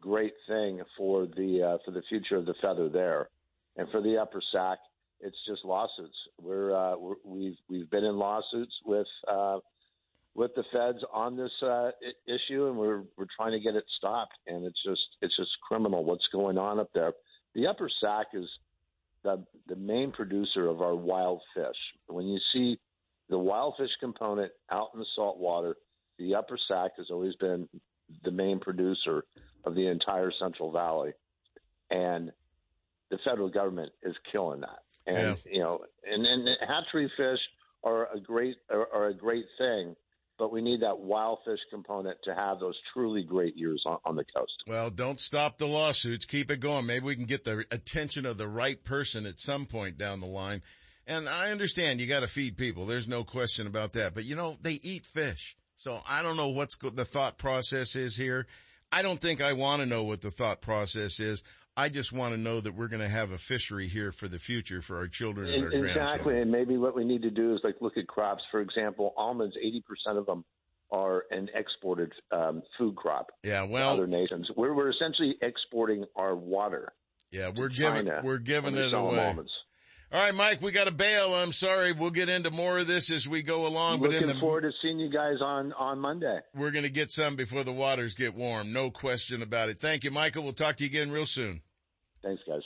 great 0.00 0.34
thing 0.48 0.80
for 0.96 1.26
the 1.26 1.62
uh, 1.62 1.78
for 1.84 1.90
the 1.92 2.02
future 2.08 2.36
of 2.36 2.46
the 2.46 2.54
Feather 2.60 2.88
there, 2.88 3.28
and 3.76 3.88
for 3.90 4.02
the 4.02 4.18
Upper 4.18 4.42
Sac. 4.52 4.78
It's 5.24 5.36
just 5.46 5.64
lawsuits. 5.64 6.16
We're, 6.40 6.74
uh, 6.74 6.96
we're 6.98 7.14
we've 7.24 7.56
we've 7.68 7.88
been 7.90 8.04
in 8.04 8.16
lawsuits 8.16 8.72
with 8.84 9.06
uh, 9.30 9.60
with 10.34 10.52
the 10.56 10.64
feds 10.72 10.98
on 11.12 11.36
this 11.36 11.52
uh, 11.62 11.90
issue, 12.26 12.66
and 12.66 12.76
we're 12.76 13.02
we're 13.16 13.26
trying 13.36 13.52
to 13.52 13.60
get 13.60 13.76
it 13.76 13.84
stopped. 13.98 14.34
And 14.46 14.64
it's 14.64 14.82
just 14.84 15.00
it's 15.20 15.36
just 15.36 15.50
criminal 15.66 16.04
what's 16.04 16.26
going 16.32 16.58
on 16.58 16.80
up 16.80 16.90
there. 16.92 17.12
The 17.54 17.66
Upper 17.66 17.90
Sac 18.00 18.28
is 18.34 18.48
the 19.22 19.44
the 19.66 19.76
main 19.76 20.12
producer 20.12 20.68
of 20.68 20.80
our 20.80 20.94
wild 20.94 21.42
fish. 21.54 21.76
When 22.06 22.26
you 22.26 22.38
see 22.52 22.78
the 23.28 23.38
wild 23.38 23.74
fish 23.78 23.90
component 24.00 24.52
out 24.70 24.90
in 24.94 25.00
the 25.00 25.06
salt 25.14 25.38
water, 25.38 25.76
the 26.18 26.34
Upper 26.34 26.58
Sac 26.68 26.92
has 26.96 27.06
always 27.10 27.34
been 27.36 27.68
the 28.24 28.30
main 28.30 28.58
producer 28.60 29.24
of 29.64 29.74
the 29.74 29.86
entire 29.86 30.30
Central 30.38 30.70
Valley, 30.72 31.12
and 31.90 32.32
the 33.10 33.18
federal 33.24 33.48
government 33.48 33.92
is 34.02 34.14
killing 34.30 34.60
that. 34.60 34.82
And 35.06 35.36
you 35.44 35.60
know, 35.60 35.84
and 36.04 36.26
and 36.26 36.48
hatchery 36.66 37.10
fish 37.16 37.40
are 37.84 38.08
a 38.12 38.20
great 38.20 38.56
are, 38.70 38.88
are 38.92 39.06
a 39.08 39.14
great 39.14 39.46
thing, 39.58 39.96
but 40.38 40.52
we 40.52 40.62
need 40.62 40.82
that 40.82 40.98
wild 40.98 41.38
fish 41.44 41.60
component 41.70 42.18
to 42.24 42.34
have 42.34 42.58
those 42.60 42.76
truly 42.92 43.22
great 43.22 43.56
years 43.56 43.82
on, 43.86 43.98
on 44.04 44.16
the 44.16 44.24
coast. 44.36 44.52
Well, 44.66 44.90
don't 44.90 45.20
stop 45.20 45.58
the 45.58 45.66
lawsuits. 45.66 46.26
Keep 46.26 46.50
it 46.50 46.60
going. 46.60 46.86
Maybe 46.86 47.04
we 47.04 47.16
can 47.16 47.26
get 47.26 47.44
the 47.44 47.64
attention 47.70 48.26
of 48.26 48.38
the 48.38 48.48
right 48.48 48.82
person 48.82 49.26
at 49.26 49.40
some 49.40 49.66
point 49.66 49.98
down 49.98 50.20
the 50.20 50.26
line. 50.26 50.62
And 51.06 51.28
I 51.28 51.50
understand 51.50 52.00
you 52.00 52.06
got 52.06 52.20
to 52.20 52.28
feed 52.28 52.56
people. 52.56 52.86
There's 52.86 53.08
no 53.08 53.24
question 53.24 53.66
about 53.66 53.92
that. 53.92 54.14
But 54.14 54.24
you 54.24 54.36
know, 54.36 54.56
they 54.60 54.78
eat 54.82 55.04
fish. 55.04 55.56
So 55.74 56.00
I 56.08 56.22
don't 56.22 56.36
know 56.36 56.48
what's 56.48 56.76
the 56.76 57.04
thought 57.04 57.38
process 57.38 57.96
is 57.96 58.16
here. 58.16 58.46
I 58.92 59.02
don't 59.02 59.20
think 59.20 59.40
I 59.40 59.54
want 59.54 59.80
to 59.80 59.86
know 59.86 60.04
what 60.04 60.20
the 60.20 60.30
thought 60.30 60.60
process 60.60 61.18
is. 61.18 61.42
I 61.76 61.88
just 61.88 62.12
want 62.12 62.34
to 62.34 62.40
know 62.40 62.60
that 62.60 62.74
we're 62.74 62.88
going 62.88 63.00
to 63.00 63.08
have 63.08 63.32
a 63.32 63.38
fishery 63.38 63.88
here 63.88 64.12
for 64.12 64.28
the 64.28 64.38
future 64.38 64.82
for 64.82 64.98
our 64.98 65.08
children 65.08 65.48
and, 65.48 65.64
and 65.64 65.64
our 65.64 65.78
exactly. 65.78 66.02
Exactly. 66.02 66.40
And 66.40 66.52
maybe 66.52 66.76
what 66.76 66.94
we 66.94 67.04
need 67.04 67.22
to 67.22 67.30
do 67.30 67.54
is 67.54 67.60
like 67.64 67.76
look 67.80 67.96
at 67.96 68.06
crops. 68.06 68.42
For 68.50 68.60
example, 68.60 69.14
almonds, 69.16 69.56
80% 69.56 70.18
of 70.18 70.26
them 70.26 70.44
are 70.90 71.24
an 71.30 71.48
exported 71.54 72.12
um, 72.30 72.62
food 72.78 72.96
crop. 72.96 73.32
Yeah, 73.42 73.62
well, 73.62 73.94
other 73.94 74.06
nations. 74.06 74.50
We're, 74.54 74.74
we're 74.74 74.90
essentially 74.90 75.36
exporting 75.40 76.04
our 76.14 76.36
water. 76.36 76.92
Yeah, 77.30 77.50
we're 77.56 77.70
giving 77.70 78.10
we're 78.22 78.38
giving 78.38 78.76
it 78.76 78.92
away. 78.92 79.18
Almonds. 79.18 79.50
All 80.12 80.20
right, 80.22 80.34
Mike, 80.34 80.60
we 80.60 80.72
got 80.72 80.84
to 80.84 80.90
bail. 80.90 81.34
I'm 81.34 81.52
sorry. 81.52 81.92
We'll 81.92 82.10
get 82.10 82.28
into 82.28 82.50
more 82.50 82.78
of 82.78 82.86
this 82.86 83.10
as 83.10 83.26
we 83.26 83.42
go 83.42 83.66
along. 83.66 84.00
Looking 84.00 84.20
but 84.20 84.28
in 84.28 84.34
the, 84.34 84.40
forward 84.40 84.60
to 84.60 84.70
seeing 84.82 84.98
you 84.98 85.08
guys 85.10 85.36
on, 85.40 85.72
on 85.72 85.98
Monday. 85.98 86.38
We're 86.54 86.70
going 86.70 86.84
to 86.84 86.90
get 86.90 87.10
some 87.10 87.34
before 87.34 87.64
the 87.64 87.72
waters 87.72 88.12
get 88.12 88.34
warm. 88.34 88.74
No 88.74 88.90
question 88.90 89.40
about 89.40 89.70
it. 89.70 89.80
Thank 89.80 90.04
you, 90.04 90.10
Michael. 90.10 90.42
We'll 90.42 90.52
talk 90.52 90.76
to 90.76 90.84
you 90.84 90.90
again 90.90 91.10
real 91.12 91.24
soon. 91.24 91.62
Thanks, 92.22 92.42
guys. 92.46 92.60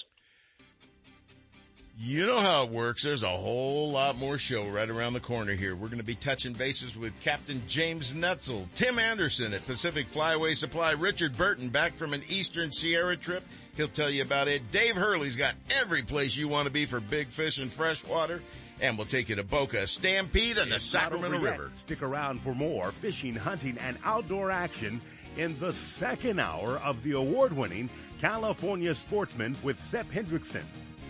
You 1.99 2.26
know 2.26 2.40
how 2.40 2.64
it 2.64 2.70
works. 2.70 3.03
There's 3.03 3.22
a 3.22 3.28
whole 3.28 3.90
lot 3.90 4.18
more 4.18 4.36
show 4.36 4.68
right 4.68 4.88
around 4.88 5.14
the 5.14 5.20
corner 5.20 5.55
here. 5.55 5.74
We're 5.74 5.88
going 5.88 5.97
to 5.97 6.05
be 6.05 6.14
touching 6.14 6.53
bases 6.53 6.94
with 6.94 7.18
Captain 7.22 7.62
James 7.66 8.12
Netzel, 8.12 8.66
Tim 8.74 8.99
Anderson 8.99 9.55
at 9.55 9.64
Pacific 9.64 10.07
Flyway 10.07 10.55
Supply, 10.55 10.90
Richard 10.92 11.38
Burton 11.38 11.70
back 11.70 11.94
from 11.94 12.12
an 12.12 12.20
Eastern 12.28 12.70
Sierra 12.70 13.16
trip. 13.16 13.42
He'll 13.78 13.88
tell 13.88 14.11
you 14.11 14.20
about 14.20 14.47
it. 14.47 14.70
Dave 14.70 14.94
Hurley's 14.94 15.36
got 15.36 15.55
every 15.80 16.03
place 16.03 16.36
you 16.36 16.49
want 16.49 16.66
to 16.66 16.72
be 16.72 16.84
for 16.84 17.01
big 17.01 17.28
fish 17.28 17.57
and 17.57 17.72
freshwater. 17.72 18.42
And 18.82 18.99
we'll 18.99 19.07
take 19.07 19.30
you 19.30 19.36
to 19.36 19.42
Boca 19.42 19.86
Stampede 19.86 20.59
and 20.59 20.70
the 20.70 20.78
Sacramento 20.78 21.38
River. 21.38 21.70
Stick 21.76 22.03
around 22.03 22.42
for 22.42 22.55
more 22.55 22.92
fishing, 22.92 23.34
hunting, 23.34 23.78
and 23.78 23.97
outdoor 24.05 24.51
action 24.51 25.01
in 25.38 25.59
the 25.61 25.72
second 25.72 26.40
hour 26.40 26.76
of 26.84 27.03
the 27.03 27.12
award-winning 27.12 27.88
California 28.20 28.94
Sportsman 28.94 29.57
with 29.62 29.82
Sep 29.82 30.11
Hendrickson. 30.11 30.64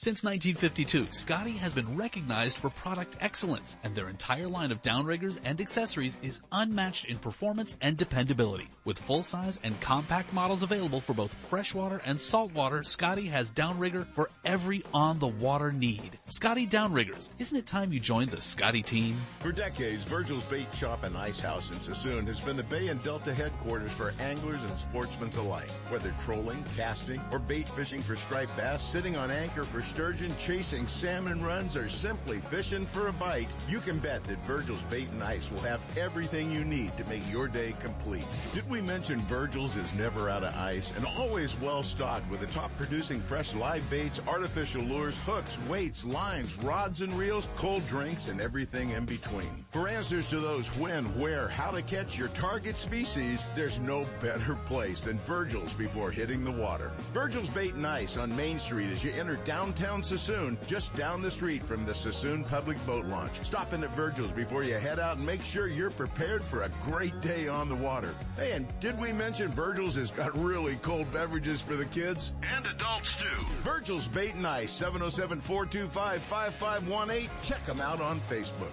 Since 0.03 0.23
1952, 0.23 1.11
Scotty 1.11 1.57
has 1.57 1.73
been 1.73 1.95
recognized 1.95 2.57
for 2.57 2.71
product 2.71 3.17
excellence, 3.21 3.77
and 3.83 3.95
their 3.95 4.09
entire 4.09 4.47
line 4.47 4.71
of 4.71 4.81
downriggers 4.81 5.37
and 5.45 5.61
accessories 5.61 6.17
is 6.23 6.41
unmatched 6.51 7.05
in 7.05 7.19
performance 7.19 7.77
and 7.81 7.97
dependability. 7.97 8.67
With 8.83 8.97
full-size 8.97 9.59
and 9.63 9.79
compact 9.79 10.33
models 10.33 10.63
available 10.63 11.01
for 11.01 11.13
both 11.13 11.31
freshwater 11.47 12.01
and 12.03 12.19
saltwater, 12.19 12.81
Scotty 12.81 13.27
has 13.27 13.51
downrigger 13.51 14.07
for 14.15 14.31
every 14.43 14.81
on-the-water 14.91 15.71
need. 15.71 16.17
Scotty 16.25 16.65
Downriggers, 16.65 17.29
isn't 17.37 17.59
it 17.59 17.67
time 17.67 17.93
you 17.93 17.99
joined 17.99 18.31
the 18.31 18.41
Scotty 18.41 18.81
team? 18.81 19.21
For 19.37 19.51
decades, 19.51 20.03
Virgil's 20.03 20.45
Bait 20.45 20.65
Shop 20.73 21.03
and 21.03 21.15
Ice 21.15 21.39
House 21.39 21.69
in 21.69 21.77
Suisun 21.77 22.25
has 22.25 22.39
been 22.39 22.57
the 22.57 22.63
Bay 22.63 22.87
and 22.87 23.03
Delta 23.03 23.35
headquarters 23.35 23.93
for 23.93 24.15
anglers 24.19 24.63
and 24.63 24.75
sportsmen 24.79 25.29
alike. 25.37 25.69
Whether 25.89 26.11
trolling, 26.21 26.65
casting, 26.75 27.21
or 27.31 27.37
bait 27.37 27.69
fishing 27.69 28.01
for 28.01 28.15
striped 28.15 28.57
bass, 28.57 28.81
sitting 28.81 29.15
on 29.15 29.29
anchor 29.29 29.63
for 29.63 29.83
sturgeon, 29.91 30.33
chasing 30.39 30.87
salmon 30.87 31.43
runs, 31.43 31.75
or 31.75 31.89
simply 31.89 32.37
fishing 32.37 32.85
for 32.85 33.07
a 33.07 33.13
bite, 33.13 33.49
you 33.67 33.81
can 33.81 33.99
bet 33.99 34.23
that 34.23 34.41
Virgil's 34.43 34.85
Bait 34.85 35.09
and 35.09 35.21
Ice 35.21 35.51
will 35.51 35.59
have 35.59 35.81
everything 35.97 36.49
you 36.49 36.63
need 36.63 36.95
to 36.95 37.03
make 37.09 37.29
your 37.29 37.49
day 37.49 37.75
complete. 37.81 38.23
Did 38.53 38.69
we 38.69 38.79
mention 38.79 39.19
Virgil's 39.23 39.75
is 39.75 39.93
never 39.95 40.29
out 40.29 40.45
of 40.45 40.55
ice 40.55 40.93
and 40.95 41.05
always 41.05 41.59
well 41.59 41.83
stocked 41.83 42.29
with 42.31 42.39
the 42.39 42.47
top 42.47 42.71
producing 42.77 43.19
fresh 43.19 43.53
live 43.53 43.87
baits, 43.89 44.21
artificial 44.29 44.81
lures, 44.81 45.17
hooks, 45.25 45.59
weights, 45.67 46.05
lines, 46.05 46.55
rods 46.63 47.01
and 47.01 47.11
reels, 47.11 47.49
cold 47.57 47.85
drinks, 47.89 48.29
and 48.29 48.39
everything 48.39 48.91
in 48.91 49.03
between. 49.03 49.65
For 49.71 49.89
answers 49.89 50.29
to 50.29 50.39
those 50.39 50.67
when, 50.77 51.03
where, 51.19 51.49
how 51.49 51.69
to 51.69 51.81
catch 51.81 52.17
your 52.17 52.29
target 52.29 52.77
species, 52.77 53.45
there's 53.55 53.79
no 53.79 54.05
better 54.21 54.55
place 54.67 55.01
than 55.01 55.17
Virgil's 55.19 55.73
before 55.73 56.11
hitting 56.11 56.45
the 56.45 56.51
water. 56.51 56.91
Virgil's 57.13 57.49
Bait 57.49 57.73
and 57.73 57.85
Ice 57.85 58.15
on 58.15 58.33
Main 58.37 58.57
Street 58.57 58.89
as 58.89 59.03
you 59.03 59.11
enter 59.19 59.35
downtown 59.43 59.70
Suisun, 59.73 60.57
just 60.67 60.93
down 60.95 61.21
the 61.21 61.31
street 61.31 61.63
from 61.63 61.85
the 61.85 61.93
Suisun 61.93 62.45
Public 62.47 62.83
Boat 62.85 63.05
Launch. 63.05 63.43
Stop 63.43 63.73
in 63.73 63.83
at 63.83 63.89
Virgil's 63.91 64.31
before 64.31 64.63
you 64.63 64.75
head 64.75 64.99
out 64.99 65.17
and 65.17 65.25
make 65.25 65.43
sure 65.43 65.67
you're 65.67 65.91
prepared 65.91 66.43
for 66.43 66.63
a 66.63 66.69
great 66.83 67.19
day 67.21 67.47
on 67.47 67.69
the 67.69 67.75
water. 67.75 68.13
Hey, 68.35 68.51
and 68.53 68.67
did 68.79 68.99
we 68.99 69.13
mention 69.13 69.51
Virgil's 69.51 69.93
has 69.95 70.11
got 70.11 70.37
really 70.37 70.75
cold 70.77 71.11
beverages 71.13 71.61
for 71.61 71.75
the 71.75 71.85
kids? 71.85 72.33
And 72.41 72.65
adults 72.65 73.13
too. 73.15 73.45
Virgil's 73.63 74.07
Bait 74.07 74.35
and 74.35 74.47
Ice, 74.47 74.71
707-425-5518. 74.81 77.29
Check 77.41 77.65
them 77.65 77.81
out 77.81 77.99
on 78.01 78.19
Facebook. 78.21 78.71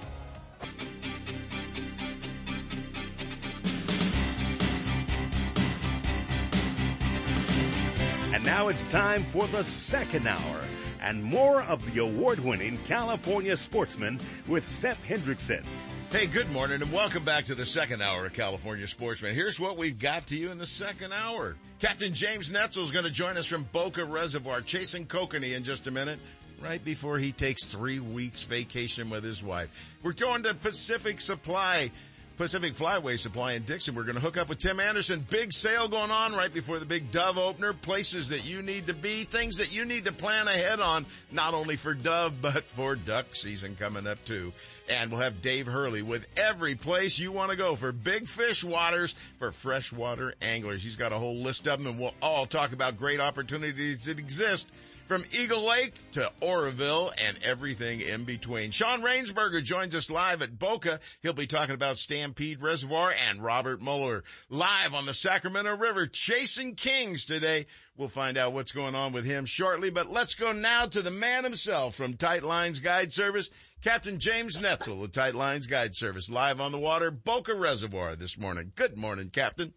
And 8.34 8.44
now 8.44 8.68
it's 8.68 8.84
time 8.84 9.24
for 9.24 9.46
the 9.48 9.64
second 9.64 10.28
hour 10.28 10.60
and 11.00 11.22
more 11.22 11.62
of 11.62 11.84
the 11.92 12.00
award-winning 12.00 12.78
California 12.86 13.56
Sportsman 13.56 14.20
with 14.46 14.68
Sep 14.68 15.02
Hendrickson. 15.04 15.64
Hey, 16.10 16.26
good 16.26 16.50
morning 16.50 16.80
and 16.80 16.90
welcome 16.90 17.24
back 17.24 17.44
to 17.46 17.54
the 17.54 17.66
second 17.66 18.00
hour 18.02 18.26
of 18.26 18.32
California 18.32 18.86
Sportsman. 18.86 19.34
Here's 19.34 19.60
what 19.60 19.76
we've 19.76 19.98
got 19.98 20.28
to 20.28 20.36
you 20.36 20.50
in 20.50 20.56
the 20.56 20.64
second 20.64 21.12
hour. 21.12 21.56
Captain 21.80 22.14
James 22.14 22.50
Netzel 22.50 22.78
is 22.78 22.90
going 22.90 23.04
to 23.04 23.10
join 23.10 23.36
us 23.36 23.46
from 23.46 23.64
Boca 23.72 24.04
Reservoir, 24.04 24.62
chasing 24.62 25.04
kokanee 25.06 25.54
in 25.54 25.64
just 25.64 25.86
a 25.86 25.90
minute, 25.90 26.18
right 26.62 26.82
before 26.82 27.18
he 27.18 27.32
takes 27.32 27.66
three 27.66 28.00
weeks 28.00 28.42
vacation 28.44 29.10
with 29.10 29.22
his 29.22 29.42
wife. 29.42 29.98
We're 30.02 30.12
going 30.12 30.44
to 30.44 30.54
Pacific 30.54 31.20
Supply. 31.20 31.90
Pacific 32.38 32.74
Flyway 32.74 33.18
Supply 33.18 33.54
in 33.54 33.64
Dixon. 33.64 33.96
We're 33.96 34.04
going 34.04 34.14
to 34.14 34.20
hook 34.20 34.38
up 34.38 34.48
with 34.48 34.60
Tim 34.60 34.78
Anderson. 34.78 35.26
Big 35.28 35.52
sale 35.52 35.88
going 35.88 36.12
on 36.12 36.32
right 36.34 36.54
before 36.54 36.78
the 36.78 36.86
big 36.86 37.10
dove 37.10 37.36
opener. 37.36 37.72
Places 37.72 38.28
that 38.28 38.48
you 38.48 38.62
need 38.62 38.86
to 38.86 38.94
be, 38.94 39.24
things 39.24 39.56
that 39.56 39.74
you 39.74 39.84
need 39.84 40.04
to 40.04 40.12
plan 40.12 40.46
ahead 40.46 40.78
on, 40.78 41.04
not 41.32 41.52
only 41.52 41.74
for 41.74 41.94
dove, 41.94 42.36
but 42.42 42.62
for 42.62 42.94
duck 42.94 43.34
season 43.34 43.74
coming 43.74 44.06
up 44.06 44.24
too. 44.24 44.52
And 44.88 45.10
we'll 45.10 45.20
have 45.20 45.42
Dave 45.42 45.66
Hurley 45.66 46.02
with 46.02 46.28
every 46.36 46.76
place 46.76 47.18
you 47.18 47.32
want 47.32 47.50
to 47.50 47.56
go 47.56 47.74
for 47.74 47.90
big 47.90 48.28
fish 48.28 48.62
waters 48.62 49.14
for 49.38 49.50
freshwater 49.50 50.32
anglers. 50.40 50.84
He's 50.84 50.96
got 50.96 51.12
a 51.12 51.18
whole 51.18 51.38
list 51.38 51.66
of 51.66 51.78
them 51.78 51.88
and 51.88 51.98
we'll 51.98 52.14
all 52.22 52.46
talk 52.46 52.72
about 52.72 52.98
great 52.98 53.18
opportunities 53.18 54.04
that 54.04 54.20
exist 54.20 54.68
from 55.08 55.24
Eagle 55.32 55.66
Lake 55.66 55.94
to 56.12 56.30
Oroville 56.42 57.10
and 57.26 57.38
everything 57.42 58.00
in 58.00 58.24
between. 58.24 58.70
Sean 58.72 59.00
Rainsberger 59.00 59.64
joins 59.64 59.94
us 59.94 60.10
live 60.10 60.42
at 60.42 60.58
Boca. 60.58 61.00
He'll 61.22 61.32
be 61.32 61.46
talking 61.46 61.74
about 61.74 61.96
Stampede 61.96 62.60
Reservoir 62.60 63.14
and 63.28 63.42
Robert 63.42 63.80
Mueller 63.80 64.22
live 64.50 64.94
on 64.94 65.06
the 65.06 65.14
Sacramento 65.14 65.78
River 65.78 66.06
chasing 66.06 66.74
kings 66.74 67.24
today. 67.24 67.64
We'll 67.96 68.08
find 68.08 68.36
out 68.36 68.52
what's 68.52 68.72
going 68.72 68.94
on 68.94 69.14
with 69.14 69.24
him 69.24 69.46
shortly, 69.46 69.90
but 69.90 70.10
let's 70.10 70.34
go 70.34 70.52
now 70.52 70.84
to 70.84 71.00
the 71.00 71.10
man 71.10 71.42
himself 71.42 71.94
from 71.94 72.12
Tight 72.12 72.42
Lines 72.42 72.80
Guide 72.80 73.14
Service, 73.14 73.48
Captain 73.82 74.18
James 74.18 74.60
Netzel 74.60 75.02
of 75.02 75.12
Tight 75.12 75.34
Lines 75.34 75.66
Guide 75.66 75.96
Service, 75.96 76.28
live 76.28 76.60
on 76.60 76.70
the 76.70 76.78
water, 76.78 77.10
Boca 77.10 77.54
Reservoir 77.54 78.14
this 78.14 78.38
morning. 78.38 78.72
Good 78.76 78.98
morning, 78.98 79.30
Captain. 79.30 79.72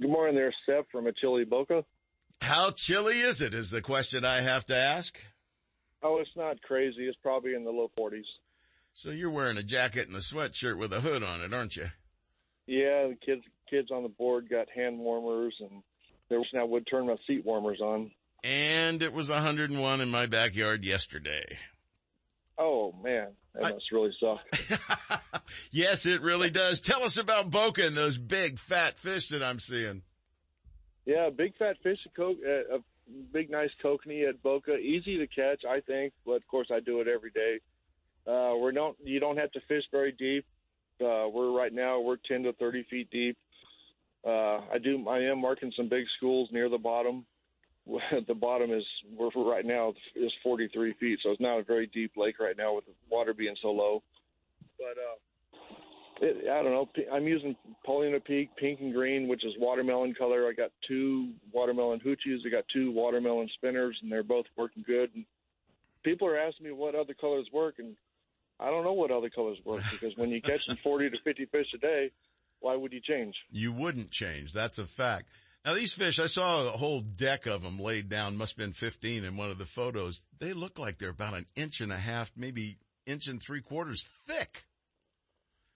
Good 0.00 0.10
morning 0.10 0.36
there, 0.36 0.54
Steph 0.62 0.84
from 0.92 1.08
a 1.08 1.12
chilly 1.12 1.44
Boca. 1.44 1.84
How 2.40 2.70
chilly 2.70 3.18
is 3.20 3.42
it 3.42 3.54
is 3.54 3.70
the 3.70 3.82
question 3.82 4.24
I 4.24 4.40
have 4.40 4.64
to 4.66 4.76
ask. 4.76 5.18
Oh, 6.02 6.18
it's 6.18 6.30
not 6.36 6.62
crazy. 6.62 7.06
It's 7.06 7.18
probably 7.22 7.54
in 7.54 7.64
the 7.64 7.70
low 7.70 7.90
40s. 7.98 8.22
So 8.92 9.10
you're 9.10 9.30
wearing 9.30 9.58
a 9.58 9.62
jacket 9.62 10.06
and 10.08 10.16
a 10.16 10.20
sweatshirt 10.20 10.78
with 10.78 10.92
a 10.92 11.00
hood 11.00 11.22
on 11.22 11.40
it, 11.40 11.52
aren't 11.52 11.76
you? 11.76 11.86
Yeah, 12.66 13.08
the 13.08 13.16
kids 13.24 13.42
kids 13.68 13.90
on 13.90 14.02
the 14.02 14.08
board 14.08 14.48
got 14.48 14.66
hand 14.74 14.98
warmers 14.98 15.54
and 15.60 15.82
there 16.28 16.38
was 16.38 16.48
I 16.58 16.64
would 16.64 16.86
turn 16.86 17.06
my 17.06 17.16
seat 17.26 17.44
warmers 17.44 17.80
on. 17.80 18.10
And 18.44 19.02
it 19.02 19.12
was 19.12 19.30
101 19.30 20.00
in 20.00 20.08
my 20.10 20.26
backyard 20.26 20.84
yesterday. 20.84 21.44
Oh 22.58 22.92
man, 23.02 23.28
that 23.54 23.66
I, 23.66 23.72
must 23.72 23.90
really 23.92 24.12
suck. 24.20 24.40
yes, 25.70 26.06
it 26.06 26.22
really 26.22 26.50
does. 26.50 26.80
Tell 26.80 27.02
us 27.02 27.18
about 27.18 27.50
Boca 27.50 27.86
and 27.86 27.96
those 27.96 28.18
big 28.18 28.58
fat 28.58 28.98
fish 28.98 29.28
that 29.28 29.42
I'm 29.42 29.60
seeing. 29.60 30.02
Yeah, 31.08 31.30
big 31.30 31.56
fat 31.56 31.76
fish, 31.82 31.98
a, 32.04 32.10
co- 32.10 32.36
uh, 32.46 32.76
a 32.76 32.80
big 33.32 33.50
nice 33.50 33.70
kokanee 33.82 34.28
at 34.28 34.42
Boca, 34.42 34.76
easy 34.76 35.16
to 35.16 35.26
catch, 35.26 35.64
I 35.64 35.80
think. 35.80 36.12
But 36.26 36.32
of 36.32 36.46
course, 36.48 36.68
I 36.70 36.80
do 36.80 37.00
it 37.00 37.08
every 37.08 37.30
day. 37.30 37.60
Uh, 38.30 38.54
we 38.62 38.72
don't, 38.74 38.94
you 39.02 39.18
don't 39.18 39.38
have 39.38 39.50
to 39.52 39.60
fish 39.66 39.84
very 39.90 40.12
deep. 40.12 40.44
Uh, 41.00 41.26
we're 41.32 41.50
right 41.50 41.72
now 41.72 41.98
we're 41.98 42.18
10 42.28 42.42
to 42.42 42.52
30 42.52 42.84
feet 42.90 43.08
deep. 43.10 43.38
Uh, 44.22 44.58
I 44.70 44.76
do, 44.84 45.08
I 45.08 45.20
am 45.20 45.40
marking 45.40 45.72
some 45.74 45.88
big 45.88 46.04
schools 46.18 46.50
near 46.52 46.68
the 46.68 46.76
bottom. 46.76 47.24
the 48.28 48.34
bottom 48.34 48.70
is 48.70 48.84
we're 49.16 49.30
right 49.50 49.64
now 49.64 49.94
is 50.14 50.32
43 50.42 50.92
feet, 51.00 51.20
so 51.22 51.30
it's 51.30 51.40
not 51.40 51.58
a 51.58 51.62
very 51.62 51.86
deep 51.86 52.12
lake 52.18 52.38
right 52.38 52.56
now 52.58 52.74
with 52.74 52.84
the 52.84 52.92
water 53.10 53.32
being 53.32 53.56
so 53.62 53.68
low. 53.68 54.02
But 54.76 54.98
uh, 55.00 55.16
it, 56.20 56.48
I 56.48 56.62
don't 56.62 56.72
know. 56.72 56.88
I'm 57.12 57.26
using 57.26 57.56
Paulina 57.84 58.20
Peak 58.20 58.50
pink 58.56 58.80
and 58.80 58.92
green, 58.92 59.28
which 59.28 59.44
is 59.44 59.52
watermelon 59.58 60.14
color. 60.14 60.48
I 60.48 60.52
got 60.52 60.70
two 60.86 61.32
watermelon 61.52 62.00
hoochies. 62.00 62.46
I 62.46 62.50
got 62.50 62.64
two 62.72 62.90
watermelon 62.92 63.48
spinners, 63.54 63.98
and 64.02 64.10
they're 64.10 64.22
both 64.22 64.46
working 64.56 64.84
good. 64.86 65.10
And 65.14 65.24
people 66.02 66.28
are 66.28 66.38
asking 66.38 66.66
me 66.66 66.72
what 66.72 66.94
other 66.94 67.14
colors 67.14 67.48
work, 67.52 67.76
and 67.78 67.96
I 68.60 68.70
don't 68.70 68.84
know 68.84 68.92
what 68.92 69.10
other 69.10 69.30
colors 69.30 69.58
work 69.64 69.82
because 69.90 70.16
when 70.16 70.30
you 70.30 70.42
catch 70.42 70.60
40 70.82 71.10
to 71.10 71.16
50 71.24 71.46
fish 71.46 71.66
a 71.74 71.78
day, 71.78 72.10
why 72.60 72.74
would 72.74 72.92
you 72.92 73.00
change? 73.00 73.34
You 73.50 73.72
wouldn't 73.72 74.10
change. 74.10 74.52
That's 74.52 74.78
a 74.78 74.86
fact. 74.86 75.28
Now 75.64 75.74
these 75.74 75.92
fish, 75.92 76.18
I 76.18 76.26
saw 76.26 76.66
a 76.66 76.76
whole 76.76 77.00
deck 77.00 77.46
of 77.46 77.62
them 77.62 77.78
laid 77.78 78.08
down. 78.08 78.36
Must 78.36 78.52
have 78.52 78.58
been 78.58 78.72
15 78.72 79.24
in 79.24 79.36
one 79.36 79.50
of 79.50 79.58
the 79.58 79.64
photos. 79.64 80.24
They 80.38 80.52
look 80.52 80.78
like 80.78 80.98
they're 80.98 81.10
about 81.10 81.34
an 81.34 81.46
inch 81.56 81.80
and 81.80 81.92
a 81.92 81.96
half, 81.96 82.30
maybe 82.36 82.78
inch 83.06 83.28
and 83.28 83.40
three 83.40 83.60
quarters 83.60 84.04
thick. 84.04 84.64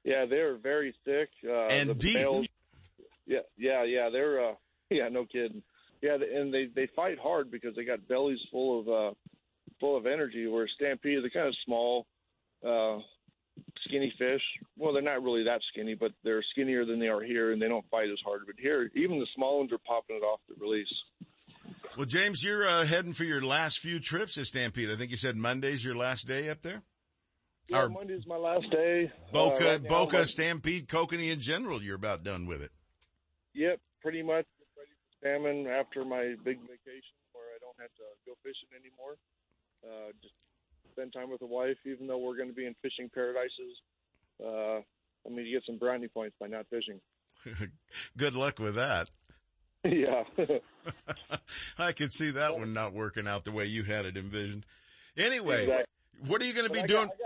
Yeah, 0.04 0.26
they're 0.28 0.56
very 0.56 0.94
thick. 1.04 1.30
Uh, 1.46 1.66
and 1.66 1.98
deep. 1.98 2.14
Males, 2.14 2.46
yeah, 3.26 3.38
yeah, 3.56 3.84
yeah. 3.84 4.08
They're 4.10 4.50
uh, 4.50 4.54
yeah, 4.90 5.08
no 5.08 5.24
kidding. 5.24 5.62
Yeah, 6.00 6.16
and 6.16 6.52
they 6.52 6.66
they 6.74 6.88
fight 6.96 7.18
hard 7.18 7.50
because 7.50 7.76
they 7.76 7.84
got 7.84 8.08
bellies 8.08 8.40
full 8.50 8.80
of 8.80 8.88
uh, 8.88 9.14
full 9.78 9.96
of 9.96 10.06
energy. 10.06 10.46
Where 10.46 10.68
stampede, 10.74 11.22
they're 11.22 11.30
kind 11.30 11.48
of 11.48 11.54
small, 11.64 12.06
uh, 12.66 12.98
skinny 13.86 14.12
fish. 14.18 14.42
Well, 14.76 14.92
they're 14.92 15.02
not 15.02 15.22
really 15.22 15.44
that 15.44 15.60
skinny, 15.72 15.94
but 15.94 16.10
they're 16.24 16.44
skinnier 16.50 16.84
than 16.84 16.98
they 16.98 17.06
are 17.06 17.22
here, 17.22 17.52
and 17.52 17.62
they 17.62 17.68
don't 17.68 17.88
fight 17.90 18.10
as 18.10 18.18
hard. 18.24 18.42
But 18.46 18.56
here, 18.58 18.90
even 18.96 19.20
the 19.20 19.26
small 19.36 19.58
ones 19.58 19.72
are 19.72 19.78
popping 19.78 20.16
it 20.16 20.24
off 20.24 20.40
the 20.48 20.56
release. 20.60 20.92
Well, 21.96 22.06
James, 22.06 22.42
you're 22.42 22.66
uh, 22.66 22.86
heading 22.86 23.12
for 23.12 23.24
your 23.24 23.44
last 23.44 23.78
few 23.78 24.00
trips 24.00 24.34
to 24.34 24.44
Stampede. 24.44 24.90
I 24.90 24.96
think 24.96 25.10
you 25.10 25.18
said 25.18 25.36
Monday's 25.36 25.84
your 25.84 25.94
last 25.94 26.26
day 26.26 26.48
up 26.48 26.62
there. 26.62 26.82
Yeah, 27.68 27.88
Monday's 27.88 28.26
my 28.26 28.36
last 28.36 28.70
day. 28.70 29.10
Boca, 29.32 29.68
uh, 29.68 29.72
right 29.72 29.88
Boca, 29.88 30.16
now, 30.18 30.24
Stampede, 30.24 30.88
Kokanee 30.88 31.32
in 31.32 31.40
general. 31.40 31.82
You're 31.82 31.96
about 31.96 32.22
done 32.22 32.46
with 32.46 32.60
it. 32.62 32.70
Yep, 33.54 33.80
pretty 34.00 34.22
much 34.22 34.46
ready 34.76 34.90
for 34.90 35.26
salmon 35.26 35.66
after 35.66 36.04
my 36.04 36.34
big 36.44 36.58
vacation, 36.60 37.16
where 37.32 37.44
I 37.54 37.58
don't 37.60 37.76
have 37.80 37.90
to 37.96 38.02
go 38.26 38.32
fishing 38.42 38.68
anymore. 38.74 39.16
Uh, 39.84 40.12
just 40.22 40.34
spend 40.92 41.12
time 41.12 41.30
with 41.30 41.40
the 41.40 41.46
wife, 41.46 41.76
even 41.86 42.06
though 42.06 42.18
we're 42.18 42.36
going 42.36 42.48
to 42.48 42.54
be 42.54 42.66
in 42.66 42.74
fishing 42.82 43.08
paradises. 43.12 43.78
Uh, 44.44 44.80
I 45.24 45.28
mean, 45.30 45.46
you 45.46 45.56
get 45.56 45.64
some 45.66 45.78
brownie 45.78 46.08
points 46.08 46.36
by 46.40 46.48
not 46.48 46.66
fishing. 46.68 47.00
Good 48.16 48.34
luck 48.34 48.58
with 48.58 48.74
that. 48.74 49.08
yeah. 49.84 50.24
I 51.78 51.92
could 51.92 52.12
see 52.12 52.32
that 52.32 52.58
one 52.58 52.72
not 52.72 52.92
working 52.92 53.26
out 53.26 53.44
the 53.44 53.52
way 53.52 53.66
you 53.66 53.82
had 53.84 54.04
it 54.06 54.16
envisioned. 54.16 54.64
Anyway, 55.16 55.62
Exactly. 55.62 55.84
what 56.26 56.42
are 56.42 56.44
you 56.46 56.54
going 56.54 56.66
to 56.66 56.72
be 56.72 56.80
I 56.80 56.86
doing? 56.86 57.06
Got, 57.06 57.16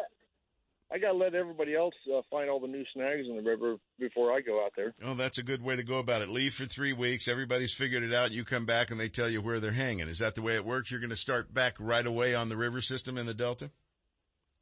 I, 0.91 0.99
got 0.99 1.13
to 1.13 1.19
let 1.19 1.35
everybody 1.35 1.75
else 1.75 1.95
uh, 2.15 2.23
find 2.31 2.49
all 2.49 2.61
the 2.61 2.67
new 2.67 2.85
snags 2.95 3.27
in 3.29 3.37
the 3.37 3.43
river 3.43 3.77
before 3.99 4.33
I 4.33 4.41
go 4.41 4.65
out 4.65 4.73
there. 4.77 4.95
Oh, 5.03 5.15
that's 5.15 5.39
a 5.39 5.43
good 5.43 5.63
way 5.63 5.77
to 5.77 5.83
go 5.83 5.99
about 5.99 6.23
it. 6.23 6.29
Leave 6.29 6.55
for 6.55 6.65
three 6.65 6.93
weeks. 6.93 7.29
Everybody's 7.29 7.75
figured 7.75 8.03
it 8.03 8.15
out. 8.15 8.31
You 8.31 8.45
come 8.45 8.67
back 8.67 8.91
and 8.91 9.01
they 9.01 9.09
tell 9.09 9.29
you 9.29 9.41
where 9.41 9.61
they're 9.61 9.73
hanging. 9.73 10.09
Is 10.09 10.19
that 10.19 10.35
the 10.35 10.43
way 10.43 10.55
it 10.55 10.65
works? 10.65 10.91
You're 10.91 11.01
going 11.01 11.11
to 11.11 11.17
start 11.17 11.53
back 11.53 11.75
right 11.79 12.07
away 12.07 12.35
on 12.35 12.49
the 12.49 12.57
river 12.57 12.81
system 12.81 13.19
in 13.19 13.27
the 13.27 13.35
Delta? 13.35 13.71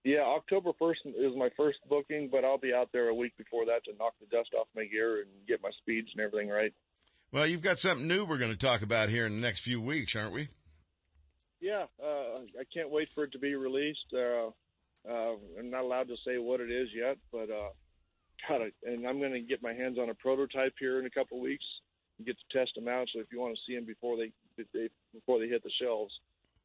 Yeah, 0.04 0.20
October 0.20 0.72
1st 0.78 1.16
is 1.16 1.34
my 1.34 1.48
first 1.56 1.78
booking, 1.88 2.28
but 2.30 2.44
I'll 2.44 2.58
be 2.58 2.74
out 2.74 2.90
there 2.92 3.08
a 3.08 3.14
week 3.14 3.32
before 3.38 3.64
that 3.66 3.84
to 3.84 3.96
knock 3.98 4.12
the 4.20 4.26
dust 4.26 4.50
off 4.52 4.68
my 4.76 4.84
gear 4.84 5.22
and 5.22 5.30
get 5.48 5.62
my 5.62 5.70
speeds 5.80 6.08
and 6.14 6.22
everything 6.22 6.50
right. 6.50 6.74
Well, 7.32 7.46
you've 7.46 7.62
got 7.62 7.78
something 7.78 8.06
new 8.06 8.26
we're 8.26 8.38
going 8.38 8.52
to 8.52 8.56
talk 8.56 8.82
about 8.82 9.08
here 9.08 9.24
in 9.24 9.34
the 9.34 9.40
next 9.40 9.60
few 9.60 9.80
weeks, 9.80 10.14
aren't 10.14 10.34
we? 10.34 10.48
Yeah, 11.60 11.86
uh, 12.02 12.38
I 12.60 12.64
can't 12.72 12.90
wait 12.90 13.08
for 13.08 13.24
it 13.24 13.32
to 13.32 13.38
be 13.38 13.54
released. 13.54 14.12
Uh, 14.12 14.50
uh, 15.08 15.34
I'm 15.58 15.70
not 15.70 15.82
allowed 15.82 16.08
to 16.08 16.16
say 16.26 16.36
what 16.38 16.60
it 16.60 16.70
is 16.70 16.88
yet, 16.94 17.16
but 17.30 17.50
uh, 17.50 17.70
got 18.48 18.60
it. 18.60 18.74
And 18.84 19.06
I'm 19.06 19.18
going 19.18 19.32
to 19.32 19.40
get 19.40 19.62
my 19.62 19.72
hands 19.72 19.98
on 19.98 20.10
a 20.10 20.14
prototype 20.14 20.74
here 20.78 20.98
in 20.98 21.06
a 21.06 21.10
couple 21.10 21.40
weeks 21.40 21.64
and 22.18 22.26
get 22.26 22.36
to 22.38 22.58
test 22.58 22.72
them 22.74 22.88
out. 22.88 23.08
So 23.12 23.20
if 23.20 23.26
you 23.32 23.40
want 23.40 23.54
to 23.54 23.60
see 23.66 23.74
them 23.74 23.84
before 23.84 24.16
they, 24.16 24.32
they 24.72 24.88
before 25.12 25.38
they 25.38 25.48
hit 25.48 25.62
the 25.62 25.70
shelves, 25.80 26.12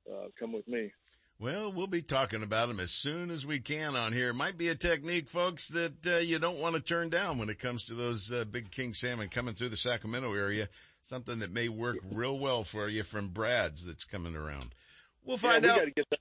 uh, 0.09 0.27
come 0.39 0.53
with 0.53 0.67
me. 0.67 0.91
Well, 1.39 1.71
we'll 1.71 1.87
be 1.87 2.01
talking 2.01 2.43
about 2.43 2.67
them 2.67 2.81
as 2.81 2.91
soon 2.91 3.31
as 3.31 3.45
we 3.45 3.59
can 3.61 3.95
on 3.95 4.11
here. 4.11 4.31
It 4.31 4.33
might 4.33 4.57
be 4.57 4.67
a 4.67 4.75
technique, 4.75 5.29
folks, 5.29 5.69
that 5.69 6.05
uh, 6.05 6.17
you 6.17 6.37
don't 6.37 6.59
want 6.59 6.75
to 6.75 6.81
turn 6.81 7.09
down 7.09 7.37
when 7.37 7.49
it 7.49 7.59
comes 7.59 7.85
to 7.85 7.93
those 7.93 8.29
uh, 8.29 8.43
big 8.43 8.71
king 8.71 8.93
salmon 8.93 9.29
coming 9.29 9.53
through 9.53 9.69
the 9.69 9.77
Sacramento 9.77 10.33
area. 10.33 10.67
Something 11.01 11.39
that 11.39 11.53
may 11.53 11.69
work 11.69 11.99
real 12.11 12.37
well 12.37 12.65
for 12.65 12.89
you 12.89 13.03
from 13.03 13.29
Brad's 13.29 13.85
that's 13.85 14.03
coming 14.03 14.35
around. 14.35 14.75
We'll 15.23 15.37
find 15.37 15.63
yeah, 15.63 15.69
we 15.69 15.71
out. 15.71 15.79
Gotta 15.79 15.91
get 15.91 16.09
them, 16.09 16.19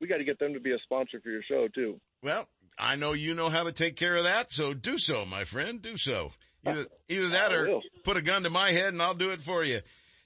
we 0.00 0.06
got 0.06 0.18
to 0.18 0.24
get 0.24 0.38
them 0.38 0.54
to 0.54 0.60
be 0.60 0.72
a 0.72 0.78
sponsor 0.84 1.20
for 1.20 1.30
your 1.30 1.42
show 1.42 1.68
too. 1.74 2.00
Well, 2.22 2.48
I 2.78 2.96
know 2.96 3.12
you 3.12 3.34
know 3.34 3.48
how 3.48 3.64
to 3.64 3.72
take 3.72 3.96
care 3.96 4.16
of 4.16 4.24
that, 4.24 4.50
so 4.50 4.74
do 4.74 4.98
so, 4.98 5.24
my 5.24 5.44
friend. 5.44 5.80
Do 5.80 5.96
so. 5.96 6.32
Either, 6.66 6.86
either 7.08 7.28
that 7.28 7.52
or 7.52 7.80
put 8.04 8.16
a 8.16 8.22
gun 8.22 8.42
to 8.44 8.50
my 8.50 8.70
head 8.70 8.92
and 8.92 9.02
I'll 9.02 9.14
do 9.14 9.30
it 9.30 9.40
for 9.40 9.64
you. 9.64 9.80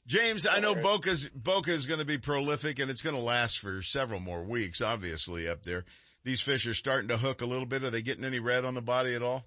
James, 0.07 0.47
I 0.47 0.61
know 0.61 0.75
right. 0.75 0.83
Boca's, 0.83 1.29
Boca 1.31 1.73
is 1.73 1.87
going 1.87 2.01
to 2.01 2.05
be 2.05 2.19
prolific 2.19 2.79
and 2.79 2.91
it's 2.91 3.01
going 3.01 3.17
to 3.17 3.23
last 3.23 3.59
for 3.59 3.81
several 3.83 4.21
more 4.21 4.43
weeks, 4.43 4.83
obviously, 4.83 5.49
up 5.49 5.63
there. 5.63 5.85
These 6.25 6.43
fish 6.43 6.67
are 6.67 6.75
starting 6.75 7.09
to 7.09 7.17
hook 7.17 7.41
a 7.41 7.47
little 7.47 7.67
bit. 7.67 7.85
Are 7.85 7.91
they 7.91 8.03
getting 8.03 8.25
any 8.25 8.39
red 8.39 8.65
on 8.65 8.75
the 8.75 8.83
body 8.83 9.15
at 9.15 9.23
all? 9.23 9.45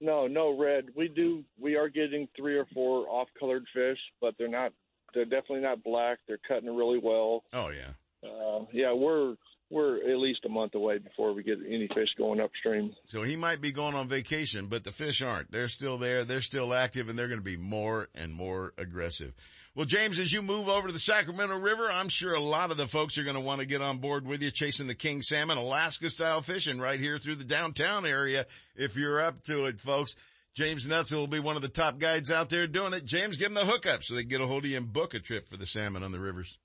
No, 0.00 0.26
no 0.26 0.58
red. 0.58 0.86
We 0.96 1.08
do. 1.08 1.44
We 1.60 1.76
are 1.76 1.88
getting 1.88 2.28
three 2.36 2.58
or 2.58 2.66
four 2.74 3.08
off-colored 3.08 3.64
fish, 3.72 3.98
but 4.20 4.34
they're 4.38 4.48
not. 4.48 4.72
They're 5.14 5.24
definitely 5.24 5.60
not 5.60 5.84
black. 5.84 6.18
They're 6.26 6.40
cutting 6.48 6.74
really 6.74 6.98
well. 6.98 7.44
Oh, 7.52 7.68
yeah. 7.68 7.92
Uh, 8.24 8.64
yeah, 8.72 8.92
we're 8.92 9.34
we're 9.72 9.96
at 10.10 10.18
least 10.18 10.40
a 10.44 10.48
month 10.50 10.74
away 10.74 10.98
before 10.98 11.32
we 11.32 11.42
get 11.42 11.58
any 11.66 11.88
fish 11.88 12.10
going 12.18 12.40
upstream. 12.40 12.94
So 13.06 13.22
he 13.22 13.36
might 13.36 13.62
be 13.62 13.72
going 13.72 13.94
on 13.94 14.06
vacation, 14.06 14.66
but 14.66 14.84
the 14.84 14.92
fish 14.92 15.22
aren't. 15.22 15.50
They're 15.50 15.68
still 15.68 15.96
there. 15.96 16.24
They're 16.24 16.42
still 16.42 16.74
active 16.74 17.08
and 17.08 17.18
they're 17.18 17.28
going 17.28 17.40
to 17.40 17.44
be 17.44 17.56
more 17.56 18.08
and 18.14 18.34
more 18.34 18.74
aggressive. 18.76 19.32
Well, 19.74 19.86
James, 19.86 20.18
as 20.18 20.30
you 20.30 20.42
move 20.42 20.68
over 20.68 20.88
to 20.88 20.92
the 20.92 20.98
Sacramento 20.98 21.56
River, 21.56 21.88
I'm 21.90 22.10
sure 22.10 22.34
a 22.34 22.40
lot 22.40 22.70
of 22.70 22.76
the 22.76 22.86
folks 22.86 23.16
are 23.16 23.24
going 23.24 23.36
to 23.36 23.40
want 23.40 23.62
to 23.62 23.66
get 23.66 23.80
on 23.80 23.98
board 23.98 24.26
with 24.26 24.42
you 24.42 24.50
chasing 24.50 24.86
the 24.86 24.94
king 24.94 25.22
salmon, 25.22 25.56
Alaska 25.56 26.10
style 26.10 26.42
fishing 26.42 26.78
right 26.78 27.00
here 27.00 27.16
through 27.16 27.36
the 27.36 27.44
downtown 27.44 28.04
area. 28.04 28.44
If 28.76 28.96
you're 28.96 29.22
up 29.22 29.42
to 29.44 29.64
it, 29.64 29.80
folks. 29.80 30.14
James 30.54 30.86
Netzel 30.86 31.16
will 31.16 31.26
be 31.26 31.40
one 31.40 31.56
of 31.56 31.62
the 31.62 31.68
top 31.68 31.98
guides 31.98 32.30
out 32.30 32.50
there 32.50 32.66
doing 32.66 32.92
it. 32.92 33.06
James, 33.06 33.38
give 33.38 33.54
them 33.54 33.54
the 33.54 33.72
hookup 33.72 34.02
so 34.02 34.14
they 34.14 34.20
can 34.20 34.28
get 34.28 34.40
a 34.42 34.46
hold 34.46 34.66
of 34.66 34.70
you 34.70 34.76
and 34.76 34.92
book 34.92 35.14
a 35.14 35.18
trip 35.18 35.48
for 35.48 35.56
the 35.56 35.64
salmon 35.64 36.02
on 36.02 36.12
the 36.12 36.20
rivers. 36.20 36.58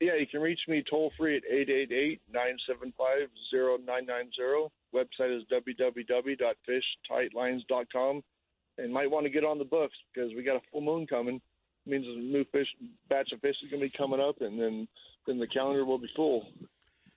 Yeah, 0.00 0.14
you 0.14 0.26
can 0.26 0.40
reach 0.40 0.60
me 0.68 0.82
toll 0.88 1.12
free 1.18 1.36
at 1.36 1.42
888-975-0990. 2.32 4.70
Website 4.94 5.36
is 5.36 5.42
www.fishtightlines.com. 5.52 8.22
And 8.78 8.92
might 8.92 9.10
want 9.10 9.26
to 9.26 9.30
get 9.30 9.44
on 9.44 9.58
the 9.58 9.64
books 9.64 9.96
because 10.14 10.32
we 10.34 10.44
got 10.44 10.54
a 10.54 10.60
full 10.70 10.82
moon 10.82 11.08
coming. 11.08 11.40
means 11.84 12.06
a 12.06 12.20
new 12.20 12.44
fish 12.52 12.68
batch 13.08 13.32
of 13.32 13.40
fish 13.40 13.56
is 13.64 13.70
going 13.70 13.82
to 13.82 13.88
be 13.88 13.98
coming 13.98 14.20
up, 14.20 14.40
and 14.40 14.60
then 14.60 14.86
then 15.26 15.40
the 15.40 15.48
calendar 15.48 15.84
will 15.84 15.98
be 15.98 16.08
full. 16.14 16.46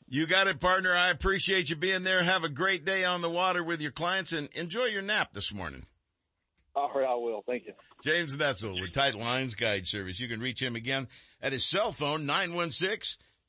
You 0.09 0.25
got 0.25 0.47
it, 0.47 0.59
partner. 0.59 0.91
I 0.93 1.09
appreciate 1.09 1.69
you 1.69 1.75
being 1.75 2.01
there. 2.03 2.23
Have 2.23 2.43
a 2.43 2.49
great 2.49 2.83
day 2.83 3.05
on 3.05 3.21
the 3.21 3.29
water 3.29 3.63
with 3.63 3.79
your 3.79 3.91
clients 3.91 4.33
and 4.33 4.49
enjoy 4.55 4.85
your 4.85 5.03
nap 5.03 5.33
this 5.33 5.53
morning. 5.53 5.85
All 6.75 6.91
right, 6.95 7.07
I 7.07 7.15
will. 7.15 7.43
Thank 7.45 7.65
you. 7.65 7.73
James 8.03 8.37
Netzel 8.37 8.79
with 8.79 8.93
Tight 8.93 9.15
Lines 9.15 9.55
Guide 9.55 9.87
Service. 9.87 10.19
You 10.19 10.27
can 10.27 10.39
reach 10.39 10.61
him 10.61 10.75
again 10.75 11.07
at 11.41 11.51
his 11.51 11.65
cell 11.65 11.91
phone, 11.91 12.27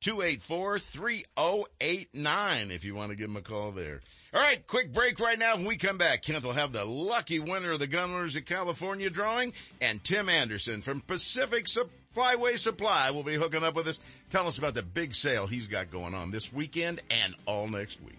916-284-3089 0.03 2.70
if 2.70 2.85
you 2.85 2.94
want 2.94 3.11
to 3.11 3.16
give 3.16 3.28
him 3.28 3.36
a 3.36 3.43
call 3.43 3.70
there. 3.70 4.01
All 4.35 4.40
right, 4.40 4.66
quick 4.66 4.93
break 4.93 5.20
right 5.20 5.39
now. 5.39 5.57
When 5.57 5.66
we 5.66 5.77
come 5.77 5.99
back, 5.99 6.23
Kent 6.23 6.43
will 6.43 6.53
have 6.53 6.73
the 6.73 6.86
lucky 6.86 7.39
winner 7.39 7.73
of 7.73 7.78
the 7.78 7.86
Gunrunners 7.86 8.36
of 8.36 8.47
California 8.47 9.11
drawing, 9.11 9.53
and 9.81 10.03
Tim 10.03 10.31
Anderson 10.31 10.81
from 10.81 11.03
Pacific 11.03 11.66
Flyway 11.66 12.57
Supply 12.57 13.11
will 13.11 13.24
be 13.24 13.35
hooking 13.35 13.62
up 13.62 13.77
with 13.77 13.89
us. 13.89 14.01
Tell 14.31 14.49
us 14.49 14.59
about 14.59 14.74
the 14.74 14.82
big 14.82 15.15
sale 15.15 15.47
he's 15.47 15.69
got 15.69 15.90
going 15.90 16.15
on 16.15 16.31
this 16.31 16.51
weekend 16.53 17.03
and 17.11 17.35
all 17.47 17.69
next 17.69 18.01
week. 18.03 18.19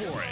for 0.01 0.23
it. 0.23 0.29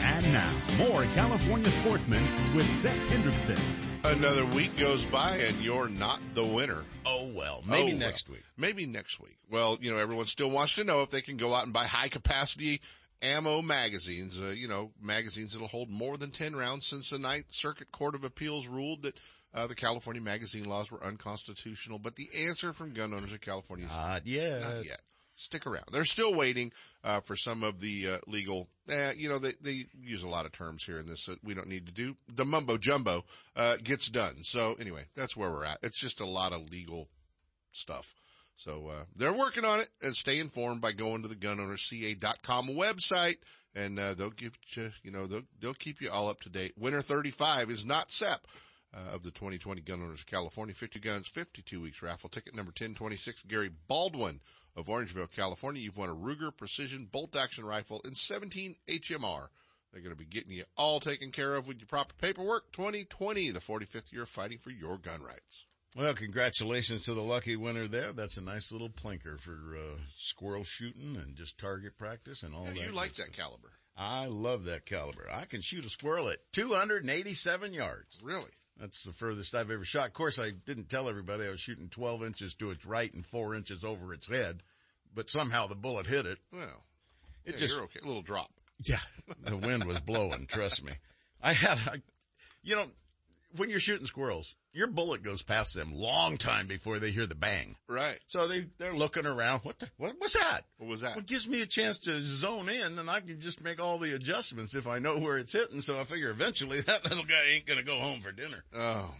And 0.00 0.32
now, 0.32 0.52
more 0.78 1.04
California 1.14 1.68
sportsmen 1.68 2.24
with 2.56 2.64
Sep 2.74 2.96
Hendrickson. 3.08 3.83
Another 4.04 4.44
week 4.44 4.76
goes 4.76 5.06
by 5.06 5.36
and 5.36 5.56
you're 5.64 5.88
not 5.88 6.20
the 6.34 6.44
winner. 6.44 6.82
Oh 7.06 7.30
well, 7.34 7.62
maybe 7.66 7.82
Oh, 7.82 7.86
well. 7.86 7.96
next 7.96 8.28
week. 8.28 8.42
Maybe 8.58 8.84
next 8.86 9.18
week. 9.18 9.38
Well, 9.50 9.78
you 9.80 9.90
know, 9.90 9.96
everyone 9.96 10.26
still 10.26 10.50
wants 10.50 10.74
to 10.74 10.84
know 10.84 11.00
if 11.02 11.10
they 11.10 11.22
can 11.22 11.38
go 11.38 11.54
out 11.54 11.64
and 11.64 11.72
buy 11.72 11.86
high 11.86 12.08
capacity 12.08 12.80
ammo 13.22 13.62
magazines, 13.62 14.38
uh, 14.38 14.52
you 14.54 14.68
know, 14.68 14.92
magazines 15.00 15.52
that'll 15.54 15.68
hold 15.68 15.88
more 15.88 16.18
than 16.18 16.30
10 16.30 16.54
rounds 16.54 16.86
since 16.86 17.08
the 17.10 17.18
Ninth 17.18 17.46
Circuit 17.48 17.90
Court 17.92 18.14
of 18.14 18.24
Appeals 18.24 18.66
ruled 18.66 19.02
that 19.02 19.18
uh, 19.54 19.66
the 19.66 19.74
California 19.74 20.20
magazine 20.20 20.64
laws 20.64 20.90
were 20.90 21.02
unconstitutional. 21.02 21.98
But 21.98 22.16
the 22.16 22.28
answer 22.46 22.74
from 22.74 22.92
gun 22.92 23.14
owners 23.14 23.32
of 23.32 23.40
California 23.40 23.86
is 23.86 23.92
Not 23.92 24.26
yet. 24.26 24.60
Not 24.60 24.84
yet. 24.84 25.00
Stick 25.44 25.66
around. 25.66 25.84
They're 25.92 26.04
still 26.04 26.34
waiting 26.34 26.72
uh, 27.04 27.20
for 27.20 27.36
some 27.36 27.62
of 27.62 27.80
the 27.80 28.08
uh, 28.08 28.18
legal. 28.26 28.68
Uh, 28.90 29.12
you 29.16 29.28
know, 29.28 29.38
they 29.38 29.52
they 29.60 29.86
use 30.00 30.22
a 30.22 30.28
lot 30.28 30.46
of 30.46 30.52
terms 30.52 30.84
here 30.84 30.98
in 30.98 31.06
this 31.06 31.26
that 31.26 31.44
we 31.44 31.54
don't 31.54 31.68
need 31.68 31.86
to 31.86 31.92
do. 31.92 32.16
The 32.34 32.44
mumbo 32.44 32.78
jumbo 32.78 33.24
uh, 33.54 33.76
gets 33.82 34.08
done. 34.08 34.42
So 34.42 34.74
anyway, 34.80 35.04
that's 35.14 35.36
where 35.36 35.50
we're 35.50 35.66
at. 35.66 35.78
It's 35.82 36.00
just 36.00 36.20
a 36.20 36.26
lot 36.26 36.52
of 36.52 36.70
legal 36.70 37.08
stuff. 37.72 38.14
So 38.56 38.88
uh, 38.88 39.04
they're 39.14 39.32
working 39.32 39.64
on 39.64 39.80
it 39.80 39.90
and 40.02 40.14
stay 40.14 40.38
informed 40.38 40.80
by 40.80 40.92
going 40.92 41.22
to 41.22 41.28
the 41.28 41.34
gunownersca.com 41.34 42.68
website 42.68 43.38
and 43.74 43.98
uh, 43.98 44.14
they'll 44.14 44.30
give 44.30 44.56
you, 44.76 44.92
you 45.02 45.10
know, 45.10 45.26
they'll, 45.26 45.42
they'll 45.60 45.74
keep 45.74 46.00
you 46.00 46.10
all 46.10 46.28
up 46.28 46.40
to 46.42 46.48
date. 46.48 46.72
Winner 46.78 47.02
35 47.02 47.70
is 47.70 47.84
not 47.84 48.10
SEP. 48.10 48.46
Uh, 48.96 49.12
of 49.12 49.24
the 49.24 49.32
2020 49.32 49.80
Gun 49.80 50.00
Owners 50.00 50.20
of 50.20 50.26
California 50.26 50.72
50 50.72 51.00
Guns 51.00 51.26
52 51.26 51.80
Weeks 51.80 52.00
raffle 52.00 52.30
ticket 52.30 52.54
number 52.54 52.68
1026 52.68 53.42
Gary 53.42 53.68
Baldwin 53.88 54.38
of 54.76 54.86
Orangeville, 54.86 55.30
California. 55.34 55.80
You've 55.82 55.96
won 55.96 56.08
a 56.10 56.14
Ruger 56.14 56.56
Precision 56.56 57.08
bolt 57.10 57.36
action 57.36 57.64
rifle 57.64 58.00
and 58.04 58.16
17 58.16 58.74
HMR. 58.88 59.48
They're 59.92 60.02
going 60.02 60.14
to 60.14 60.18
be 60.18 60.24
getting 60.24 60.52
you 60.52 60.64
all 60.76 60.98
taken 60.98 61.30
care 61.30 61.54
of 61.54 61.68
with 61.68 61.78
your 61.78 61.86
proper 61.86 62.14
paperwork. 62.20 62.72
2020, 62.72 63.50
the 63.52 63.60
45th 63.60 64.12
year 64.12 64.22
of 64.24 64.28
fighting 64.28 64.58
for 64.58 64.70
your 64.70 64.98
gun 64.98 65.22
rights. 65.22 65.66
Well, 65.96 66.12
congratulations 66.14 67.04
to 67.04 67.14
the 67.14 67.22
lucky 67.22 67.54
winner 67.54 67.86
there. 67.86 68.12
That's 68.12 68.36
a 68.36 68.42
nice 68.42 68.72
little 68.72 68.88
plinker 68.88 69.38
for 69.38 69.76
uh, 69.78 69.96
squirrel 70.08 70.64
shooting 70.64 71.16
and 71.16 71.36
just 71.36 71.56
target 71.58 71.96
practice 71.96 72.42
and 72.42 72.52
all 72.52 72.64
Yeah, 72.66 72.72
that. 72.72 72.80
you 72.86 72.92
like 72.92 73.14
good 73.14 73.26
that 73.26 73.34
stuff. 73.34 73.46
caliber. 73.46 73.70
I 73.96 74.26
love 74.26 74.64
that 74.64 74.86
caliber. 74.86 75.28
I 75.32 75.44
can 75.44 75.60
shoot 75.62 75.84
a 75.84 75.88
squirrel 75.88 76.28
at 76.28 76.38
287 76.52 77.72
yards. 77.72 78.18
Really? 78.24 78.50
That's 78.78 79.04
the 79.04 79.12
furthest 79.12 79.54
I've 79.54 79.70
ever 79.70 79.84
shot. 79.84 80.08
Of 80.08 80.12
course, 80.14 80.38
I 80.38 80.50
didn't 80.50 80.88
tell 80.88 81.08
everybody 81.08 81.46
I 81.46 81.50
was 81.50 81.60
shooting 81.60 81.88
12 81.88 82.24
inches 82.24 82.54
to 82.56 82.70
its 82.70 82.84
right 82.84 83.12
and 83.14 83.24
4 83.24 83.54
inches 83.54 83.84
over 83.84 84.12
its 84.12 84.26
head, 84.28 84.62
but 85.14 85.30
somehow 85.30 85.66
the 85.68 85.76
bullet 85.76 86.06
hit 86.06 86.26
it. 86.26 86.38
Well, 86.52 86.84
It 87.44 87.54
yeah, 87.54 87.60
just, 87.60 87.74
you're 87.74 87.84
okay. 87.84 88.00
A 88.02 88.06
little 88.06 88.22
drop. 88.22 88.50
yeah, 88.84 88.98
the 89.44 89.56
wind 89.56 89.84
was 89.84 90.00
blowing, 90.00 90.46
trust 90.46 90.84
me. 90.84 90.92
I 91.40 91.52
had, 91.52 91.78
I, 91.86 92.02
you 92.62 92.74
know, 92.74 92.86
when 93.56 93.70
you're 93.70 93.78
shooting 93.78 94.06
squirrels, 94.06 94.56
your 94.74 94.88
bullet 94.88 95.22
goes 95.22 95.42
past 95.42 95.74
them 95.74 95.92
long 95.94 96.36
time 96.36 96.66
before 96.66 96.98
they 96.98 97.10
hear 97.10 97.26
the 97.26 97.34
bang. 97.34 97.76
Right. 97.88 98.18
So 98.26 98.46
they, 98.48 98.66
they're 98.78 98.92
looking 98.92 99.24
around. 99.26 99.60
What 99.60 99.78
the, 99.78 99.88
what 99.96 100.20
was 100.20 100.32
that? 100.34 100.62
What 100.78 100.88
was 100.90 101.00
that? 101.02 101.10
Well, 101.12 101.20
it 101.20 101.26
gives 101.26 101.48
me 101.48 101.62
a 101.62 101.66
chance 101.66 101.98
to 102.00 102.18
zone 102.20 102.68
in 102.68 102.98
and 102.98 103.08
I 103.08 103.20
can 103.20 103.40
just 103.40 103.62
make 103.64 103.80
all 103.80 103.98
the 103.98 104.14
adjustments 104.14 104.74
if 104.74 104.86
I 104.86 104.98
know 104.98 105.18
where 105.18 105.38
it's 105.38 105.52
hitting. 105.52 105.80
So 105.80 105.98
I 106.00 106.04
figure 106.04 106.30
eventually 106.30 106.80
that 106.82 107.04
little 107.08 107.24
guy 107.24 107.42
ain't 107.54 107.66
going 107.66 107.78
to 107.78 107.84
go 107.86 107.98
home 107.98 108.20
for 108.20 108.32
dinner. 108.32 108.64
Oh, 108.74 108.78
man. 109.02 109.10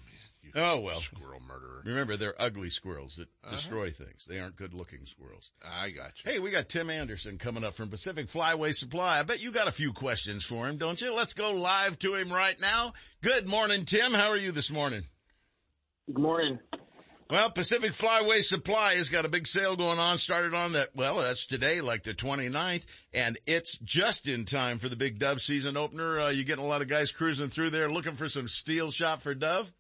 Oh 0.56 0.78
well, 0.81 1.01
squirrel 1.01 1.40
murderer. 1.48 1.82
Remember, 1.85 2.16
they're 2.16 2.35
ugly 2.40 2.70
squirrels 2.70 3.16
that 3.16 3.28
Uh-huh. 3.44 3.56
destroy 3.56 3.90
things. 3.90 4.24
They 4.28 4.39
aren't 4.40 4.55
good-looking 4.56 5.05
squirrels. 5.06 5.51
I 5.64 5.90
got 5.90 6.12
you. 6.24 6.31
Hey, 6.32 6.39
we 6.39 6.51
got 6.51 6.68
Tim 6.68 6.90
Anderson 6.90 7.39
coming 7.39 7.64
up 7.64 7.74
from 7.74 7.89
Pacific 7.89 8.26
Flyway 8.28 8.72
Supply. 8.74 9.18
I 9.18 9.22
bet 9.24 9.43
you 9.43 9.51
got 9.51 9.68
a 9.68 9.72
few 9.72 9.93
questions 9.93 10.44
for 10.44 10.68
him, 10.68 10.76
don't 10.76 11.01
you? 11.01 11.12
Let's 11.14 11.32
go 11.32 11.52
live 11.52 11.98
to 12.01 12.14
him 12.14 12.31
right 12.32 12.60
now. 12.60 12.93
Good 13.22 13.48
morning, 13.48 13.85
Tim. 13.85 14.12
How 14.14 14.28
are 14.28 14.36
you 14.36 14.52
this 14.52 14.70
morning? 14.70 15.02
Good 16.06 16.18
morning. 16.18 16.59
Well, 17.31 17.51
Pacific 17.51 17.93
Flyway 17.93 18.43
Supply 18.43 18.97
has 18.97 19.09
got 19.09 19.24
a 19.24 19.31
big 19.31 19.47
sale 19.47 19.74
going 19.74 19.98
on. 19.98 20.18
Started 20.18 20.52
on 20.52 20.72
that, 20.72 20.90
well, 20.94 21.16
that's 21.16 21.47
today, 21.47 21.81
like 21.81 22.02
the 22.02 22.12
29th, 22.12 22.85
and 23.14 23.39
it's 23.47 23.78
just 23.78 24.28
in 24.28 24.44
time 24.44 24.78
for 24.78 24.90
the 24.90 24.97
big 24.97 25.18
Dove 25.18 25.40
season 25.40 25.78
opener. 25.78 26.20
Uh, 26.20 26.28
you 26.28 26.44
getting 26.44 26.64
a 26.64 26.68
lot 26.68 26.82
of 26.82 26.89
guys 26.89 27.10
cruising 27.10 27.48
through 27.48 27.70
there 27.70 27.89
looking 27.89 28.12
for 28.12 28.28
some 28.28 28.48
steel 28.48 28.90
shot 28.90 29.22
for 29.22 29.35
Dove? 29.35 29.72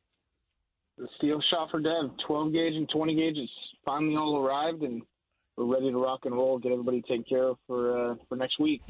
The 0.96 1.06
steel 1.18 1.42
shot 1.50 1.70
for 1.70 1.80
Dove, 1.80 2.12
12 2.26 2.52
gauge 2.54 2.74
and 2.74 2.88
20 2.88 3.14
gauge 3.14 3.36
is 3.36 3.50
finally 3.84 4.16
all 4.16 4.38
arrived, 4.38 4.82
and 4.82 5.02
we're 5.58 5.66
ready 5.66 5.90
to 5.90 5.98
rock 5.98 6.20
and 6.24 6.34
roll. 6.34 6.58
Get 6.58 6.72
everybody 6.72 7.02
taken 7.02 7.24
care 7.28 7.48
of 7.48 7.58
for 7.66 8.12
uh, 8.12 8.14
for 8.30 8.36
next 8.36 8.58
week. 8.58 8.80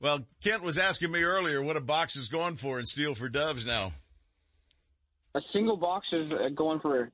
Well, 0.00 0.26
Kent 0.42 0.64
was 0.64 0.78
asking 0.78 1.12
me 1.12 1.22
earlier 1.22 1.62
what 1.62 1.76
a 1.76 1.80
box 1.80 2.16
is 2.16 2.28
going 2.28 2.56
for 2.56 2.80
in 2.80 2.86
steel 2.86 3.14
for 3.14 3.28
Doves 3.28 3.64
now. 3.64 3.92
A 5.34 5.40
single 5.52 5.76
box 5.76 6.06
is 6.12 6.30
uh, 6.32 6.48
going 6.54 6.80
for 6.80 7.10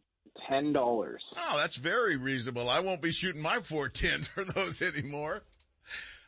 ten 0.49 0.73
dollars. 0.73 1.23
Oh, 1.37 1.59
that's 1.59 1.77
very 1.77 2.17
reasonable. 2.17 2.69
I 2.69 2.81
won't 2.81 3.03
be 3.03 3.13
shooting 3.13 3.43
my 3.43 3.59
410 3.59 4.23
for 4.23 4.45
those 4.45 4.83
anymore. 4.83 5.43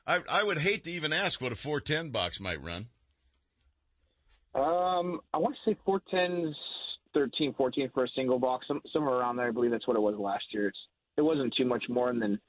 I, 0.07 0.23
I 0.29 0.43
would 0.43 0.59
hate 0.59 0.85
to 0.85 0.91
even 0.91 1.13
ask 1.13 1.41
what 1.41 1.53
a 1.53 1.55
410 1.55 2.11
box 2.11 2.41
might 2.41 2.63
run. 2.65 2.87
Um, 4.55 5.21
I 5.35 5.39
want 5.39 5.55
to 5.63 5.71
say 5.71 5.77
410s, 5.87 6.55
13, 7.13 7.55
14 7.55 7.91
for 7.93 8.05
a 8.05 8.09
single 8.17 8.39
box, 8.39 8.67
some, 8.67 8.81
somewhere 8.93 9.17
around 9.17 9.37
there. 9.37 9.49
I 9.49 9.51
believe 9.51 9.71
that's 9.71 9.87
what 9.87 9.97
it 9.97 10.01
was 10.01 10.17
last 10.19 10.45
year. 10.53 10.69
It's 10.69 10.79
it 11.19 11.23
wasn't 11.23 11.55
too 11.57 11.65
much 11.65 11.85
more, 11.89 12.11
and 12.11 12.23
then 12.23 12.41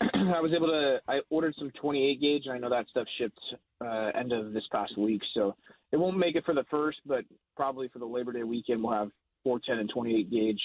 I 0.00 0.40
was 0.40 0.52
able 0.54 0.68
to. 0.68 1.00
I 1.08 1.20
ordered 1.30 1.54
some 1.58 1.72
28 1.80 2.20
gauge, 2.20 2.42
and 2.46 2.54
I 2.54 2.58
know 2.58 2.70
that 2.70 2.86
stuff 2.90 3.06
shipped 3.18 3.40
uh, 3.80 4.10
end 4.14 4.32
of 4.32 4.52
this 4.52 4.64
past 4.70 4.96
week, 4.96 5.22
so 5.32 5.56
it 5.94 6.00
won't 6.00 6.18
make 6.18 6.34
it 6.34 6.44
for 6.44 6.54
the 6.54 6.64
first, 6.72 6.98
but 7.06 7.24
probably 7.56 7.86
for 7.86 8.00
the 8.00 8.04
Labor 8.04 8.32
Day 8.32 8.42
weekend, 8.42 8.82
we'll 8.82 8.92
have 8.92 9.10
410 9.44 9.78
and 9.78 9.88
28 9.90 10.28
gauge. 10.28 10.60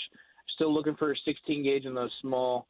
Still 0.55 0.73
looking 0.73 0.95
for 0.95 1.11
a 1.11 1.15
16 1.23 1.63
gauge 1.63 1.85
in 1.85 1.93
those 1.93 2.09
small 2.19 2.65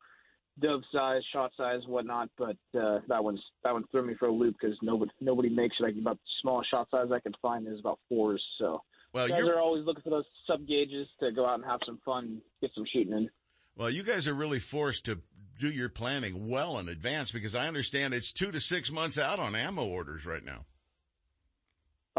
dove 0.59 0.81
size, 0.93 1.21
shot 1.31 1.51
size, 1.55 1.79
whatnot. 1.87 2.29
But 2.37 2.57
uh, 2.77 2.99
that 3.07 3.23
one's 3.23 3.41
that 3.63 3.71
one 3.71 3.85
threw 3.91 4.05
me 4.05 4.15
for 4.19 4.27
a 4.27 4.31
loop 4.31 4.57
because 4.59 4.75
nobody 4.81 5.09
nobody 5.21 5.47
makes 5.49 5.77
it. 5.79 5.83
Like 5.83 5.95
about 5.95 6.17
the 6.17 6.29
smallest 6.41 6.69
shot 6.69 6.89
size 6.91 7.07
I 7.13 7.21
can 7.21 7.33
find 7.41 7.65
is 7.65 7.79
about 7.79 7.97
fours. 8.09 8.43
So 8.57 8.81
Well, 9.13 9.29
guys 9.29 9.39
you're- 9.39 9.51
are 9.51 9.59
always 9.61 9.85
looking 9.85 10.03
for 10.03 10.09
those 10.09 10.25
sub 10.45 10.67
gauges 10.67 11.07
to 11.21 11.31
go 11.31 11.45
out 11.45 11.55
and 11.55 11.65
have 11.65 11.79
some 11.85 11.99
fun, 12.03 12.41
get 12.61 12.71
some 12.75 12.85
shooting 12.91 13.13
in. 13.13 13.29
Well, 13.77 13.89
you 13.89 14.03
guys 14.03 14.27
are 14.27 14.33
really 14.33 14.59
forced 14.59 15.05
to 15.05 15.21
do 15.57 15.69
your 15.71 15.87
planning 15.87 16.49
well 16.49 16.77
in 16.79 16.89
advance 16.89 17.31
because 17.31 17.55
I 17.55 17.67
understand 17.69 18.13
it's 18.13 18.33
two 18.33 18.51
to 18.51 18.59
six 18.59 18.91
months 18.91 19.17
out 19.17 19.39
on 19.39 19.55
ammo 19.55 19.87
orders 19.87 20.25
right 20.25 20.43
now. 20.43 20.65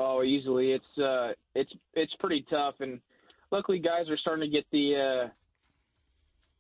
Oh, 0.03 0.23
easily. 0.23 0.73
It's 0.73 0.99
uh, 0.99 1.33
it's 1.55 1.71
it's 1.93 2.15
pretty 2.21 2.47
tough, 2.49 2.77
and 2.81 3.01
luckily, 3.51 3.79
guys 3.79 4.09
are 4.09 4.17
starting 4.17 4.51
to 4.51 4.57
get 4.57 4.65
the 4.73 4.95
uh, 4.95 5.29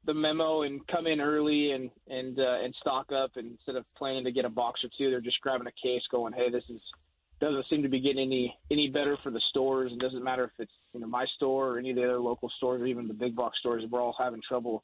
the 0.04 0.12
memo 0.12 0.62
and 0.62 0.86
come 0.88 1.06
in 1.06 1.22
early 1.22 1.72
and 1.72 1.90
and 2.08 2.38
uh, 2.38 2.58
and 2.62 2.74
stock 2.82 3.06
up. 3.12 3.30
And 3.36 3.52
instead 3.52 3.76
of 3.76 3.86
planning 3.96 4.24
to 4.24 4.30
get 4.30 4.44
a 4.44 4.50
box 4.50 4.84
or 4.84 4.90
two, 4.98 5.10
they're 5.10 5.22
just 5.22 5.40
grabbing 5.40 5.66
a 5.66 5.82
case, 5.82 6.02
going, 6.10 6.34
"Hey, 6.34 6.50
this 6.50 6.64
is 6.68 6.82
doesn't 7.40 7.64
seem 7.70 7.82
to 7.82 7.88
be 7.88 8.00
getting 8.00 8.20
any 8.20 8.54
any 8.70 8.90
better 8.90 9.16
for 9.22 9.30
the 9.30 9.40
stores. 9.48 9.90
It 9.90 10.00
doesn't 10.00 10.22
matter 10.22 10.44
if 10.44 10.50
it's 10.58 10.72
you 10.92 11.00
know 11.00 11.06
my 11.06 11.24
store 11.36 11.70
or 11.70 11.78
any 11.78 11.90
of 11.90 11.96
the 11.96 12.04
other 12.04 12.20
local 12.20 12.50
stores 12.58 12.82
or 12.82 12.86
even 12.86 13.08
the 13.08 13.14
big 13.14 13.34
box 13.34 13.58
stores. 13.60 13.84
We're 13.90 14.02
all 14.02 14.16
having 14.18 14.42
trouble 14.46 14.82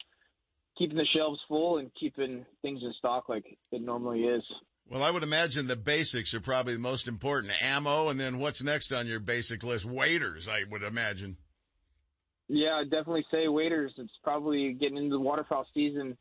keeping 0.79 0.97
the 0.97 1.07
shelves 1.15 1.41
full 1.47 1.77
and 1.77 1.91
keeping 1.99 2.47
things 2.63 2.81
in 2.83 2.95
stock 2.99 3.29
like 3.29 3.45
it 3.71 3.83
normally 3.83 4.23
is." 4.23 4.43
Well, 4.89 5.03
I 5.03 5.11
would 5.11 5.25
imagine 5.25 5.67
the 5.67 5.77
basics 5.77 6.33
are 6.35 6.41
probably 6.41 6.75
the 6.75 6.81
most 6.81 7.09
important. 7.09 7.53
Ammo, 7.63 8.09
and 8.09 8.21
then 8.21 8.39
what's 8.39 8.63
next 8.63 8.93
on 8.93 9.07
your 9.07 9.19
basic 9.19 9.65
list? 9.65 9.85
Waders, 9.85 10.49
I 10.49 10.63
would 10.71 10.83
imagine. 10.83 11.37
Yeah, 12.49 12.77
I'd 12.81 12.91
definitely 12.91 13.27
say 13.31 13.49
waders. 13.49 13.93
It's 13.99 14.13
probably 14.23 14.73
getting 14.73 14.97
into 14.97 15.11
the 15.11 15.21
waterfowl 15.21 15.67
season. 15.75 16.17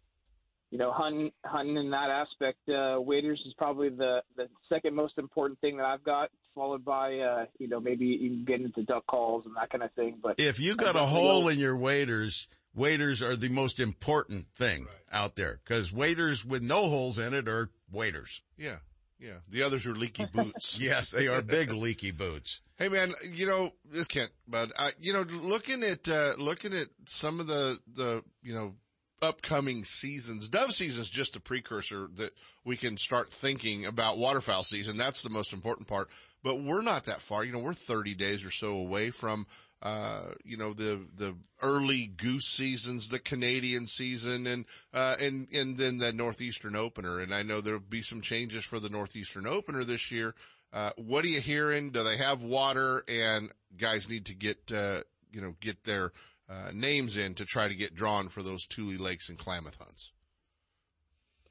You 0.71 0.79
know, 0.79 0.91
hunting 0.91 1.31
hunting 1.45 1.77
in 1.77 1.91
that 1.91 2.09
aspect. 2.09 2.57
Uh, 2.67 2.99
waders 2.99 3.39
is 3.45 3.53
probably 3.53 3.89
the 3.89 4.23
the 4.35 4.49
second 4.67 4.95
most 4.95 5.19
important 5.19 5.61
thing 5.61 5.77
that 5.77 5.85
I've 5.85 6.03
got, 6.03 6.31
followed 6.55 6.83
by 6.83 7.19
uh, 7.19 7.45
you 7.59 7.67
know 7.67 7.79
maybe 7.79 8.05
even 8.23 8.45
getting 8.45 8.65
into 8.65 8.81
duck 8.81 9.05
calls 9.05 9.45
and 9.45 9.55
that 9.55 9.69
kind 9.69 9.83
of 9.83 9.91
thing. 9.93 10.17
But 10.21 10.39
If 10.39 10.59
you 10.59 10.75
got 10.75 10.95
a 10.95 11.05
hole 11.05 11.49
in 11.49 11.59
your 11.59 11.77
waders, 11.77 12.47
waders 12.73 13.21
are 13.21 13.35
the 13.35 13.49
most 13.49 13.79
important 13.79 14.47
thing 14.53 14.87
out 15.11 15.35
there 15.35 15.61
because 15.63 15.93
waders 15.93 16.43
with 16.43 16.63
no 16.63 16.89
holes 16.89 17.19
in 17.19 17.35
it 17.35 17.47
are 17.47 17.69
waders. 17.91 18.41
Yeah. 18.57 18.77
Yeah. 19.19 19.37
The 19.49 19.63
others 19.63 19.85
are 19.85 19.95
leaky 19.95 20.25
boots. 20.33 20.79
yes, 20.81 21.11
they 21.11 21.27
are 21.27 21.41
big 21.41 21.71
leaky 21.71 22.11
boots. 22.11 22.61
Hey 22.77 22.89
man, 22.89 23.13
you 23.31 23.47
know, 23.47 23.71
this 23.89 24.07
can't, 24.07 24.31
but 24.47 24.71
I, 24.77 24.89
you 24.99 25.13
know, 25.13 25.21
looking 25.21 25.83
at, 25.83 26.09
uh, 26.09 26.33
looking 26.37 26.73
at 26.73 26.87
some 27.05 27.39
of 27.39 27.47
the, 27.47 27.79
the, 27.93 28.23
you 28.43 28.53
know, 28.53 28.75
upcoming 29.21 29.83
seasons, 29.83 30.49
dove 30.49 30.73
season 30.73 31.01
is 31.01 31.09
just 31.09 31.35
a 31.35 31.39
precursor 31.39 32.09
that 32.15 32.31
we 32.65 32.75
can 32.75 32.97
start 32.97 33.29
thinking 33.29 33.85
about 33.85 34.17
waterfowl 34.17 34.63
season. 34.63 34.97
That's 34.97 35.23
the 35.23 35.29
most 35.29 35.53
important 35.53 35.87
part, 35.87 36.09
but 36.45 36.61
we're 36.61 36.83
not 36.83 37.05
that 37.05 37.21
far. 37.21 37.43
You 37.43 37.51
know, 37.51 37.59
we're 37.59 37.73
30 37.73 38.13
days 38.13 38.45
or 38.45 38.51
so 38.51 38.77
away 38.77 39.09
from, 39.09 39.47
uh, 39.81 40.25
you 40.43 40.57
know, 40.57 40.73
the, 40.73 41.01
the 41.15 41.35
early 41.63 42.05
goose 42.05 42.45
seasons, 42.45 43.07
the 43.07 43.17
Canadian 43.17 43.87
season 43.87 44.45
and, 44.45 44.65
uh, 44.93 45.15
and, 45.19 45.47
and 45.51 45.75
then 45.75 45.97
the 45.97 46.13
Northeastern 46.13 46.75
opener. 46.75 47.19
And 47.19 47.33
I 47.33 47.41
know 47.41 47.61
there'll 47.61 47.79
be 47.79 48.03
some 48.03 48.21
changes 48.21 48.63
for 48.63 48.79
the 48.79 48.89
Northeastern 48.89 49.47
opener 49.47 49.83
this 49.83 50.11
year. 50.11 50.35
Uh, 50.71 50.91
what 50.97 51.25
are 51.25 51.29
you 51.29 51.41
hearing? 51.41 51.89
Do 51.89 52.03
they 52.03 52.17
have 52.17 52.43
water 52.43 53.03
and 53.07 53.51
guys 53.75 54.07
need 54.07 54.27
to 54.27 54.35
get, 54.35 54.71
uh, 54.71 54.99
you 55.31 55.41
know, 55.41 55.55
get 55.61 55.83
their, 55.83 56.11
uh, 56.47 56.69
names 56.75 57.17
in 57.17 57.33
to 57.33 57.45
try 57.45 57.67
to 57.67 57.73
get 57.73 57.95
drawn 57.95 58.29
for 58.29 58.43
those 58.43 58.67
Tule 58.67 59.01
Lakes 59.01 59.29
and 59.29 59.39
Klamath 59.39 59.79
hunts? 59.79 60.11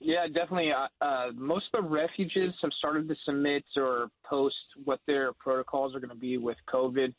Yeah, 0.07 0.27
definitely. 0.27 0.71
Uh, 0.71 1.03
uh, 1.03 1.31
most 1.35 1.65
of 1.73 1.83
the 1.83 1.89
refuges 1.89 2.53
have 2.61 2.73
started 2.77 3.09
to 3.09 3.15
submit 3.25 3.65
or 3.75 4.09
post 4.29 4.55
what 4.85 5.01
their 5.07 5.33
protocols 5.33 5.95
are 5.95 5.99
going 5.99 6.11
to 6.11 6.15
be 6.15 6.37
with 6.37 6.59
COVID. 6.71 7.15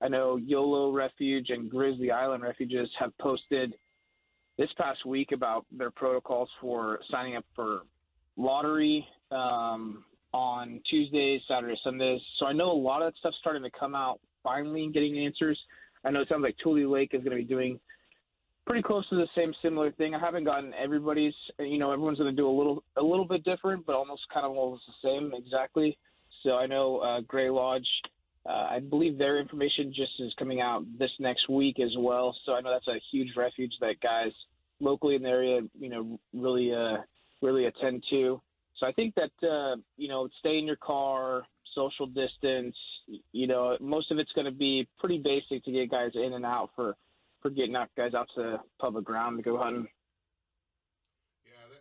I 0.00 0.08
know 0.08 0.38
YOLO 0.38 0.90
Refuge 0.90 1.50
and 1.50 1.70
Grizzly 1.70 2.10
Island 2.10 2.42
Refuges 2.42 2.88
have 2.98 3.12
posted 3.18 3.74
this 4.56 4.70
past 4.78 5.04
week 5.04 5.32
about 5.32 5.66
their 5.70 5.90
protocols 5.90 6.48
for 6.62 7.00
signing 7.10 7.36
up 7.36 7.44
for 7.54 7.80
lottery 8.38 9.06
um, 9.30 10.02
on 10.32 10.80
Tuesdays, 10.88 11.42
Saturdays, 11.46 11.76
Sundays. 11.84 12.22
So 12.38 12.46
I 12.46 12.54
know 12.54 12.72
a 12.72 12.72
lot 12.72 13.02
of 13.02 13.12
that 13.12 13.18
stuff's 13.18 13.36
starting 13.38 13.64
to 13.64 13.70
come 13.78 13.94
out 13.94 14.18
finally 14.42 14.84
and 14.84 14.94
getting 14.94 15.18
answers. 15.18 15.60
I 16.06 16.10
know 16.10 16.22
it 16.22 16.28
sounds 16.30 16.42
like 16.42 16.56
Tule 16.62 16.90
Lake 16.90 17.10
is 17.12 17.22
going 17.22 17.36
to 17.36 17.42
be 17.42 17.44
doing 17.44 17.78
pretty 18.70 18.84
close 18.84 19.08
to 19.08 19.16
the 19.16 19.26
same 19.34 19.52
similar 19.62 19.90
thing. 19.90 20.14
I 20.14 20.20
haven't 20.20 20.44
gotten 20.44 20.72
everybody's. 20.80 21.34
You 21.58 21.78
know, 21.78 21.90
everyone's 21.90 22.18
going 22.18 22.30
to 22.30 22.40
do 22.40 22.48
a 22.48 22.56
little 22.56 22.84
a 22.96 23.02
little 23.02 23.24
bit 23.24 23.42
different, 23.42 23.84
but 23.84 23.96
almost 23.96 24.22
kind 24.32 24.46
of 24.46 24.52
almost 24.52 24.84
the 24.86 25.08
same 25.08 25.32
exactly. 25.34 25.98
So 26.44 26.56
I 26.56 26.66
know 26.66 26.98
uh, 26.98 27.20
Gray 27.22 27.50
Lodge. 27.50 27.88
Uh, 28.46 28.68
I 28.70 28.78
believe 28.78 29.18
their 29.18 29.40
information 29.40 29.92
just 29.92 30.12
is 30.20 30.32
coming 30.38 30.60
out 30.60 30.84
this 31.00 31.10
next 31.18 31.48
week 31.50 31.80
as 31.80 31.90
well. 31.98 32.34
So 32.46 32.52
I 32.52 32.60
know 32.60 32.70
that's 32.70 32.86
a 32.86 33.00
huge 33.10 33.34
refuge 33.36 33.72
that 33.80 34.00
guys 34.00 34.30
locally 34.78 35.16
in 35.16 35.22
the 35.22 35.28
area, 35.28 35.62
you 35.78 35.88
know, 35.88 36.20
really 36.32 36.72
uh, 36.72 36.98
really 37.42 37.66
attend 37.66 38.04
to. 38.10 38.40
So 38.78 38.86
I 38.86 38.92
think 38.92 39.16
that 39.16 39.32
uh, 39.46 39.80
you 39.96 40.06
know, 40.06 40.28
stay 40.38 40.58
in 40.58 40.64
your 40.64 40.76
car, 40.76 41.42
social 41.74 42.06
distance. 42.06 42.76
You 43.32 43.48
know, 43.48 43.76
most 43.80 44.12
of 44.12 44.20
it's 44.20 44.30
going 44.32 44.44
to 44.44 44.52
be 44.52 44.86
pretty 45.00 45.18
basic 45.18 45.64
to 45.64 45.72
get 45.72 45.90
guys 45.90 46.12
in 46.14 46.34
and 46.34 46.46
out 46.46 46.70
for 46.76 46.94
for 47.40 47.50
getting 47.50 47.76
out 47.76 47.88
guys 47.96 48.14
out 48.14 48.28
to 48.34 48.60
public 48.78 49.04
ground 49.04 49.38
to 49.38 49.42
go 49.42 49.58
hunting. 49.58 49.88
Yeah, 51.44 51.76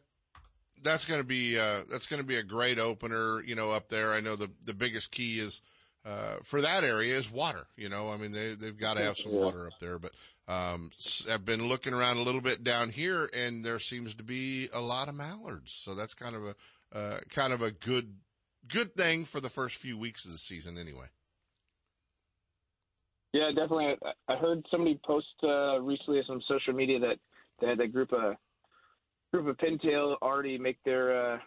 that's 0.84 1.06
going 1.06 1.22
to 1.22 1.28
be, 1.28 1.60
uh, 1.60 1.82
that's 1.90 2.08
going 2.08 2.22
to 2.22 2.28
be 2.28 2.38
a 2.38 2.44
great 2.44 2.80
opener, 2.80 3.42
you 3.44 3.56
know, 3.56 3.72
up 3.72 3.90
there. 3.90 4.14
I 4.14 4.22
know 4.22 4.36
the, 4.36 4.50
the 4.64 4.74
biggest 4.74 5.12
key 5.12 5.40
is, 5.40 5.62
uh, 6.06 6.38
for 6.44 6.62
that 6.62 6.84
area 6.84 7.16
is 7.16 7.32
water. 7.32 7.68
You 7.76 7.90
know, 7.90 8.10
I 8.10 8.18
mean, 8.18 8.32
they, 8.32 8.54
they've 8.54 8.78
got 8.78 8.98
to 8.98 9.04
have 9.04 9.18
some 9.18 9.34
water 9.34 9.68
up 9.68 9.80
there, 9.80 10.00
but, 10.00 10.12
um, 10.48 10.90
I've 11.32 11.46
been 11.46 11.68
looking 11.68 11.94
around 11.94 12.18
a 12.18 12.24
little 12.24 12.42
bit 12.42 12.64
down 12.64 12.90
here 12.90 13.30
and 13.38 13.64
there 13.64 13.78
seems 13.78 14.16
to 14.16 14.24
be 14.24 14.68
a 14.74 14.82
lot 14.82 15.08
of 15.08 15.16
mallards. 15.16 15.74
So 15.74 15.94
that's 15.94 16.16
kind 16.16 16.36
of 16.36 16.44
a, 16.44 16.56
uh, 16.98 17.18
kind 17.30 17.54
of 17.54 17.62
a 17.62 17.72
good, 17.72 18.16
good 18.68 18.96
thing 18.96 19.26
for 19.26 19.40
the 19.40 19.50
first 19.50 19.80
few 19.80 19.98
weeks 19.98 20.26
of 20.26 20.32
the 20.32 20.38
season 20.38 20.78
anyway. 20.80 21.06
Yeah, 23.34 23.50
definitely. 23.50 23.96
I, 24.28 24.36
heard 24.36 24.66
somebody 24.72 25.00
post 25.06 25.28
uh, 25.44 25.80
recently 25.82 26.20
on 26.30 26.42
social 26.48 26.74
media 26.74 27.00
that 27.00 27.18
they 27.62 27.68
had 27.68 27.80
a 27.80 27.88
group 27.88 28.12
of 28.12 28.36
group 29.32 29.48
of 29.48 29.58
pintail 29.58 30.16
already 30.22 30.58
make 30.58 30.78
their 30.84 31.34
uh, 31.34 31.38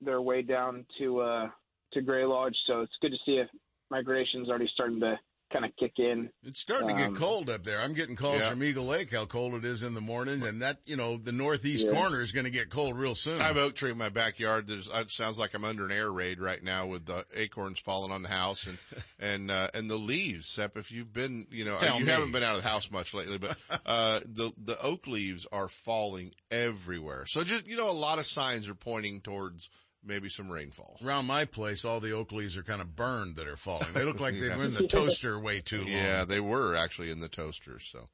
their 0.00 0.22
way 0.22 0.42
down 0.42 0.84
to 0.98 1.20
uh, 1.20 1.48
to 1.92 2.00
Gray 2.00 2.24
Lodge. 2.24 2.56
So 2.66 2.82
it's 2.82 2.96
good 3.00 3.10
to 3.10 3.18
see 3.26 3.38
if 3.38 3.48
migration's 3.90 4.48
already 4.48 4.70
starting 4.72 5.00
to 5.00 5.18
kind 5.52 5.64
of 5.64 5.70
kick 5.76 5.92
in. 5.98 6.28
It's 6.42 6.60
starting 6.60 6.88
to 6.88 6.94
get 6.94 7.08
Um, 7.08 7.14
cold 7.16 7.48
up 7.50 7.62
there. 7.64 7.80
I'm 7.80 7.92
getting 7.94 8.16
calls 8.16 8.40
Yeah. 8.42 8.50
from 8.50 8.62
Eagle 8.64 8.86
Lake 8.86 9.12
how 9.12 9.26
cold 9.26 9.54
it 9.54 9.64
is 9.64 9.82
in 9.82 9.94
the 9.94 10.00
morning, 10.00 10.42
and 10.42 10.60
that 10.62 10.78
you 10.86 10.96
know 10.96 11.16
the 11.16 11.32
northeast 11.32 11.86
Yeah. 11.86 11.92
corner 11.92 12.20
is 12.20 12.32
going 12.32 12.44
to 12.46 12.50
get 12.50 12.68
cold 12.70 12.96
real 12.98 13.14
soon. 13.14 13.40
I 13.40 13.44
have 13.44 13.56
oak 13.56 13.74
tree 13.76 13.90
in 13.92 13.98
my 13.98 14.08
backyard. 14.08 14.66
There's, 14.66 14.88
it 14.92 15.10
sounds 15.10 15.38
like 15.38 15.54
I'm 15.54 15.64
under 15.64 15.84
an 15.84 15.92
air 15.92 16.10
raid 16.10 16.40
right 16.40 16.62
now 16.62 16.86
with 16.86 17.06
the 17.06 17.24
acorns 17.34 17.78
falling 17.78 18.10
on 18.12 18.22
the 18.22 18.28
house 18.28 18.66
and, 18.66 18.78
and, 19.20 19.50
uh, 19.50 19.68
and 19.72 19.88
the 19.88 19.96
leaves. 19.96 20.48
Sep, 20.48 20.76
if 20.76 20.90
you've 20.90 21.12
been, 21.12 21.46
you 21.50 21.64
know, 21.64 21.78
Tell 21.78 21.98
you 22.00 22.06
me. 22.06 22.10
haven't 22.12 22.32
been 22.32 22.42
out 22.42 22.56
of 22.56 22.62
the 22.62 22.68
house 22.68 22.90
much 22.90 23.14
lately, 23.14 23.38
but, 23.38 23.56
uh, 23.86 24.20
the, 24.24 24.52
the 24.58 24.80
oak 24.82 25.06
leaves 25.06 25.46
are 25.52 25.68
falling 25.68 26.32
everywhere. 26.50 27.24
So 27.26 27.44
just, 27.44 27.66
you 27.66 27.76
know, 27.76 27.90
a 27.90 27.92
lot 27.92 28.18
of 28.18 28.26
signs 28.26 28.68
are 28.68 28.74
pointing 28.74 29.20
towards 29.20 29.70
maybe 30.06 30.28
some 30.28 30.50
rainfall. 30.50 30.96
Around 31.04 31.26
my 31.26 31.44
place, 31.44 31.84
all 31.84 32.00
the 32.00 32.12
oak 32.12 32.32
leaves 32.32 32.56
are 32.56 32.62
kind 32.62 32.80
of 32.80 32.94
burned 32.96 33.36
that 33.36 33.46
are 33.48 33.56
falling. 33.56 33.88
They 33.94 34.04
look 34.04 34.20
like 34.20 34.34
they 34.40 34.46
Yeah. 34.48 34.56
were 34.56 34.64
in 34.64 34.74
the 34.74 34.86
toaster 34.86 35.38
way 35.38 35.60
too 35.60 35.78
long. 35.80 35.88
Yeah, 35.88 36.24
they 36.24 36.40
were 36.40 36.76
actually 36.76 37.10
in 37.10 37.20
the 37.20 37.28
toaster. 37.28 37.78
So. 37.80 38.08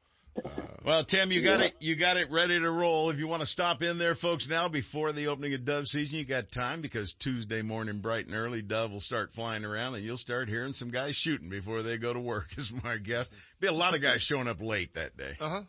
Well, 0.85 1.05
Tim, 1.05 1.31
you 1.31 1.43
got 1.43 1.61
Yeah. 1.61 1.67
it. 1.67 1.75
You 1.79 1.95
got 1.95 2.17
it 2.17 2.31
ready 2.31 2.59
to 2.59 2.71
roll. 2.71 3.11
If 3.11 3.19
you 3.19 3.29
want 3.29 3.43
to 3.43 3.47
stop 3.47 3.83
in 3.83 3.99
there, 3.99 4.15
folks, 4.15 4.49
now 4.49 4.67
before 4.67 5.13
the 5.13 5.27
opening 5.29 5.53
of 5.55 5.65
dove 5.67 5.87
season, 5.87 6.19
you 6.19 6.25
got 6.25 6.51
time 6.51 6.81
because 6.81 7.13
Tuesday 7.13 7.61
morning, 7.61 7.99
bright 7.99 8.27
and 8.27 8.35
early, 8.35 8.63
dove 8.63 8.93
will 8.93 8.99
start 9.01 9.31
flying 9.31 9.65
around, 9.65 9.95
and 9.95 10.05
you'll 10.05 10.17
start 10.17 10.49
hearing 10.49 10.73
some 10.73 10.89
guys 10.89 11.17
shooting 11.17 11.51
before 11.51 11.83
they 11.83 11.99
go 11.99 12.13
to 12.15 12.19
work. 12.21 12.49
Is 12.57 12.73
my 12.83 12.97
guess. 12.97 13.29
Be 13.61 13.67
a 13.69 13.73
lot 13.73 13.95
of 13.95 14.01
guys 14.01 14.23
showing 14.23 14.49
up 14.49 14.61
late 14.63 14.95
that 14.95 15.17
day. 15.19 15.33
Uh 15.39 15.49
huh. 15.49 15.63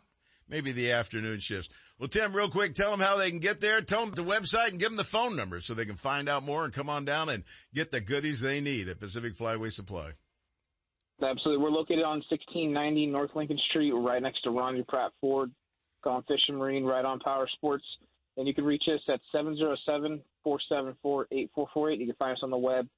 Maybe 0.48 0.72
the 0.72 0.92
afternoon 0.92 1.38
shifts. 1.40 1.68
Well, 1.98 2.08
Tim, 2.08 2.34
real 2.34 2.50
quick, 2.50 2.74
tell 2.74 2.90
them 2.90 3.00
how 3.00 3.16
they 3.16 3.30
can 3.30 3.38
get 3.38 3.60
there. 3.60 3.80
Tell 3.80 4.04
them 4.04 4.14
the 4.14 4.22
website 4.22 4.70
and 4.70 4.80
give 4.80 4.88
them 4.88 4.96
the 4.96 5.04
phone 5.04 5.36
number 5.36 5.60
so 5.60 5.74
they 5.74 5.84
can 5.84 5.94
find 5.94 6.28
out 6.28 6.42
more 6.42 6.64
and 6.64 6.72
come 6.72 6.90
on 6.90 7.04
down 7.04 7.28
and 7.28 7.44
get 7.72 7.92
the 7.92 8.00
goodies 8.00 8.40
they 8.40 8.60
need 8.60 8.88
at 8.88 8.98
Pacific 8.98 9.34
Flyway 9.34 9.70
Supply. 9.70 10.10
Absolutely. 11.22 11.62
We're 11.62 11.70
located 11.70 12.02
on 12.02 12.22
1690 12.28 13.06
North 13.06 13.30
Lincoln 13.36 13.58
Street, 13.70 13.92
right 13.92 14.20
next 14.20 14.42
to 14.42 14.50
Ron 14.50 14.82
Dupratt 14.82 15.10
Ford, 15.20 15.52
Gone 16.02 16.24
Fishing 16.26 16.56
Marine, 16.56 16.84
right 16.84 17.04
on 17.04 17.20
Power 17.20 17.48
Sports. 17.54 17.84
And 18.36 18.48
you 18.48 18.54
can 18.54 18.64
reach 18.64 18.84
us 18.88 19.00
at 19.08 19.20
707 19.30 20.20
474 20.42 21.28
8448. 21.30 22.00
You 22.00 22.06
can 22.06 22.16
find 22.16 22.32
us 22.32 22.42
on 22.42 22.50
the 22.50 22.58
web, 22.58 22.88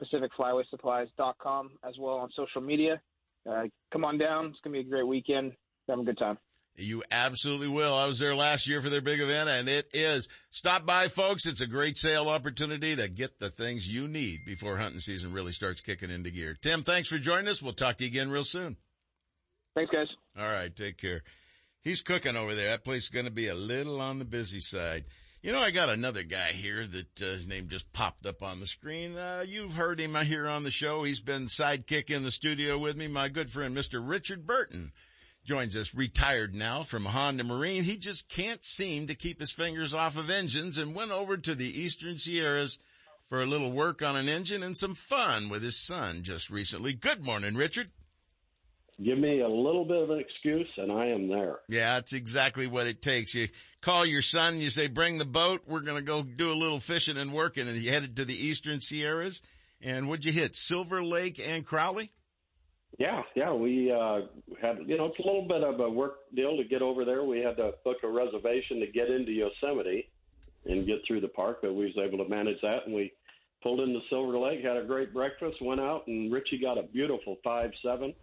PacificFlywaySupplies.com, 0.00 1.70
as 1.82 1.94
well 1.98 2.18
on 2.18 2.30
social 2.36 2.60
media. 2.60 3.00
Uh, 3.48 3.64
come 3.92 4.04
on 4.04 4.18
down. 4.18 4.46
It's 4.46 4.60
going 4.62 4.76
to 4.76 4.82
be 4.82 4.86
a 4.86 4.90
great 4.90 5.06
weekend. 5.06 5.52
Have 5.88 5.98
a 5.98 6.04
good 6.04 6.18
time. 6.18 6.38
You 6.76 7.04
absolutely 7.10 7.68
will. 7.68 7.94
I 7.94 8.06
was 8.06 8.18
there 8.18 8.34
last 8.34 8.68
year 8.68 8.80
for 8.80 8.90
their 8.90 9.00
big 9.00 9.20
event 9.20 9.48
and 9.48 9.68
it 9.68 9.86
is. 9.92 10.28
Stop 10.50 10.84
by 10.84 11.06
folks. 11.06 11.46
It's 11.46 11.60
a 11.60 11.68
great 11.68 11.96
sale 11.96 12.28
opportunity 12.28 12.96
to 12.96 13.08
get 13.08 13.38
the 13.38 13.48
things 13.48 13.88
you 13.88 14.08
need 14.08 14.40
before 14.44 14.76
hunting 14.76 14.98
season 14.98 15.32
really 15.32 15.52
starts 15.52 15.80
kicking 15.80 16.10
into 16.10 16.30
gear. 16.30 16.56
Tim, 16.60 16.82
thanks 16.82 17.08
for 17.08 17.18
joining 17.18 17.48
us. 17.48 17.62
We'll 17.62 17.74
talk 17.74 17.98
to 17.98 18.04
you 18.04 18.10
again 18.10 18.30
real 18.30 18.44
soon. 18.44 18.76
Thanks 19.76 19.92
guys. 19.92 20.08
All 20.36 20.50
right. 20.50 20.74
Take 20.74 20.98
care. 20.98 21.22
He's 21.82 22.02
cooking 22.02 22.36
over 22.36 22.54
there. 22.54 22.70
That 22.70 22.84
place 22.84 23.04
is 23.04 23.08
going 23.08 23.26
to 23.26 23.32
be 23.32 23.48
a 23.48 23.54
little 23.54 24.00
on 24.00 24.18
the 24.18 24.24
busy 24.24 24.60
side. 24.60 25.04
You 25.42 25.52
know, 25.52 25.60
I 25.60 25.70
got 25.70 25.90
another 25.90 26.22
guy 26.22 26.52
here 26.52 26.84
that 26.86 27.22
uh, 27.22 27.26
his 27.26 27.46
name 27.46 27.68
just 27.68 27.92
popped 27.92 28.24
up 28.24 28.42
on 28.42 28.60
the 28.60 28.66
screen. 28.66 29.16
Uh, 29.16 29.44
you've 29.46 29.74
heard 29.74 30.00
him 30.00 30.14
here 30.14 30.48
on 30.48 30.62
the 30.62 30.70
show. 30.70 31.04
He's 31.04 31.20
been 31.20 31.46
sidekick 31.46 32.08
in 32.08 32.22
the 32.22 32.30
studio 32.30 32.78
with 32.78 32.96
me. 32.96 33.08
My 33.08 33.28
good 33.28 33.50
friend, 33.50 33.76
Mr. 33.76 34.00
Richard 34.02 34.46
Burton 34.46 34.92
joins 35.44 35.76
us 35.76 35.94
retired 35.94 36.54
now 36.54 36.82
from 36.82 37.04
Honda 37.04 37.44
Marine. 37.44 37.82
He 37.82 37.98
just 37.98 38.28
can't 38.28 38.64
seem 38.64 39.06
to 39.06 39.14
keep 39.14 39.40
his 39.40 39.52
fingers 39.52 39.92
off 39.92 40.16
of 40.16 40.30
engines 40.30 40.78
and 40.78 40.94
went 40.94 41.10
over 41.10 41.36
to 41.36 41.54
the 41.54 41.80
Eastern 41.80 42.18
Sierras 42.18 42.78
for 43.24 43.42
a 43.42 43.46
little 43.46 43.70
work 43.70 44.02
on 44.02 44.16
an 44.16 44.28
engine 44.28 44.62
and 44.62 44.76
some 44.76 44.94
fun 44.94 45.48
with 45.50 45.62
his 45.62 45.76
son 45.76 46.22
just 46.22 46.50
recently. 46.50 46.94
Good 46.94 47.24
morning, 47.24 47.54
Richard. 47.54 47.90
Give 49.02 49.18
me 49.18 49.40
a 49.40 49.48
little 49.48 49.84
bit 49.84 50.02
of 50.02 50.10
an 50.10 50.20
excuse 50.20 50.68
and 50.76 50.90
I 50.90 51.06
am 51.06 51.28
there. 51.28 51.58
Yeah, 51.68 51.94
that's 51.94 52.12
exactly 52.12 52.66
what 52.66 52.86
it 52.86 53.02
takes. 53.02 53.34
You 53.34 53.48
call 53.82 54.06
your 54.06 54.22
son, 54.22 54.60
you 54.60 54.70
say, 54.70 54.86
bring 54.86 55.18
the 55.18 55.24
boat. 55.24 55.62
We're 55.66 55.80
going 55.80 55.98
to 55.98 56.04
go 56.04 56.22
do 56.22 56.52
a 56.52 56.54
little 56.54 56.80
fishing 56.80 57.16
and 57.16 57.32
working. 57.32 57.68
And 57.68 57.76
you 57.76 57.90
headed 57.90 58.16
to 58.16 58.24
the 58.24 58.46
Eastern 58.46 58.80
Sierras. 58.80 59.42
And 59.82 60.08
what'd 60.08 60.24
you 60.24 60.32
hit? 60.32 60.56
Silver 60.56 61.02
Lake 61.02 61.40
and 61.44 61.66
Crowley? 61.66 62.12
Yeah, 62.98 63.22
yeah, 63.34 63.52
we 63.52 63.90
uh, 63.90 64.22
had, 64.60 64.78
you 64.86 64.96
know, 64.96 65.06
it's 65.06 65.18
a 65.18 65.26
little 65.26 65.46
bit 65.48 65.64
of 65.64 65.80
a 65.80 65.90
work 65.90 66.18
deal 66.34 66.56
to 66.56 66.64
get 66.64 66.80
over 66.80 67.04
there. 67.04 67.24
We 67.24 67.40
had 67.40 67.56
to 67.56 67.74
book 67.84 67.96
a 68.04 68.08
reservation 68.08 68.78
to 68.80 68.86
get 68.86 69.10
into 69.10 69.32
Yosemite 69.32 70.08
and 70.66 70.86
get 70.86 71.02
through 71.06 71.20
the 71.20 71.28
park, 71.28 71.58
but 71.62 71.74
we 71.74 71.86
was 71.86 71.98
able 71.98 72.18
to 72.18 72.30
manage 72.30 72.60
that. 72.62 72.86
And 72.86 72.94
we 72.94 73.12
pulled 73.62 73.80
into 73.80 74.00
Silver 74.08 74.38
Lake, 74.38 74.62
had 74.62 74.76
a 74.76 74.84
great 74.84 75.12
breakfast, 75.12 75.60
went 75.60 75.80
out, 75.80 76.06
and 76.06 76.32
Richie 76.32 76.58
got 76.58 76.78
a 76.78 76.84
beautiful 76.84 77.36
five 77.42 77.72
seven, 77.82 78.14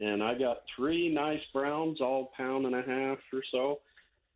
and 0.00 0.22
I 0.22 0.34
got 0.34 0.62
three 0.76 1.08
nice 1.08 1.42
browns, 1.52 2.00
all 2.00 2.30
pound 2.36 2.66
and 2.66 2.74
a 2.74 2.82
half 2.82 3.18
or 3.32 3.42
so, 3.50 3.80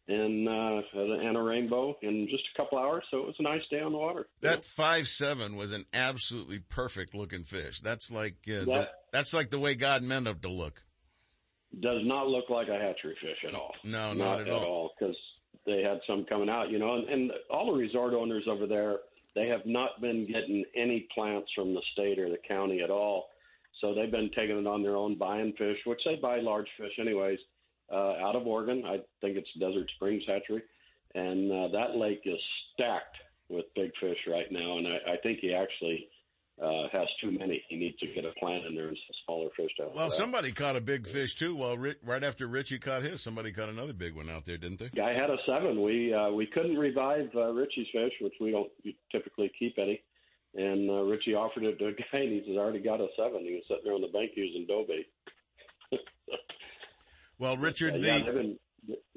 and 0.08 0.48
uh, 0.48 0.82
and 0.94 1.36
a 1.36 1.40
rainbow 1.42 1.96
in 2.02 2.28
just 2.30 2.44
a 2.54 2.60
couple 2.60 2.78
hours. 2.78 3.04
So 3.10 3.18
it 3.18 3.26
was 3.26 3.36
a 3.38 3.42
nice 3.42 3.62
day 3.70 3.80
on 3.80 3.92
the 3.92 3.98
water. 3.98 4.26
That 4.40 4.64
five 4.64 5.08
seven 5.08 5.56
was 5.56 5.72
an 5.72 5.86
absolutely 5.92 6.58
perfect 6.58 7.14
looking 7.14 7.44
fish. 7.44 7.80
That's 7.80 8.10
like 8.10 8.36
uh, 8.48 8.64
the, 8.64 8.88
that's 9.12 9.32
like 9.32 9.50
the 9.50 9.58
way 9.58 9.74
God 9.74 10.02
meant 10.02 10.26
it 10.28 10.42
to 10.42 10.50
look. 10.50 10.82
does 11.80 12.02
not 12.04 12.28
look 12.28 12.50
like 12.50 12.68
a 12.68 12.78
hatchery 12.78 13.16
fish 13.20 13.38
at 13.48 13.54
all. 13.54 13.74
No, 13.82 14.12
not 14.12 14.40
at 14.40 14.50
all. 14.50 14.90
Because 14.98 15.16
they 15.66 15.82
had 15.82 16.00
some 16.06 16.24
coming 16.26 16.50
out, 16.50 16.70
you 16.70 16.78
know, 16.78 16.94
and, 16.96 17.08
and 17.08 17.32
all 17.50 17.72
the 17.72 17.78
resort 17.78 18.12
owners 18.12 18.44
over 18.48 18.66
there, 18.66 18.98
they 19.34 19.48
have 19.48 19.64
not 19.64 20.00
been 20.00 20.20
getting 20.20 20.64
any 20.76 21.08
plants 21.14 21.50
from 21.54 21.74
the 21.74 21.82
state 21.92 22.18
or 22.18 22.28
the 22.28 22.38
county 22.46 22.80
at 22.82 22.90
all. 22.90 23.28
So 23.80 23.94
they've 23.94 24.10
been 24.10 24.30
taking 24.36 24.58
it 24.58 24.66
on 24.66 24.82
their 24.82 24.96
own, 24.96 25.14
buying 25.16 25.52
fish, 25.58 25.78
which 25.84 26.00
they 26.04 26.16
buy 26.16 26.40
large 26.40 26.68
fish 26.78 26.92
anyways, 27.00 27.38
uh, 27.92 28.14
out 28.26 28.36
of 28.36 28.46
Oregon. 28.46 28.84
I 28.86 29.00
think 29.20 29.36
it's 29.36 29.48
Desert 29.58 29.90
Springs 29.96 30.22
Hatchery, 30.26 30.62
and 31.14 31.50
uh, 31.50 31.68
that 31.68 31.96
lake 31.96 32.22
is 32.24 32.38
stacked 32.72 33.16
with 33.48 33.66
big 33.74 33.90
fish 34.00 34.18
right 34.26 34.50
now. 34.50 34.78
And 34.78 34.86
I, 34.86 35.12
I 35.12 35.16
think 35.22 35.40
he 35.40 35.54
actually 35.54 36.08
uh, 36.62 36.88
has 36.92 37.08
too 37.20 37.30
many. 37.30 37.62
He 37.68 37.76
needs 37.76 37.98
to 37.98 38.06
get 38.06 38.24
a 38.24 38.32
plant 38.38 38.64
in 38.64 38.74
there 38.74 38.88
and 38.88 38.96
some 38.96 39.14
smaller 39.26 39.48
fish 39.56 39.70
to 39.78 39.88
Well, 39.94 40.10
somebody 40.10 40.52
caught 40.52 40.76
a 40.76 40.80
big 40.80 41.06
fish 41.06 41.34
too. 41.34 41.56
Well, 41.56 41.76
Ri- 41.76 41.96
right 42.04 42.22
after 42.22 42.46
Richie 42.46 42.78
caught 42.78 43.02
his, 43.02 43.20
somebody 43.22 43.52
caught 43.52 43.68
another 43.68 43.92
big 43.92 44.14
one 44.14 44.30
out 44.30 44.44
there, 44.44 44.56
didn't 44.56 44.78
they? 44.78 44.88
Guy 44.90 45.12
had 45.14 45.30
a 45.30 45.36
seven. 45.46 45.82
We 45.82 46.14
uh, 46.14 46.30
we 46.30 46.46
couldn't 46.46 46.76
revive 46.78 47.30
uh, 47.34 47.52
Richie's 47.52 47.88
fish, 47.92 48.12
which 48.20 48.34
we 48.40 48.50
don't 48.50 48.70
typically 49.10 49.50
keep 49.58 49.78
any. 49.78 50.02
And 50.56 50.88
uh, 50.88 51.02
Richie 51.02 51.34
offered 51.34 51.64
it 51.64 51.78
to 51.80 51.88
a 51.88 51.92
guy, 51.92 52.18
and 52.20 52.30
he 52.32 52.44
says, 52.46 52.56
"I 52.56 52.60
already 52.60 52.78
got 52.80 53.00
a 53.00 53.08
seven. 53.16 53.40
He 53.40 53.54
was 53.54 53.64
sitting 53.66 53.82
there 53.84 53.94
on 53.94 54.02
the 54.02 54.08
bank 54.08 54.32
using 54.36 54.66
dough 54.66 54.86
bait. 54.88 55.06
Well, 57.38 57.56
Richard, 57.56 57.94
Uh, 57.94 57.98
the 57.98 58.06
yeah, 58.06 58.22
been- 58.30 58.58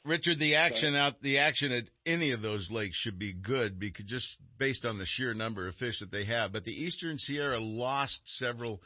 Richard, 0.03 0.39
the 0.39 0.55
action 0.55 0.95
out, 0.95 1.21
the 1.21 1.37
action 1.37 1.71
at 1.71 1.89
any 2.05 2.31
of 2.31 2.41
those 2.41 2.71
lakes 2.71 2.97
should 2.97 3.19
be 3.19 3.33
good 3.33 3.77
because 3.77 4.05
just 4.05 4.37
based 4.57 4.85
on 4.85 4.97
the 4.97 5.05
sheer 5.05 5.33
number 5.33 5.67
of 5.67 5.75
fish 5.75 5.99
that 5.99 6.11
they 6.11 6.23
have. 6.23 6.51
But 6.53 6.63
the 6.63 6.81
Eastern 6.81 7.19
Sierra 7.19 7.59
lost 7.59 8.29
several 8.29 8.81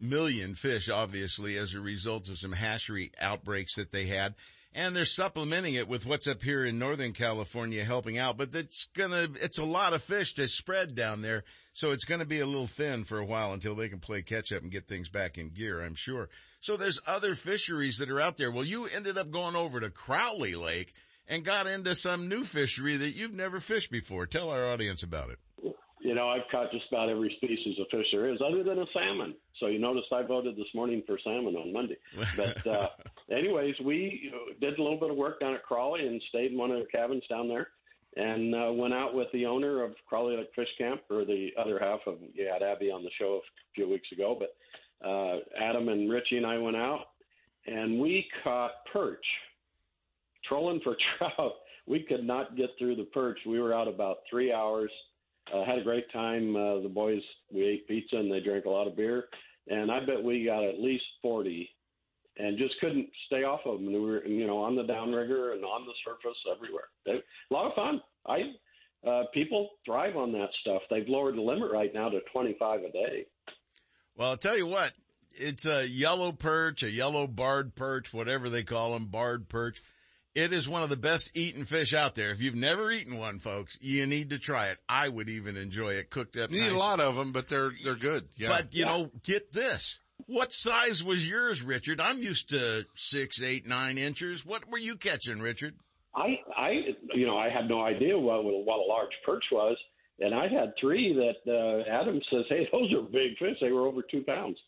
million 0.00 0.54
fish, 0.54 0.88
obviously, 0.88 1.58
as 1.58 1.74
a 1.74 1.80
result 1.80 2.28
of 2.28 2.38
some 2.38 2.52
hatchery 2.52 3.10
outbreaks 3.20 3.74
that 3.74 3.90
they 3.90 4.06
had. 4.06 4.34
And 4.72 4.94
they're 4.94 5.04
supplementing 5.04 5.74
it 5.74 5.88
with 5.88 6.06
what's 6.06 6.28
up 6.28 6.42
here 6.42 6.64
in 6.64 6.78
Northern 6.78 7.12
California 7.12 7.84
helping 7.84 8.18
out, 8.18 8.36
but 8.36 8.54
it's 8.54 8.86
gonna, 8.94 9.26
it's 9.40 9.58
a 9.58 9.64
lot 9.64 9.94
of 9.94 10.02
fish 10.02 10.34
to 10.34 10.46
spread 10.46 10.94
down 10.94 11.22
there. 11.22 11.42
So 11.72 11.90
it's 11.90 12.04
gonna 12.04 12.24
be 12.24 12.38
a 12.38 12.46
little 12.46 12.68
thin 12.68 13.02
for 13.02 13.18
a 13.18 13.24
while 13.24 13.52
until 13.52 13.74
they 13.74 13.88
can 13.88 13.98
play 13.98 14.22
catch 14.22 14.52
up 14.52 14.62
and 14.62 14.70
get 14.70 14.86
things 14.86 15.08
back 15.08 15.38
in 15.38 15.50
gear, 15.50 15.80
I'm 15.80 15.96
sure. 15.96 16.28
So 16.60 16.76
there's 16.76 17.00
other 17.06 17.34
fisheries 17.34 17.98
that 17.98 18.10
are 18.10 18.20
out 18.20 18.36
there. 18.36 18.52
Well, 18.52 18.64
you 18.64 18.86
ended 18.86 19.18
up 19.18 19.32
going 19.32 19.56
over 19.56 19.80
to 19.80 19.90
Crowley 19.90 20.54
Lake 20.54 20.94
and 21.26 21.44
got 21.44 21.66
into 21.66 21.94
some 21.94 22.28
new 22.28 22.44
fishery 22.44 22.96
that 22.96 23.16
you've 23.16 23.34
never 23.34 23.60
fished 23.60 23.90
before. 23.90 24.26
Tell 24.26 24.50
our 24.50 24.70
audience 24.70 25.02
about 25.02 25.30
it. 25.30 25.38
You 26.10 26.16
know, 26.16 26.28
I've 26.28 26.48
caught 26.50 26.72
just 26.72 26.86
about 26.90 27.08
every 27.08 27.32
species 27.36 27.78
of 27.78 27.86
fish 27.88 28.08
there 28.10 28.28
is, 28.28 28.40
other 28.44 28.64
than 28.64 28.80
a 28.80 28.84
salmon. 28.92 29.32
So 29.60 29.68
you 29.68 29.78
noticed 29.78 30.08
I 30.12 30.24
voted 30.24 30.56
this 30.56 30.66
morning 30.74 31.04
for 31.06 31.16
salmon 31.22 31.54
on 31.54 31.72
Monday. 31.72 31.98
But 32.36 32.66
uh, 32.66 32.88
anyways, 33.30 33.76
we 33.84 34.32
did 34.60 34.76
a 34.76 34.82
little 34.82 34.98
bit 34.98 35.12
of 35.12 35.16
work 35.16 35.38
down 35.38 35.54
at 35.54 35.62
Crowley 35.62 36.04
and 36.04 36.20
stayed 36.28 36.50
in 36.50 36.58
one 36.58 36.72
of 36.72 36.78
their 36.78 36.86
cabins 36.86 37.22
down 37.30 37.46
there, 37.46 37.68
and 38.16 38.56
uh, 38.56 38.72
went 38.72 38.92
out 38.92 39.14
with 39.14 39.28
the 39.32 39.46
owner 39.46 39.84
of 39.84 39.92
Crowley 40.08 40.36
Lake 40.36 40.50
Fish 40.56 40.70
Camp, 40.78 41.02
or 41.10 41.24
the 41.24 41.50
other 41.56 41.78
half 41.78 42.00
of. 42.08 42.18
You 42.34 42.50
had 42.52 42.64
Abby 42.64 42.90
on 42.90 43.04
the 43.04 43.10
show 43.16 43.40
a 43.44 43.74
few 43.76 43.88
weeks 43.88 44.08
ago, 44.10 44.36
but 44.36 45.08
uh, 45.08 45.36
Adam 45.62 45.90
and 45.90 46.10
Richie 46.10 46.38
and 46.38 46.46
I 46.46 46.58
went 46.58 46.76
out, 46.76 47.06
and 47.68 48.00
we 48.00 48.26
caught 48.42 48.72
perch 48.92 49.24
trolling 50.48 50.80
for 50.82 50.96
trout. 51.18 51.52
We 51.86 52.00
could 52.00 52.24
not 52.24 52.56
get 52.56 52.70
through 52.80 52.96
the 52.96 53.04
perch. 53.04 53.38
We 53.46 53.60
were 53.60 53.72
out 53.72 53.86
about 53.86 54.18
three 54.28 54.52
hours. 54.52 54.90
Uh, 55.52 55.64
had 55.64 55.78
a 55.78 55.84
great 55.84 56.10
time. 56.12 56.54
Uh, 56.54 56.80
the 56.80 56.88
boys 56.88 57.22
we 57.52 57.64
ate 57.64 57.88
pizza 57.88 58.16
and 58.16 58.30
they 58.32 58.40
drank 58.40 58.66
a 58.66 58.70
lot 58.70 58.86
of 58.86 58.96
beer, 58.96 59.24
and 59.68 59.90
I 59.90 60.00
bet 60.00 60.22
we 60.22 60.44
got 60.44 60.62
at 60.62 60.80
least 60.80 61.04
forty, 61.20 61.68
and 62.36 62.56
just 62.56 62.74
couldn't 62.80 63.08
stay 63.26 63.42
off 63.42 63.60
of 63.66 63.78
them. 63.78 63.88
And 63.88 63.96
we 63.96 64.10
were, 64.10 64.24
you 64.26 64.46
know, 64.46 64.58
on 64.58 64.76
the 64.76 64.84
downrigger 64.84 65.54
and 65.54 65.64
on 65.64 65.86
the 65.86 65.92
surface 66.04 66.38
everywhere. 66.54 66.84
They, 67.04 67.12
a 67.12 67.54
lot 67.54 67.66
of 67.66 67.74
fun. 67.74 68.00
I 68.26 69.08
uh, 69.08 69.24
people 69.34 69.70
thrive 69.84 70.16
on 70.16 70.30
that 70.32 70.50
stuff. 70.60 70.82
They've 70.88 71.08
lowered 71.08 71.36
the 71.36 71.42
limit 71.42 71.72
right 71.72 71.92
now 71.92 72.08
to 72.10 72.20
twenty 72.32 72.54
five 72.58 72.80
a 72.80 72.92
day. 72.92 73.26
Well, 74.16 74.30
I'll 74.30 74.36
tell 74.36 74.56
you 74.56 74.66
what, 74.66 74.92
it's 75.32 75.66
a 75.66 75.88
yellow 75.88 76.32
perch, 76.32 76.82
a 76.82 76.90
yellow 76.90 77.26
barred 77.26 77.74
perch, 77.74 78.12
whatever 78.12 78.50
they 78.50 78.62
call 78.62 78.92
them, 78.92 79.06
barred 79.06 79.48
perch. 79.48 79.82
It 80.34 80.52
is 80.52 80.68
one 80.68 80.82
of 80.82 80.90
the 80.90 80.96
best 80.96 81.36
eaten 81.36 81.64
fish 81.64 81.92
out 81.92 82.14
there. 82.14 82.30
If 82.30 82.40
you've 82.40 82.54
never 82.54 82.90
eaten 82.90 83.18
one, 83.18 83.40
folks, 83.40 83.78
you 83.80 84.06
need 84.06 84.30
to 84.30 84.38
try 84.38 84.68
it. 84.68 84.78
I 84.88 85.08
would 85.08 85.28
even 85.28 85.56
enjoy 85.56 85.94
it 85.94 86.10
cooked 86.10 86.36
up. 86.36 86.52
You 86.52 86.60
need 86.60 86.70
nice. 86.70 86.76
a 86.76 86.78
lot 86.78 87.00
of 87.00 87.16
them, 87.16 87.32
but 87.32 87.48
they're 87.48 87.72
they're 87.84 87.96
good. 87.96 88.28
Yeah. 88.36 88.48
But 88.48 88.72
you 88.72 88.84
know, 88.84 89.10
get 89.24 89.52
this. 89.52 89.98
What 90.26 90.52
size 90.52 91.02
was 91.02 91.28
yours, 91.28 91.62
Richard? 91.62 92.00
I'm 92.00 92.22
used 92.22 92.50
to 92.50 92.86
six, 92.94 93.42
eight, 93.42 93.66
nine 93.66 93.98
inches. 93.98 94.46
What 94.46 94.70
were 94.70 94.78
you 94.78 94.96
catching, 94.96 95.40
Richard? 95.40 95.74
I, 96.14 96.38
I, 96.56 96.70
you 97.14 97.26
know, 97.26 97.36
I 97.36 97.48
had 97.50 97.68
no 97.68 97.82
idea 97.82 98.18
what 98.18 98.44
what 98.44 98.78
a 98.78 98.86
large 98.86 99.12
perch 99.24 99.44
was, 99.50 99.76
and 100.20 100.34
I 100.34 100.48
had 100.48 100.74
three 100.80 101.12
that 101.14 101.50
uh, 101.50 101.90
Adam 101.90 102.20
says, 102.30 102.44
"Hey, 102.48 102.68
those 102.72 102.92
are 102.92 103.02
big 103.02 103.36
fish. 103.38 103.56
They 103.60 103.72
were 103.72 103.86
over 103.86 104.02
two 104.08 104.22
pounds." 104.22 104.58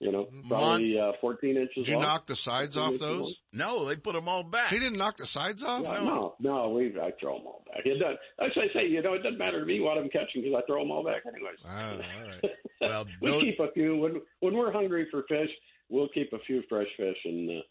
You 0.00 0.12
know, 0.12 0.28
probably 0.48 0.98
uh, 0.98 1.12
14 1.20 1.56
inches. 1.58 1.74
Did 1.74 1.88
you 1.88 1.94
long. 1.96 2.02
knock 2.04 2.26
the 2.26 2.34
sides 2.34 2.78
off 2.78 2.92
inches 2.92 3.02
long. 3.02 3.18
those? 3.18 3.42
No, 3.52 3.86
they 3.86 3.96
put 3.96 4.14
them 4.14 4.28
all 4.28 4.42
back. 4.42 4.70
He 4.72 4.78
didn't 4.78 4.96
knock 4.96 5.18
the 5.18 5.26
sides 5.26 5.62
off. 5.62 5.82
No, 5.82 6.02
no, 6.02 6.34
no, 6.40 6.68
we 6.70 6.86
I 6.98 7.12
throw 7.20 7.36
them 7.36 7.46
all 7.46 7.62
back. 7.66 7.82
It 7.84 7.98
does, 7.98 8.16
as 8.38 8.50
I 8.56 8.72
say, 8.80 8.86
you 8.88 9.02
know, 9.02 9.12
it 9.12 9.22
doesn't 9.22 9.36
matter 9.38 9.60
to 9.60 9.66
me 9.66 9.78
what 9.80 9.98
I'm 9.98 10.08
catching 10.08 10.42
because 10.42 10.54
I 10.56 10.66
throw 10.66 10.80
them 10.80 10.90
all 10.90 11.04
back 11.04 11.22
anyways. 11.26 11.58
Ah, 11.66 11.92
all 11.92 12.26
right. 12.28 12.44
Well, 12.80 13.06
we 13.20 13.30
no- 13.30 13.40
keep 13.40 13.60
a 13.60 13.70
few 13.72 13.94
when 13.98 14.22
when 14.40 14.56
we're 14.56 14.72
hungry 14.72 15.06
for 15.10 15.22
fish. 15.28 15.50
We'll 15.90 16.08
keep 16.08 16.32
a 16.32 16.38
few 16.46 16.62
fresh 16.66 16.86
fish 16.96 17.18
and 17.26 17.50
uh, 17.50 17.62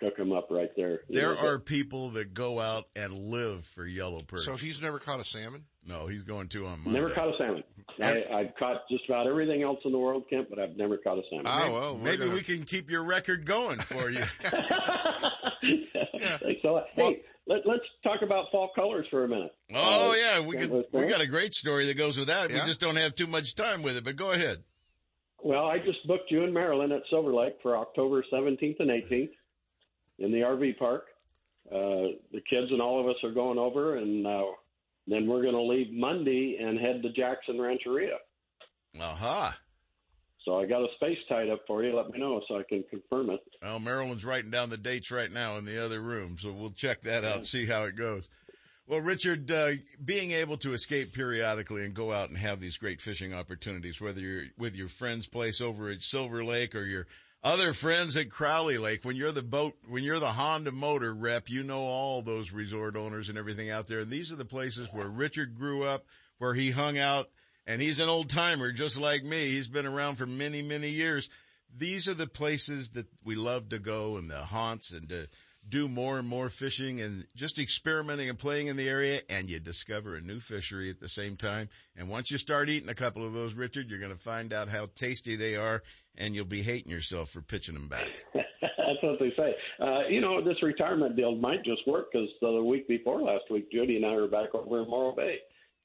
cook 0.00 0.16
them 0.16 0.32
up 0.32 0.48
right 0.50 0.70
there. 0.76 1.00
You 1.08 1.20
There 1.20 1.34
know, 1.34 1.40
are 1.46 1.58
people 1.58 2.10
that 2.10 2.34
go 2.34 2.60
out 2.60 2.84
and 2.96 3.12
live 3.12 3.64
for 3.64 3.86
yellow 3.86 4.22
perch. 4.22 4.40
So 4.42 4.56
he's 4.56 4.82
never 4.82 4.98
caught 4.98 5.20
a 5.20 5.24
salmon. 5.24 5.64
no, 5.86 6.06
he's 6.06 6.22
going 6.22 6.48
to 6.48 6.66
on 6.66 6.80
Monday. 6.84 7.00
Never 7.00 7.10
caught 7.12 7.28
a 7.28 7.36
salmon. 7.38 7.62
I, 8.02 8.24
I've 8.32 8.54
caught 8.58 8.82
just 8.90 9.04
about 9.08 9.26
everything 9.28 9.62
else 9.62 9.78
in 9.84 9.92
the 9.92 9.98
world, 9.98 10.24
Kent, 10.28 10.48
but 10.50 10.58
I've 10.58 10.76
never 10.76 10.96
caught 10.98 11.18
a 11.18 11.22
salmon. 11.30 11.46
Ah, 11.46 11.70
well, 11.72 11.96
Maybe 11.96 12.18
gonna- 12.24 12.32
we 12.34 12.40
can 12.42 12.64
keep 12.64 12.90
your 12.90 13.04
record 13.04 13.46
going 13.46 13.78
for 13.78 14.10
you. 14.10 14.18
Thanks 15.62 16.64
a 16.64 16.68
lot. 16.68 16.84
Hey, 16.94 17.22
let, 17.46 17.66
let's 17.66 17.84
talk 18.02 18.22
about 18.22 18.46
fall 18.50 18.70
colors 18.74 19.06
for 19.10 19.24
a 19.24 19.28
minute. 19.28 19.54
oh 19.74 20.10
Uh, 20.10 20.14
yeah, 20.14 20.40
we 20.46 20.56
can 20.56 20.70
could. 20.70 20.84
we 20.92 21.02
We 21.02 21.08
got 21.08 21.20
a 21.20 21.26
great 21.26 21.54
story 21.54 21.86
that 21.86 21.96
goes 21.96 22.16
with 22.18 22.28
that. 22.28 22.50
Yeah. 22.50 22.62
We 22.62 22.66
just 22.68 22.80
don't 22.80 22.96
have 22.96 23.14
too 23.14 23.26
much 23.26 23.54
time 23.54 23.82
with 23.82 23.96
it. 23.96 24.04
But 24.04 24.16
go 24.16 24.32
ahead. 24.32 24.58
Well, 25.42 25.66
I 25.66 25.78
just 25.78 26.06
booked 26.06 26.30
you 26.30 26.42
in 26.44 26.52
Maryland 26.54 26.92
at 26.92 27.02
Silver 27.10 27.34
Lake 27.34 27.56
for 27.62 27.76
October 27.76 28.24
17th 28.32 28.76
and 28.80 28.90
18th 28.90 29.30
in 30.18 30.32
the 30.32 30.38
RV 30.38 30.78
park. 30.78 31.06
Uh, 31.70 32.12
the 32.32 32.42
kids 32.48 32.70
and 32.70 32.80
all 32.80 33.00
of 33.00 33.08
us 33.08 33.16
are 33.24 33.32
going 33.32 33.58
over, 33.58 33.96
and 33.96 34.26
uh, 34.26 34.42
then 35.06 35.26
we're 35.26 35.42
going 35.42 35.54
to 35.54 35.62
leave 35.62 35.92
Monday 35.92 36.58
and 36.60 36.78
head 36.78 37.02
to 37.02 37.10
Jackson 37.12 37.60
Rancheria. 37.60 38.16
Aha. 39.00 39.58
So 40.44 40.60
I 40.60 40.66
got 40.66 40.82
a 40.82 40.88
space 40.96 41.18
tied 41.28 41.48
up 41.48 41.62
for 41.66 41.82
you. 41.82 41.96
Let 41.96 42.10
me 42.10 42.18
know 42.18 42.42
so 42.46 42.58
I 42.58 42.64
can 42.68 42.84
confirm 42.90 43.30
it. 43.30 43.40
Well, 43.62 43.80
Marilyn's 43.80 44.26
writing 44.26 44.50
down 44.50 44.68
the 44.68 44.76
dates 44.76 45.10
right 45.10 45.32
now 45.32 45.56
in 45.56 45.64
the 45.64 45.82
other 45.82 46.00
room, 46.00 46.36
so 46.38 46.52
we'll 46.52 46.70
check 46.70 47.00
that 47.02 47.24
out, 47.24 47.46
see 47.46 47.64
how 47.64 47.84
it 47.84 47.96
goes. 47.96 48.28
Well, 48.86 49.00
Richard, 49.00 49.50
uh, 49.50 49.72
being 50.04 50.32
able 50.32 50.58
to 50.58 50.74
escape 50.74 51.14
periodically 51.14 51.86
and 51.86 51.94
go 51.94 52.12
out 52.12 52.28
and 52.28 52.36
have 52.36 52.60
these 52.60 52.76
great 52.76 53.00
fishing 53.00 53.32
opportunities, 53.32 53.98
whether 53.98 54.20
you're 54.20 54.44
with 54.58 54.76
your 54.76 54.88
friend's 54.88 55.26
place 55.26 55.62
over 55.62 55.88
at 55.88 56.02
Silver 56.02 56.44
Lake 56.44 56.74
or 56.74 56.84
your 56.84 57.06
other 57.44 57.74
friends 57.74 58.16
at 58.16 58.30
Crowley 58.30 58.78
Lake, 58.78 59.04
when 59.04 59.16
you're 59.16 59.30
the 59.30 59.42
boat, 59.42 59.74
when 59.86 60.02
you're 60.02 60.18
the 60.18 60.32
Honda 60.32 60.72
motor 60.72 61.14
rep, 61.14 61.50
you 61.50 61.62
know 61.62 61.80
all 61.80 62.22
those 62.22 62.52
resort 62.52 62.96
owners 62.96 63.28
and 63.28 63.36
everything 63.36 63.70
out 63.70 63.86
there. 63.86 64.00
And 64.00 64.10
these 64.10 64.32
are 64.32 64.36
the 64.36 64.46
places 64.46 64.88
where 64.92 65.08
Richard 65.08 65.56
grew 65.56 65.84
up, 65.84 66.06
where 66.38 66.54
he 66.54 66.70
hung 66.70 66.98
out, 66.98 67.28
and 67.66 67.82
he's 67.82 68.00
an 68.00 68.08
old 68.08 68.30
timer 68.30 68.72
just 68.72 68.98
like 68.98 69.22
me. 69.22 69.48
He's 69.48 69.68
been 69.68 69.86
around 69.86 70.16
for 70.16 70.26
many, 70.26 70.62
many 70.62 70.88
years. 70.88 71.28
These 71.76 72.08
are 72.08 72.14
the 72.14 72.26
places 72.26 72.90
that 72.90 73.06
we 73.24 73.34
love 73.34 73.68
to 73.68 73.78
go 73.78 74.16
and 74.16 74.30
the 74.30 74.38
haunts 74.38 74.92
and 74.92 75.08
to 75.10 75.28
do 75.68 75.88
more 75.88 76.18
and 76.18 76.28
more 76.28 76.48
fishing 76.48 77.00
and 77.00 77.24
just 77.34 77.58
experimenting 77.58 78.28
and 78.28 78.38
playing 78.38 78.66
in 78.66 78.76
the 78.76 78.88
area 78.88 79.20
and 79.28 79.48
you 79.48 79.58
discover 79.58 80.14
a 80.14 80.20
new 80.20 80.38
fishery 80.38 80.90
at 80.90 81.00
the 81.00 81.08
same 81.08 81.36
time. 81.36 81.68
And 81.96 82.08
once 82.08 82.30
you 82.30 82.38
start 82.38 82.68
eating 82.68 82.88
a 82.88 82.94
couple 82.94 83.24
of 83.24 83.32
those, 83.32 83.54
Richard, 83.54 83.88
you're 83.88 83.98
going 83.98 84.12
to 84.12 84.18
find 84.18 84.52
out 84.52 84.68
how 84.68 84.88
tasty 84.94 85.36
they 85.36 85.56
are 85.56 85.82
and 86.16 86.34
you'll 86.34 86.44
be 86.44 86.62
hating 86.62 86.90
yourself 86.90 87.30
for 87.30 87.40
pitching 87.40 87.74
them 87.74 87.88
back. 87.88 88.24
That's 88.34 89.02
what 89.02 89.18
they 89.18 89.32
say. 89.36 89.54
Uh, 89.80 90.06
you 90.08 90.20
know, 90.20 90.44
this 90.44 90.62
retirement 90.62 91.16
deal 91.16 91.34
might 91.34 91.64
just 91.64 91.86
work 91.86 92.12
because 92.12 92.28
the 92.40 92.62
week 92.62 92.86
before 92.86 93.22
last 93.22 93.44
week, 93.50 93.70
Judy 93.72 93.96
and 93.96 94.06
I 94.06 94.14
were 94.14 94.28
back 94.28 94.54
over 94.54 94.82
in 94.82 94.88
Morro 94.88 95.14
Bay. 95.14 95.38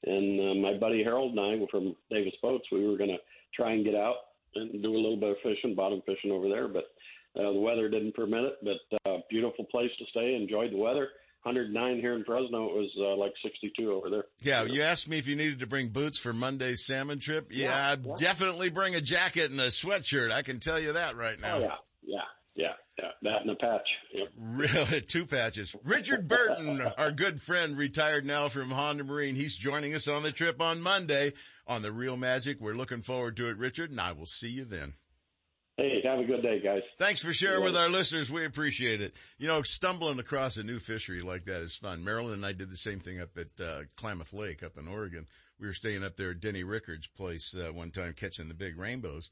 And 0.04 0.40
uh, 0.40 0.54
my 0.54 0.78
buddy 0.78 1.02
Harold 1.02 1.32
and 1.32 1.40
I 1.40 1.56
were 1.56 1.66
from 1.70 1.96
Davis 2.10 2.34
Boats. 2.42 2.64
We 2.70 2.86
were 2.86 2.96
going 2.96 3.10
to 3.10 3.18
try 3.54 3.72
and 3.72 3.84
get 3.84 3.94
out 3.94 4.16
and 4.54 4.82
do 4.82 4.94
a 4.94 4.96
little 4.96 5.16
bit 5.16 5.30
of 5.30 5.36
fishing, 5.42 5.74
bottom 5.74 6.02
fishing 6.06 6.30
over 6.30 6.48
there. 6.48 6.68
But 6.68 6.84
uh, 7.36 7.52
the 7.52 7.60
weather 7.60 7.88
didn't 7.88 8.14
permit 8.14 8.44
it. 8.44 8.54
But 8.62 9.10
uh, 9.10 9.18
beautiful 9.30 9.64
place 9.66 9.90
to 9.98 10.04
stay. 10.10 10.34
Enjoyed 10.34 10.72
the 10.72 10.76
weather. 10.78 11.08
109 11.42 12.00
here 12.00 12.14
in 12.14 12.24
Fresno. 12.24 12.66
It 12.66 12.74
was 12.74 12.90
uh, 13.00 13.16
like 13.16 13.32
62 13.42 13.90
over 13.90 14.10
there. 14.10 14.24
Yeah, 14.42 14.64
you 14.64 14.82
asked 14.82 15.08
me 15.08 15.18
if 15.18 15.26
you 15.26 15.36
needed 15.36 15.60
to 15.60 15.66
bring 15.66 15.88
boots 15.88 16.18
for 16.18 16.34
Monday's 16.34 16.84
salmon 16.84 17.18
trip. 17.18 17.48
Yeah, 17.50 17.96
Yeah, 18.04 18.14
definitely 18.18 18.68
bring 18.68 18.94
a 18.94 19.00
jacket 19.00 19.50
and 19.50 19.58
a 19.58 19.68
sweatshirt. 19.68 20.30
I 20.30 20.42
can 20.42 20.60
tell 20.60 20.78
you 20.78 20.92
that 20.92 21.16
right 21.16 21.40
now. 21.40 21.56
Oh, 21.56 21.60
yeah, 21.60 21.74
yeah, 22.02 22.18
yeah, 22.56 22.72
yeah. 22.98 23.08
That 23.22 23.40
and 23.40 23.50
a 23.50 23.54
patch. 23.54 23.88
Yep. 24.12 24.28
Really, 24.42 25.00
two 25.00 25.24
patches. 25.26 25.74
Richard 25.84 26.28
Burton, 26.28 26.82
our 26.98 27.12
good 27.12 27.40
friend, 27.40 27.78
retired 27.78 28.26
now 28.26 28.48
from 28.48 28.70
Honda 28.70 29.04
Marine. 29.04 29.34
He's 29.34 29.56
joining 29.56 29.94
us 29.94 30.08
on 30.08 30.22
the 30.22 30.32
trip 30.32 30.60
on 30.60 30.82
Monday 30.82 31.32
on 31.66 31.80
the 31.82 31.92
Real 31.92 32.16
Magic. 32.18 32.60
We're 32.60 32.74
looking 32.74 33.00
forward 33.00 33.36
to 33.38 33.48
it, 33.48 33.56
Richard, 33.56 33.90
and 33.92 34.00
I 34.00 34.12
will 34.12 34.26
see 34.26 34.48
you 34.48 34.64
then. 34.66 34.94
Hey, 35.80 36.02
have 36.04 36.18
a 36.18 36.24
good 36.24 36.42
day, 36.42 36.60
guys. 36.60 36.82
Thanks 36.98 37.24
for 37.24 37.32
sharing 37.32 37.64
with 37.64 37.74
our 37.74 37.88
listeners. 37.88 38.30
We 38.30 38.44
appreciate 38.44 39.00
it. 39.00 39.14
You 39.38 39.48
know, 39.48 39.62
stumbling 39.62 40.18
across 40.18 40.58
a 40.58 40.62
new 40.62 40.78
fishery 40.78 41.22
like 41.22 41.46
that 41.46 41.62
is 41.62 41.74
fun. 41.74 42.04
Marilyn 42.04 42.34
and 42.34 42.44
I 42.44 42.52
did 42.52 42.70
the 42.70 42.76
same 42.76 42.98
thing 42.98 43.18
up 43.18 43.30
at 43.38 43.58
uh, 43.58 43.84
Klamath 43.96 44.34
Lake 44.34 44.62
up 44.62 44.76
in 44.76 44.86
Oregon. 44.88 45.26
We 45.58 45.66
were 45.66 45.72
staying 45.72 46.04
up 46.04 46.18
there 46.18 46.32
at 46.32 46.40
Denny 46.40 46.64
Rickard's 46.64 47.06
place 47.06 47.54
uh, 47.54 47.72
one 47.72 47.90
time 47.92 48.12
catching 48.12 48.48
the 48.48 48.54
big 48.54 48.78
rainbows. 48.78 49.30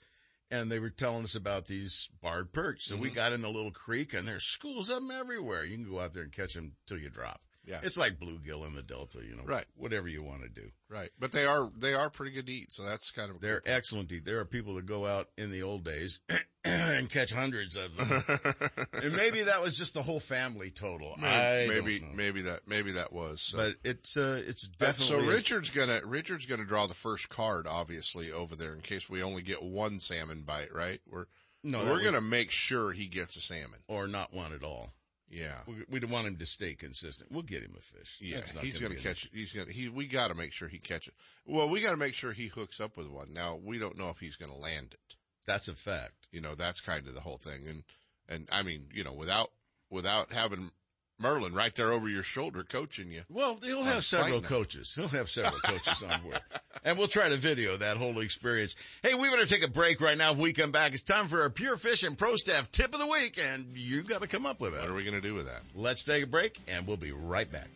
And 0.51 0.73
they 0.73 0.79
were 0.79 0.89
telling 0.89 1.25
us 1.25 1.35
about 1.35 1.67
these 1.67 2.09
barred 2.23 2.55
perch. 2.55 2.85
So 2.85 2.97
we 2.97 3.11
got 3.11 3.35
in 3.35 3.43
the 3.43 3.51
little 3.51 3.71
creek 3.71 4.15
and 4.15 4.27
there's 4.27 4.45
schools 4.45 4.89
of 4.89 5.03
them 5.03 5.11
everywhere. 5.11 5.67
You 5.67 5.77
can 5.77 5.91
go 5.91 6.01
out 6.01 6.15
there 6.15 6.23
and 6.23 6.33
catch 6.33 6.55
them 6.55 6.73
till 6.87 6.97
you 6.97 7.11
drop. 7.11 7.43
Yeah. 7.69 7.81
It's 7.83 7.99
like 7.99 8.19
bluegill 8.19 8.67
in 8.67 8.75
the 8.75 8.83
Delta, 8.83 9.19
you 9.23 9.37
know. 9.37 9.43
Right. 9.45 9.67
Whatever 9.77 10.09
you 10.09 10.23
want 10.23 10.43
to 10.43 10.49
do. 10.49 10.71
Right. 10.89 11.11
But 11.19 11.33
they 11.33 11.45
are 11.45 11.71
they 11.77 11.93
are 11.93 12.09
pretty 12.09 12.33
good 12.33 12.47
to 12.47 12.53
eat, 12.53 12.73
so 12.73 12.83
that's 12.83 13.11
kind 13.11 13.31
of 13.31 13.41
They're 13.41 13.63
excellent 13.67 14.09
to 14.09 14.17
eat. 14.17 14.25
There 14.25 14.41
are 14.41 14.47
people 14.47 14.75
that 14.77 14.87
go 14.87 15.05
out 15.05 15.29
in 15.37 15.51
the 15.51 15.63
old 15.63 15.85
days 15.85 16.23
and 16.65 17.11
catch 17.11 17.31
hundreds 17.33 17.77
of 17.77 17.97
them. 17.97 18.23
and 18.95 19.13
maybe 19.15 19.43
that 19.43 19.61
was 19.61 19.77
just 19.77 19.93
the 19.93 20.03
whole 20.03 20.21
family 20.21 20.71
total. 20.71 21.15
I 21.19 21.67
maybe 21.69 22.01
maybe, 22.01 22.07
maybe 22.15 22.43
that 22.43 22.61
maybe 22.67 22.93
that 22.93 23.13
was. 23.13 23.43
So. 23.43 23.59
But 23.59 23.75
it's 23.85 24.17
uh, 24.17 24.43
it's 24.47 24.69
definitely 24.69 25.27
so 25.27 25.31
Richard's 25.31 25.71
gonna 25.71 26.01
Richard's 26.05 26.47
gonna 26.47 26.65
draw 26.65 26.87
the 26.87 26.95
first 26.95 27.29
card, 27.29 27.67
obviously, 27.69 28.33
over 28.33 28.57
there 28.57 28.75
in 28.75 28.81
case 28.81 29.11
we 29.11 29.23
only 29.23 29.43
get 29.43 29.63
one 29.63 29.99
salmon 29.99 30.45
bite, 30.47 30.73
right? 30.73 31.01
We're 31.07 31.27
No, 31.65 31.85
we're 31.85 32.03
gonna 32.03 32.23
make 32.23 32.51
sure 32.51 32.93
he 32.93 33.09
gets 33.09 33.37
a 33.37 33.41
salmon. 33.41 33.81
or 33.89 34.09
not 34.09 34.33
one 34.33 34.55
at 34.55 34.63
all. 34.65 34.95
Yeah, 35.31 35.53
We, 35.67 36.01
we 36.01 36.07
want 36.07 36.27
him 36.27 36.37
to 36.37 36.47
stay 36.47 36.75
consistent. 36.75 37.31
We'll 37.31 37.43
get 37.43 37.63
him 37.63 37.75
a 37.77 37.81
fish. 37.81 38.17
yeah. 38.21 38.41
He's 38.61 38.79
be 38.79 38.87
an 38.87 38.97
catch. 38.97 39.29
He's 39.33 39.53
gonna. 39.53 39.71
He. 39.71 39.89
We 39.89 40.07
got 40.07 40.29
to 40.29 40.35
make 40.35 40.53
sure 40.53 40.69
he 40.69 40.79
catches. 40.79 41.13
Well, 41.47 41.69
we 41.69 41.81
got 41.81 41.91
to 41.91 41.97
make 41.99 42.15
sure 42.15 42.33
he 42.33 42.47
hooks 42.47 42.81
up 42.81 42.97
with 42.97 43.11
one. 43.11 43.35
Now 43.35 43.59
we 43.63 43.79
don't 43.79 43.99
know 43.99 44.09
if 44.09 44.19
he's 44.19 44.37
gonna 44.37 44.57
land 44.57 44.95
it. 44.95 45.17
That's 45.47 45.69
a 45.69 45.75
fact. 45.75 46.29
You 46.33 46.41
know, 46.41 46.55
that's 46.55 46.81
kind 46.81 47.07
of 47.07 47.15
the 47.15 47.21
whole 47.21 47.37
thing. 47.39 47.67
And 47.69 47.83
and 48.29 48.49
I 48.51 48.63
mean, 48.63 48.89
you 48.93 49.05
know, 49.05 49.13
without 49.13 49.51
without 49.91 50.33
having 50.33 50.71
Merlin 51.21 51.55
right 51.55 51.75
there 51.75 51.93
over 51.93 52.09
your 52.09 52.23
shoulder 52.23 52.63
coaching 52.63 53.11
you. 53.11 53.23
Well, 53.29 53.59
he'll 53.63 53.83
have 53.83 54.05
several 54.05 54.41
coaches. 54.41 54.95
He'll 54.95 55.09
have 55.09 55.29
several 55.29 55.61
coaches 55.61 56.03
on 56.03 56.21
board. 56.23 56.41
And 56.85 56.97
we'll 56.97 57.09
try 57.09 57.29
to 57.29 57.37
video 57.37 57.77
that 57.77 57.97
whole 57.97 58.21
experience. 58.21 58.77
Hey, 59.03 59.13
we 59.13 59.29
better 59.29 59.45
take 59.47 59.65
a 59.65 59.69
break 59.69 60.01
right 60.01 60.17
now. 60.17 60.33
When 60.33 60.43
we 60.43 60.53
come 60.53 60.71
back, 60.71 60.93
it's 60.93 61.03
time 61.03 61.27
for 61.27 61.43
our 61.43 61.51
Pure 61.51 61.77
Fishing 61.79 62.15
Pro 62.15 62.37
Staff 62.37 62.71
tip 62.71 62.95
of 62.95 63.01
the 63.01 63.07
week, 63.07 63.37
and 63.37 63.77
you've 63.77 64.07
got 64.07 64.23
to 64.23 64.29
come 64.29 64.47
up 64.47 64.61
with 64.61 64.75
it. 64.75 64.81
What 64.81 64.89
are 64.89 64.95
we 64.95 65.05
gonna 65.05 65.21
do 65.21 65.35
with 65.35 65.47
that? 65.47 65.63
Let's 65.75 66.05
take 66.05 66.23
a 66.23 66.27
break, 66.27 66.57
and 66.69 66.87
we'll 66.87 66.97
be 66.97 67.11
right 67.11 67.51
back. 67.51 67.69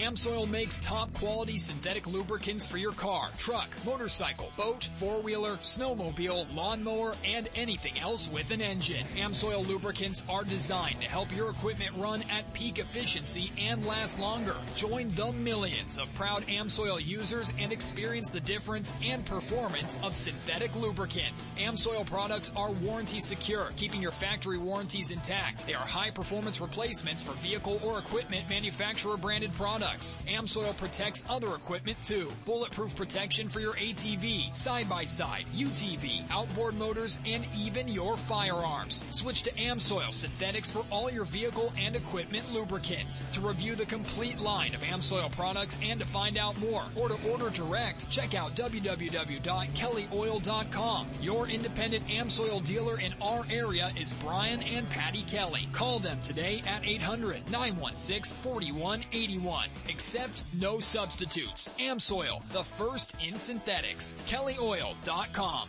Amsoil 0.00 0.48
makes 0.48 0.78
top 0.78 1.12
quality 1.12 1.58
synthetic 1.58 2.06
lubricants 2.06 2.64
for 2.64 2.78
your 2.78 2.92
car, 2.92 3.28
truck, 3.36 3.68
motorcycle, 3.84 4.50
boat, 4.56 4.88
four-wheeler, 4.94 5.56
snowmobile, 5.56 6.46
lawnmower, 6.56 7.14
and 7.22 7.50
anything 7.54 7.98
else 7.98 8.30
with 8.30 8.50
an 8.50 8.62
engine. 8.62 9.04
Amsoil 9.16 9.66
lubricants 9.66 10.24
are 10.26 10.42
designed 10.42 11.02
to 11.02 11.08
help 11.08 11.36
your 11.36 11.50
equipment 11.50 11.90
run 11.98 12.22
at 12.30 12.50
peak 12.54 12.78
efficiency 12.78 13.52
and 13.58 13.84
last 13.84 14.18
longer. 14.18 14.56
Join 14.74 15.10
the 15.10 15.32
millions 15.32 15.98
of 15.98 16.12
proud 16.14 16.46
Amsoil 16.46 17.04
users 17.04 17.52
and 17.58 17.70
experience 17.70 18.30
the 18.30 18.40
difference 18.40 18.94
and 19.04 19.26
performance 19.26 20.00
of 20.02 20.16
synthetic 20.16 20.74
lubricants. 20.76 21.52
Amsoil 21.58 22.06
products 22.06 22.50
are 22.56 22.70
warranty 22.72 23.20
secure, 23.20 23.70
keeping 23.76 24.00
your 24.00 24.12
factory 24.12 24.56
warranties 24.56 25.10
intact. 25.10 25.66
They 25.66 25.74
are 25.74 25.86
high 25.86 26.10
performance 26.10 26.58
replacements 26.58 27.22
for 27.22 27.32
vehicle 27.32 27.78
or 27.84 27.98
equipment 27.98 28.48
manufacturer 28.48 29.18
branded 29.18 29.52
products. 29.52 29.89
Products. 29.90 30.18
Amsoil 30.26 30.76
protects 30.76 31.24
other 31.28 31.54
equipment 31.54 32.00
too. 32.02 32.30
Bulletproof 32.44 32.94
protection 32.94 33.48
for 33.48 33.58
your 33.60 33.72
ATV, 33.74 34.54
side-by-side, 34.54 35.46
UTV, 35.54 36.22
outboard 36.30 36.76
motors, 36.76 37.18
and 37.26 37.44
even 37.56 37.88
your 37.88 38.16
firearms. 38.16 39.04
Switch 39.10 39.42
to 39.42 39.50
Amsoil 39.52 40.12
Synthetics 40.12 40.70
for 40.70 40.84
all 40.90 41.10
your 41.10 41.24
vehicle 41.24 41.72
and 41.78 41.96
equipment 41.96 42.52
lubricants. 42.52 43.24
To 43.32 43.40
review 43.40 43.74
the 43.74 43.86
complete 43.86 44.40
line 44.40 44.74
of 44.74 44.82
Amsoil 44.82 45.32
products 45.32 45.78
and 45.82 45.98
to 46.00 46.06
find 46.06 46.36
out 46.38 46.58
more 46.60 46.84
or 46.96 47.08
to 47.08 47.30
order 47.30 47.50
direct, 47.50 48.08
check 48.10 48.34
out 48.34 48.54
www.kellyoil.com. 48.54 51.06
Your 51.20 51.48
independent 51.48 52.06
Amsoil 52.06 52.64
dealer 52.64 53.00
in 53.00 53.12
our 53.20 53.44
area 53.50 53.90
is 53.98 54.12
Brian 54.12 54.62
and 54.62 54.88
Patty 54.90 55.22
Kelly. 55.22 55.68
Call 55.72 55.98
them 55.98 56.20
today 56.20 56.62
at 56.66 56.82
800-916-4181. 56.82 59.79
Accept 59.88 60.44
no 60.58 60.78
substitutes. 60.80 61.70
Amsoil, 61.78 62.42
the 62.52 62.62
first 62.64 63.14
in 63.26 63.36
synthetics. 63.36 64.14
KellyOil.com. 64.26 65.68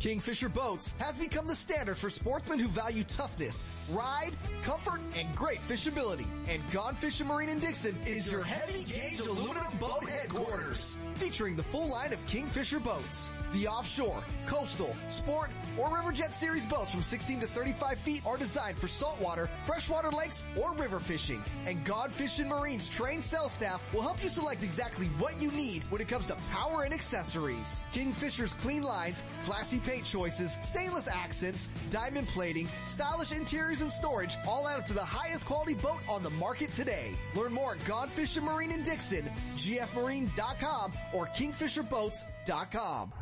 Kingfisher 0.00 0.48
Boats 0.48 0.94
has 0.98 1.18
become 1.18 1.46
the 1.46 1.54
standard 1.54 1.98
for 1.98 2.08
sportsmen 2.08 2.58
who 2.58 2.68
value 2.68 3.04
toughness, 3.04 3.66
ride, 3.90 4.32
comfort, 4.62 4.98
and 5.14 5.30
great 5.36 5.58
fishability. 5.58 6.26
And 6.48 6.62
Gone 6.72 6.94
Fishing 6.94 7.26
Marine 7.26 7.50
and 7.50 7.60
Dixon 7.60 7.94
is 8.06 8.32
your 8.32 8.42
heavy 8.42 8.84
gauge 8.84 9.20
aluminum 9.20 9.76
boat 9.78 10.08
headquarters. 10.08 10.96
Featuring 11.16 11.54
the 11.54 11.62
full 11.62 11.86
line 11.86 12.14
of 12.14 12.26
Kingfisher 12.26 12.80
boats. 12.80 13.30
The 13.52 13.68
offshore, 13.68 14.24
coastal, 14.46 14.94
sport, 15.10 15.50
or 15.76 15.90
riverjet 15.90 16.32
series 16.32 16.64
boats 16.64 16.92
from 16.92 17.02
16 17.02 17.40
to 17.40 17.46
35 17.48 17.98
feet 17.98 18.22
are 18.26 18.38
designed 18.38 18.78
for 18.78 18.88
saltwater, 18.88 19.50
freshwater 19.66 20.10
lakes, 20.10 20.44
or 20.56 20.72
river 20.76 20.98
fishing. 20.98 21.44
And 21.66 21.84
Gone 21.84 22.08
Fishing 22.08 22.48
Marine's 22.48 22.88
trained 22.88 23.22
sales 23.22 23.52
staff 23.52 23.82
will 23.92 24.02
help 24.02 24.22
you 24.22 24.30
select 24.30 24.62
exactly 24.62 25.08
what 25.18 25.38
you 25.42 25.50
need 25.50 25.84
when 25.90 26.00
it 26.00 26.08
comes 26.08 26.24
to 26.26 26.36
power 26.52 26.84
and 26.84 26.94
accessories. 26.94 27.82
Kingfisher's 27.92 28.54
clean 28.54 28.82
lines, 28.82 29.22
classy 29.42 29.78
paint 29.90 30.04
choices, 30.04 30.56
stainless 30.62 31.08
accents, 31.08 31.68
diamond 31.90 32.26
plating, 32.28 32.68
stylish 32.86 33.32
interiors 33.32 33.80
and 33.80 33.92
storage, 33.92 34.36
all 34.46 34.68
add 34.68 34.78
up 34.78 34.86
to 34.86 34.94
the 34.94 35.04
highest 35.04 35.44
quality 35.44 35.74
boat 35.74 35.98
on 36.08 36.22
the 36.22 36.30
market 36.30 36.70
today. 36.72 37.12
Learn 37.34 37.52
more 37.52 37.74
at 37.74 37.84
Gone 37.86 38.08
Fishing 38.08 38.44
Marine 38.44 38.70
in 38.70 38.82
Dixon, 38.82 39.28
gfmarine.com, 39.56 40.92
or 41.12 41.26
kingfisherboats.com. 41.26 43.12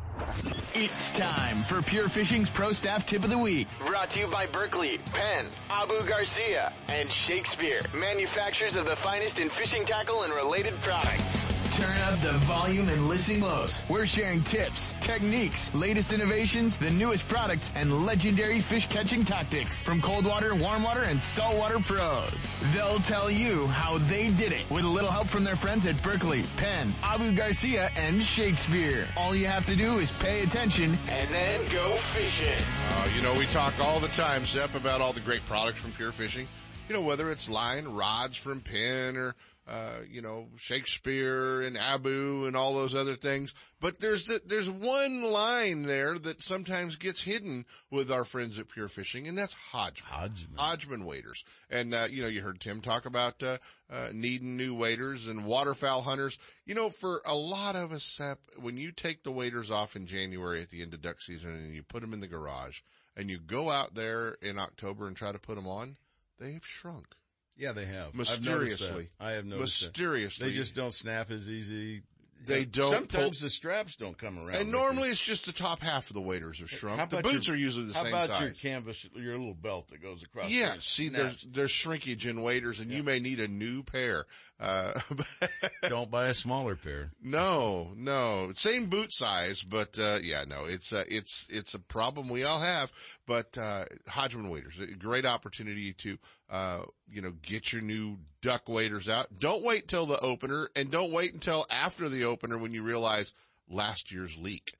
It's 0.75 1.11
time 1.11 1.63
for 1.63 1.81
Pure 1.81 2.09
Fishing's 2.09 2.49
Pro 2.49 2.71
Staff 2.71 3.05
Tip 3.05 3.23
of 3.23 3.29
the 3.29 3.37
Week. 3.37 3.67
Brought 3.85 4.09
to 4.11 4.19
you 4.19 4.27
by 4.27 4.45
Berkley, 4.47 4.99
Penn, 5.13 5.47
Abu 5.69 6.03
Garcia, 6.05 6.73
and 6.87 7.11
Shakespeare, 7.11 7.81
manufacturers 7.95 8.75
of 8.75 8.85
the 8.85 8.95
finest 8.95 9.39
in 9.39 9.49
fishing 9.49 9.85
tackle 9.85 10.23
and 10.23 10.33
related 10.33 10.79
products. 10.81 11.47
Turn 11.79 11.97
up 12.01 12.19
the 12.19 12.33
volume 12.39 12.89
and 12.89 13.07
listen 13.07 13.39
close. 13.39 13.85
We're 13.87 14.05
sharing 14.05 14.43
tips, 14.43 14.93
techniques, 14.99 15.73
latest 15.73 16.11
innovations, 16.11 16.75
the 16.75 16.91
newest 16.91 17.25
products, 17.29 17.71
and 17.73 18.05
legendary 18.05 18.59
fish 18.59 18.85
catching 18.89 19.23
tactics 19.23 19.81
from 19.81 20.01
cold 20.01 20.25
water, 20.25 20.53
warm 20.55 20.83
water, 20.83 21.03
and 21.03 21.21
saltwater 21.21 21.79
pros. 21.79 22.33
They'll 22.73 22.99
tell 22.99 23.31
you 23.31 23.65
how 23.67 23.97
they 23.97 24.29
did 24.31 24.51
it 24.51 24.69
with 24.69 24.83
a 24.83 24.89
little 24.89 25.09
help 25.09 25.27
from 25.27 25.45
their 25.45 25.55
friends 25.55 25.85
at 25.85 26.03
Berkley, 26.03 26.43
Penn, 26.57 26.93
Abu 27.01 27.31
Garcia, 27.31 27.91
and 27.95 28.21
Shakespeare. 28.21 29.07
All 29.15 29.33
you 29.33 29.47
have 29.47 29.65
to 29.67 29.75
do 29.77 29.99
is 29.99 30.11
pay 30.11 30.41
attention 30.41 30.97
and 31.07 31.29
then 31.29 31.61
go 31.71 31.95
fishing. 31.95 32.61
Uh, 32.89 33.07
you 33.15 33.21
know, 33.21 33.33
we 33.35 33.45
talk 33.45 33.73
all 33.79 34.01
the 34.01 34.09
time, 34.09 34.45
Sep, 34.45 34.75
about 34.75 34.99
all 34.99 35.13
the 35.13 35.21
great 35.21 35.45
products 35.45 35.79
from 35.79 35.93
Pure 35.93 36.11
Fishing. 36.11 36.45
You 36.89 36.95
know, 36.95 37.01
whether 37.01 37.29
it's 37.29 37.47
line 37.47 37.85
rods 37.85 38.35
from 38.35 38.61
Penn 38.61 39.15
or 39.15 39.35
uh, 39.69 39.99
you 40.09 40.21
know, 40.21 40.47
Shakespeare 40.57 41.61
and 41.61 41.77
Abu 41.77 42.45
and 42.45 42.55
all 42.55 42.73
those 42.73 42.95
other 42.95 43.15
things. 43.15 43.53
But 43.79 43.99
there's 43.99 44.25
the, 44.25 44.41
there's 44.45 44.69
one 44.69 45.21
line 45.21 45.83
there 45.83 46.17
that 46.17 46.41
sometimes 46.41 46.95
gets 46.95 47.21
hidden 47.21 47.65
with 47.91 48.11
our 48.11 48.25
friends 48.25 48.57
at 48.57 48.69
Pure 48.69 48.87
Fishing, 48.87 49.27
and 49.27 49.37
that's 49.37 49.53
Hodgman. 49.53 50.09
Hodgman. 50.09 50.57
Hodgman 50.57 51.05
waders. 51.05 51.45
And, 51.69 51.93
uh, 51.93 52.07
you 52.09 52.23
know, 52.23 52.27
you 52.27 52.41
heard 52.41 52.59
Tim 52.59 52.81
talk 52.81 53.05
about, 53.05 53.43
uh, 53.43 53.57
uh, 53.91 54.09
needing 54.11 54.57
new 54.57 54.73
waders 54.73 55.27
and 55.27 55.45
waterfowl 55.45 56.01
hunters. 56.01 56.39
You 56.65 56.73
know, 56.73 56.89
for 56.89 57.21
a 57.25 57.35
lot 57.35 57.75
of 57.75 57.91
us, 57.91 58.03
Sep, 58.03 58.39
when 58.59 58.77
you 58.77 58.91
take 58.91 59.23
the 59.23 59.31
waders 59.31 59.69
off 59.69 59.95
in 59.95 60.07
January 60.07 60.61
at 60.61 60.69
the 60.69 60.81
end 60.81 60.93
of 60.93 61.01
duck 61.01 61.21
season 61.21 61.51
and 61.51 61.75
you 61.75 61.83
put 61.83 62.01
them 62.01 62.13
in 62.13 62.19
the 62.19 62.27
garage 62.27 62.81
and 63.15 63.29
you 63.29 63.37
go 63.37 63.69
out 63.69 63.93
there 63.93 64.35
in 64.41 64.57
October 64.57 65.05
and 65.05 65.15
try 65.15 65.31
to 65.31 65.39
put 65.39 65.55
them 65.55 65.67
on, 65.67 65.97
they've 66.39 66.65
shrunk. 66.65 67.15
Yeah, 67.59 67.73
they 67.73 67.85
have. 67.85 68.15
Mysteriously. 68.15 69.09
I 69.19 69.31
have 69.31 69.45
noticed. 69.45 69.83
Mysteriously. 69.83 70.45
That. 70.45 70.51
They 70.51 70.57
just 70.57 70.75
don't 70.75 70.93
snap 70.93 71.29
as 71.29 71.49
easy. 71.49 72.01
They 72.45 72.63
don't. 72.63 72.89
Sometimes 72.89 73.41
the 73.41 73.49
straps 73.49 73.95
don't 73.95 74.17
come 74.17 74.39
around. 74.39 74.55
And 74.55 74.71
normally 74.71 75.09
it's 75.09 75.19
just 75.19 75.45
the 75.45 75.51
top 75.51 75.81
half 75.81 76.09
of 76.09 76.13
the 76.13 76.21
waders 76.21 76.61
are 76.61 76.67
shrunk. 76.67 77.09
The 77.09 77.17
boots 77.17 77.47
your, 77.47 77.55
are 77.55 77.59
usually 77.59 77.87
the 77.87 77.93
same 77.93 78.11
size. 78.11 78.29
how 78.29 78.35
about 78.35 78.41
your 78.41 78.51
canvas, 78.51 79.09
your 79.13 79.37
little 79.37 79.53
belt 79.53 79.89
that 79.89 80.01
goes 80.01 80.23
across? 80.23 80.49
Yeah, 80.49 80.75
see, 80.77 81.09
there's 81.09 81.43
there's 81.43 81.71
shrinkage 81.71 82.25
in 82.25 82.41
waders, 82.41 82.79
and 82.79 82.89
you 82.91 83.03
may 83.03 83.19
need 83.19 83.41
a 83.41 83.47
new 83.49 83.83
pair. 83.83 84.25
Uh, 84.59 84.99
don't 85.87 86.11
buy 86.11 86.27
a 86.27 86.33
smaller 86.33 86.75
pair. 86.75 87.11
No, 87.23 87.91
no, 87.95 88.51
same 88.55 88.87
boot 88.87 89.13
size, 89.13 89.63
but 89.63 89.97
uh, 89.97 90.19
yeah, 90.21 90.43
no, 90.45 90.65
it's 90.65 90.91
uh, 90.91 91.05
it's 91.07 91.47
it's 91.49 91.73
a 91.73 91.79
problem 91.79 92.27
we 92.27 92.43
all 92.43 92.59
have. 92.59 92.91
But 93.25 93.57
uh, 93.57 93.85
Hodgman 94.07 94.49
waders, 94.49 94.79
a 94.81 94.87
great 94.87 95.25
opportunity 95.25 95.93
to 95.93 96.17
uh, 96.49 96.81
you 97.09 97.21
know 97.21 97.31
get 97.41 97.71
your 97.71 97.81
new 97.81 98.17
duck 98.41 98.67
waders 98.67 99.07
out. 99.07 99.27
Don't 99.39 99.63
wait 99.63 99.87
till 99.87 100.05
the 100.05 100.19
opener, 100.19 100.69
and 100.75 100.91
don't 100.91 101.13
wait 101.13 101.33
until 101.33 101.65
after 101.71 102.09
the 102.09 102.25
opener 102.25 102.57
when 102.57 102.73
you 102.73 102.83
realize 102.83 103.33
last 103.69 104.11
year's 104.11 104.37
leak. 104.37 104.73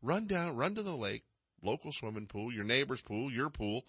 Run 0.00 0.26
down, 0.26 0.56
run 0.56 0.74
to 0.76 0.82
the 0.82 0.96
lake, 0.96 1.24
local 1.62 1.92
swimming 1.92 2.26
pool, 2.26 2.50
your 2.52 2.64
neighbor's 2.64 3.02
pool, 3.02 3.30
your 3.30 3.50
pool, 3.50 3.84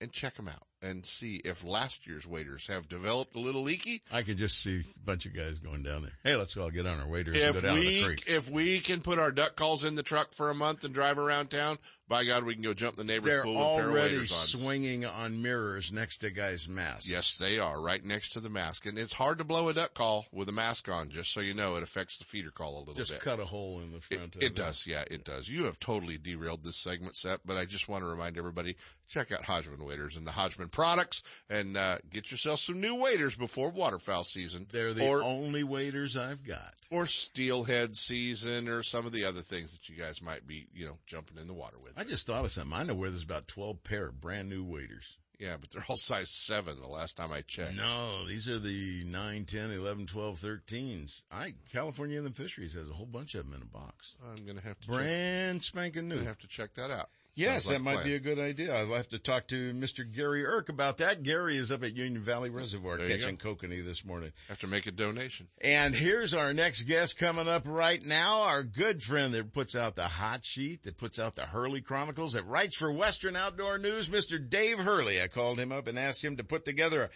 and 0.00 0.12
check 0.12 0.34
them 0.34 0.46
out 0.46 0.66
and 0.84 1.04
see 1.04 1.36
if 1.44 1.64
last 1.64 2.06
year's 2.06 2.26
waders 2.26 2.66
have 2.68 2.88
developed 2.88 3.34
a 3.34 3.40
little 3.40 3.62
leaky. 3.62 4.02
I 4.12 4.22
could 4.22 4.36
just 4.36 4.60
see 4.62 4.80
a 4.80 4.98
bunch 5.04 5.26
of 5.26 5.34
guys 5.34 5.58
going 5.58 5.82
down 5.82 6.02
there. 6.02 6.12
Hey, 6.22 6.36
let's 6.36 6.54
go 6.54 6.62
all 6.62 6.70
get 6.70 6.86
on 6.86 6.98
our 7.00 7.06
and 7.06 7.28
If 7.28 7.54
go 7.54 7.60
down 7.60 7.76
to 7.76 7.80
the 7.80 7.86
we 7.98 8.02
creek. 8.04 8.24
if 8.26 8.50
we 8.50 8.80
can 8.80 9.00
put 9.00 9.18
our 9.18 9.32
duck 9.32 9.56
calls 9.56 9.84
in 9.84 9.94
the 9.94 10.02
truck 10.02 10.32
for 10.32 10.50
a 10.50 10.54
month 10.54 10.84
and 10.84 10.92
drive 10.94 11.18
around 11.18 11.50
town, 11.50 11.78
by 12.06 12.24
God, 12.26 12.44
we 12.44 12.52
can 12.52 12.62
go 12.62 12.74
jump 12.74 12.96
the 12.96 13.04
neighbor's 13.04 13.30
They're 13.30 13.42
pool 13.44 13.54
with 13.54 13.62
a 13.62 13.76
pair 13.76 13.88
of 13.88 13.94
already 13.96 14.16
on. 14.18 14.26
swinging 14.26 15.04
on 15.06 15.40
mirrors 15.40 15.90
next 15.90 16.18
to 16.18 16.30
guys' 16.30 16.68
masks. 16.68 17.10
Yes, 17.10 17.36
they 17.36 17.58
are 17.58 17.80
right 17.80 18.04
next 18.04 18.34
to 18.34 18.40
the 18.40 18.50
mask, 18.50 18.84
and 18.84 18.98
it's 18.98 19.14
hard 19.14 19.38
to 19.38 19.44
blow 19.44 19.68
a 19.68 19.74
duck 19.74 19.94
call 19.94 20.26
with 20.30 20.48
a 20.50 20.52
mask 20.52 20.90
on. 20.90 21.08
Just 21.08 21.32
so 21.32 21.40
you 21.40 21.54
know, 21.54 21.76
it 21.76 21.82
affects 21.82 22.18
the 22.18 22.24
feeder 22.24 22.50
call 22.50 22.76
a 22.76 22.80
little 22.80 22.94
Just 22.94 23.12
bit. 23.12 23.20
cut 23.20 23.40
a 23.40 23.46
hole 23.46 23.80
in 23.80 23.90
the 23.92 24.00
front 24.00 24.36
It, 24.36 24.36
of 24.36 24.42
it 24.42 24.54
does, 24.54 24.86
yeah, 24.86 25.04
it 25.10 25.24
does. 25.24 25.48
You 25.48 25.64
have 25.64 25.80
totally 25.80 26.18
derailed 26.18 26.62
this 26.62 26.76
segment 26.76 27.16
Sep, 27.16 27.40
but 27.46 27.56
I 27.56 27.64
just 27.64 27.88
want 27.88 28.04
to 28.04 28.08
remind 28.10 28.36
everybody, 28.36 28.76
check 29.08 29.32
out 29.32 29.42
Hodgman 29.42 29.82
Waders 29.82 30.16
and 30.18 30.26
the 30.26 30.32
Hodgman 30.32 30.68
products 30.74 31.22
and, 31.48 31.76
uh, 31.76 31.98
get 32.10 32.30
yourself 32.30 32.58
some 32.58 32.80
new 32.80 32.96
waders 32.96 33.36
before 33.36 33.70
waterfowl 33.70 34.24
season. 34.24 34.66
They're 34.70 34.92
the 34.92 35.06
or, 35.06 35.22
only 35.22 35.62
waders 35.64 36.16
I've 36.16 36.46
got. 36.46 36.74
or 36.90 37.06
steelhead 37.06 37.96
season 37.96 38.68
or 38.68 38.82
some 38.82 39.06
of 39.06 39.12
the 39.12 39.24
other 39.24 39.40
things 39.40 39.72
that 39.72 39.88
you 39.88 39.96
guys 39.96 40.22
might 40.22 40.46
be, 40.46 40.66
you 40.74 40.84
know, 40.84 40.98
jumping 41.06 41.38
in 41.38 41.46
the 41.46 41.54
water 41.54 41.76
with. 41.82 41.92
I 41.96 42.04
just 42.04 42.26
thought 42.26 42.44
of 42.44 42.50
something. 42.50 42.72
I 42.72 42.82
know 42.82 42.94
where 42.94 43.10
there's 43.10 43.22
about 43.24 43.48
12 43.48 43.82
pair 43.84 44.06
of 44.06 44.20
brand 44.20 44.48
new 44.48 44.64
waders. 44.64 45.16
Yeah, 45.38 45.56
but 45.60 45.70
they're 45.70 45.84
all 45.88 45.96
size 45.96 46.30
seven 46.30 46.80
the 46.80 46.86
last 46.86 47.16
time 47.16 47.32
I 47.32 47.40
checked. 47.42 47.76
No, 47.76 48.24
these 48.26 48.48
are 48.48 48.58
the 48.58 49.02
9, 49.04 49.44
10, 49.44 49.70
11, 49.72 50.06
12, 50.06 50.36
13s. 50.38 51.24
I, 51.30 51.54
California 51.72 52.16
Inland 52.18 52.36
Fisheries 52.36 52.74
has 52.74 52.88
a 52.88 52.92
whole 52.92 53.06
bunch 53.06 53.34
of 53.34 53.44
them 53.44 53.54
in 53.54 53.62
a 53.62 53.66
box. 53.66 54.16
I'm 54.24 54.44
going 54.44 54.58
to 54.58 54.64
have 54.64 54.78
to 54.80 54.86
Brand 54.86 55.62
spanking 55.62 56.08
new. 56.08 56.16
gonna 56.16 56.28
have 56.28 56.38
to 56.38 56.48
check 56.48 56.74
that 56.74 56.90
out. 56.90 57.08
Yes, 57.36 57.66
like 57.66 57.78
that 57.78 57.82
might 57.82 57.94
plan. 57.94 58.06
be 58.06 58.14
a 58.14 58.20
good 58.20 58.38
idea. 58.38 58.74
I'll 58.74 58.94
have 58.94 59.08
to 59.08 59.18
talk 59.18 59.48
to 59.48 59.72
Mr. 59.72 60.04
Gary 60.08 60.46
Irk 60.46 60.68
about 60.68 60.98
that. 60.98 61.24
Gary 61.24 61.56
is 61.56 61.72
up 61.72 61.82
at 61.82 61.96
Union 61.96 62.22
Valley 62.22 62.48
Reservoir 62.48 62.96
There 62.96 63.08
catching 63.08 63.36
kokanee 63.36 63.84
this 63.84 64.04
morning. 64.04 64.32
Have 64.48 64.60
to 64.60 64.68
make 64.68 64.86
a 64.86 64.92
donation. 64.92 65.48
And 65.60 65.96
here's 65.96 66.32
our 66.32 66.52
next 66.52 66.82
guest 66.82 67.18
coming 67.18 67.48
up 67.48 67.66
right 67.66 68.04
now, 68.04 68.42
our 68.42 68.62
good 68.62 69.02
friend 69.02 69.34
that 69.34 69.52
puts 69.52 69.74
out 69.74 69.96
the 69.96 70.06
hot 70.06 70.44
sheet, 70.44 70.84
that 70.84 70.96
puts 70.96 71.18
out 71.18 71.34
the 71.34 71.46
Hurley 71.46 71.80
Chronicles, 71.80 72.34
that 72.34 72.46
writes 72.46 72.76
for 72.76 72.92
Western 72.92 73.34
Outdoor 73.34 73.78
News, 73.78 74.08
Mr. 74.08 74.38
Dave 74.38 74.78
Hurley. 74.78 75.20
I 75.20 75.26
called 75.26 75.58
him 75.58 75.72
up 75.72 75.88
and 75.88 75.98
asked 75.98 76.22
him 76.22 76.36
to 76.36 76.44
put 76.44 76.64
together 76.64 77.02
a 77.02 77.10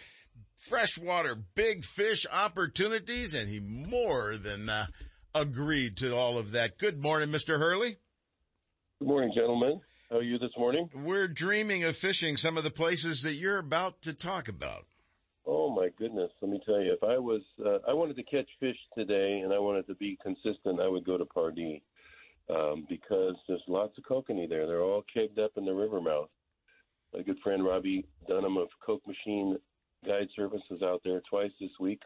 freshwater 0.55 1.35
big 1.55 1.85
fish 1.85 2.25
opportunities, 2.29 3.33
and 3.33 3.49
he 3.49 3.61
more 3.61 4.35
than 4.35 4.67
uh, 4.67 4.87
agreed 5.33 5.95
to 5.97 6.13
all 6.13 6.37
of 6.37 6.51
that. 6.51 6.77
Good 6.77 7.01
morning, 7.01 7.29
Mr. 7.29 7.57
Hurley. 7.57 7.95
Good 8.99 9.07
morning, 9.07 9.31
gentlemen. 9.33 9.79
How 10.11 10.17
are 10.17 10.23
you 10.23 10.39
this 10.39 10.57
morning? 10.57 10.89
We're 10.91 11.27
dreaming 11.27 11.83
of 11.83 11.95
fishing 11.95 12.35
some 12.35 12.57
of 12.57 12.63
the 12.63 12.71
places 12.71 13.21
that 13.21 13.35
you're 13.35 13.59
about 13.59 14.01
to 14.01 14.13
talk 14.13 14.47
about. 14.47 14.87
Oh 15.45 15.69
my 15.69 15.89
goodness! 15.99 16.31
Let 16.41 16.49
me 16.49 16.59
tell 16.65 16.81
you, 16.81 16.93
if 16.93 17.03
I 17.03 17.19
was, 17.19 17.43
uh, 17.63 17.77
I 17.87 17.93
wanted 17.93 18.15
to 18.15 18.23
catch 18.23 18.47
fish 18.59 18.77
today, 18.97 19.41
and 19.43 19.53
I 19.53 19.59
wanted 19.59 19.85
to 19.85 19.93
be 19.93 20.17
consistent, 20.23 20.81
I 20.81 20.87
would 20.87 21.05
go 21.05 21.19
to 21.19 21.25
Pardee 21.25 21.83
um, 22.49 22.87
because 22.89 23.35
there's 23.47 23.61
lots 23.67 23.99
of 23.99 24.03
kokanee 24.03 24.49
there. 24.49 24.65
They're 24.65 24.81
all 24.81 25.05
caved 25.13 25.37
up 25.37 25.51
in 25.57 25.65
the 25.65 25.75
river 25.75 26.01
mouth. 26.01 26.29
My 27.13 27.21
good 27.21 27.37
friend 27.43 27.63
Robbie 27.63 28.07
Dunham 28.27 28.57
of 28.57 28.69
Coke 28.83 29.05
Machine 29.05 29.59
Guide 30.07 30.29
Service 30.35 30.63
is 30.71 30.81
out 30.81 31.01
there 31.05 31.21
twice 31.29 31.51
this 31.61 31.77
week, 31.79 32.01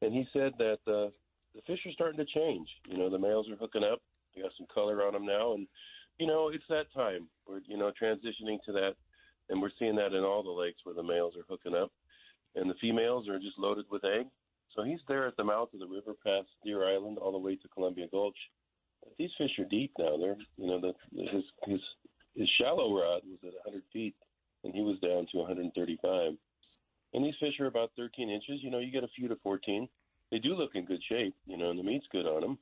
and 0.00 0.14
he 0.14 0.26
said 0.32 0.52
that 0.56 0.78
uh, 0.86 1.12
the 1.54 1.60
fish 1.66 1.80
are 1.84 1.92
starting 1.92 2.24
to 2.24 2.32
change. 2.34 2.68
You 2.88 2.96
know, 2.96 3.10
the 3.10 3.18
males 3.18 3.50
are 3.50 3.56
hooking 3.56 3.84
up. 3.84 4.00
They 4.34 4.40
got 4.40 4.52
some 4.56 4.66
color 4.74 5.02
on 5.02 5.12
them 5.12 5.26
now, 5.26 5.52
and 5.52 5.66
you 6.18 6.26
know, 6.26 6.48
it's 6.48 6.64
that 6.68 6.92
time. 6.94 7.28
We're 7.46 7.60
you 7.66 7.76
know 7.76 7.92
transitioning 8.00 8.58
to 8.66 8.72
that, 8.72 8.94
and 9.48 9.60
we're 9.60 9.70
seeing 9.78 9.96
that 9.96 10.12
in 10.12 10.24
all 10.24 10.42
the 10.42 10.50
lakes 10.50 10.80
where 10.84 10.94
the 10.94 11.02
males 11.02 11.34
are 11.36 11.44
hooking 11.48 11.74
up, 11.74 11.90
and 12.54 12.68
the 12.68 12.74
females 12.80 13.28
are 13.28 13.38
just 13.38 13.58
loaded 13.58 13.86
with 13.90 14.04
egg. 14.04 14.26
So 14.74 14.82
he's 14.82 15.00
there 15.06 15.26
at 15.26 15.36
the 15.36 15.44
mouth 15.44 15.68
of 15.72 15.80
the 15.80 15.86
river 15.86 16.14
past 16.24 16.48
Deer 16.64 16.88
Island 16.88 17.18
all 17.18 17.32
the 17.32 17.38
way 17.38 17.56
to 17.56 17.68
Columbia 17.68 18.06
Gulch. 18.10 18.36
These 19.18 19.30
fish 19.38 19.58
are 19.58 19.64
deep 19.64 19.92
now. 19.98 20.16
They're 20.16 20.36
you 20.56 20.66
know 20.66 20.80
the 20.80 20.92
his 21.16 21.44
his 21.66 21.80
his 22.36 22.48
shallow 22.60 22.92
rod 22.94 23.22
was 23.24 23.38
at 23.42 23.54
100 23.64 23.82
feet, 23.92 24.14
and 24.64 24.74
he 24.74 24.80
was 24.80 24.98
down 25.00 25.26
to 25.32 25.38
135. 25.38 26.32
And 27.12 27.24
these 27.24 27.34
fish 27.38 27.60
are 27.60 27.66
about 27.66 27.92
13 27.96 28.28
inches. 28.28 28.60
You 28.60 28.70
know, 28.70 28.80
you 28.80 28.90
get 28.90 29.04
a 29.04 29.08
few 29.14 29.28
to 29.28 29.36
14. 29.36 29.88
They 30.32 30.38
do 30.38 30.54
look 30.54 30.72
in 30.74 30.84
good 30.84 31.02
shape. 31.08 31.34
You 31.46 31.56
know, 31.56 31.70
and 31.70 31.78
the 31.78 31.84
meat's 31.84 32.06
good 32.10 32.26
on 32.26 32.40
them. 32.40 32.58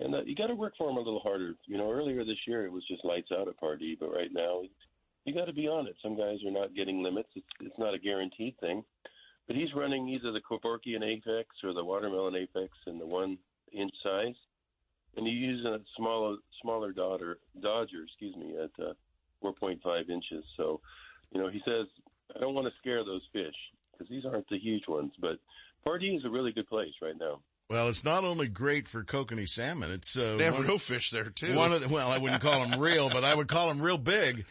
And 0.00 0.14
uh, 0.14 0.22
you 0.22 0.34
got 0.34 0.46
to 0.46 0.54
work 0.54 0.74
for 0.78 0.88
them 0.88 0.96
a 0.96 1.00
little 1.00 1.20
harder. 1.20 1.54
You 1.66 1.76
know, 1.76 1.92
earlier 1.92 2.24
this 2.24 2.46
year 2.46 2.64
it 2.64 2.72
was 2.72 2.86
just 2.88 3.04
lights 3.04 3.30
out 3.32 3.48
at 3.48 3.58
Pardee, 3.58 3.96
but 4.00 4.12
right 4.12 4.32
now 4.32 4.62
you 5.24 5.34
got 5.34 5.44
to 5.44 5.52
be 5.52 5.68
on 5.68 5.86
it. 5.86 5.96
Some 6.02 6.16
guys 6.16 6.38
are 6.46 6.50
not 6.50 6.74
getting 6.74 7.02
limits. 7.02 7.28
It's 7.34 7.46
it's 7.60 7.78
not 7.78 7.94
a 7.94 7.98
guaranteed 7.98 8.58
thing. 8.60 8.82
But 9.46 9.56
he's 9.56 9.74
running 9.74 10.08
either 10.08 10.32
the 10.32 10.40
Kevorkian 10.40 11.02
Apex 11.02 11.48
or 11.64 11.74
the 11.74 11.84
Watermelon 11.84 12.36
Apex 12.36 12.70
in 12.86 12.98
the 12.98 13.06
one 13.06 13.36
inch 13.72 13.92
size, 14.02 14.34
and 15.16 15.26
he's 15.26 15.36
using 15.36 15.72
a 15.72 15.80
smaller 15.96 16.36
smaller 16.62 16.92
Dodger 16.92 17.38
Dodger, 17.60 18.04
excuse 18.04 18.36
me, 18.36 18.56
at 18.56 18.70
uh, 18.82 18.92
4.5 19.42 20.08
inches. 20.08 20.44
So, 20.56 20.80
you 21.32 21.40
know, 21.40 21.48
he 21.48 21.60
says 21.64 21.86
I 22.34 22.38
don't 22.38 22.54
want 22.54 22.66
to 22.68 22.78
scare 22.78 23.04
those 23.04 23.22
fish 23.32 23.54
because 23.92 24.08
these 24.08 24.24
aren't 24.24 24.48
the 24.48 24.58
huge 24.58 24.88
ones, 24.88 25.12
but 25.20 25.38
Pardee 25.84 26.16
is 26.16 26.24
a 26.24 26.30
really 26.30 26.52
good 26.52 26.68
place 26.68 26.94
right 27.02 27.18
now. 27.18 27.40
Well, 27.70 27.88
it's 27.88 28.02
not 28.02 28.24
only 28.24 28.48
great 28.48 28.88
for 28.88 29.04
kokanee 29.04 29.48
salmon. 29.48 29.92
It's 29.92 30.16
uh, 30.16 30.34
They 30.36 30.44
have 30.44 30.54
one- 30.58 30.66
real 30.66 30.78
fish 30.78 31.10
there 31.10 31.30
too. 31.30 31.54
One 31.56 31.72
of 31.72 31.80
the, 31.82 31.88
well, 31.88 32.08
I 32.10 32.18
wouldn't 32.18 32.42
call 32.42 32.66
them 32.66 32.80
real, 32.80 33.08
but 33.08 33.22
I 33.22 33.32
would 33.32 33.46
call 33.46 33.68
them 33.68 33.80
real 33.80 33.96
big. 33.96 34.44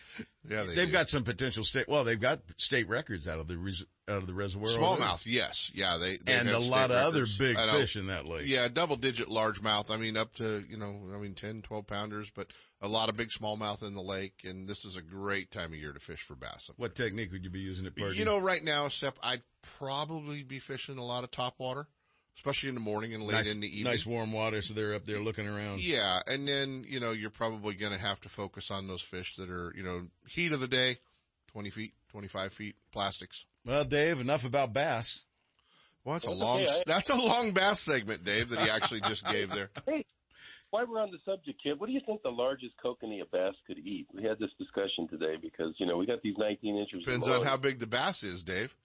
Yeah, 0.47 0.63
they 0.63 0.73
they've 0.73 0.87
do. 0.87 0.93
got 0.93 1.09
some 1.09 1.23
potential 1.25 1.65
state. 1.65 1.89
Well, 1.89 2.05
they've 2.05 2.19
got 2.19 2.39
state 2.55 2.87
records 2.87 3.27
out 3.27 3.39
of 3.39 3.49
the 3.49 3.57
res, 3.57 3.85
out 4.07 4.19
of 4.19 4.27
the 4.27 4.33
reservoir. 4.33 4.69
Smallmouth, 4.69 5.25
yes, 5.27 5.69
yeah, 5.75 5.97
they 5.97 6.17
And 6.27 6.49
a 6.49 6.59
lot 6.59 6.91
of 6.91 6.97
other 6.97 7.25
big 7.37 7.57
fish 7.57 7.97
in 7.97 8.07
that 8.07 8.25
lake. 8.25 8.43
Yeah, 8.47 8.69
double 8.69 8.95
digit 8.95 9.27
largemouth. 9.27 9.91
I 9.91 9.97
mean, 9.97 10.15
up 10.15 10.33
to 10.35 10.63
you 10.69 10.77
know, 10.77 11.09
I 11.13 11.17
mean, 11.19 11.33
10, 11.35 11.61
12 11.61 11.85
pounders, 11.85 12.31
but 12.31 12.53
a 12.81 12.87
lot 12.87 13.09
of 13.09 13.17
big 13.17 13.29
smallmouth 13.29 13.85
in 13.85 13.95
the 13.95 14.01
lake, 14.01 14.41
and 14.45 14.65
this 14.67 14.85
is 14.85 14.95
a 14.95 15.01
great 15.01 15.51
time 15.51 15.73
of 15.73 15.79
year 15.79 15.91
to 15.91 15.99
fish 15.99 16.21
for 16.21 16.35
bass. 16.35 16.71
What 16.77 16.95
technique 16.95 17.33
would 17.33 17.43
you 17.43 17.49
be 17.49 17.59
using 17.59 17.85
at 17.85 17.97
Pardee? 17.97 18.15
You 18.17 18.23
know, 18.25 18.39
right 18.39 18.63
now, 18.63 18.87
Sep, 18.87 19.19
I'd 19.21 19.41
probably 19.61 20.41
be 20.43 20.59
fishing 20.59 20.97
a 20.97 21.03
lot 21.05 21.25
of 21.25 21.31
top 21.31 21.55
water, 21.59 21.85
especially 22.39 22.69
in 22.69 22.75
the 22.75 22.81
morning 22.81 23.13
and 23.13 23.23
late 23.23 23.33
nice, 23.33 23.53
in 23.53 23.59
the 23.59 23.67
evening. 23.67 23.91
nice 23.91 24.05
warm 24.05 24.31
water, 24.31 24.61
so 24.61 24.73
they're 24.73 24.93
up 24.93 25.05
there 25.05 25.19
looking 25.19 25.45
around. 25.45 25.83
Yeah, 25.83 26.21
and 26.25 26.47
then 26.47 26.85
you 26.87 27.01
know 27.01 27.11
you're 27.11 27.29
probably 27.29 27.75
going 27.75 27.91
to 27.91 27.99
have 27.99 28.21
to 28.21 28.29
focus 28.29 28.71
on 28.71 28.87
those 28.87 29.01
fish 29.01 29.35
that 29.35 29.49
are 29.49 29.73
you 29.75 29.83
know 29.83 30.01
heat 30.29 30.53
of 30.53 30.61
the 30.61 30.67
day, 30.67 30.97
twenty 31.51 31.69
feet, 31.69 31.93
twenty 32.09 32.29
five 32.29 32.53
feet, 32.53 32.75
plastics. 32.93 33.45
Well, 33.65 33.83
Dave, 33.83 34.21
enough 34.21 34.45
about 34.45 34.71
bass. 34.71 35.25
Well, 36.05 36.13
that's 36.13 36.27
a 36.27 36.31
long 36.31 36.61
okay, 36.61 36.69
I- 36.69 36.83
that's 36.87 37.09
a 37.09 37.15
long 37.15 37.51
bass 37.51 37.81
segment, 37.81 38.23
Dave, 38.23 38.49
that 38.49 38.59
he 38.61 38.69
actually 38.69 39.01
just 39.01 39.27
gave 39.27 39.51
there. 39.51 39.69
Hey, 39.85 40.05
while 40.69 40.87
we're 40.87 41.01
on 41.01 41.11
the 41.11 41.17
subject, 41.25 41.61
kid, 41.61 41.77
what 41.77 41.87
do 41.87 41.93
you 41.93 42.01
think 42.05 42.21
the 42.21 42.29
largest 42.29 42.75
kokanee 42.83 43.21
a 43.21 43.25
bass 43.25 43.55
could 43.67 43.79
eat? 43.79 44.07
We 44.13 44.23
had 44.23 44.39
this 44.39 44.51
discussion 44.57 45.09
today 45.09 45.35
because 45.41 45.73
you 45.77 45.85
know 45.85 45.97
we 45.97 46.05
got 46.05 46.21
these 46.21 46.37
19 46.37 46.77
inches. 46.77 47.03
Depends 47.03 47.27
on 47.27 47.43
how 47.43 47.57
big 47.57 47.79
the 47.79 47.87
bass 47.87 48.23
is, 48.23 48.43
Dave. 48.43 48.77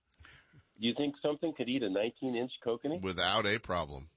Do 0.80 0.86
you 0.86 0.94
think 0.96 1.14
something 1.22 1.52
could 1.56 1.68
eat 1.68 1.82
a 1.82 1.90
19 1.90 2.34
inch 2.36 2.50
kokanee 2.66 3.00
Without 3.00 3.46
a 3.46 3.58
problem. 3.58 4.08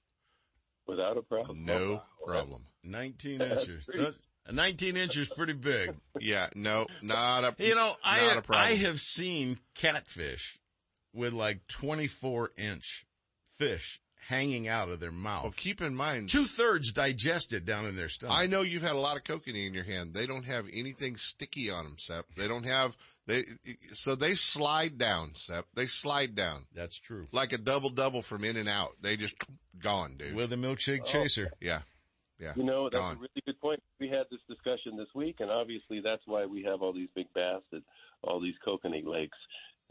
without 0.87 1.17
a 1.17 1.21
problem? 1.21 1.65
No 1.65 2.01
oh, 2.01 2.25
problem. 2.25 2.65
19 2.83 3.37
That's 3.39 3.67
inches. 3.67 4.19
a 4.45 4.51
19 4.51 4.97
inch 4.97 5.17
is 5.17 5.29
pretty 5.29 5.53
big. 5.53 5.95
Yeah, 6.19 6.47
no, 6.55 6.87
not 7.01 7.43
a. 7.43 7.55
You 7.59 7.75
know, 7.75 7.95
I 8.03 8.21
not 8.21 8.31
a 8.31 8.33
have, 8.35 8.43
problem. 8.43 8.67
I 8.67 8.71
have 8.71 8.99
seen 8.99 9.59
catfish 9.75 10.57
with 11.13 11.33
like 11.33 11.67
24 11.67 12.51
inch 12.57 13.05
fish 13.57 13.99
hanging 14.27 14.67
out 14.67 14.89
of 14.89 14.99
their 14.99 15.11
mouth. 15.11 15.43
Well, 15.43 15.53
keep 15.55 15.81
in 15.81 15.95
mind, 15.95 16.29
Two 16.29 16.45
thirds 16.45 16.91
digested 16.91 17.65
down 17.65 17.85
in 17.85 17.95
their 17.95 18.09
stomach. 18.09 18.35
I 18.37 18.45
know 18.47 18.61
you've 18.61 18.81
had 18.81 18.95
a 18.95 18.99
lot 18.99 19.15
of 19.15 19.23
kokanee 19.23 19.67
in 19.67 19.73
your 19.73 19.85
hand. 19.85 20.13
They 20.13 20.25
don't 20.25 20.45
have 20.45 20.65
anything 20.73 21.15
sticky 21.15 21.71
on 21.71 21.85
them, 21.85 21.95
Sep. 21.97 22.25
They 22.35 22.47
don't 22.47 22.65
have 22.65 22.97
they 23.27 23.43
so 23.91 24.15
they 24.15 24.33
slide 24.33 24.97
down, 24.97 25.35
Sep. 25.35 25.65
They 25.75 25.85
slide 25.85 26.33
down 26.33 26.65
That's 26.73 26.97
true. 26.97 27.27
like 27.31 27.51
a 27.53 27.57
double 27.57 27.89
double 27.89 28.21
from 28.21 28.43
in 28.43 28.55
and 28.55 28.69
out. 28.69 28.91
They 29.01 29.17
just 29.17 29.35
gone, 29.79 30.15
dude. 30.17 30.33
With 30.33 30.53
a 30.53 30.55
milkshake 30.55 31.05
chaser. 31.05 31.51
yeah, 31.61 31.81
yeah. 32.39 32.53
You 32.55 32.63
know, 32.63 32.89
that's 32.89 33.01
gone. 33.01 33.17
a 33.17 33.19
really 33.19 33.43
good 33.45 33.59
point. 33.59 33.83
We 33.99 34.07
had 34.07 34.25
this 34.31 34.39
discussion 34.47 34.95
this 34.97 35.09
week, 35.13 35.37
and 35.39 35.51
obviously 35.51 35.99
that's 36.01 36.23
why 36.25 36.45
we 36.45 36.63
have 36.63 36.81
all 36.81 36.93
these 36.93 37.09
big 37.15 37.27
bass 37.35 37.61
at 37.73 37.81
all 38.23 38.39
these 38.39 38.55
kokanee 38.65 39.05
lakes. 39.05 39.37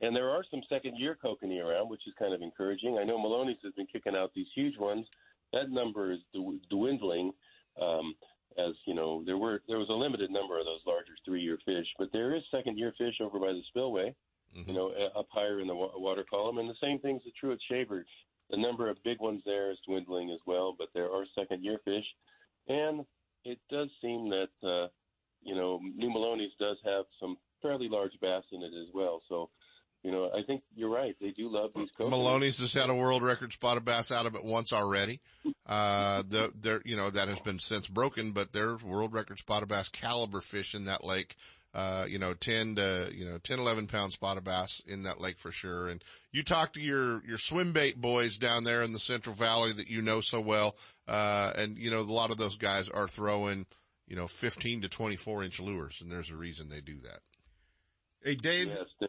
And 0.01 0.15
there 0.15 0.31
are 0.31 0.45
some 0.51 0.61
second 0.69 0.97
year 0.99 1.17
kokanee 1.23 1.63
around, 1.63 1.91
which 1.91 2.07
is 2.07 2.15
kind 2.19 2.35
of 2.35 2.43
encouraging. 2.43 2.99
I 2.99 3.05
know 3.05 3.19
Melones 3.19 3.57
has 3.65 3.73
been 3.75 3.87
kicking 3.87 4.15
out 4.17 4.33
these 4.35 4.49
huge 4.55 4.79
ones. 4.79 5.07
That 5.53 5.71
number 5.71 6.13
is 6.13 6.19
dwindling. 6.71 7.33
Um, 7.81 8.15
as 8.59 8.75
you 8.87 8.95
know, 8.95 9.23
there 9.25 9.39
were 9.39 9.63
there 9.69 9.79
was 9.79 9.89
a 9.89 9.93
limited 9.93 10.31
number 10.31 10.59
of 10.59 10.65
those 10.65 10.81
larger 10.87 11.13
three 11.25 11.43
year 11.43 11.59
fish, 11.65 11.87
but 11.99 12.11
there 12.13 12.35
is 12.35 12.43
second 12.51 12.79
year 12.79 12.93
fish 12.97 13.21
over 13.21 13.39
by 13.39 13.53
the 13.53 13.63
spillway. 13.69 14.15
You 14.67 14.73
know, 14.73 14.89
up 15.15 15.27
higher 15.31 15.61
in 15.61 15.67
the 15.67 15.75
wa- 15.75 15.99
water 15.99 16.25
column, 16.29 16.59
and 16.59 16.69
the 16.71 16.75
same 16.81 16.99
thing's 17.01 17.23
true 17.39 17.53
at 17.53 17.59
Shaver. 17.69 18.07
The 18.49 18.57
number 18.57 18.89
of 18.89 18.97
big 19.05 19.21
ones 19.21 19.43
there 19.45 19.71
is 19.71 19.79
dwindling 19.87 20.31
as 20.31 20.39
well, 20.47 20.75
but 20.79 20.89
there 20.95 21.11
are 21.11 21.25
second 21.35 21.63
year 21.65 21.79
fish, 21.85 22.05
and 22.69 23.05
it 23.45 23.59
does 23.71 23.89
seem 24.01 24.31
that 24.31 24.49
uh, 24.63 24.89
you 25.43 25.55
know 25.55 25.81
New 25.95 26.09
Melones 26.09 26.57
does 26.59 26.79
have 26.85 27.05
some 27.21 27.37
fairly 27.61 27.89
large 27.89 28.13
bass 28.23 28.45
in 28.53 28.63
it 28.63 28.73
as 28.81 28.89
well. 28.95 29.21
So, 29.29 29.51
you 30.07 30.13
know, 30.13 30.31
I 30.33 30.43
think 30.45 30.63
you're 30.77 30.89
right. 30.89 31.17
They 31.21 31.33
do 31.33 31.49
love 31.53 31.73
these. 31.75 31.89
kokanee. 31.99 32.11
Melones 32.13 32.61
just 32.61 32.75
had 32.77 32.91
a 32.91 32.95
world 32.95 33.23
record 33.25 33.53
spotted 33.53 33.85
bass 33.85 34.13
out 34.13 34.25
of 34.25 34.37
it 34.37 34.45
once 34.45 34.73
already. 34.73 35.19
Uh, 35.67 36.23
the, 36.29 36.53
they're, 36.61 36.81
you 36.85 36.95
know, 36.97 37.11
that 37.11 37.27
has 37.27 37.41
been 37.41 37.59
since 37.59 37.89
broken, 37.89 38.31
but 38.31 38.53
their 38.53 38.77
world 38.77 39.13
record 39.13 39.41
spotted 39.41 39.69
bass 39.69 39.89
caliber 39.89 40.41
fish 40.41 40.77
in 40.77 40.85
that 40.85 41.03
lake, 41.03 41.35
uh, 41.75 42.07
you 42.09 42.21
know, 42.21 42.35
10 42.35 42.77
to, 42.77 43.11
you 43.13 43.25
know, 43.25 43.39
10, 43.39 43.59
11 43.59 43.89
pound 43.89 44.13
spotted 44.13 44.45
bass 44.45 44.81
in 44.87 45.03
that 45.03 45.21
lake 45.21 45.39
for 45.39 45.51
sure. 45.51 45.89
And 45.89 46.05
you 46.31 46.45
talk 46.45 46.75
to 46.75 46.81
your, 46.81 47.21
your 47.27 47.39
swim 47.39 47.73
bait 47.73 48.01
boys 48.01 48.39
down 48.39 48.63
there 48.63 48.83
in 48.83 48.93
the 48.93 49.01
Central 49.01 49.35
Valley 49.35 49.73
that 49.73 49.91
you 49.91 50.03
know 50.03 50.21
so 50.21 50.41
well. 50.41 50.77
Uh, 51.09 51.51
and 51.59 51.77
you 51.77 51.91
know, 51.91 51.99
a 51.99 52.03
lot 52.03 52.31
of 52.31 52.39
those 52.39 52.57
guys 52.59 52.89
are 52.89 53.09
throwing, 53.09 53.67
you 54.07 54.15
know, 54.15 54.29
15 54.29 54.83
to 54.83 54.89
24 54.89 55.43
inch 55.43 55.59
lures. 55.59 56.01
And 56.01 56.13
there's 56.13 56.31
a 56.31 56.37
reason 56.37 56.69
they 56.69 56.81
do 56.81 57.01
that. 57.01 57.19
Hey, 58.23 58.37
Dave, 58.37 58.69
Yes, 58.69 58.87
the- 59.01 59.09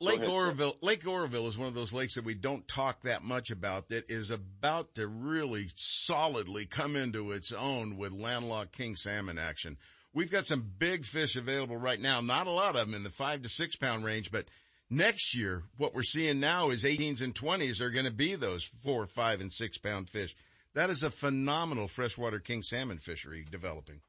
Lake 0.00 0.18
ahead, 0.18 0.28
Oroville, 0.28 0.76
Lake 0.80 1.06
Oroville 1.06 1.46
is 1.46 1.56
one 1.56 1.68
of 1.68 1.74
those 1.74 1.92
lakes 1.92 2.14
that 2.14 2.24
we 2.24 2.34
don't 2.34 2.66
talk 2.66 3.02
that 3.02 3.22
much 3.22 3.50
about 3.50 3.88
that 3.90 4.10
is 4.10 4.30
about 4.30 4.94
to 4.94 5.06
really 5.06 5.66
solidly 5.76 6.66
come 6.66 6.96
into 6.96 7.30
its 7.30 7.52
own 7.52 7.96
with 7.96 8.12
landlocked 8.12 8.72
king 8.72 8.96
salmon 8.96 9.38
action. 9.38 9.76
We've 10.12 10.32
got 10.32 10.46
some 10.46 10.68
big 10.78 11.04
fish 11.04 11.36
available 11.36 11.76
right 11.76 12.00
now. 12.00 12.20
Not 12.20 12.48
a 12.48 12.50
lot 12.50 12.76
of 12.76 12.86
them 12.86 12.94
in 12.94 13.04
the 13.04 13.10
five 13.10 13.42
to 13.42 13.48
six 13.48 13.76
pound 13.76 14.04
range, 14.04 14.32
but 14.32 14.46
next 14.90 15.36
year, 15.36 15.62
what 15.76 15.94
we're 15.94 16.02
seeing 16.02 16.40
now 16.40 16.70
is 16.70 16.84
18s 16.84 17.22
and 17.22 17.34
20s 17.34 17.80
are 17.80 17.90
going 17.90 18.06
to 18.06 18.12
be 18.12 18.34
those 18.34 18.64
four, 18.64 19.06
five, 19.06 19.40
and 19.40 19.52
six 19.52 19.78
pound 19.78 20.08
fish. 20.08 20.34
That 20.74 20.90
is 20.90 21.02
a 21.02 21.10
phenomenal 21.10 21.86
freshwater 21.86 22.40
king 22.40 22.62
salmon 22.62 22.98
fishery 22.98 23.46
developing. 23.48 24.00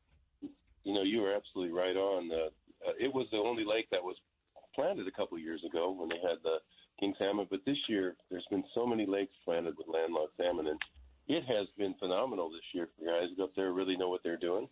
you 0.83 0.93
know, 0.93 1.03
you 1.03 1.21
were 1.21 1.33
absolutely 1.33 1.73
right 1.73 1.95
on. 1.95 2.31
Uh, 2.31 2.49
uh, 2.87 2.93
it 2.99 3.13
was 3.13 3.27
the 3.31 3.37
only 3.37 3.65
lake 3.65 3.87
that 3.91 4.03
was 4.03 4.15
planted 4.73 5.07
a 5.07 5.11
couple 5.11 5.37
years 5.37 5.63
ago 5.63 5.91
when 5.91 6.09
they 6.09 6.19
had 6.27 6.37
the 6.43 6.57
king 6.99 7.13
salmon, 7.17 7.47
but 7.49 7.61
this 7.65 7.77
year 7.87 8.15
there's 8.29 8.47
been 8.49 8.63
so 8.73 8.85
many 8.85 9.05
lakes 9.05 9.35
planted 9.45 9.75
with 9.77 9.87
landlocked 9.87 10.35
salmon, 10.37 10.67
and 10.67 10.79
it 11.27 11.43
has 11.45 11.67
been 11.77 11.93
phenomenal 11.99 12.49
this 12.49 12.73
year 12.73 12.89
for 12.97 13.05
guys 13.05 13.29
up 13.41 13.51
there 13.55 13.71
really 13.71 13.97
know 13.97 14.09
what 14.09 14.21
they're 14.23 14.37
doing. 14.37 14.67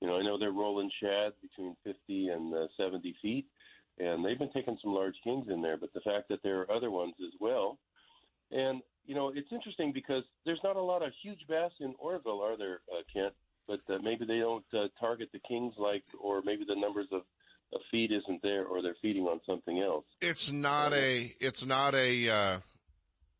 You 0.00 0.08
know, 0.08 0.18
I 0.18 0.22
know 0.22 0.38
they're 0.38 0.50
rolling 0.50 0.90
shad 1.00 1.32
between 1.42 1.76
50 1.84 2.28
and 2.28 2.54
uh, 2.54 2.66
70 2.76 3.14
feet, 3.20 3.46
and 3.98 4.24
they've 4.24 4.38
been 4.38 4.52
taking 4.52 4.78
some 4.82 4.94
large 4.94 5.16
kings 5.22 5.46
in 5.48 5.62
there. 5.62 5.76
But 5.76 5.92
the 5.92 6.00
fact 6.00 6.28
that 6.30 6.42
there 6.42 6.60
are 6.60 6.72
other 6.72 6.90
ones 6.90 7.14
as 7.20 7.32
well, 7.38 7.78
and 8.50 8.82
you 9.06 9.14
know, 9.14 9.32
it's 9.34 9.52
interesting 9.52 9.92
because 9.92 10.24
there's 10.44 10.60
not 10.62 10.76
a 10.76 10.82
lot 10.82 11.02
of 11.02 11.12
huge 11.22 11.46
bass 11.48 11.72
in 11.80 11.94
Oroville, 11.98 12.42
are 12.42 12.56
there, 12.56 12.80
uh, 12.92 13.02
Kent? 13.12 13.34
But 13.66 13.80
uh, 13.88 13.98
maybe 14.02 14.24
they 14.24 14.38
don't 14.38 14.64
uh, 14.72 14.88
target 14.98 15.30
the 15.32 15.40
kings 15.40 15.74
like, 15.78 16.04
or 16.20 16.42
maybe 16.44 16.64
the 16.66 16.74
numbers 16.74 17.08
of 17.12 17.22
a 17.74 17.78
feed 17.90 18.12
isn't 18.12 18.42
there, 18.42 18.64
or 18.64 18.82
they're 18.82 18.96
feeding 19.00 19.24
on 19.24 19.40
something 19.46 19.80
else. 19.80 20.04
It's 20.20 20.50
not 20.50 20.92
a. 20.92 21.30
It's 21.40 21.64
not 21.64 21.94
a. 21.94 22.28
Uh, 22.28 22.58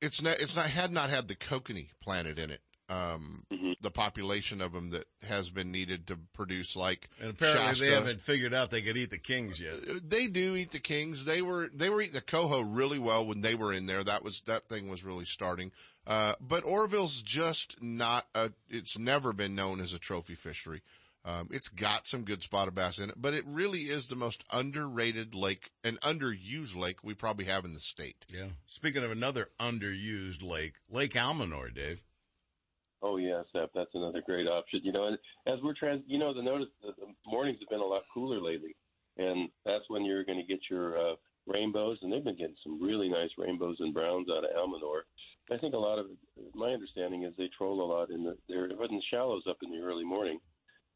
it's 0.01 0.23
not. 0.23 0.41
It's 0.41 0.57
not. 0.57 0.67
Had 0.67 0.93
not 0.93 1.11
had 1.11 1.29
the 1.29 1.35
kokanee 1.35 1.89
planted 2.01 2.39
in 2.39 2.51
it. 2.51 2.61
Um, 2.89 3.45
mm-hmm. 3.53 3.71
the 3.83 3.93
population 3.93 4.61
of 4.61 4.73
them 4.73 4.91
that 4.91 5.05
has 5.23 5.53
been 5.53 5.71
needed 5.71 6.09
to 6.09 6.19
produce 6.33 6.75
like 6.75 7.09
and 7.21 7.31
apparently 7.31 7.67
Shasta. 7.67 7.85
they 7.85 7.93
haven't 7.93 8.21
figured 8.21 8.53
out 8.53 8.71
they 8.71 8.83
could 8.83 8.97
eat 8.97 9.11
the 9.11 9.19
kings 9.19 9.61
yet. 9.61 9.75
They 10.11 10.27
do 10.27 10.57
eat 10.57 10.73
the 10.73 10.81
kings. 10.81 11.25
They 11.25 11.41
were 11.41 11.69
they 11.73 11.89
were 11.89 12.01
eating 12.01 12.15
the 12.15 12.21
coho 12.21 12.63
really 12.63 12.99
well 12.99 13.25
when 13.25 13.43
they 13.43 13.55
were 13.55 13.73
in 13.73 13.87
there. 13.87 14.03
That 14.03 14.25
was 14.25 14.41
that 14.43 14.69
thing 14.69 14.91
was 14.91 15.05
really 15.05 15.25
starting. 15.25 15.71
Uh, 16.05 16.35
but 16.41 16.65
Oroville's 16.65 17.23
just 17.23 17.81
not 17.81 18.27
a. 18.35 18.51
It's 18.69 18.99
never 18.99 19.33
been 19.33 19.55
known 19.55 19.81
as 19.81 19.93
a 19.93 20.01
trophy 20.01 20.35
fishery. 20.35 20.83
Um, 21.25 21.49
it's 21.51 21.69
got 21.69 22.07
some 22.07 22.25
good 22.25 22.43
spotted 22.43 22.75
bass 22.75 22.99
in 22.99 23.11
it, 23.11 23.17
but 23.19 23.35
it 23.35 23.45
really 23.47 23.81
is 23.81 24.09
the 24.09 24.17
most 24.17 24.45
underrated 24.53 25.35
lake 25.35 25.71
and 25.85 26.01
underused 26.01 26.77
lake 26.77 27.05
we 27.05 27.13
probably 27.13 27.45
have 27.45 27.65
in 27.65 27.75
the 27.75 27.81
state. 27.81 28.25
Yeah. 28.29 28.49
Speaking 28.67 29.05
of 29.05 29.11
another 29.11 29.49
underused 29.59 30.43
lake, 30.43 30.75
Lake 30.89 31.13
Almanor, 31.13 31.75
Dave. 31.75 32.03
Oh 33.03 33.17
yeah, 33.17 33.43
Sep, 33.53 33.71
that's 33.75 33.95
another 33.95 34.23
great 34.25 34.47
option. 34.47 34.81
You 34.83 34.93
know, 34.93 35.07
and 35.07 35.19
as 35.47 35.59
we're 35.63 35.75
trans, 35.75 36.03
you 36.07 36.19
know, 36.19 36.35
the 36.35 36.43
notice 36.43 36.69
the, 36.83 36.93
the 36.99 37.13
mornings 37.27 37.59
have 37.61 37.69
been 37.69 37.81
a 37.81 37.85
lot 37.85 38.03
cooler 38.13 38.41
lately, 38.41 38.77
and 39.17 39.49
that's 39.65 39.85
when 39.89 40.05
you're 40.05 40.25
going 40.25 40.39
to 40.39 40.45
get 40.45 40.61
your 40.71 40.99
uh, 40.99 41.15
rainbows, 41.47 41.99
and 42.03 42.13
they've 42.13 42.25
been 42.25 42.37
getting 42.37 42.57
some 42.63 42.83
really 42.83 43.09
nice 43.09 43.31
rainbows 43.39 43.77
and 43.81 43.95
browns 43.95 44.29
out 44.31 44.45
of 44.45 44.51
Almanor. 44.57 45.03
I 45.51 45.59
think 45.59 45.75
a 45.75 45.79
lot 45.79 45.99
of 45.99 46.07
my 46.55 46.73
understanding 46.73 47.25
is 47.25 47.35
they 47.37 47.51
troll 47.57 47.83
a 47.83 47.89
lot 47.91 48.11
in 48.11 48.23
the 48.23 48.37
they're 48.49 48.67
in 48.67 48.77
the 48.77 49.03
shallows 49.11 49.45
up 49.49 49.59
in 49.63 49.71
the 49.71 49.85
early 49.85 50.05
morning, 50.05 50.39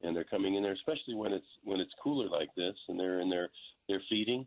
and 0.04 0.14
they're 0.14 0.24
coming 0.24 0.54
in 0.54 0.62
there, 0.62 0.72
especially 0.72 1.14
when 1.14 1.32
it's 1.32 1.46
when 1.64 1.80
it's 1.80 1.92
cooler 2.02 2.28
like 2.28 2.50
this, 2.56 2.74
and 2.88 2.98
they're 2.98 3.20
in 3.20 3.30
there 3.30 3.48
they're 3.88 4.02
feeding, 4.08 4.46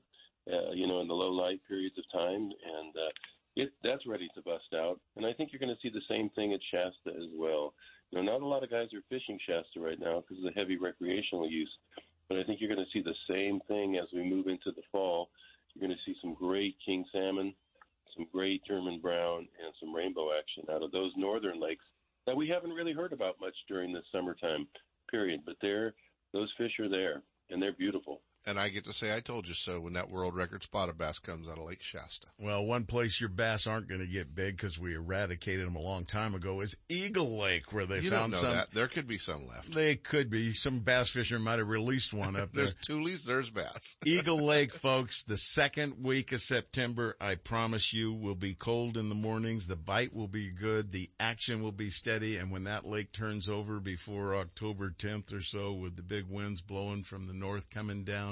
uh, 0.51 0.71
you 0.71 0.87
know, 0.87 1.01
in 1.01 1.07
the 1.07 1.13
low 1.13 1.31
light 1.31 1.59
periods 1.67 1.97
of 1.97 2.05
time, 2.11 2.41
and 2.41 2.95
uh, 2.95 3.11
it 3.55 3.69
that's 3.83 4.07
ready 4.07 4.29
to 4.35 4.41
bust 4.41 4.73
out. 4.75 4.99
And 5.15 5.25
I 5.25 5.33
think 5.33 5.51
you're 5.51 5.59
going 5.59 5.75
to 5.75 5.81
see 5.81 5.93
the 5.93 6.05
same 6.07 6.29
thing 6.31 6.53
at 6.53 6.59
Shasta 6.71 7.17
as 7.17 7.29
well. 7.35 7.73
You 8.11 8.19
know, 8.19 8.31
not 8.31 8.41
a 8.41 8.47
lot 8.47 8.63
of 8.63 8.71
guys 8.71 8.87
are 8.93 9.03
fishing 9.09 9.37
Shasta 9.45 9.79
right 9.79 9.99
now 9.99 10.21
because 10.21 10.43
of 10.43 10.53
the 10.53 10.59
heavy 10.59 10.77
recreational 10.77 11.49
use, 11.49 11.71
but 12.29 12.37
I 12.37 12.43
think 12.43 12.61
you're 12.61 12.73
going 12.73 12.85
to 12.85 12.91
see 12.91 13.03
the 13.03 13.17
same 13.29 13.59
thing 13.67 13.97
as 13.97 14.07
we 14.13 14.23
move 14.23 14.47
into 14.47 14.71
the 14.71 14.83
fall. 14.91 15.29
You're 15.73 15.87
going 15.87 15.97
to 15.97 16.11
see 16.11 16.17
some 16.21 16.33
great 16.33 16.75
king 16.83 17.03
salmon, 17.11 17.53
some 18.15 18.27
great 18.31 18.63
German 18.65 18.99
brown, 18.99 19.39
and 19.39 19.73
some 19.79 19.93
rainbow 19.93 20.29
action 20.37 20.63
out 20.73 20.83
of 20.83 20.91
those 20.91 21.11
northern 21.17 21.61
lakes 21.61 21.83
that 22.27 22.35
we 22.35 22.47
haven't 22.47 22.71
really 22.71 22.93
heard 22.93 23.13
about 23.13 23.39
much 23.39 23.55
during 23.67 23.93
the 23.93 24.01
summertime 24.11 24.67
period. 25.09 25.41
But 25.45 25.55
they're 25.61 25.93
those 26.33 26.51
fish 26.57 26.79
are 26.79 26.89
there, 26.89 27.23
and 27.49 27.61
they're 27.61 27.73
beautiful. 27.73 28.21
And 28.45 28.57
I 28.59 28.69
get 28.69 28.85
to 28.85 28.93
say 28.93 29.13
I 29.13 29.19
told 29.19 29.47
you 29.47 29.53
so 29.53 29.81
when 29.81 29.93
that 29.93 30.09
world 30.09 30.35
record 30.35 30.63
spotted 30.63 30.97
bass 30.97 31.19
comes 31.19 31.49
out 31.49 31.57
of 31.57 31.65
Lake 31.65 31.81
Shasta. 31.81 32.27
Well, 32.39 32.65
one 32.65 32.85
place 32.85 33.19
your 33.19 33.29
bass 33.29 33.67
aren't 33.67 33.89
going 33.89 34.01
to 34.01 34.07
get 34.07 34.33
big 34.33 34.55
because 34.55 34.79
we 34.79 34.95
eradicated 34.95 35.67
them 35.67 35.75
a 35.75 35.81
long 35.81 36.05
time 36.05 36.33
ago 36.33 36.61
is 36.61 36.77
Eagle 36.87 37.39
Lake, 37.39 37.73
where 37.73 37.85
they 37.85 37.99
you 37.99 38.09
found 38.09 38.35
some. 38.35 38.53
That. 38.55 38.71
There 38.71 38.87
could 38.87 39.07
be 39.07 39.17
some 39.17 39.47
left. 39.47 39.73
They 39.73 39.95
could 39.95 40.29
be. 40.29 40.53
Some 40.53 40.79
bass 40.79 41.09
fishermen 41.09 41.43
might 41.43 41.59
have 41.59 41.67
released 41.67 42.13
one 42.13 42.35
up 42.35 42.51
there. 42.53 42.65
there's 42.65 42.75
tules, 42.75 43.25
there's 43.25 43.49
bass. 43.49 43.97
Eagle 44.05 44.39
Lake, 44.39 44.73
folks, 44.73 45.23
the 45.23 45.37
second 45.37 45.95
week 46.03 46.31
of 46.31 46.39
September, 46.39 47.15
I 47.19 47.35
promise 47.35 47.93
you, 47.93 48.13
will 48.13 48.35
be 48.35 48.53
cold 48.53 48.97
in 48.97 49.09
the 49.09 49.15
mornings. 49.15 49.67
The 49.67 49.75
bite 49.75 50.13
will 50.13 50.27
be 50.27 50.51
good. 50.51 50.91
The 50.91 51.09
action 51.19 51.61
will 51.61 51.71
be 51.71 51.89
steady. 51.89 52.37
And 52.37 52.51
when 52.51 52.63
that 52.65 52.85
lake 52.85 53.11
turns 53.11 53.49
over 53.49 53.79
before 53.79 54.35
October 54.35 54.89
10th 54.89 55.33
or 55.33 55.41
so, 55.41 55.73
with 55.73 55.95
the 55.95 56.03
big 56.03 56.25
winds 56.29 56.61
blowing 56.61 57.03
from 57.03 57.25
the 57.25 57.33
north 57.33 57.69
coming 57.69 58.03
down, 58.03 58.26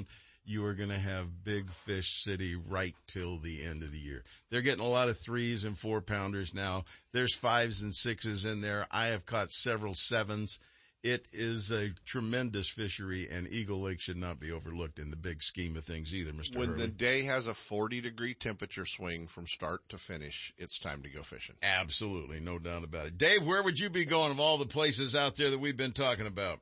you 0.46 0.66
are 0.66 0.74
going 0.74 0.90
to 0.90 1.00
have 1.00 1.44
big 1.44 1.70
fish 1.72 2.24
city 2.24 2.56
right 2.56 2.96
till 3.08 3.40
the 3.40 3.66
end 3.66 3.82
of 3.84 3.92
the 3.92 3.98
year. 3.98 4.24
They're 4.50 4.62
getting 4.62 4.86
a 4.86 4.90
lot 4.90 5.10
of 5.10 5.18
threes 5.18 5.64
and 5.64 5.78
four 5.78 6.02
pounders 6.02 6.54
now. 6.54 6.84
There's 7.12 7.36
fives 7.36 7.82
and 7.82 7.94
sixes 7.94 8.46
in 8.46 8.62
there. 8.62 8.86
I 8.92 9.08
have 9.08 9.26
caught 9.26 9.50
several 9.50 9.96
sevens. 9.96 10.60
It 11.02 11.28
is 11.34 11.72
a 11.72 11.92
tremendous 12.06 12.70
fishery 12.70 13.28
and 13.32 13.48
Eagle 13.48 13.82
Lake 13.82 14.02
should 14.02 14.18
not 14.18 14.40
be 14.40 14.52
overlooked 14.52 14.98
in 14.98 15.12
the 15.12 15.16
big 15.16 15.42
scheme 15.44 15.78
of 15.78 15.84
things 15.84 16.16
either, 16.16 16.32
Mr. 16.32 16.58
When 16.58 16.70
Hurley. 16.70 16.82
the 16.82 16.88
day 16.88 17.24
has 17.24 17.48
a 17.48 17.54
40 17.54 18.02
degree 18.02 18.34
temperature 18.34 18.88
swing 18.88 19.28
from 19.28 19.46
start 19.46 19.82
to 19.90 20.00
finish, 20.00 20.52
it's 20.58 20.80
time 20.80 21.04
to 21.04 21.10
go 21.10 21.22
fishing. 21.22 21.56
Absolutely. 21.62 22.40
No 22.40 22.58
doubt 22.58 22.84
about 22.84 23.06
it. 23.06 23.20
Dave, 23.20 23.46
where 23.46 23.62
would 23.62 23.78
you 23.78 23.92
be 23.92 24.06
going 24.06 24.32
of 24.32 24.40
all 24.40 24.58
the 24.58 24.66
places 24.66 25.16
out 25.16 25.36
there 25.36 25.52
that 25.52 25.60
we've 25.60 25.78
been 25.78 25.92
talking 25.92 26.28
about? 26.28 26.60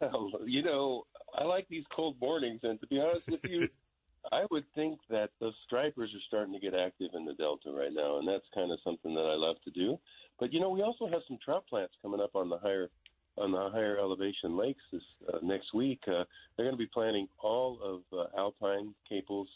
Well, 0.00 0.30
you 0.46 0.62
know, 0.62 1.04
I 1.34 1.44
like 1.44 1.68
these 1.68 1.84
cold 1.94 2.16
mornings, 2.20 2.60
and 2.62 2.80
to 2.80 2.86
be 2.86 3.00
honest 3.00 3.30
with 3.30 3.44
you, 3.48 3.68
I 4.32 4.44
would 4.50 4.64
think 4.74 5.00
that 5.10 5.30
those 5.40 5.54
stripers 5.66 6.10
are 6.14 6.24
starting 6.28 6.54
to 6.54 6.60
get 6.60 6.74
active 6.78 7.10
in 7.14 7.24
the 7.24 7.34
Delta 7.34 7.72
right 7.72 7.92
now, 7.92 8.18
and 8.18 8.28
that's 8.28 8.44
kind 8.54 8.70
of 8.70 8.78
something 8.84 9.14
that 9.14 9.20
I 9.20 9.34
love 9.34 9.56
to 9.64 9.70
do. 9.70 9.98
But 10.38 10.52
you 10.52 10.60
know, 10.60 10.70
we 10.70 10.82
also 10.82 11.06
have 11.06 11.22
some 11.26 11.38
trout 11.44 11.66
plants 11.68 11.94
coming 12.02 12.20
up 12.20 12.34
on 12.34 12.48
the 12.48 12.58
higher 12.58 12.88
on 13.38 13.50
the 13.50 13.70
higher 13.70 13.98
elevation 13.98 14.56
lakes 14.58 14.82
this 14.92 15.02
uh, 15.32 15.38
next 15.42 15.72
week. 15.72 16.00
Uh, 16.06 16.24
they're 16.56 16.66
going 16.66 16.74
to 16.74 16.76
be 16.76 16.90
planting 16.92 17.26
all 17.42 17.78
of 17.82 18.18
uh, 18.18 18.26
Alpine, 18.38 18.94
Caples, 19.08 19.48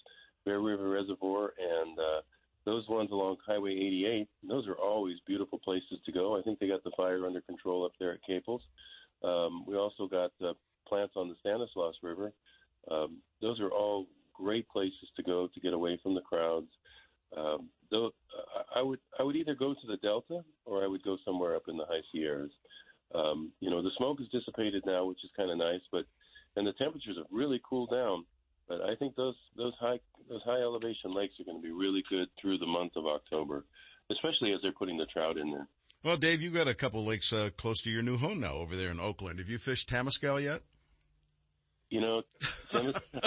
Bear 0.47 0.61
River 0.61 0.89
Reservoir, 0.89 1.53
and 1.61 1.99
uh, 1.99 2.21
those 2.65 2.89
ones 2.89 3.11
along 3.13 3.37
Highway 3.47 3.73
88. 3.73 4.29
Those 4.49 4.67
are 4.67 4.75
always 4.75 5.17
beautiful 5.27 5.59
places 5.59 5.99
to 6.07 6.13
go. 6.13 6.39
I 6.39 6.43
think 6.43 6.59
they 6.59 6.69
got 6.69 6.85
the 6.85 6.91
fire 6.97 7.27
under 7.27 7.43
control 7.43 7.85
up 7.85 7.93
there 7.99 8.13
at 8.13 8.21
Caples. 8.27 8.63
Um, 9.23 9.65
we 9.67 9.77
also 9.77 10.07
got 10.07 10.33
uh, 10.43 10.55
plants 10.87 11.15
on 11.17 11.29
the 11.29 11.37
Stanislaus 11.41 11.95
River. 12.03 12.33
Um, 12.91 13.19
those 13.41 13.61
are 13.61 13.71
all 13.71 14.07
great 14.35 14.69
places 14.69 15.09
to 15.17 15.23
go 15.23 15.49
to 15.53 15.61
get 15.61 15.73
away 15.73 15.99
from 16.03 16.15
the 16.15 16.21
crowds. 16.21 16.69
Um, 17.37 17.69
though 17.91 18.13
I 18.75 18.83
would 18.83 19.01
I 19.19 19.23
would 19.23 19.37
either 19.37 19.55
go 19.55 19.75
to 19.75 19.87
the 19.87 19.97
Delta 19.99 20.45
or 20.65 20.85
I 20.85 20.87
would 20.87 21.03
go 21.03 21.17
somewhere 21.25 21.57
up 21.57 21.65
in 21.69 21.77
the 21.77 21.85
high 21.85 22.03
Sierras. 22.13 22.53
Um, 23.15 23.53
you 23.61 23.71
know, 23.71 23.83
the 23.83 23.91
smoke 23.97 24.21
is 24.21 24.29
dissipated 24.29 24.85
now, 24.87 25.07
which 25.07 25.23
is 25.25 25.31
kind 25.37 25.51
of 25.51 25.59
nice, 25.59 25.81
but 25.91 26.05
and 26.57 26.67
the 26.67 26.73
temperatures 26.73 27.17
have 27.17 27.27
really 27.31 27.61
cooled 27.69 27.91
down. 27.91 28.25
But 28.69 28.81
I 28.83 28.97
think 28.97 29.15
those 29.17 29.37
those 29.57 29.75
high 29.81 30.01
those 30.29 30.43
high 30.45 30.61
elevation 30.61 31.15
lakes 31.15 31.35
are 31.41 31.45
going 31.45 31.59
to 31.59 31.63
be 31.63 31.73
really 31.73 32.03
good 32.11 32.29
through 32.41 32.59
the 32.59 32.67
month 32.67 32.93
of 32.97 33.07
October, 33.07 33.65
especially 34.11 34.53
as 34.53 34.61
they're 34.63 34.73
putting 34.73 34.99
the 34.99 35.07
trout 35.07 35.37
in 35.37 35.51
there. 35.51 35.69
Well, 36.03 36.17
Dave, 36.17 36.43
you've 36.43 36.55
got 36.55 36.69
a 36.69 36.75
couple 36.75 37.05
lakes 37.05 37.33
uh, 37.33 37.51
close 37.57 37.83
to 37.83 37.91
your 37.91 38.03
new 38.03 38.17
home 38.17 38.41
now 38.41 38.55
over 38.55 38.77
there 38.77 38.91
in 38.91 39.01
Oakland. 39.01 39.39
Have 39.39 39.49
you 39.49 39.59
fished 39.59 39.89
Temescal 39.89 40.43
yet? 40.43 40.63
You 41.91 42.01
know, 42.01 42.23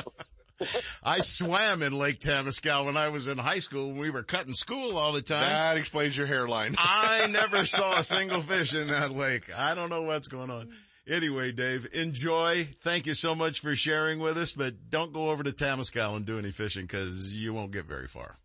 I 1.04 1.20
swam 1.20 1.82
in 1.82 1.94
Lake 1.94 2.20
Temescal 2.20 2.86
when 2.86 2.98
I 2.98 3.10
was 3.10 3.28
in 3.28 3.38
high 3.38 3.60
school. 3.60 3.94
We 3.94 4.10
were 4.10 4.24
cutting 4.24 4.54
school 4.54 4.98
all 4.98 5.14
the 5.14 5.22
time. 5.22 5.44
That 5.44 5.78
explains 5.78 6.18
your 6.18 6.28
hairline. 6.28 6.76
I 6.78 7.28
never 7.28 7.66
saw 7.66 8.00
a 8.00 8.04
single 8.04 8.42
fish 8.42 8.76
in 8.76 8.88
that 8.90 9.12
lake. 9.12 9.50
I 9.58 9.76
don't 9.76 9.90
know 9.90 10.02
what's 10.02 10.28
going 10.28 10.50
on. 10.50 10.70
Anyway, 11.08 11.52
Dave, 11.52 11.88
enjoy. 11.94 12.66
Thank 12.82 13.08
you 13.08 13.14
so 13.14 13.34
much 13.34 13.62
for 13.62 13.76
sharing 13.76 14.20
with 14.20 14.38
us, 14.38 14.52
but 14.52 14.90
don't 14.90 15.12
go 15.14 15.32
over 15.32 15.42
to 15.42 15.52
Temescal 15.52 16.16
and 16.16 16.26
do 16.26 16.38
any 16.38 16.52
fishing 16.52 16.84
because 16.84 17.34
you 17.34 17.54
won't 17.54 17.72
get 17.72 17.86
very 17.86 18.08
far. 18.08 18.36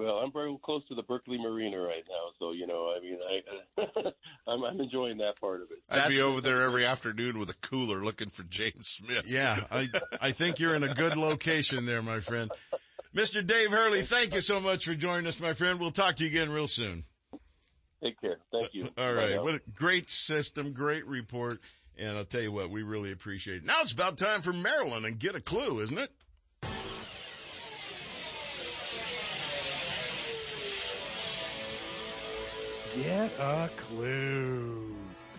Well, 0.00 0.14
I'm 0.16 0.32
very 0.32 0.56
close 0.64 0.82
to 0.88 0.94
the 0.94 1.02
Berkeley 1.02 1.36
Marina 1.36 1.78
right 1.78 2.04
now, 2.08 2.30
so 2.38 2.52
you 2.52 2.66
know, 2.66 2.90
I 2.96 3.00
mean, 3.00 3.18
I 3.76 4.12
I'm, 4.50 4.64
I'm 4.64 4.80
enjoying 4.80 5.18
that 5.18 5.38
part 5.38 5.60
of 5.60 5.68
it. 5.70 5.78
I'd 5.90 6.08
be 6.08 6.22
over 6.22 6.40
there 6.40 6.62
every 6.62 6.86
afternoon 6.86 7.38
with 7.38 7.50
a 7.50 7.54
cooler 7.54 7.98
looking 8.02 8.30
for 8.30 8.42
James 8.44 8.88
Smith. 8.88 9.24
Yeah, 9.26 9.58
I 9.70 9.88
I 10.18 10.32
think 10.32 10.58
you're 10.58 10.74
in 10.74 10.84
a 10.84 10.94
good 10.94 11.18
location 11.18 11.84
there, 11.84 12.00
my 12.00 12.20
friend. 12.20 12.50
Mr. 13.14 13.46
Dave 13.46 13.72
Hurley, 13.72 14.00
thank 14.00 14.34
you 14.34 14.40
so 14.40 14.58
much 14.58 14.86
for 14.86 14.94
joining 14.94 15.26
us, 15.26 15.38
my 15.38 15.52
friend. 15.52 15.78
We'll 15.78 15.90
talk 15.90 16.16
to 16.16 16.24
you 16.24 16.30
again 16.30 16.50
real 16.50 16.66
soon. 16.66 17.02
Take 18.02 18.18
care. 18.22 18.36
Thank 18.52 18.72
you. 18.72 18.88
All 18.96 19.12
right. 19.12 19.42
What 19.42 19.56
a 19.56 19.60
great 19.76 20.08
system, 20.08 20.72
great 20.72 21.06
report. 21.06 21.60
And 21.98 22.16
I'll 22.16 22.24
tell 22.24 22.40
you 22.40 22.52
what, 22.52 22.70
we 22.70 22.82
really 22.82 23.12
appreciate 23.12 23.58
it. 23.58 23.64
Now 23.64 23.82
it's 23.82 23.92
about 23.92 24.16
time 24.16 24.40
for 24.40 24.54
Marilyn 24.54 25.04
and 25.04 25.18
get 25.18 25.34
a 25.34 25.42
clue, 25.42 25.80
isn't 25.80 25.98
it? 25.98 26.10
Get 32.96 33.30
a 33.38 33.70
clue. 33.76 34.79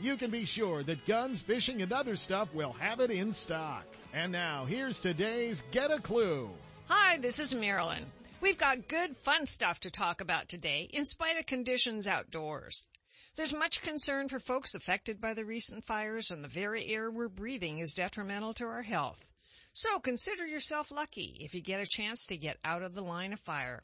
you 0.00 0.16
can 0.16 0.30
be 0.30 0.44
sure 0.44 0.82
that 0.82 1.06
guns, 1.06 1.42
fishing, 1.42 1.82
and 1.82 1.92
other 1.92 2.16
stuff 2.16 2.52
will 2.54 2.72
have 2.72 3.00
it 3.00 3.10
in 3.10 3.32
stock. 3.32 3.84
And 4.12 4.32
now, 4.32 4.64
here's 4.64 5.00
today's 5.00 5.64
Get 5.70 5.90
a 5.90 6.00
Clue. 6.00 6.50
Hi, 6.88 7.18
this 7.18 7.38
is 7.38 7.54
Marilyn. 7.54 8.04
We've 8.40 8.58
got 8.58 8.88
good, 8.88 9.16
fun 9.16 9.46
stuff 9.46 9.80
to 9.80 9.90
talk 9.90 10.20
about 10.20 10.48
today, 10.48 10.88
in 10.92 11.04
spite 11.04 11.38
of 11.38 11.46
conditions 11.46 12.06
outdoors. 12.06 12.88
There's 13.36 13.54
much 13.54 13.82
concern 13.82 14.28
for 14.28 14.38
folks 14.38 14.74
affected 14.74 15.20
by 15.20 15.34
the 15.34 15.44
recent 15.44 15.84
fires, 15.84 16.30
and 16.30 16.44
the 16.44 16.48
very 16.48 16.86
air 16.88 17.10
we're 17.10 17.28
breathing 17.28 17.78
is 17.78 17.94
detrimental 17.94 18.54
to 18.54 18.66
our 18.66 18.82
health. 18.82 19.30
So 19.72 19.98
consider 19.98 20.46
yourself 20.46 20.92
lucky 20.92 21.38
if 21.40 21.54
you 21.54 21.60
get 21.60 21.80
a 21.80 21.86
chance 21.86 22.26
to 22.26 22.36
get 22.36 22.58
out 22.64 22.82
of 22.82 22.94
the 22.94 23.02
line 23.02 23.32
of 23.32 23.40
fire. 23.40 23.82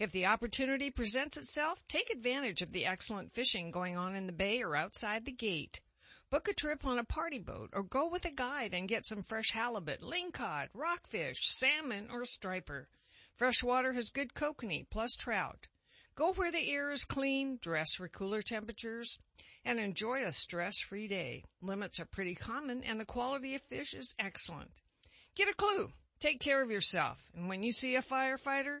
If 0.00 0.12
the 0.12 0.24
opportunity 0.24 0.90
presents 0.90 1.36
itself, 1.36 1.86
take 1.86 2.08
advantage 2.08 2.62
of 2.62 2.72
the 2.72 2.86
excellent 2.86 3.32
fishing 3.32 3.70
going 3.70 3.98
on 3.98 4.14
in 4.14 4.26
the 4.26 4.32
bay 4.32 4.62
or 4.62 4.74
outside 4.74 5.26
the 5.26 5.30
gate. 5.30 5.82
Book 6.30 6.48
a 6.48 6.54
trip 6.54 6.86
on 6.86 6.98
a 6.98 7.04
party 7.04 7.38
boat 7.38 7.68
or 7.74 7.82
go 7.82 8.08
with 8.08 8.24
a 8.24 8.30
guide 8.30 8.72
and 8.72 8.88
get 8.88 9.04
some 9.04 9.22
fresh 9.22 9.50
halibut, 9.50 10.00
lingcod, 10.00 10.68
rockfish, 10.72 11.46
salmon, 11.50 12.08
or 12.10 12.24
striper. 12.24 12.88
Fresh 13.36 13.62
water 13.62 13.92
has 13.92 14.08
good 14.08 14.32
kokanee 14.32 14.88
plus 14.88 15.14
trout. 15.14 15.66
Go 16.14 16.32
where 16.32 16.50
the 16.50 16.70
air 16.70 16.90
is 16.90 17.04
clean, 17.04 17.58
dress 17.60 17.92
for 17.92 18.08
cooler 18.08 18.40
temperatures, 18.40 19.18
and 19.66 19.78
enjoy 19.78 20.24
a 20.24 20.32
stress-free 20.32 21.08
day. 21.08 21.44
Limits 21.60 22.00
are 22.00 22.06
pretty 22.06 22.34
common 22.34 22.82
and 22.84 22.98
the 22.98 23.04
quality 23.04 23.54
of 23.54 23.60
fish 23.60 23.92
is 23.92 24.14
excellent. 24.18 24.80
Get 25.34 25.50
a 25.50 25.54
clue. 25.54 25.92
Take 26.20 26.40
care 26.40 26.62
of 26.62 26.70
yourself. 26.70 27.30
And 27.34 27.50
when 27.50 27.62
you 27.62 27.72
see 27.72 27.96
a 27.96 28.02
firefighter, 28.02 28.80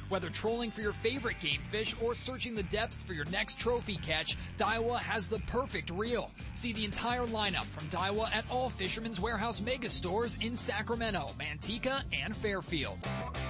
Whether 0.11 0.29
trolling 0.29 0.71
for 0.71 0.81
your 0.81 0.91
favorite 0.91 1.39
game 1.39 1.61
fish 1.61 1.95
or 2.01 2.13
searching 2.13 2.53
the 2.53 2.63
depths 2.63 3.01
for 3.01 3.13
your 3.13 3.23
next 3.31 3.57
trophy 3.57 3.95
catch, 3.95 4.37
Daiwa 4.57 4.99
has 4.99 5.29
the 5.29 5.39
perfect 5.47 5.89
reel. 5.89 6.31
See 6.53 6.73
the 6.73 6.83
entire 6.83 7.25
lineup 7.27 7.63
from 7.63 7.87
Daiwa 7.87 8.29
at 8.35 8.43
all 8.51 8.69
Fisherman's 8.69 9.21
Warehouse 9.21 9.61
mega 9.61 9.89
stores 9.89 10.37
in 10.41 10.53
Sacramento, 10.53 11.31
Manteca, 11.39 12.03
and 12.11 12.35
Fairfield. 12.35 12.97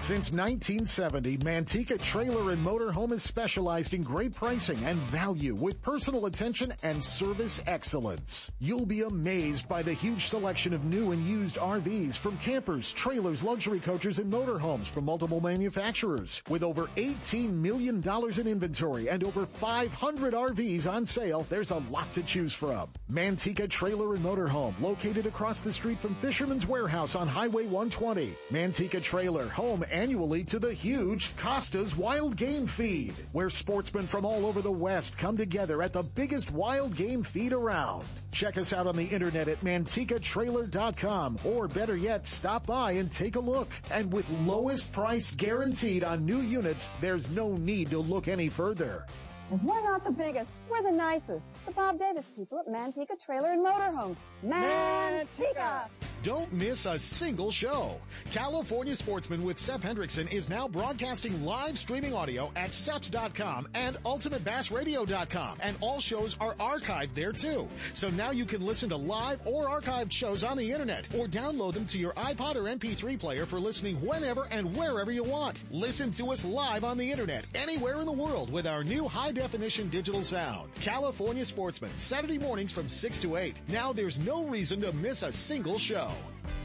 Since 0.02 0.32
1970, 0.32 1.40
Manteca 1.40 2.00
Trailer 2.00 2.52
and 2.52 2.64
Motorhome 2.64 3.10
has 3.10 3.24
specialized 3.24 3.96
in 3.96 4.04
great 4.04 4.36
pricing 4.36 4.86
and 4.86 4.98
value 4.98 5.56
with 5.56 5.82
personal 5.82 6.28
attention 6.28 6.74
and 6.84 7.04
service 7.04 7.60
excellence. 7.66 8.52
You'll 8.60 8.86
be 8.86 9.02
amazed 9.02 9.68
by 9.68 9.82
the 9.82 9.94
huge 9.94 10.28
selection 10.28 10.76
of 10.76 10.86
new 10.86 11.12
and 11.12 11.26
used 11.26 11.56
RVs 11.56 12.20
from 12.20 12.38
campers, 12.38 12.92
trailers, 12.92 13.44
luxury 13.44 13.80
coaches, 13.80 14.20
and 14.20 14.32
motorhomes 14.32 14.86
from 14.86 15.06
multiple 15.06 15.42
manufacturers. 15.42 16.44
With 16.52 16.64
over 16.64 16.88
$18 16.98 17.50
million 17.50 18.04
in 18.06 18.48
inventory 18.48 19.08
and 19.08 19.24
over 19.24 19.46
500 19.46 20.34
RVs 20.34 20.86
on 20.86 21.06
sale, 21.06 21.48
there's 21.50 21.72
a 21.72 21.78
lot 21.90 22.12
to 22.12 22.24
choose 22.24 22.54
from. 22.54 22.90
Manteca 23.10 23.70
Trailer 23.70 24.16
and 24.16 24.26
Motorhome, 24.26 24.74
located 24.82 25.26
across 25.26 25.62
the 25.62 25.72
street 25.72 25.98
from 26.00 26.14
Fisherman's 26.16 26.68
Warehouse 26.68 27.16
on 27.16 27.30
Highway 27.30 27.64
120. 27.68 28.34
Manteca 28.52 29.02
Trailer, 29.02 29.48
home 29.48 29.86
annually 29.90 30.44
to 30.44 30.60
the 30.60 30.74
huge 30.74 31.34
Costa's 31.38 31.96
Wild 31.96 32.36
Game 32.36 32.68
Feed, 32.68 33.14
where 33.32 33.50
sportsmen 33.50 34.06
from 34.06 34.26
all 34.26 34.46
over 34.46 34.62
the 34.62 34.70
West 34.70 35.18
come 35.18 35.38
together 35.38 35.82
at 35.82 35.94
the 35.94 36.04
biggest 36.04 36.52
wild 36.52 36.94
game 36.98 37.24
feed 37.24 37.54
around. 37.54 38.04
Check 38.34 38.58
us 38.58 38.74
out 38.74 38.88
on 38.88 38.98
the 38.98 39.06
internet 39.06 39.48
at 39.48 39.62
mantecatrailer.com 39.62 41.40
or 41.46 41.68
better 41.70 41.96
yet, 41.96 42.28
stop 42.28 42.66
by 42.66 42.94
and 42.94 43.10
take 43.10 43.38
a 43.38 43.40
look. 43.40 43.70
And 43.90 44.12
with 44.12 44.30
lowest 44.46 44.92
price 44.92 45.34
guaranteed 45.36 46.04
on 46.04 46.26
new 46.26 46.31
units, 46.40 46.90
there's 47.02 47.30
no 47.32 47.58
need 47.58 47.90
to 47.90 48.00
look 48.00 48.28
any 48.28 48.48
further. 48.48 49.06
We're 49.50 49.84
not 49.84 50.04
the 50.06 50.12
biggest, 50.12 50.52
we're 50.70 50.82
the 50.82 50.92
nicest. 50.92 51.46
The 51.66 51.72
Bob 51.74 52.00
Davis 52.00 52.26
people 52.36 52.60
at 52.60 52.68
Manteca 52.68 53.24
Trailer 53.24 53.52
and 53.52 53.64
Motorhome. 53.64 54.16
Manteca! 54.44 55.88
Don't 56.24 56.52
miss 56.54 56.86
a 56.86 57.00
single 57.00 57.50
show. 57.50 58.00
California 58.32 58.96
Sportsman 58.96 59.44
with 59.44 59.58
Sep 59.58 59.82
Hendrickson 59.82 60.32
is 60.32 60.50
now 60.50 60.68
broadcasting 60.68 61.44
live 61.44 61.80
streaming 61.80 62.14
audio 62.14 62.52
at 62.56 62.70
seps.com 62.72 63.68
and 63.74 63.96
ultimatebassradio.com. 64.04 65.58
And 65.62 65.76
all 65.82 66.00
shows 66.00 66.38
are 66.40 66.54
archived 66.56 67.16
there 67.16 67.32
too. 67.32 67.68
So 67.94 68.10
now 68.12 68.30
you 68.30 68.46
can 68.46 68.64
listen 68.64 68.90
to 68.90 68.98
live 68.98 69.40
or 69.46 69.68
archived 69.68 70.12
shows 70.12 70.44
on 70.44 70.58
the 70.58 70.72
internet 70.72 71.08
or 71.16 71.28
download 71.28 71.74
them 71.74 71.88
to 71.88 71.98
your 71.98 72.14
iPod 72.14 72.56
or 72.56 72.64
MP3 72.64 73.20
player 73.20 73.48
for 73.48 73.60
listening 73.60 73.96
whenever 74.06 74.48
and 74.52 74.76
wherever 74.76 75.12
you 75.12 75.24
want. 75.24 75.64
Listen 75.72 76.12
to 76.12 76.32
us 76.32 76.46
live 76.46 76.84
on 76.84 76.98
the 76.98 77.12
internet 77.12 77.46
anywhere 77.56 78.00
in 78.00 78.06
the 78.06 78.12
world 78.12 78.52
with 78.52 78.68
our 78.68 78.84
new 78.84 79.08
high 79.08 79.32
definition 79.32 79.90
digital 79.90 80.24
sound. 80.24 80.70
California 80.76 81.46
Sportsman, 81.52 81.92
Saturday 81.98 82.40
mornings 82.40 82.72
from 82.72 82.88
6 82.88 83.20
to 83.20 83.36
8. 83.36 83.60
Now 83.68 83.92
there's 83.92 84.20
no 84.20 84.46
reason 84.46 84.80
to 84.82 84.94
miss 84.94 85.22
a 85.22 85.34
single 85.34 85.78
show. 85.78 86.10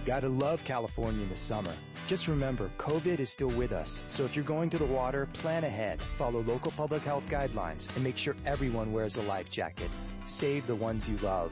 Gotta 0.04 0.28
love 0.28 0.62
California 0.62 1.24
in 1.24 1.28
the 1.28 1.34
summer. 1.34 1.72
Just 2.06 2.28
remember, 2.28 2.70
COVID 2.78 3.18
is 3.18 3.28
still 3.28 3.48
with 3.48 3.72
us. 3.72 4.04
So 4.06 4.24
if 4.24 4.36
you're 4.36 4.44
going 4.44 4.70
to 4.70 4.78
the 4.78 4.84
water, 4.84 5.28
plan 5.32 5.64
ahead, 5.64 6.00
follow 6.16 6.40
local 6.42 6.70
public 6.70 7.02
health 7.02 7.28
guidelines, 7.28 7.92
and 7.96 8.04
make 8.04 8.16
sure 8.16 8.36
everyone 8.46 8.92
wears 8.92 9.16
a 9.16 9.22
life 9.22 9.50
jacket. 9.50 9.90
Save 10.24 10.68
the 10.68 10.76
ones 10.76 11.08
you 11.08 11.16
love. 11.18 11.50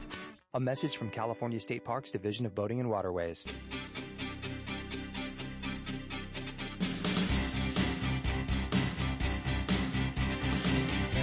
A 0.53 0.59
message 0.59 0.95
from 0.95 1.09
California 1.09 1.59
State 1.59 1.83
Parks 1.83 2.11
Division 2.11 2.45
of 2.45 2.55
Boating 2.55 2.79
and 2.79 2.89
Waterways. 2.89 3.45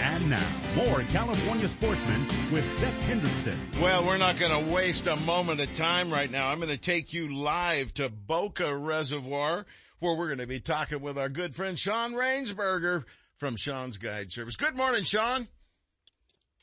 And 0.03 0.29
now, 0.29 0.51
more 0.75 1.01
California 1.11 1.69
sportsmen 1.69 2.27
with 2.51 2.69
Sep 2.73 2.93
Hendrickson. 3.03 3.57
Well, 3.81 4.05
we're 4.05 4.19
not 4.19 4.37
going 4.37 4.67
to 4.67 4.75
waste 4.75 5.07
a 5.07 5.15
moment 5.19 5.61
of 5.61 5.73
time 5.75 6.13
right 6.13 6.29
now. 6.29 6.49
I'm 6.49 6.59
going 6.59 6.71
to 6.71 6.77
take 6.77 7.13
you 7.13 7.33
live 7.39 7.95
to 7.95 8.09
Boca 8.09 8.77
Reservoir 8.77 9.65
where 10.01 10.17
we're 10.17 10.27
going 10.27 10.39
to 10.39 10.49
be 10.49 10.59
talking 10.59 11.01
with 11.01 11.17
our 11.17 11.29
good 11.29 11.55
friend 11.55 11.79
Shaun 11.79 12.15
Rainsberger 12.15 13.05
from 13.37 13.55
Shaun's 13.57 13.97
Guide 13.99 14.33
Service. 14.33 14.57
Good 14.57 14.77
morning, 14.77 15.05
Shaun. 15.05 15.47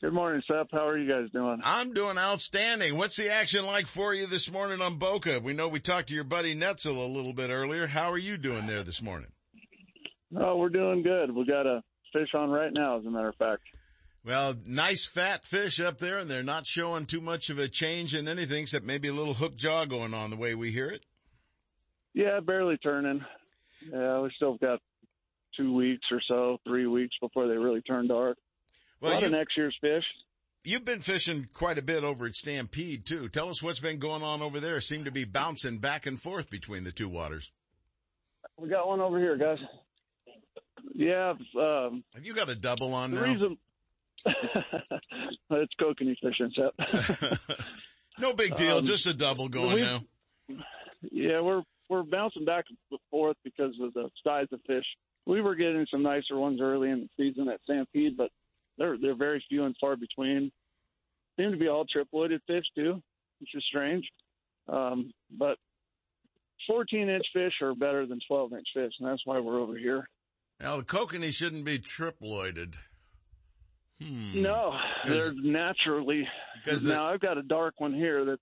Good 0.02 0.12
morning, 0.12 0.42
Sep. 0.46 0.68
How 0.70 0.86
are 0.86 0.98
you 0.98 1.10
guys 1.10 1.30
doing? 1.32 1.60
I'm 1.64 1.94
doing 1.94 2.18
outstanding. 2.18 2.98
What's 2.98 3.16
the 3.16 3.32
action 3.32 3.64
like 3.64 3.86
for 3.86 4.12
you 4.12 4.26
this 4.26 4.52
morning 4.52 4.82
on 4.82 4.96
Boca? 4.96 5.40
We 5.40 5.54
know 5.54 5.68
we 5.68 5.80
talked 5.80 6.08
to 6.08 6.14
your 6.14 6.24
buddy 6.24 6.54
Netzel 6.54 6.96
a 6.96 7.08
little 7.08 7.32
bit 7.32 7.48
earlier. 7.48 7.86
How 7.86 8.12
are 8.12 8.18
you 8.18 8.36
doing 8.36 8.66
there 8.66 8.82
this 8.82 9.00
morning? 9.00 9.30
Oh, 10.38 10.56
we're 10.56 10.68
doing 10.68 11.02
good. 11.02 11.34
We 11.34 11.46
got 11.46 11.66
a 11.66 11.82
fish 12.12 12.28
on 12.34 12.50
right 12.50 12.72
now, 12.72 12.98
as 12.98 13.06
a 13.06 13.10
matter 13.10 13.28
of 13.28 13.36
fact. 13.36 13.62
Well, 14.24 14.54
nice 14.66 15.06
fat 15.08 15.44
fish 15.46 15.80
up 15.80 15.98
there, 15.98 16.18
and 16.18 16.30
they're 16.30 16.42
not 16.42 16.66
showing 16.66 17.06
too 17.06 17.20
much 17.22 17.48
of 17.48 17.58
a 17.58 17.68
change 17.68 18.14
in 18.14 18.28
anything 18.28 18.62
except 18.62 18.84
maybe 18.84 19.08
a 19.08 19.14
little 19.14 19.34
hook 19.34 19.56
jaw 19.56 19.86
going 19.86 20.12
on 20.12 20.30
the 20.30 20.36
way 20.36 20.54
we 20.54 20.70
hear 20.72 20.88
it. 20.88 21.04
Yeah, 22.12 22.40
barely 22.40 22.76
turning. 22.78 23.24
Yeah, 23.90 24.20
we 24.20 24.30
still 24.36 24.56
got 24.58 24.80
two 25.56 25.74
weeks 25.74 26.06
or 26.10 26.20
so, 26.28 26.58
three 26.66 26.86
weeks 26.86 27.16
before 27.20 27.48
they 27.48 27.56
really 27.56 27.80
turn 27.80 28.08
dark. 28.08 28.36
Well, 29.00 29.12
a 29.12 29.14
lot 29.14 29.20
you- 29.20 29.26
of 29.26 29.32
next 29.32 29.56
year's 29.56 29.76
fish. 29.80 30.04
You've 30.62 30.84
been 30.84 31.00
fishing 31.00 31.48
quite 31.54 31.78
a 31.78 31.82
bit 31.82 32.04
over 32.04 32.26
at 32.26 32.36
Stampede 32.36 33.06
too. 33.06 33.30
Tell 33.30 33.48
us 33.48 33.62
what's 33.62 33.80
been 33.80 33.98
going 33.98 34.22
on 34.22 34.42
over 34.42 34.60
there. 34.60 34.78
Seem 34.82 35.04
to 35.04 35.10
be 35.10 35.24
bouncing 35.24 35.78
back 35.78 36.04
and 36.04 36.20
forth 36.20 36.50
between 36.50 36.84
the 36.84 36.92
two 36.92 37.08
waters. 37.08 37.50
We 38.58 38.68
got 38.68 38.86
one 38.86 39.00
over 39.00 39.18
here, 39.18 39.38
guys. 39.38 39.56
Yeah, 40.94 41.34
um, 41.58 42.04
Have 42.14 42.24
you 42.24 42.34
got 42.34 42.48
a 42.48 42.54
double 42.54 42.92
on 42.94 43.10
the 43.12 43.16
now? 43.20 43.32
reason 43.32 43.56
it's 45.50 45.72
kokanee 45.80 46.16
fishing, 46.22 46.52
Sep. 46.54 47.38
No 48.18 48.34
big 48.34 48.54
deal, 48.56 48.78
Um, 48.78 48.84
just 48.84 49.06
a 49.06 49.14
double 49.14 49.48
going 49.48 49.80
now. 49.82 50.00
Yeah, 51.10 51.40
we're 51.40 51.62
we're 51.88 52.02
bouncing 52.02 52.44
back 52.44 52.66
and 52.68 53.00
forth 53.10 53.36
because 53.44 53.74
of 53.80 53.94
the 53.94 54.10
size 54.22 54.46
of 54.52 54.60
fish. 54.66 54.84
We 55.26 55.40
were 55.40 55.54
getting 55.54 55.86
some 55.90 56.02
nicer 56.02 56.36
ones 56.36 56.60
early 56.60 56.90
in 56.90 57.00
the 57.00 57.08
season 57.16 57.48
at 57.48 57.60
Stampede, 57.64 58.16
but 58.16 58.30
they're 58.76 58.98
they're 59.00 59.16
very 59.16 59.42
few 59.48 59.64
and 59.64 59.74
far 59.80 59.96
between. 59.96 60.52
Seem 61.38 61.52
to 61.52 61.56
be 61.56 61.68
all 61.68 61.86
triploided 61.86 62.42
fish 62.46 62.64
too, 62.74 63.02
which 63.40 63.54
is 63.54 63.64
strange. 63.68 64.06
Um, 64.68 65.12
but 65.30 65.56
14 66.66 67.08
inch 67.08 67.24
fish 67.32 67.54
are 67.62 67.74
better 67.74 68.04
than 68.06 68.20
12 68.28 68.52
inch 68.52 68.66
fish, 68.74 68.92
and 69.00 69.08
that's 69.08 69.22
why 69.24 69.40
we're 69.40 69.60
over 69.60 69.76
here. 69.78 70.06
Now 70.60 70.76
the 70.76 70.84
kokanee 70.84 71.32
shouldn't 71.32 71.64
be 71.64 71.78
triploided. 71.78 72.74
Hmm. 74.00 74.42
No, 74.42 74.74
they're 75.06 75.32
naturally. 75.34 76.26
Because 76.62 76.84
now 76.84 77.06
I've 77.06 77.20
got 77.20 77.38
a 77.38 77.42
dark 77.42 77.74
one 77.78 77.94
here 77.94 78.24
that's 78.24 78.40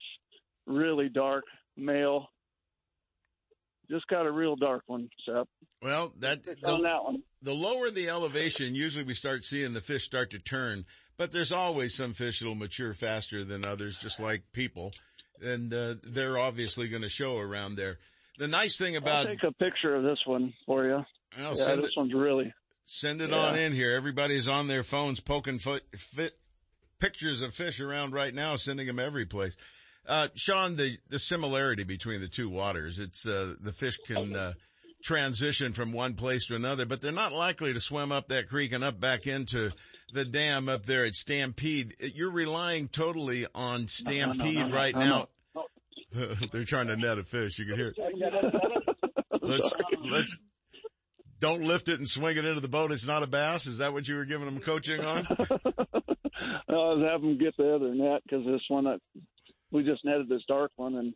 really 0.66 1.08
dark, 1.08 1.44
male. 1.76 2.28
Just 3.90 4.06
got 4.08 4.26
a 4.26 4.30
real 4.30 4.54
dark 4.54 4.82
one, 4.86 5.08
Sep. 5.24 5.48
Well, 5.82 6.12
that 6.18 6.40
on 6.64 6.82
that 6.82 7.04
one. 7.04 7.22
the 7.40 7.54
lower 7.54 7.90
the 7.90 8.08
elevation, 8.08 8.74
usually 8.74 9.04
we 9.04 9.14
start 9.14 9.46
seeing 9.46 9.72
the 9.72 9.80
fish 9.80 10.04
start 10.04 10.30
to 10.30 10.38
turn. 10.38 10.84
But 11.16 11.32
there's 11.32 11.52
always 11.52 11.94
some 11.94 12.12
fish 12.12 12.40
that'll 12.40 12.54
mature 12.54 12.94
faster 12.94 13.44
than 13.44 13.64
others, 13.64 13.96
just 13.98 14.20
like 14.20 14.42
people, 14.52 14.92
and 15.42 15.72
uh, 15.72 15.94
they're 16.04 16.38
obviously 16.38 16.88
going 16.88 17.02
to 17.02 17.08
show 17.08 17.38
around 17.38 17.74
there. 17.76 17.98
The 18.38 18.46
nice 18.46 18.76
thing 18.76 18.94
about 18.94 19.08
I'll 19.08 19.22
about 19.22 19.30
take 19.30 19.42
a 19.42 19.52
picture 19.52 19.96
of 19.96 20.04
this 20.04 20.18
one 20.26 20.52
for 20.66 20.84
you. 20.86 21.04
I'll 21.36 21.48
yeah, 21.56 21.64
send 21.64 21.82
this 21.82 21.90
it- 21.90 21.96
one's 21.98 22.14
really. 22.14 22.52
Send 22.86 23.20
it 23.20 23.30
Yeah. 23.30 23.36
on 23.36 23.59
in 23.59 23.72
here. 23.72 23.92
Everybody's 23.94 24.48
on 24.48 24.66
their 24.66 24.82
phones 24.82 25.20
poking 25.20 25.59
foot, 25.59 25.82
fit 25.94 26.38
pictures 27.00 27.42
of 27.42 27.55
fish 27.55 27.80
around 27.80 28.12
right 28.12 28.34
now, 28.34 28.56
sending 28.56 28.86
them 28.86 28.98
every 28.98 29.26
place. 29.26 29.56
Uh, 30.06 30.28
Shaun, 30.34 30.76
the, 30.76 30.96
the 31.10 31.18
similarity 31.18 31.84
between 31.84 32.20
the 32.22 32.28
two 32.28 32.48
waters, 32.48 32.98
it's, 32.98 33.26
uh, 33.26 33.52
the 33.60 33.72
fish 33.72 33.98
can, 33.98 34.34
uh, 34.34 34.55
transition 35.05 35.72
from 35.74 35.92
one 35.92 36.14
place 36.14 36.46
to 36.46 36.56
another, 36.56 36.86
but 36.86 37.00
they're 37.00 37.12
not 37.12 37.32
likely 37.32 37.72
to 37.72 37.78
swim 37.78 38.10
up 38.10 38.28
that 38.28 38.48
creek 38.48 38.72
and 38.72 38.82
up 38.82 38.98
back 38.98 39.26
into 39.26 39.70
the 40.12 40.24
dam 40.24 40.68
up 40.68 40.86
there 40.86 41.05
at 41.05 41.14
Stampede. 41.14 41.94
You're 42.00 42.32
relying 42.32 42.88
totally 42.88 43.46
on 43.55 43.86
Stampede 43.86 44.56
no, 44.56 44.68
no, 44.68 44.74
right 44.74 44.94
no, 44.94 45.00
now. 45.00 45.26
no. 45.55 45.66
they're 46.52 46.64
trying 46.64 46.88
to 46.88 46.96
net 46.96 47.18
a 47.18 47.22
fish. 47.22 47.59
You 47.59 47.66
can 47.66 47.76
hear 47.76 47.94
it. 47.96 47.98
Let's, 49.42 49.74
let's, 50.10 50.40
don't 51.40 51.62
lift 51.62 51.89
it 51.89 51.98
and 51.98 52.09
swing 52.09 52.36
it 52.36 52.44
into 52.44 52.60
the 52.60 52.69
boat. 52.69 52.93
It's 52.93 53.06
not 53.06 53.23
a 53.23 53.27
bass. 53.27 53.66
Is 53.66 53.78
that 53.78 53.93
what 53.93 54.09
you 54.09 54.16
were 54.16 54.24
giving 54.24 54.47
them 54.47 54.60
coaching 54.60 55.01
on? 55.01 55.27
I 56.69 56.73
was 56.73 57.06
having 57.10 57.31
them 57.31 57.39
get 57.39 57.56
the 57.56 57.74
other 57.74 57.94
net 57.94 58.23
because 58.24 58.44
this 58.44 58.62
one 58.69 58.85
that 58.85 59.01
we 59.70 59.85
just 59.85 60.05
netted 60.05 60.28
this 60.28 60.43
dark 60.48 60.73
one 60.77 60.97
and 60.97 61.15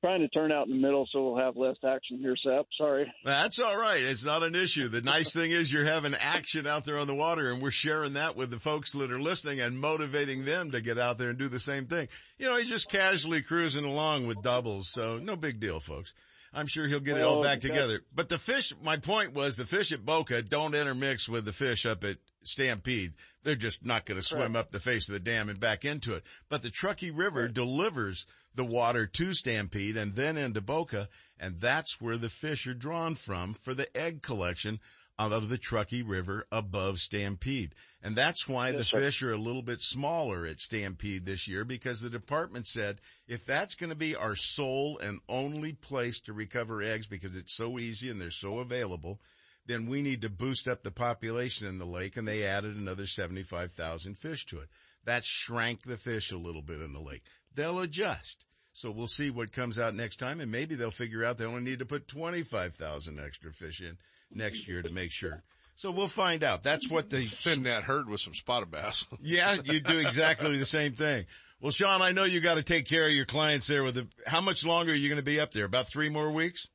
trying 0.00 0.20
to 0.20 0.28
turn 0.28 0.50
out 0.50 0.66
in 0.66 0.72
the 0.72 0.80
middle 0.80 1.06
so 1.12 1.22
we'll 1.22 1.44
have 1.44 1.56
less 1.56 1.76
action 1.86 2.18
here, 2.18 2.36
Sep. 2.42 2.66
Sorry. 2.76 3.12
That's 3.24 3.58
all 3.58 3.76
right. 3.76 4.00
It's 4.00 4.24
not 4.24 4.42
an 4.42 4.54
issue. 4.54 4.88
The 4.88 5.02
nice 5.02 5.32
thing 5.32 5.50
is 5.50 5.72
you're 5.72 5.84
having 5.84 6.14
action 6.14 6.66
out 6.66 6.84
there 6.84 6.98
on 6.98 7.06
the 7.06 7.14
water 7.14 7.50
and 7.50 7.62
we're 7.62 7.70
sharing 7.70 8.14
that 8.14 8.36
with 8.36 8.50
the 8.50 8.58
folks 8.58 8.92
that 8.92 9.12
are 9.12 9.20
listening 9.20 9.60
and 9.60 9.78
motivating 9.78 10.44
them 10.44 10.70
to 10.70 10.80
get 10.80 10.98
out 10.98 11.18
there 11.18 11.30
and 11.30 11.38
do 11.38 11.48
the 11.48 11.60
same 11.60 11.86
thing. 11.86 12.08
You 12.38 12.46
know, 12.46 12.56
he's 12.56 12.70
just 12.70 12.90
casually 12.90 13.42
cruising 13.42 13.84
along 13.84 14.26
with 14.26 14.42
doubles. 14.42 14.88
So 14.90 15.18
no 15.18 15.36
big 15.36 15.60
deal, 15.60 15.80
folks. 15.80 16.14
I'm 16.52 16.66
sure 16.66 16.86
he'll 16.86 17.00
get 17.00 17.16
it 17.16 17.22
all 17.22 17.38
oh, 17.38 17.42
back 17.42 17.60
together. 17.60 18.00
But 18.14 18.28
the 18.28 18.38
fish, 18.38 18.72
my 18.82 18.96
point 18.96 19.34
was 19.34 19.56
the 19.56 19.64
fish 19.64 19.92
at 19.92 20.04
Boca 20.04 20.42
don't 20.42 20.74
intermix 20.74 21.28
with 21.28 21.44
the 21.44 21.52
fish 21.52 21.86
up 21.86 22.02
at 22.02 22.16
Stampede. 22.42 23.12
They're 23.44 23.54
just 23.54 23.84
not 23.84 24.04
going 24.04 24.20
to 24.20 24.26
swim 24.26 24.56
up 24.56 24.72
the 24.72 24.80
face 24.80 25.08
of 25.08 25.12
the 25.12 25.20
dam 25.20 25.48
and 25.48 25.60
back 25.60 25.84
into 25.84 26.14
it. 26.14 26.24
But 26.48 26.62
the 26.62 26.70
Truckee 26.70 27.12
River 27.12 27.46
delivers 27.46 28.26
the 28.54 28.64
water 28.64 29.06
to 29.06 29.32
Stampede 29.32 29.96
and 29.96 30.14
then 30.14 30.36
into 30.36 30.60
Boca, 30.60 31.08
and 31.38 31.60
that's 31.60 32.00
where 32.00 32.16
the 32.16 32.28
fish 32.28 32.66
are 32.66 32.74
drawn 32.74 33.14
from 33.14 33.54
for 33.54 33.74
the 33.74 33.96
egg 33.96 34.22
collection 34.22 34.80
of 35.20 35.50
the 35.50 35.58
Truckee 35.58 36.02
River 36.02 36.46
above 36.50 36.98
Stampede. 36.98 37.74
And 38.02 38.16
that's 38.16 38.48
why 38.48 38.72
the 38.72 38.86
sir. 38.86 39.00
fish 39.00 39.22
are 39.22 39.32
a 39.32 39.36
little 39.36 39.60
bit 39.60 39.82
smaller 39.82 40.46
at 40.46 40.60
Stampede 40.60 41.26
this 41.26 41.46
year 41.46 41.62
because 41.62 42.00
the 42.00 42.08
department 42.08 42.66
said 42.66 43.02
if 43.28 43.44
that's 43.44 43.74
going 43.74 43.90
to 43.90 43.96
be 43.96 44.16
our 44.16 44.34
sole 44.34 44.98
and 44.98 45.20
only 45.28 45.74
place 45.74 46.20
to 46.20 46.32
recover 46.32 46.82
eggs 46.82 47.06
because 47.06 47.36
it's 47.36 47.54
so 47.54 47.78
easy 47.78 48.08
and 48.08 48.18
they're 48.18 48.30
so 48.30 48.60
available, 48.60 49.20
then 49.66 49.86
we 49.86 50.00
need 50.00 50.22
to 50.22 50.30
boost 50.30 50.66
up 50.66 50.82
the 50.82 50.90
population 50.90 51.68
in 51.68 51.76
the 51.76 51.84
lake 51.84 52.16
and 52.16 52.26
they 52.26 52.44
added 52.44 52.74
another 52.74 53.06
75,000 53.06 54.16
fish 54.16 54.46
to 54.46 54.58
it. 54.58 54.68
That 55.04 55.22
shrank 55.22 55.82
the 55.82 55.98
fish 55.98 56.32
a 56.32 56.38
little 56.38 56.62
bit 56.62 56.80
in 56.80 56.94
the 56.94 56.98
lake. 56.98 57.24
They'll 57.54 57.80
adjust. 57.80 58.46
So 58.72 58.90
we'll 58.90 59.06
see 59.06 59.28
what 59.28 59.52
comes 59.52 59.78
out 59.78 59.94
next 59.94 60.16
time 60.16 60.40
and 60.40 60.50
maybe 60.50 60.76
they'll 60.76 60.90
figure 60.90 61.26
out 61.26 61.36
they 61.36 61.44
only 61.44 61.60
need 61.60 61.80
to 61.80 61.86
put 61.86 62.08
25,000 62.08 63.20
extra 63.20 63.52
fish 63.52 63.82
in 63.82 63.98
next 64.32 64.68
year 64.68 64.82
to 64.82 64.90
make 64.90 65.10
sure. 65.10 65.42
So 65.74 65.90
we'll 65.90 66.08
find 66.08 66.44
out. 66.44 66.62
That's 66.62 66.90
what 66.90 67.10
they 67.10 67.22
Thin 67.24 67.64
that 67.64 67.84
herd 67.84 68.08
with 68.08 68.20
some 68.20 68.34
spotted 68.34 68.70
bass. 68.70 69.06
yeah, 69.22 69.56
you 69.64 69.80
do 69.80 69.98
exactly 69.98 70.56
the 70.58 70.66
same 70.66 70.92
thing. 70.92 71.26
Well, 71.60 71.72
Shaun, 71.72 72.00
I 72.00 72.12
know 72.12 72.24
you 72.24 72.40
got 72.40 72.56
to 72.56 72.62
take 72.62 72.86
care 72.86 73.06
of 73.06 73.12
your 73.12 73.26
clients 73.26 73.66
there 73.66 73.82
with 73.82 73.94
the, 73.94 74.06
how 74.26 74.40
much 74.40 74.64
longer 74.64 74.92
are 74.92 74.94
you 74.94 75.08
going 75.08 75.20
to 75.20 75.24
be 75.24 75.40
up 75.40 75.52
there? 75.52 75.66
About 75.66 75.88
three 75.88 76.08
more 76.08 76.30
weeks? 76.30 76.68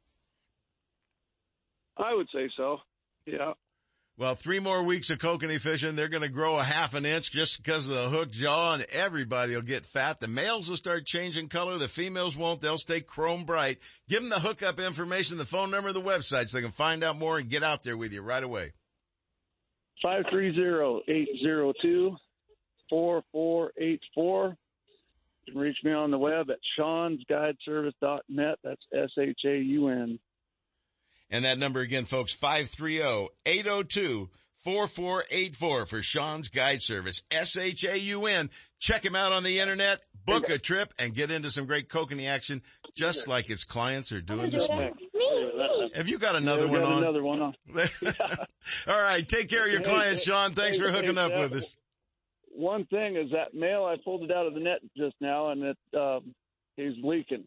I 1.98 2.14
would 2.14 2.28
say 2.34 2.50
so. 2.56 2.78
Yeah. 3.26 3.54
Well, 4.18 4.36
three 4.36 4.62
more 4.62 4.82
weeks 4.82 5.10
of 5.10 5.18
kokanee 5.18 5.60
fishing. 5.60 5.96
They're 5.96 6.08
going 6.08 6.24
to 6.24 6.30
grow 6.30 6.56
a 6.56 6.64
half 6.64 6.94
an 6.94 7.06
inch 7.06 7.32
just 7.32 7.62
because 7.62 7.86
of 7.86 7.96
the 7.96 8.08
hook 8.08 8.32
jaw 8.32 8.76
and 8.76 8.86
everybody 8.94 9.56
will 9.56 9.62
get 9.62 9.86
fat. 9.86 10.22
The 10.22 10.30
males 10.30 10.70
will 10.70 10.78
start 10.78 11.06
changing 11.06 11.50
color. 11.50 11.78
The 11.78 11.90
females 11.90 12.38
won't. 12.38 12.62
They'll 12.62 12.78
stay 12.78 13.02
chrome 13.02 13.44
bright. 13.44 13.80
Give 14.08 14.22
them 14.22 14.30
the 14.30 14.40
hookup 14.40 14.80
information, 14.80 15.38
the 15.38 15.44
phone 15.44 15.70
number, 15.70 15.92
the 15.92 16.02
website 16.02 16.48
so 16.48 16.58
they 16.58 16.62
can 16.62 16.72
find 16.72 17.04
out 17.04 17.18
more 17.18 17.38
and 17.38 17.50
get 17.50 17.62
out 17.62 17.84
there 17.84 17.98
with 17.98 18.14
you 18.14 18.22
right 18.22 18.44
away. 18.44 18.72
Five 20.02 20.24
three 20.32 20.56
zero 20.56 21.02
eight 21.10 21.28
zero 21.42 21.74
two 21.82 22.16
four 22.90 23.22
four 23.34 23.74
eight 23.78 24.02
four. 24.14 24.56
You 25.46 25.54
can 25.54 25.62
reach 25.62 25.78
me 25.84 25.92
on 25.92 26.12
the 26.12 26.18
web 26.18 26.50
at 26.50 26.60
shaunsguideservice.net. 26.80 28.60
That's 28.64 28.82
S 28.94 29.10
H 29.20 29.40
A 29.46 29.58
U 29.58 29.90
N. 29.90 30.20
And 31.30 31.46
that 31.46 31.58
number 31.58 31.80
again, 31.82 32.06
folks, 32.06 32.36
530-802-4484 32.36 34.28
for 35.88 36.02
Shaun's 36.02 36.50
Guide 36.50 36.82
Service. 36.82 37.22
S-H-A-U-N. 37.32 38.50
Check 38.80 39.04
him 39.04 39.16
out 39.16 39.32
on 39.32 39.44
the 39.44 39.60
internet, 39.60 40.02
book 40.26 40.50
a 40.50 40.58
trip, 40.60 40.94
and 41.00 41.14
get 41.14 41.32
into 41.32 41.50
some 41.50 41.66
great 41.66 41.90
kokanee 41.90 42.28
action 42.28 42.62
just 42.96 43.28
like 43.28 43.48
his 43.48 43.64
clients 43.64 44.12
are 44.12 44.22
doing 44.22 44.52
this 44.52 44.70
morning. 44.70 44.94
Have 45.96 46.08
you 46.08 46.18
got 46.18 46.36
another 46.36 46.66
Yeah, 46.66 46.72
we 46.72 46.80
one 46.80 46.82
got 46.82 46.92
on? 46.92 46.98
Another 47.04 47.24
one 47.24 47.42
on. 47.42 47.56
All 48.88 49.02
right. 49.02 49.28
Take 49.28 49.50
care 49.50 49.66
of 49.66 49.72
your 49.72 49.82
Hey, 49.82 49.90
clients, 49.90 50.24
Shaun. 50.24 50.54
Thanks 50.54 50.78
hey, 50.78 50.84
for 50.86 50.92
hooking 50.92 51.16
hey, 51.16 51.22
up 51.22 51.38
with 51.38 51.54
us. 51.54 51.78
One 52.52 52.86
thing 52.86 53.16
is 53.18 53.32
that 53.32 53.54
male, 53.54 53.84
I 53.86 53.96
pulled 54.04 54.24
it 54.24 54.32
out 54.32 54.46
of 54.48 54.54
the 54.54 54.60
net 54.62 54.80
just 54.98 55.16
now, 55.20 55.50
and 55.50 55.64
it 55.64 55.78
um, 55.98 56.34
he's 56.78 56.94
leaking. 57.04 57.46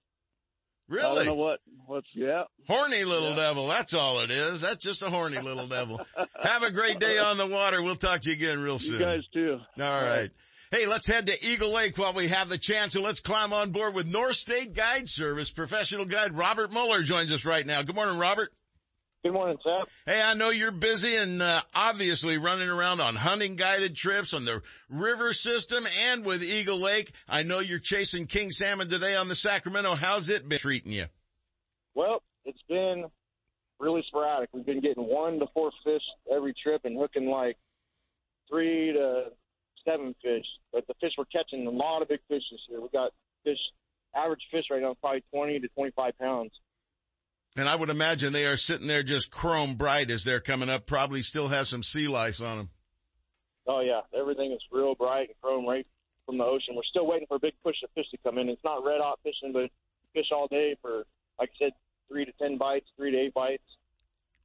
I 0.90 0.94
Really? 0.94 1.10
Oh, 1.10 1.15
don't 1.16 1.27
know 1.27 1.35
what. 1.35 1.60
What's 1.86 2.09
yeah. 2.15 2.44
Horny 2.66 3.05
little 3.05 3.35
devil. 3.35 3.66
That's 3.69 3.94
all 3.94 4.20
it 4.20 4.31
is. 4.31 4.60
That's 4.60 4.77
just 4.77 5.02
a 5.02 5.09
horny 5.09 5.39
little 5.39 5.66
devil. 5.66 6.01
Have 6.43 6.62
a 6.62 6.70
great 6.70 7.01
day 7.01 7.19
on 7.19 7.39
the 7.39 7.47
water. 7.47 7.82
We'll 7.82 7.97
talk 7.97 8.20
to 8.20 8.31
you 8.31 8.36
again 8.36 8.60
real 8.60 8.78
soon. 8.78 9.01
You 9.01 9.06
guys 9.06 9.27
too. 9.32 9.59
All 9.81 10.02
right. 10.02 10.31
Hey, 10.70 10.85
let's 10.85 11.06
head 11.06 11.27
to 11.27 11.47
Eagle 11.47 11.73
Lake 11.74 11.97
while 11.97 12.12
we 12.12 12.28
have 12.28 12.51
the 12.51 12.59
chance 12.59 12.94
and 12.94 13.02
let's 13.02 13.20
climb 13.20 13.55
on 13.55 13.70
board 13.70 13.94
with 13.94 14.06
North 14.06 14.36
State 14.36 14.74
Guide 14.74 15.09
Service. 15.09 15.51
Professional 15.51 16.05
guide 16.05 16.36
Robert 16.36 16.70
Muller 16.70 17.02
joins 17.02 17.32
us 17.32 17.47
right 17.47 17.65
now. 17.65 17.81
Good 17.81 17.94
morning, 17.94 18.19
Robert. 18.19 18.51
Good 19.24 19.32
morning, 19.32 19.58
Sep. 19.64 19.88
Hey, 20.06 20.22
I 20.22 20.34
know 20.34 20.50
you're 20.50 20.70
busy 20.70 21.16
and 21.16 21.42
uh, 21.42 21.60
obviously 21.74 22.38
running 22.38 22.68
around 22.68 23.00
on 23.00 23.16
hunting 23.16 23.56
guided 23.56 23.96
trips 23.96 24.32
on 24.32 24.44
the 24.44 24.62
river 24.88 25.32
system 25.32 25.84
and 26.06 26.24
with 26.24 26.40
Eagle 26.40 26.78
Lake. 26.78 27.10
I 27.28 27.42
know 27.42 27.58
you're 27.58 27.80
chasing 27.80 28.26
king 28.26 28.52
salmon 28.52 28.88
today 28.88 29.16
on 29.16 29.26
the 29.26 29.34
Sacramento. 29.34 29.96
How's 29.96 30.28
it 30.28 30.48
been 30.48 30.60
treating 30.60 30.92
you? 30.92 31.06
Well, 31.96 32.22
it's 32.44 32.62
been 32.68 33.06
really 33.80 34.04
sporadic. 34.06 34.50
We've 34.52 34.64
been 34.64 34.80
getting 34.80 35.02
one 35.02 35.40
to 35.40 35.46
four 35.52 35.72
fish 35.84 36.02
every 36.32 36.54
trip 36.62 36.82
and 36.84 36.96
hooking 36.96 37.28
like 37.28 37.56
three 38.48 38.92
to 38.92 39.32
seven 39.84 40.14
fish. 40.22 40.46
But 40.72 40.86
the 40.86 40.94
fish 41.00 41.12
we're 41.18 41.24
catching, 41.24 41.66
a 41.66 41.70
lot 41.70 42.02
of 42.02 42.08
big 42.08 42.20
fish 42.28 42.44
this 42.52 42.60
year. 42.68 42.80
We 42.80 42.88
got 42.92 43.10
fish, 43.42 43.58
average 44.14 44.42
fish 44.52 44.66
right 44.70 44.80
now, 44.80 44.94
probably 45.00 45.24
20 45.32 45.58
to 45.58 45.68
25 45.68 46.18
pounds. 46.20 46.52
And 47.59 47.68
I 47.68 47.74
would 47.74 47.90
imagine 47.90 48.32
they 48.32 48.47
are 48.47 48.56
sitting 48.56 48.86
there 48.86 49.02
just 49.02 49.32
chrome 49.32 49.74
bright 49.74 50.12
as 50.12 50.22
they're 50.22 50.39
coming 50.39 50.70
up, 50.70 50.86
probably 50.86 51.22
still 51.22 51.48
have 51.48 51.66
some 51.66 51.82
sea 51.82 52.06
lice 52.06 52.40
on 52.40 52.56
them. 52.56 52.70
Oh 53.66 53.80
yeah, 53.80 54.02
everything 54.16 54.52
is 54.52 54.60
real 54.70 54.94
bright 54.94 55.28
and 55.28 55.40
chrome 55.43 55.66
right 55.66 55.85
from 56.24 56.39
the 56.39 56.44
ocean. 56.44 56.76
We're 56.76 56.82
still 56.89 57.09
waiting 57.09 57.26
for 57.26 57.35
a 57.35 57.40
big 57.40 57.55
push 57.64 57.74
of 57.82 57.90
fish 57.97 58.06
to 58.12 58.18
come 58.18 58.39
in. 58.39 58.48
It's 58.48 58.62
not 58.62 58.85
red 58.85 59.01
hot 59.02 59.18
fishing, 59.24 59.52
but 59.52 59.70
fish 60.14 60.26
all 60.30 60.47
day 60.47 60.76
for, 60.80 61.05
like 61.40 61.51
I 61.60 61.64
said, 61.64 61.72
three 62.09 62.24
to 62.24 62.32
ten 62.40 62.59
bites, 62.59 62.86
three 62.97 63.10
to 63.10 63.18
eight 63.18 63.35
bites. 63.35 63.64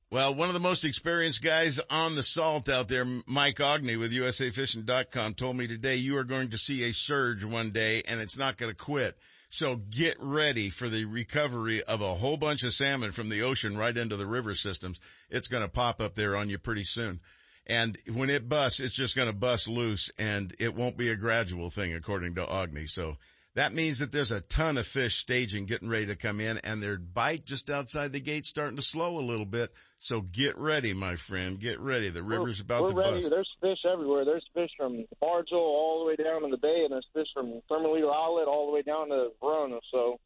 Well, 0.09 0.33
one 0.33 0.47
of 0.47 0.55
the 0.55 0.59
most 0.59 0.83
experienced 0.83 1.43
guys 1.43 1.79
on 1.91 2.15
the 2.15 2.23
salt 2.23 2.67
out 2.67 2.87
there, 2.87 3.05
Mike 3.27 3.57
Ogney 3.57 3.97
with 3.97 4.11
USAFishing.com 4.11 5.35
told 5.35 5.55
me 5.55 5.67
today 5.67 5.97
you 5.97 6.17
are 6.17 6.23
going 6.23 6.49
to 6.49 6.57
see 6.57 6.89
a 6.89 6.93
surge 6.93 7.43
one 7.43 7.69
day 7.69 8.01
and 8.07 8.19
it's 8.19 8.37
not 8.39 8.57
going 8.57 8.71
to 8.71 8.75
quit. 8.75 9.17
So 9.53 9.75
get 9.75 10.17
ready 10.19 10.71
for 10.71 10.89
the 10.89 11.05
recovery 11.05 11.83
of 11.83 12.01
a 12.01 12.15
whole 12.15 12.37
bunch 12.37 12.63
of 12.63 12.73
salmon 12.73 13.11
from 13.11 13.29
the 13.29 13.43
ocean 13.43 13.77
right 13.77 13.95
into 13.95 14.17
the 14.17 14.25
river 14.25 14.55
systems. 14.55 14.99
It's 15.29 15.47
going 15.47 15.61
to 15.61 15.69
pop 15.69 16.01
up 16.01 16.15
there 16.15 16.35
on 16.35 16.49
you 16.49 16.57
pretty 16.57 16.85
soon. 16.85 17.19
And 17.67 17.95
when 18.11 18.31
it 18.31 18.49
busts, 18.49 18.79
it's 18.79 18.95
just 18.95 19.15
going 19.15 19.27
to 19.27 19.35
bust 19.35 19.67
loose 19.67 20.11
and 20.17 20.55
it 20.57 20.73
won't 20.73 20.97
be 20.97 21.09
a 21.09 21.15
gradual 21.15 21.69
thing 21.69 21.93
according 21.93 22.33
to 22.33 22.45
Ogney. 22.47 22.89
So 22.89 23.17
that 23.55 23.73
means 23.73 23.99
that 23.99 24.11
there's 24.11 24.31
a 24.31 24.41
ton 24.41 24.77
of 24.77 24.87
fish 24.87 25.15
staging, 25.15 25.65
getting 25.65 25.89
ready 25.89 26.07
to 26.07 26.15
come 26.15 26.39
in, 26.39 26.57
and 26.59 26.81
their 26.81 26.97
bite 26.97 27.45
just 27.45 27.69
outside 27.69 28.11
the 28.11 28.19
gate 28.19 28.45
starting 28.45 28.77
to 28.77 28.81
slow 28.81 29.19
a 29.19 29.21
little 29.21 29.45
bit. 29.45 29.71
So 29.99 30.21
get 30.21 30.57
ready, 30.57 30.93
my 30.93 31.15
friend. 31.15 31.59
Get 31.59 31.79
ready. 31.79 32.09
The 32.09 32.23
river's 32.23 32.59
about 32.59 32.83
we're 32.83 32.89
to 32.89 32.95
ready. 32.95 33.15
bust. 33.17 33.29
There's 33.29 33.49
fish 33.61 33.79
everywhere. 33.91 34.25
There's 34.25 34.45
fish 34.55 34.71
from 34.75 35.05
Bargel 35.21 35.59
all 35.59 35.99
the 35.99 36.05
way 36.07 36.15
down 36.15 36.43
in 36.43 36.49
the 36.49 36.57
bay, 36.57 36.81
and 36.83 36.91
there's 36.91 37.07
fish 37.13 37.27
from 37.33 37.61
Thermalito 37.69 38.11
Outlet 38.13 38.47
all 38.47 38.65
the 38.67 38.73
way 38.73 38.81
down 38.81 39.09
to 39.09 39.29
Verona. 39.39 39.77
So 39.91 40.19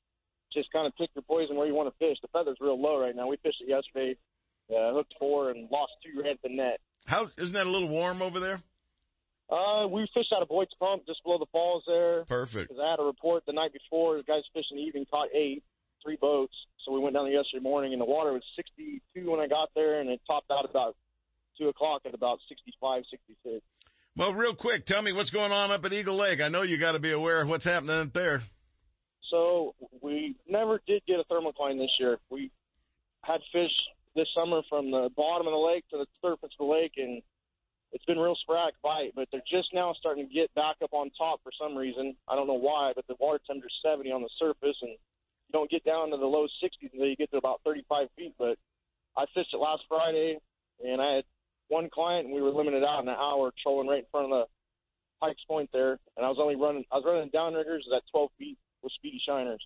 just 0.53 0.71
kind 0.71 0.87
of 0.87 0.95
pick 0.95 1.09
your 1.13 1.23
poison 1.23 1.57
where 1.57 1.67
you 1.67 1.75
want 1.75 1.93
to 1.93 1.97
fish. 1.99 2.17
The 2.21 2.29
feather's 2.29 2.57
real 2.61 2.81
low 2.81 2.99
right 2.99 3.15
now. 3.15 3.27
We 3.27 3.37
fished 3.43 3.61
it 3.61 3.69
yesterday, 3.69 4.17
uh, 4.71 4.93
hooked 4.93 5.13
four, 5.19 5.51
and 5.51 5.69
lost 5.69 5.91
two 6.03 6.21
right 6.21 6.31
at 6.31 6.41
the 6.41 6.55
net. 6.55 6.79
How 7.05 7.29
isn't 7.37 7.53
that 7.53 7.67
a 7.67 7.69
little 7.69 7.89
warm 7.89 8.21
over 8.21 8.39
there? 8.39 8.61
Uh, 9.49 9.87
we 9.87 10.07
fished 10.13 10.33
out 10.35 10.41
of 10.41 10.49
Boyd's 10.49 10.73
Pump 10.79 11.05
just 11.05 11.23
below 11.23 11.37
the 11.37 11.45
falls 11.51 11.83
there. 11.87 12.25
Perfect. 12.25 12.69
Because 12.69 12.83
I 12.83 12.91
had 12.91 12.99
a 12.99 13.03
report 13.03 13.43
the 13.45 13.53
night 13.53 13.71
before. 13.71 14.17
The 14.17 14.23
guys 14.23 14.43
fishing 14.53 14.77
the 14.77 14.83
evening 14.83 15.05
caught 15.09 15.29
eight, 15.33 15.63
three 16.03 16.17
boats. 16.17 16.53
So 16.85 16.91
we 16.91 16.99
went 16.99 17.15
down 17.15 17.25
there 17.25 17.33
yesterday 17.33 17.63
morning, 17.63 17.93
and 17.93 18.01
the 18.01 18.05
water 18.05 18.33
was 18.33 18.43
62 18.55 19.29
when 19.29 19.39
I 19.39 19.47
got 19.47 19.69
there, 19.75 19.99
and 19.99 20.09
it 20.09 20.21
topped 20.27 20.51
out 20.51 20.69
about 20.69 20.95
2 21.57 21.69
o'clock 21.69 22.01
at 22.05 22.13
about 22.13 22.39
65, 22.49 23.03
66. 23.09 23.63
Well, 24.15 24.33
real 24.33 24.55
quick, 24.55 24.85
tell 24.85 25.01
me 25.01 25.13
what's 25.13 25.29
going 25.29 25.51
on 25.51 25.71
up 25.71 25.85
at 25.85 25.93
Eagle 25.93 26.15
Lake. 26.15 26.41
I 26.41 26.47
know 26.47 26.63
you 26.63 26.77
got 26.77 26.93
to 26.93 26.99
be 26.99 27.11
aware 27.11 27.41
of 27.41 27.49
what's 27.49 27.65
happening 27.65 27.97
up 27.97 28.13
there. 28.13 28.41
So 29.29 29.75
we 30.01 30.35
never 30.47 30.81
did 30.87 31.03
get 31.07 31.19
a 31.19 31.23
thermocline 31.31 31.77
this 31.77 31.91
year. 31.99 32.17
We 32.29 32.51
had 33.21 33.41
fish 33.51 33.71
this 34.15 34.27
summer 34.33 34.61
from 34.69 34.91
the 34.91 35.09
bottom 35.15 35.47
of 35.47 35.51
the 35.51 35.57
lake 35.57 35.85
to 35.89 35.97
the 35.97 36.07
surface 36.21 36.49
of 36.59 36.67
the 36.67 36.71
lake, 36.71 36.93
and 36.97 37.21
it's 37.91 38.05
been 38.05 38.19
real 38.19 38.35
sporadic 38.35 38.75
bite, 38.83 39.13
but 39.15 39.27
they're 39.31 39.41
just 39.49 39.69
now 39.73 39.93
starting 39.97 40.27
to 40.27 40.33
get 40.33 40.53
back 40.55 40.75
up 40.83 40.93
on 40.93 41.09
top 41.17 41.39
for 41.43 41.51
some 41.59 41.75
reason. 41.75 42.15
I 42.27 42.35
don't 42.35 42.47
know 42.47 42.59
why, 42.59 42.91
but 42.95 43.07
the 43.07 43.15
water 43.19 43.39
temperature's 43.45 43.79
70 43.83 44.11
on 44.11 44.21
the 44.21 44.29
surface, 44.39 44.75
and 44.81 44.91
you 44.91 45.53
don't 45.53 45.71
get 45.71 45.85
down 45.85 46.11
to 46.11 46.17
the 46.17 46.25
low 46.25 46.47
60s 46.63 46.91
until 46.91 47.07
you 47.07 47.15
get 47.15 47.31
to 47.31 47.37
about 47.37 47.61
35 47.65 48.07
feet. 48.17 48.33
But 48.37 48.57
I 49.15 49.25
fished 49.33 49.53
it 49.53 49.57
last 49.57 49.83
Friday, 49.87 50.37
and 50.83 51.01
I 51.01 51.15
had 51.15 51.23
one 51.69 51.89
client, 51.89 52.25
and 52.25 52.35
we 52.35 52.41
were 52.41 52.51
limited 52.51 52.83
out 52.83 53.03
in 53.03 53.09
an 53.09 53.15
hour 53.17 53.51
trolling 53.63 53.87
right 53.87 53.99
in 53.99 54.05
front 54.11 54.31
of 54.31 54.31
the 54.31 54.45
Pikes 55.25 55.43
Point 55.47 55.69
there, 55.73 55.97
and 56.15 56.25
I 56.25 56.29
was 56.29 56.37
only 56.39 56.55
running, 56.55 56.85
I 56.91 56.97
was 56.97 57.05
running 57.05 57.29
downriggers 57.29 57.87
at 57.95 58.03
12 58.11 58.29
feet 58.37 58.57
with 58.83 58.91
speedy 58.93 59.21
shiners. 59.25 59.65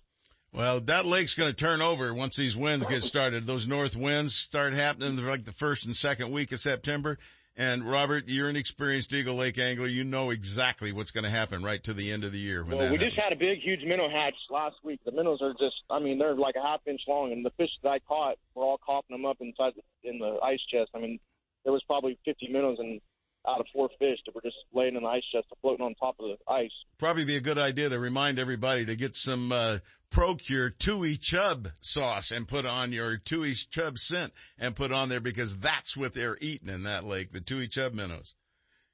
Well, 0.52 0.80
that 0.80 1.06
lake's 1.06 1.34
going 1.34 1.50
to 1.50 1.56
turn 1.56 1.80
over 1.80 2.12
once 2.12 2.36
these 2.36 2.56
winds 2.56 2.84
get 2.86 3.02
started. 3.02 3.46
Those 3.46 3.66
north 3.66 3.96
winds 3.96 4.34
start 4.34 4.74
happening 4.74 5.16
like 5.24 5.44
the 5.44 5.52
first 5.52 5.86
and 5.86 5.96
second 5.96 6.30
week 6.30 6.52
of 6.52 6.60
September. 6.60 7.18
And 7.56 7.84
Robert, 7.84 8.24
you're 8.28 8.48
an 8.48 8.56
experienced 8.56 9.12
Eagle 9.12 9.34
Lake 9.34 9.58
angler. 9.58 9.86
You 9.86 10.04
know 10.04 10.30
exactly 10.30 10.90
what's 10.90 11.10
going 11.10 11.24
to 11.24 11.30
happen 11.30 11.62
right 11.62 11.82
to 11.84 11.92
the 11.92 12.10
end 12.10 12.24
of 12.24 12.32
the 12.32 12.38
year. 12.38 12.64
Well, 12.64 12.78
we 12.78 12.84
happens. 12.84 13.02
just 13.02 13.18
had 13.18 13.32
a 13.32 13.36
big, 13.36 13.58
huge 13.60 13.84
minnow 13.84 14.08
hatch 14.08 14.34
last 14.50 14.76
week. 14.82 15.00
The 15.04 15.12
minnows 15.12 15.40
are 15.42 15.52
just, 15.52 15.76
I 15.90 15.98
mean, 15.98 16.18
they're 16.18 16.34
like 16.34 16.54
a 16.56 16.62
half 16.62 16.80
inch 16.86 17.02
long, 17.06 17.30
and 17.30 17.44
the 17.44 17.50
fish 17.50 17.68
that 17.82 17.90
I 17.90 17.98
caught, 17.98 18.36
were 18.54 18.64
all 18.64 18.78
coughing 18.78 19.14
them 19.14 19.26
up 19.26 19.36
inside 19.40 19.74
the, 19.76 20.08
in 20.08 20.18
the 20.18 20.38
ice 20.42 20.60
chest. 20.72 20.90
I 20.94 20.98
mean, 20.98 21.20
there 21.64 21.72
was 21.72 21.82
probably 21.86 22.18
50 22.24 22.48
minnows 22.48 22.78
and 22.78 23.00
out 23.46 23.60
of 23.60 23.66
four 23.72 23.88
fish 23.98 24.18
that 24.26 24.34
were 24.34 24.40
just 24.40 24.56
laying 24.72 24.96
in 24.96 25.02
the 25.02 25.08
ice 25.08 25.22
chest, 25.32 25.46
floating 25.60 25.84
on 25.84 25.94
top 25.94 26.16
of 26.20 26.26
the 26.26 26.52
ice. 26.52 26.70
Probably 26.98 27.24
be 27.24 27.36
a 27.36 27.40
good 27.40 27.58
idea 27.58 27.88
to 27.88 27.98
remind 27.98 28.38
everybody 28.38 28.84
to 28.86 28.96
get 28.96 29.16
some 29.16 29.50
uh, 29.50 29.78
Procure 30.10 30.70
Tui 30.70 31.16
Chub 31.16 31.68
sauce 31.80 32.30
and 32.30 32.46
put 32.46 32.66
on 32.66 32.92
your 32.92 33.16
Tui 33.16 33.54
Chub 33.54 33.98
scent 33.98 34.32
and 34.58 34.76
put 34.76 34.92
on 34.92 35.08
there 35.08 35.20
because 35.20 35.58
that's 35.58 35.96
what 35.96 36.14
they're 36.14 36.38
eating 36.40 36.68
in 36.68 36.82
that 36.84 37.04
lake, 37.04 37.32
the 37.32 37.40
Tui 37.40 37.66
Chub 37.66 37.94
minnows. 37.94 38.36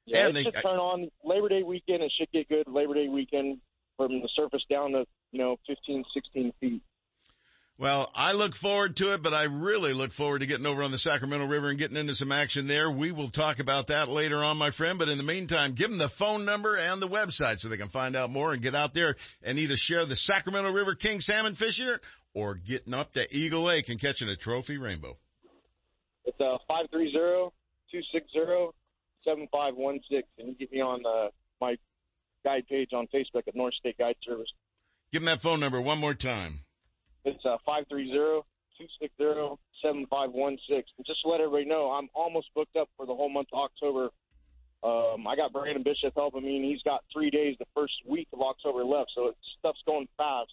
Yeah, 0.07 0.29
and 0.29 0.37
they, 0.37 0.45
should 0.45 0.55
turn 0.55 0.79
on 0.79 1.11
Labor 1.25 1.49
Day 1.51 1.63
weekend. 1.63 2.03
It 2.03 2.13
should 2.19 2.31
get 2.33 2.49
good 2.49 2.67
Labor 2.67 2.95
Day 2.95 3.09
weekend 3.09 3.59
from 3.97 4.23
the 4.23 4.29
surface 4.35 4.63
down 4.71 4.93
to, 4.93 5.05
you 5.33 5.41
know, 5.41 5.57
15, 5.67 6.05
16 6.15 6.53
feet. 6.61 6.83
Well, 7.81 8.11
I 8.13 8.33
look 8.33 8.57
forward 8.57 8.97
to 8.97 9.15
it, 9.15 9.23
but 9.23 9.33
I 9.33 9.45
really 9.45 9.93
look 9.93 10.13
forward 10.13 10.41
to 10.41 10.47
getting 10.47 10.67
over 10.67 10.83
on 10.83 10.91
the 10.91 10.99
Sacramento 10.99 11.47
River 11.47 11.69
and 11.69 11.79
getting 11.79 11.97
into 11.97 12.13
some 12.13 12.33
action 12.33 12.67
there. 12.67 12.91
We 12.91 13.13
will 13.13 13.29
talk 13.29 13.61
about 13.61 13.87
that 13.87 14.09
later 14.09 14.43
on, 14.43 14.57
my 14.57 14.71
friend. 14.71 14.99
But 14.99 15.09
in 15.09 15.17
the 15.17 15.23
meantime, 15.23 15.75
give 15.75 15.89
them 15.89 15.99
the 15.99 16.09
phone 16.09 16.45
number 16.45 16.77
and 16.77 17.01
the 17.01 17.07
website 17.07 17.61
so 17.61 17.69
they 17.69 17.77
can 17.77 17.87
find 17.87 18.17
out 18.17 18.31
more 18.31 18.53
and 18.53 18.61
get 18.61 18.75
out 18.75 18.95
there 18.95 19.15
and 19.45 19.61
either 19.61 19.77
share 19.77 20.05
the 20.05 20.17
Sacramento 20.17 20.73
River 20.73 20.97
King 20.97 21.21
salmon 21.21 21.55
fishing 21.55 21.95
or 22.35 22.57
getting 22.57 22.95
up 22.95 23.13
to 23.13 23.25
Eagle 23.31 23.63
Lake 23.63 23.89
and 23.89 24.01
catching 24.01 24.29
a 24.29 24.35
trophy 24.35 24.77
rainbow. 24.77 25.17
It's 26.25 26.41
uh, 26.41 26.59
530-260-7516, 26.69 27.53
and 29.25 30.03
you 30.09 30.23
can 30.37 30.55
get 30.59 30.73
me 30.73 30.81
on 30.81 31.07
uh, 31.07 31.29
my 31.61 31.77
guide 32.45 32.67
page 32.69 32.91
on 32.93 33.07
Facebook 33.15 33.47
at 33.47 33.55
North 33.55 33.75
State 33.75 33.99
Guide 33.99 34.17
Service. 34.27 34.49
Give 35.13 35.23
them 35.23 35.27
that 35.27 35.41
phone 35.41 35.61
number 35.61 35.81
one 35.81 35.99
more 35.99 36.15
time. 36.15 36.65
It's 37.25 37.45
uh, 37.45 37.57
530-260-7516. 37.67 38.43
And 40.69 41.07
just 41.07 41.23
to 41.23 41.29
let 41.29 41.41
everybody 41.41 41.65
know, 41.67 41.91
I'm 41.91 42.09
almost 42.15 42.49
booked 42.55 42.77
up 42.77 42.89
for 42.97 43.07
the 43.07 43.15
whole 43.15 43.29
month 43.29 43.49
of 43.53 43.59
October. 43.61 44.09
Um, 44.83 45.27
I 45.27 45.35
got 45.37 45.53
Brandon 45.53 45.83
Bishop 45.83 46.15
helping 46.15 46.45
me, 46.45 46.57
and 46.57 46.65
he's 46.65 46.83
got 46.83 47.03
three 47.13 47.31
days 47.31 47.57
the 47.59 47.67
first 47.75 47.95
week 48.09 48.29
of 48.33 48.41
October 48.41 48.85
left, 48.85 49.11
so 49.15 49.33
stuff's 49.59 49.83
going 49.87 50.07
fast. 50.17 50.53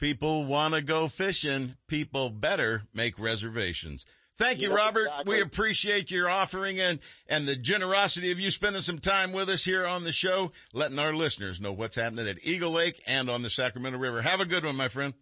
People 0.00 0.46
want 0.46 0.74
to 0.74 0.82
go 0.82 1.06
fishing. 1.06 1.76
People 1.86 2.28
better 2.30 2.82
make 2.92 3.16
reservations. 3.18 4.04
Thank 4.36 4.62
you, 4.62 4.70
Yeah, 4.70 4.74
Robert. 4.74 5.06
exactly. 5.06 5.36
We 5.36 5.42
appreciate 5.42 6.10
your 6.10 6.28
offering 6.28 6.80
and, 6.80 6.98
and 7.28 7.46
the 7.46 7.54
generosity 7.54 8.32
of 8.32 8.40
you 8.40 8.50
spending 8.50 8.82
some 8.82 8.98
time 8.98 9.30
with 9.32 9.48
us 9.48 9.64
here 9.64 9.86
on 9.86 10.02
the 10.02 10.10
show, 10.10 10.50
letting 10.72 10.98
our 10.98 11.14
listeners 11.14 11.60
know 11.60 11.72
what's 11.72 11.94
happening 11.94 12.26
at 12.26 12.38
Eagle 12.42 12.72
Lake 12.72 13.00
and 13.06 13.30
on 13.30 13.42
the 13.42 13.50
Sacramento 13.50 13.96
River. 13.96 14.22
Have 14.22 14.40
a 14.40 14.44
good 14.44 14.64
one, 14.64 14.74
my 14.74 14.88
friend. 14.88 15.14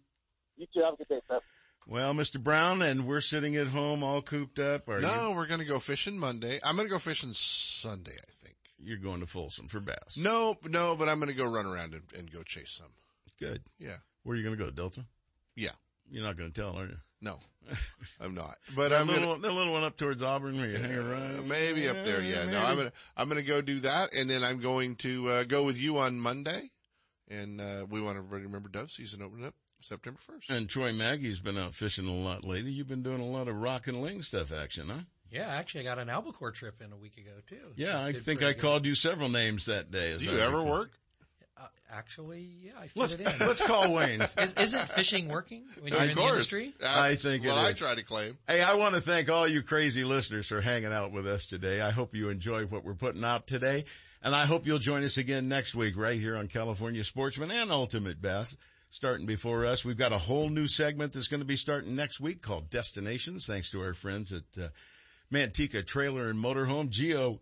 You 0.63 0.81
too. 0.81 0.85
Have 0.85 0.93
a 0.93 0.97
good 0.97 1.09
day, 1.09 1.19
Sep. 1.27 1.43
Well, 1.85 2.13
Mr. 2.13 2.41
Brown, 2.41 2.81
and 2.81 3.05
we're 3.05 3.19
sitting 3.19 3.57
at 3.57 3.67
home 3.67 4.03
all 4.03 4.21
cooped 4.21 4.59
up. 4.59 4.87
Are 4.87 5.01
no, 5.01 5.29
you? 5.29 5.35
we're 5.35 5.47
going 5.47 5.59
to 5.59 5.65
go 5.65 5.79
fishing 5.79 6.17
Monday. 6.17 6.59
I'm 6.63 6.77
going 6.77 6.87
to 6.87 6.93
go 6.93 6.99
fishing 6.99 7.31
Sunday, 7.33 8.13
I 8.13 8.31
think. 8.45 8.55
You're 8.81 8.97
going 8.97 9.19
to 9.19 9.25
Folsom 9.25 9.67
for 9.67 9.81
bass. 9.81 10.17
No, 10.17 10.55
no, 10.63 10.95
but 10.95 11.09
I'm 11.09 11.19
going 11.19 11.29
to 11.31 11.35
go 11.35 11.49
run 11.49 11.65
around 11.65 11.93
and, 11.93 12.03
and 12.17 12.31
go 12.31 12.41
chase 12.43 12.71
some. 12.71 12.91
Good. 13.39 13.63
Yeah. 13.79 13.97
Where 14.23 14.35
are 14.35 14.37
you 14.37 14.43
going 14.45 14.57
to 14.57 14.63
go, 14.63 14.71
Delta? 14.71 15.03
Yeah. 15.55 15.71
You're 16.09 16.23
not 16.23 16.37
going 16.37 16.51
to 16.51 16.61
tell, 16.61 16.77
are 16.77 16.85
you? 16.85 16.97
No, 17.21 17.39
I'm 18.21 18.33
not. 18.35 18.55
But 18.75 18.89
that 18.89 19.01
I'm 19.01 19.07
little, 19.07 19.21
gonna, 19.21 19.31
one- 19.31 19.41
that 19.41 19.51
little 19.51 19.73
one 19.73 19.83
up 19.83 19.97
towards 19.97 20.23
Auburn 20.23 20.57
where 20.57 20.67
you 20.67 20.77
hang 20.77 20.93
around. 20.95 21.39
Uh, 21.39 21.41
maybe 21.47 21.87
up 21.89 22.03
there. 22.03 22.21
Yeah. 22.21 22.45
No. 22.45 22.61
I'm 22.61 22.75
gonna 22.75 22.91
I'm 23.15 23.29
gonna 23.29 23.41
go 23.43 23.61
do 23.61 23.79
that, 23.79 24.13
and 24.13 24.29
then 24.29 24.43
I'm 24.43 24.59
going 24.59 24.95
to 24.97 25.29
uh, 25.29 25.43
go 25.45 25.63
with 25.63 25.81
you 25.81 25.99
on 25.99 26.19
Monday, 26.19 26.63
and 27.29 27.61
uh, 27.61 27.85
we 27.89 28.01
want 28.01 28.17
everybody 28.17 28.41
to 28.41 28.47
remember 28.47 28.67
dove 28.67 28.91
season 28.91 29.21
opening 29.21 29.45
up 29.45 29.53
September 29.83 30.19
first. 30.21 30.49
And 30.49 30.67
Troy 30.69 30.93
Maggie's 30.93 31.39
been 31.39 31.57
out 31.57 31.73
fishing 31.73 32.07
a 32.07 32.13
lot 32.13 32.43
lately. 32.43 32.71
You've 32.71 32.87
been 32.87 33.03
doing 33.03 33.19
a 33.19 33.25
lot 33.25 33.47
of 33.47 33.55
rock 33.55 33.87
and 33.87 34.01
ling 34.01 34.21
stuff 34.21 34.51
action, 34.51 34.89
huh? 34.89 34.99
Yeah, 35.31 35.47
actually, 35.47 35.81
I 35.81 35.83
got 35.85 35.99
an 35.99 36.09
albacore 36.09 36.51
trip 36.51 36.81
in 36.81 36.91
a 36.91 36.95
week 36.97 37.17
ago 37.17 37.31
too. 37.47 37.73
Yeah, 37.75 38.03
I 38.03 38.13
think 38.13 38.41
I 38.43 38.53
good. 38.53 38.59
called 38.61 38.85
you 38.85 38.93
several 38.95 39.29
names 39.29 39.65
that 39.65 39.89
day. 39.91 40.11
as 40.13 40.23
Do 40.23 40.31
you 40.31 40.37
ever 40.39 40.57
recall. 40.57 40.71
work? 40.71 40.91
Uh, 41.57 41.67
Actually, 41.91 42.49
yeah, 42.63 42.71
I 42.79 42.87
fit 42.87 42.95
Let's 42.99 43.13
it 43.13 43.21
in. 43.21 43.33
let's 43.47 43.61
call 43.65 43.93
Wayne. 43.93 44.21
Is, 44.39 44.53
isn't 44.55 44.89
fishing 44.89 45.27
working 45.29 45.63
when 45.79 45.93
you're 45.93 46.01
Of 46.03 46.09
in 46.09 46.15
course. 46.15 46.49
the 46.49 46.57
industry? 46.61 46.73
I 46.87 47.13
think 47.15 47.45
what 47.45 47.51
it 47.57 47.63
I 47.65 47.73
try 47.73 47.93
to 47.95 48.03
claim. 48.03 48.37
Hey, 48.47 48.61
I 48.61 48.73
want 48.75 48.95
to 48.95 49.01
thank 49.01 49.29
all 49.29 49.47
you 49.47 49.61
crazy 49.61 50.03
listeners 50.03 50.47
for 50.47 50.59
hanging 50.61 50.91
out 50.91 51.11
with 51.11 51.27
us 51.27 51.45
today. 51.45 51.81
I 51.81 51.91
hope 51.91 52.15
you 52.15 52.29
enjoy 52.29 52.65
what 52.65 52.83
we're 52.83 52.95
putting 52.95 53.23
out 53.23 53.45
today. 53.45 53.85
And 54.23 54.33
I 54.33 54.45
hope 54.47 54.65
you'll 54.65 54.79
join 54.79 55.03
us 55.03 55.17
again 55.17 55.47
next 55.49 55.75
week 55.75 55.95
right 55.97 56.19
here 56.19 56.35
on 56.37 56.47
California 56.47 57.03
Sportsman 57.03 57.51
and 57.51 57.71
Ultimate 57.71 58.19
Bass. 58.21 58.57
Starting 58.93 59.25
before 59.25 59.65
us, 59.65 59.83
we've 59.83 59.97
got 59.97 60.13
a 60.13 60.19
whole 60.19 60.49
new 60.49 60.67
segment 60.67 61.13
that's 61.13 61.27
going 61.27 61.39
to 61.39 61.47
be 61.47 61.55
starting 61.55 61.95
next 61.95 62.21
week 62.21 62.43
called 62.43 62.69
Destinations, 62.69 63.47
thanks 63.47 63.71
to 63.71 63.81
our 63.81 63.95
friends 63.95 64.31
at 64.31 64.43
uh, 64.61 64.67
Manteca 65.31 65.83
Trailer 65.83 66.29
and 66.29 66.37
Motorhome. 66.37 66.91
Geo 66.91 67.39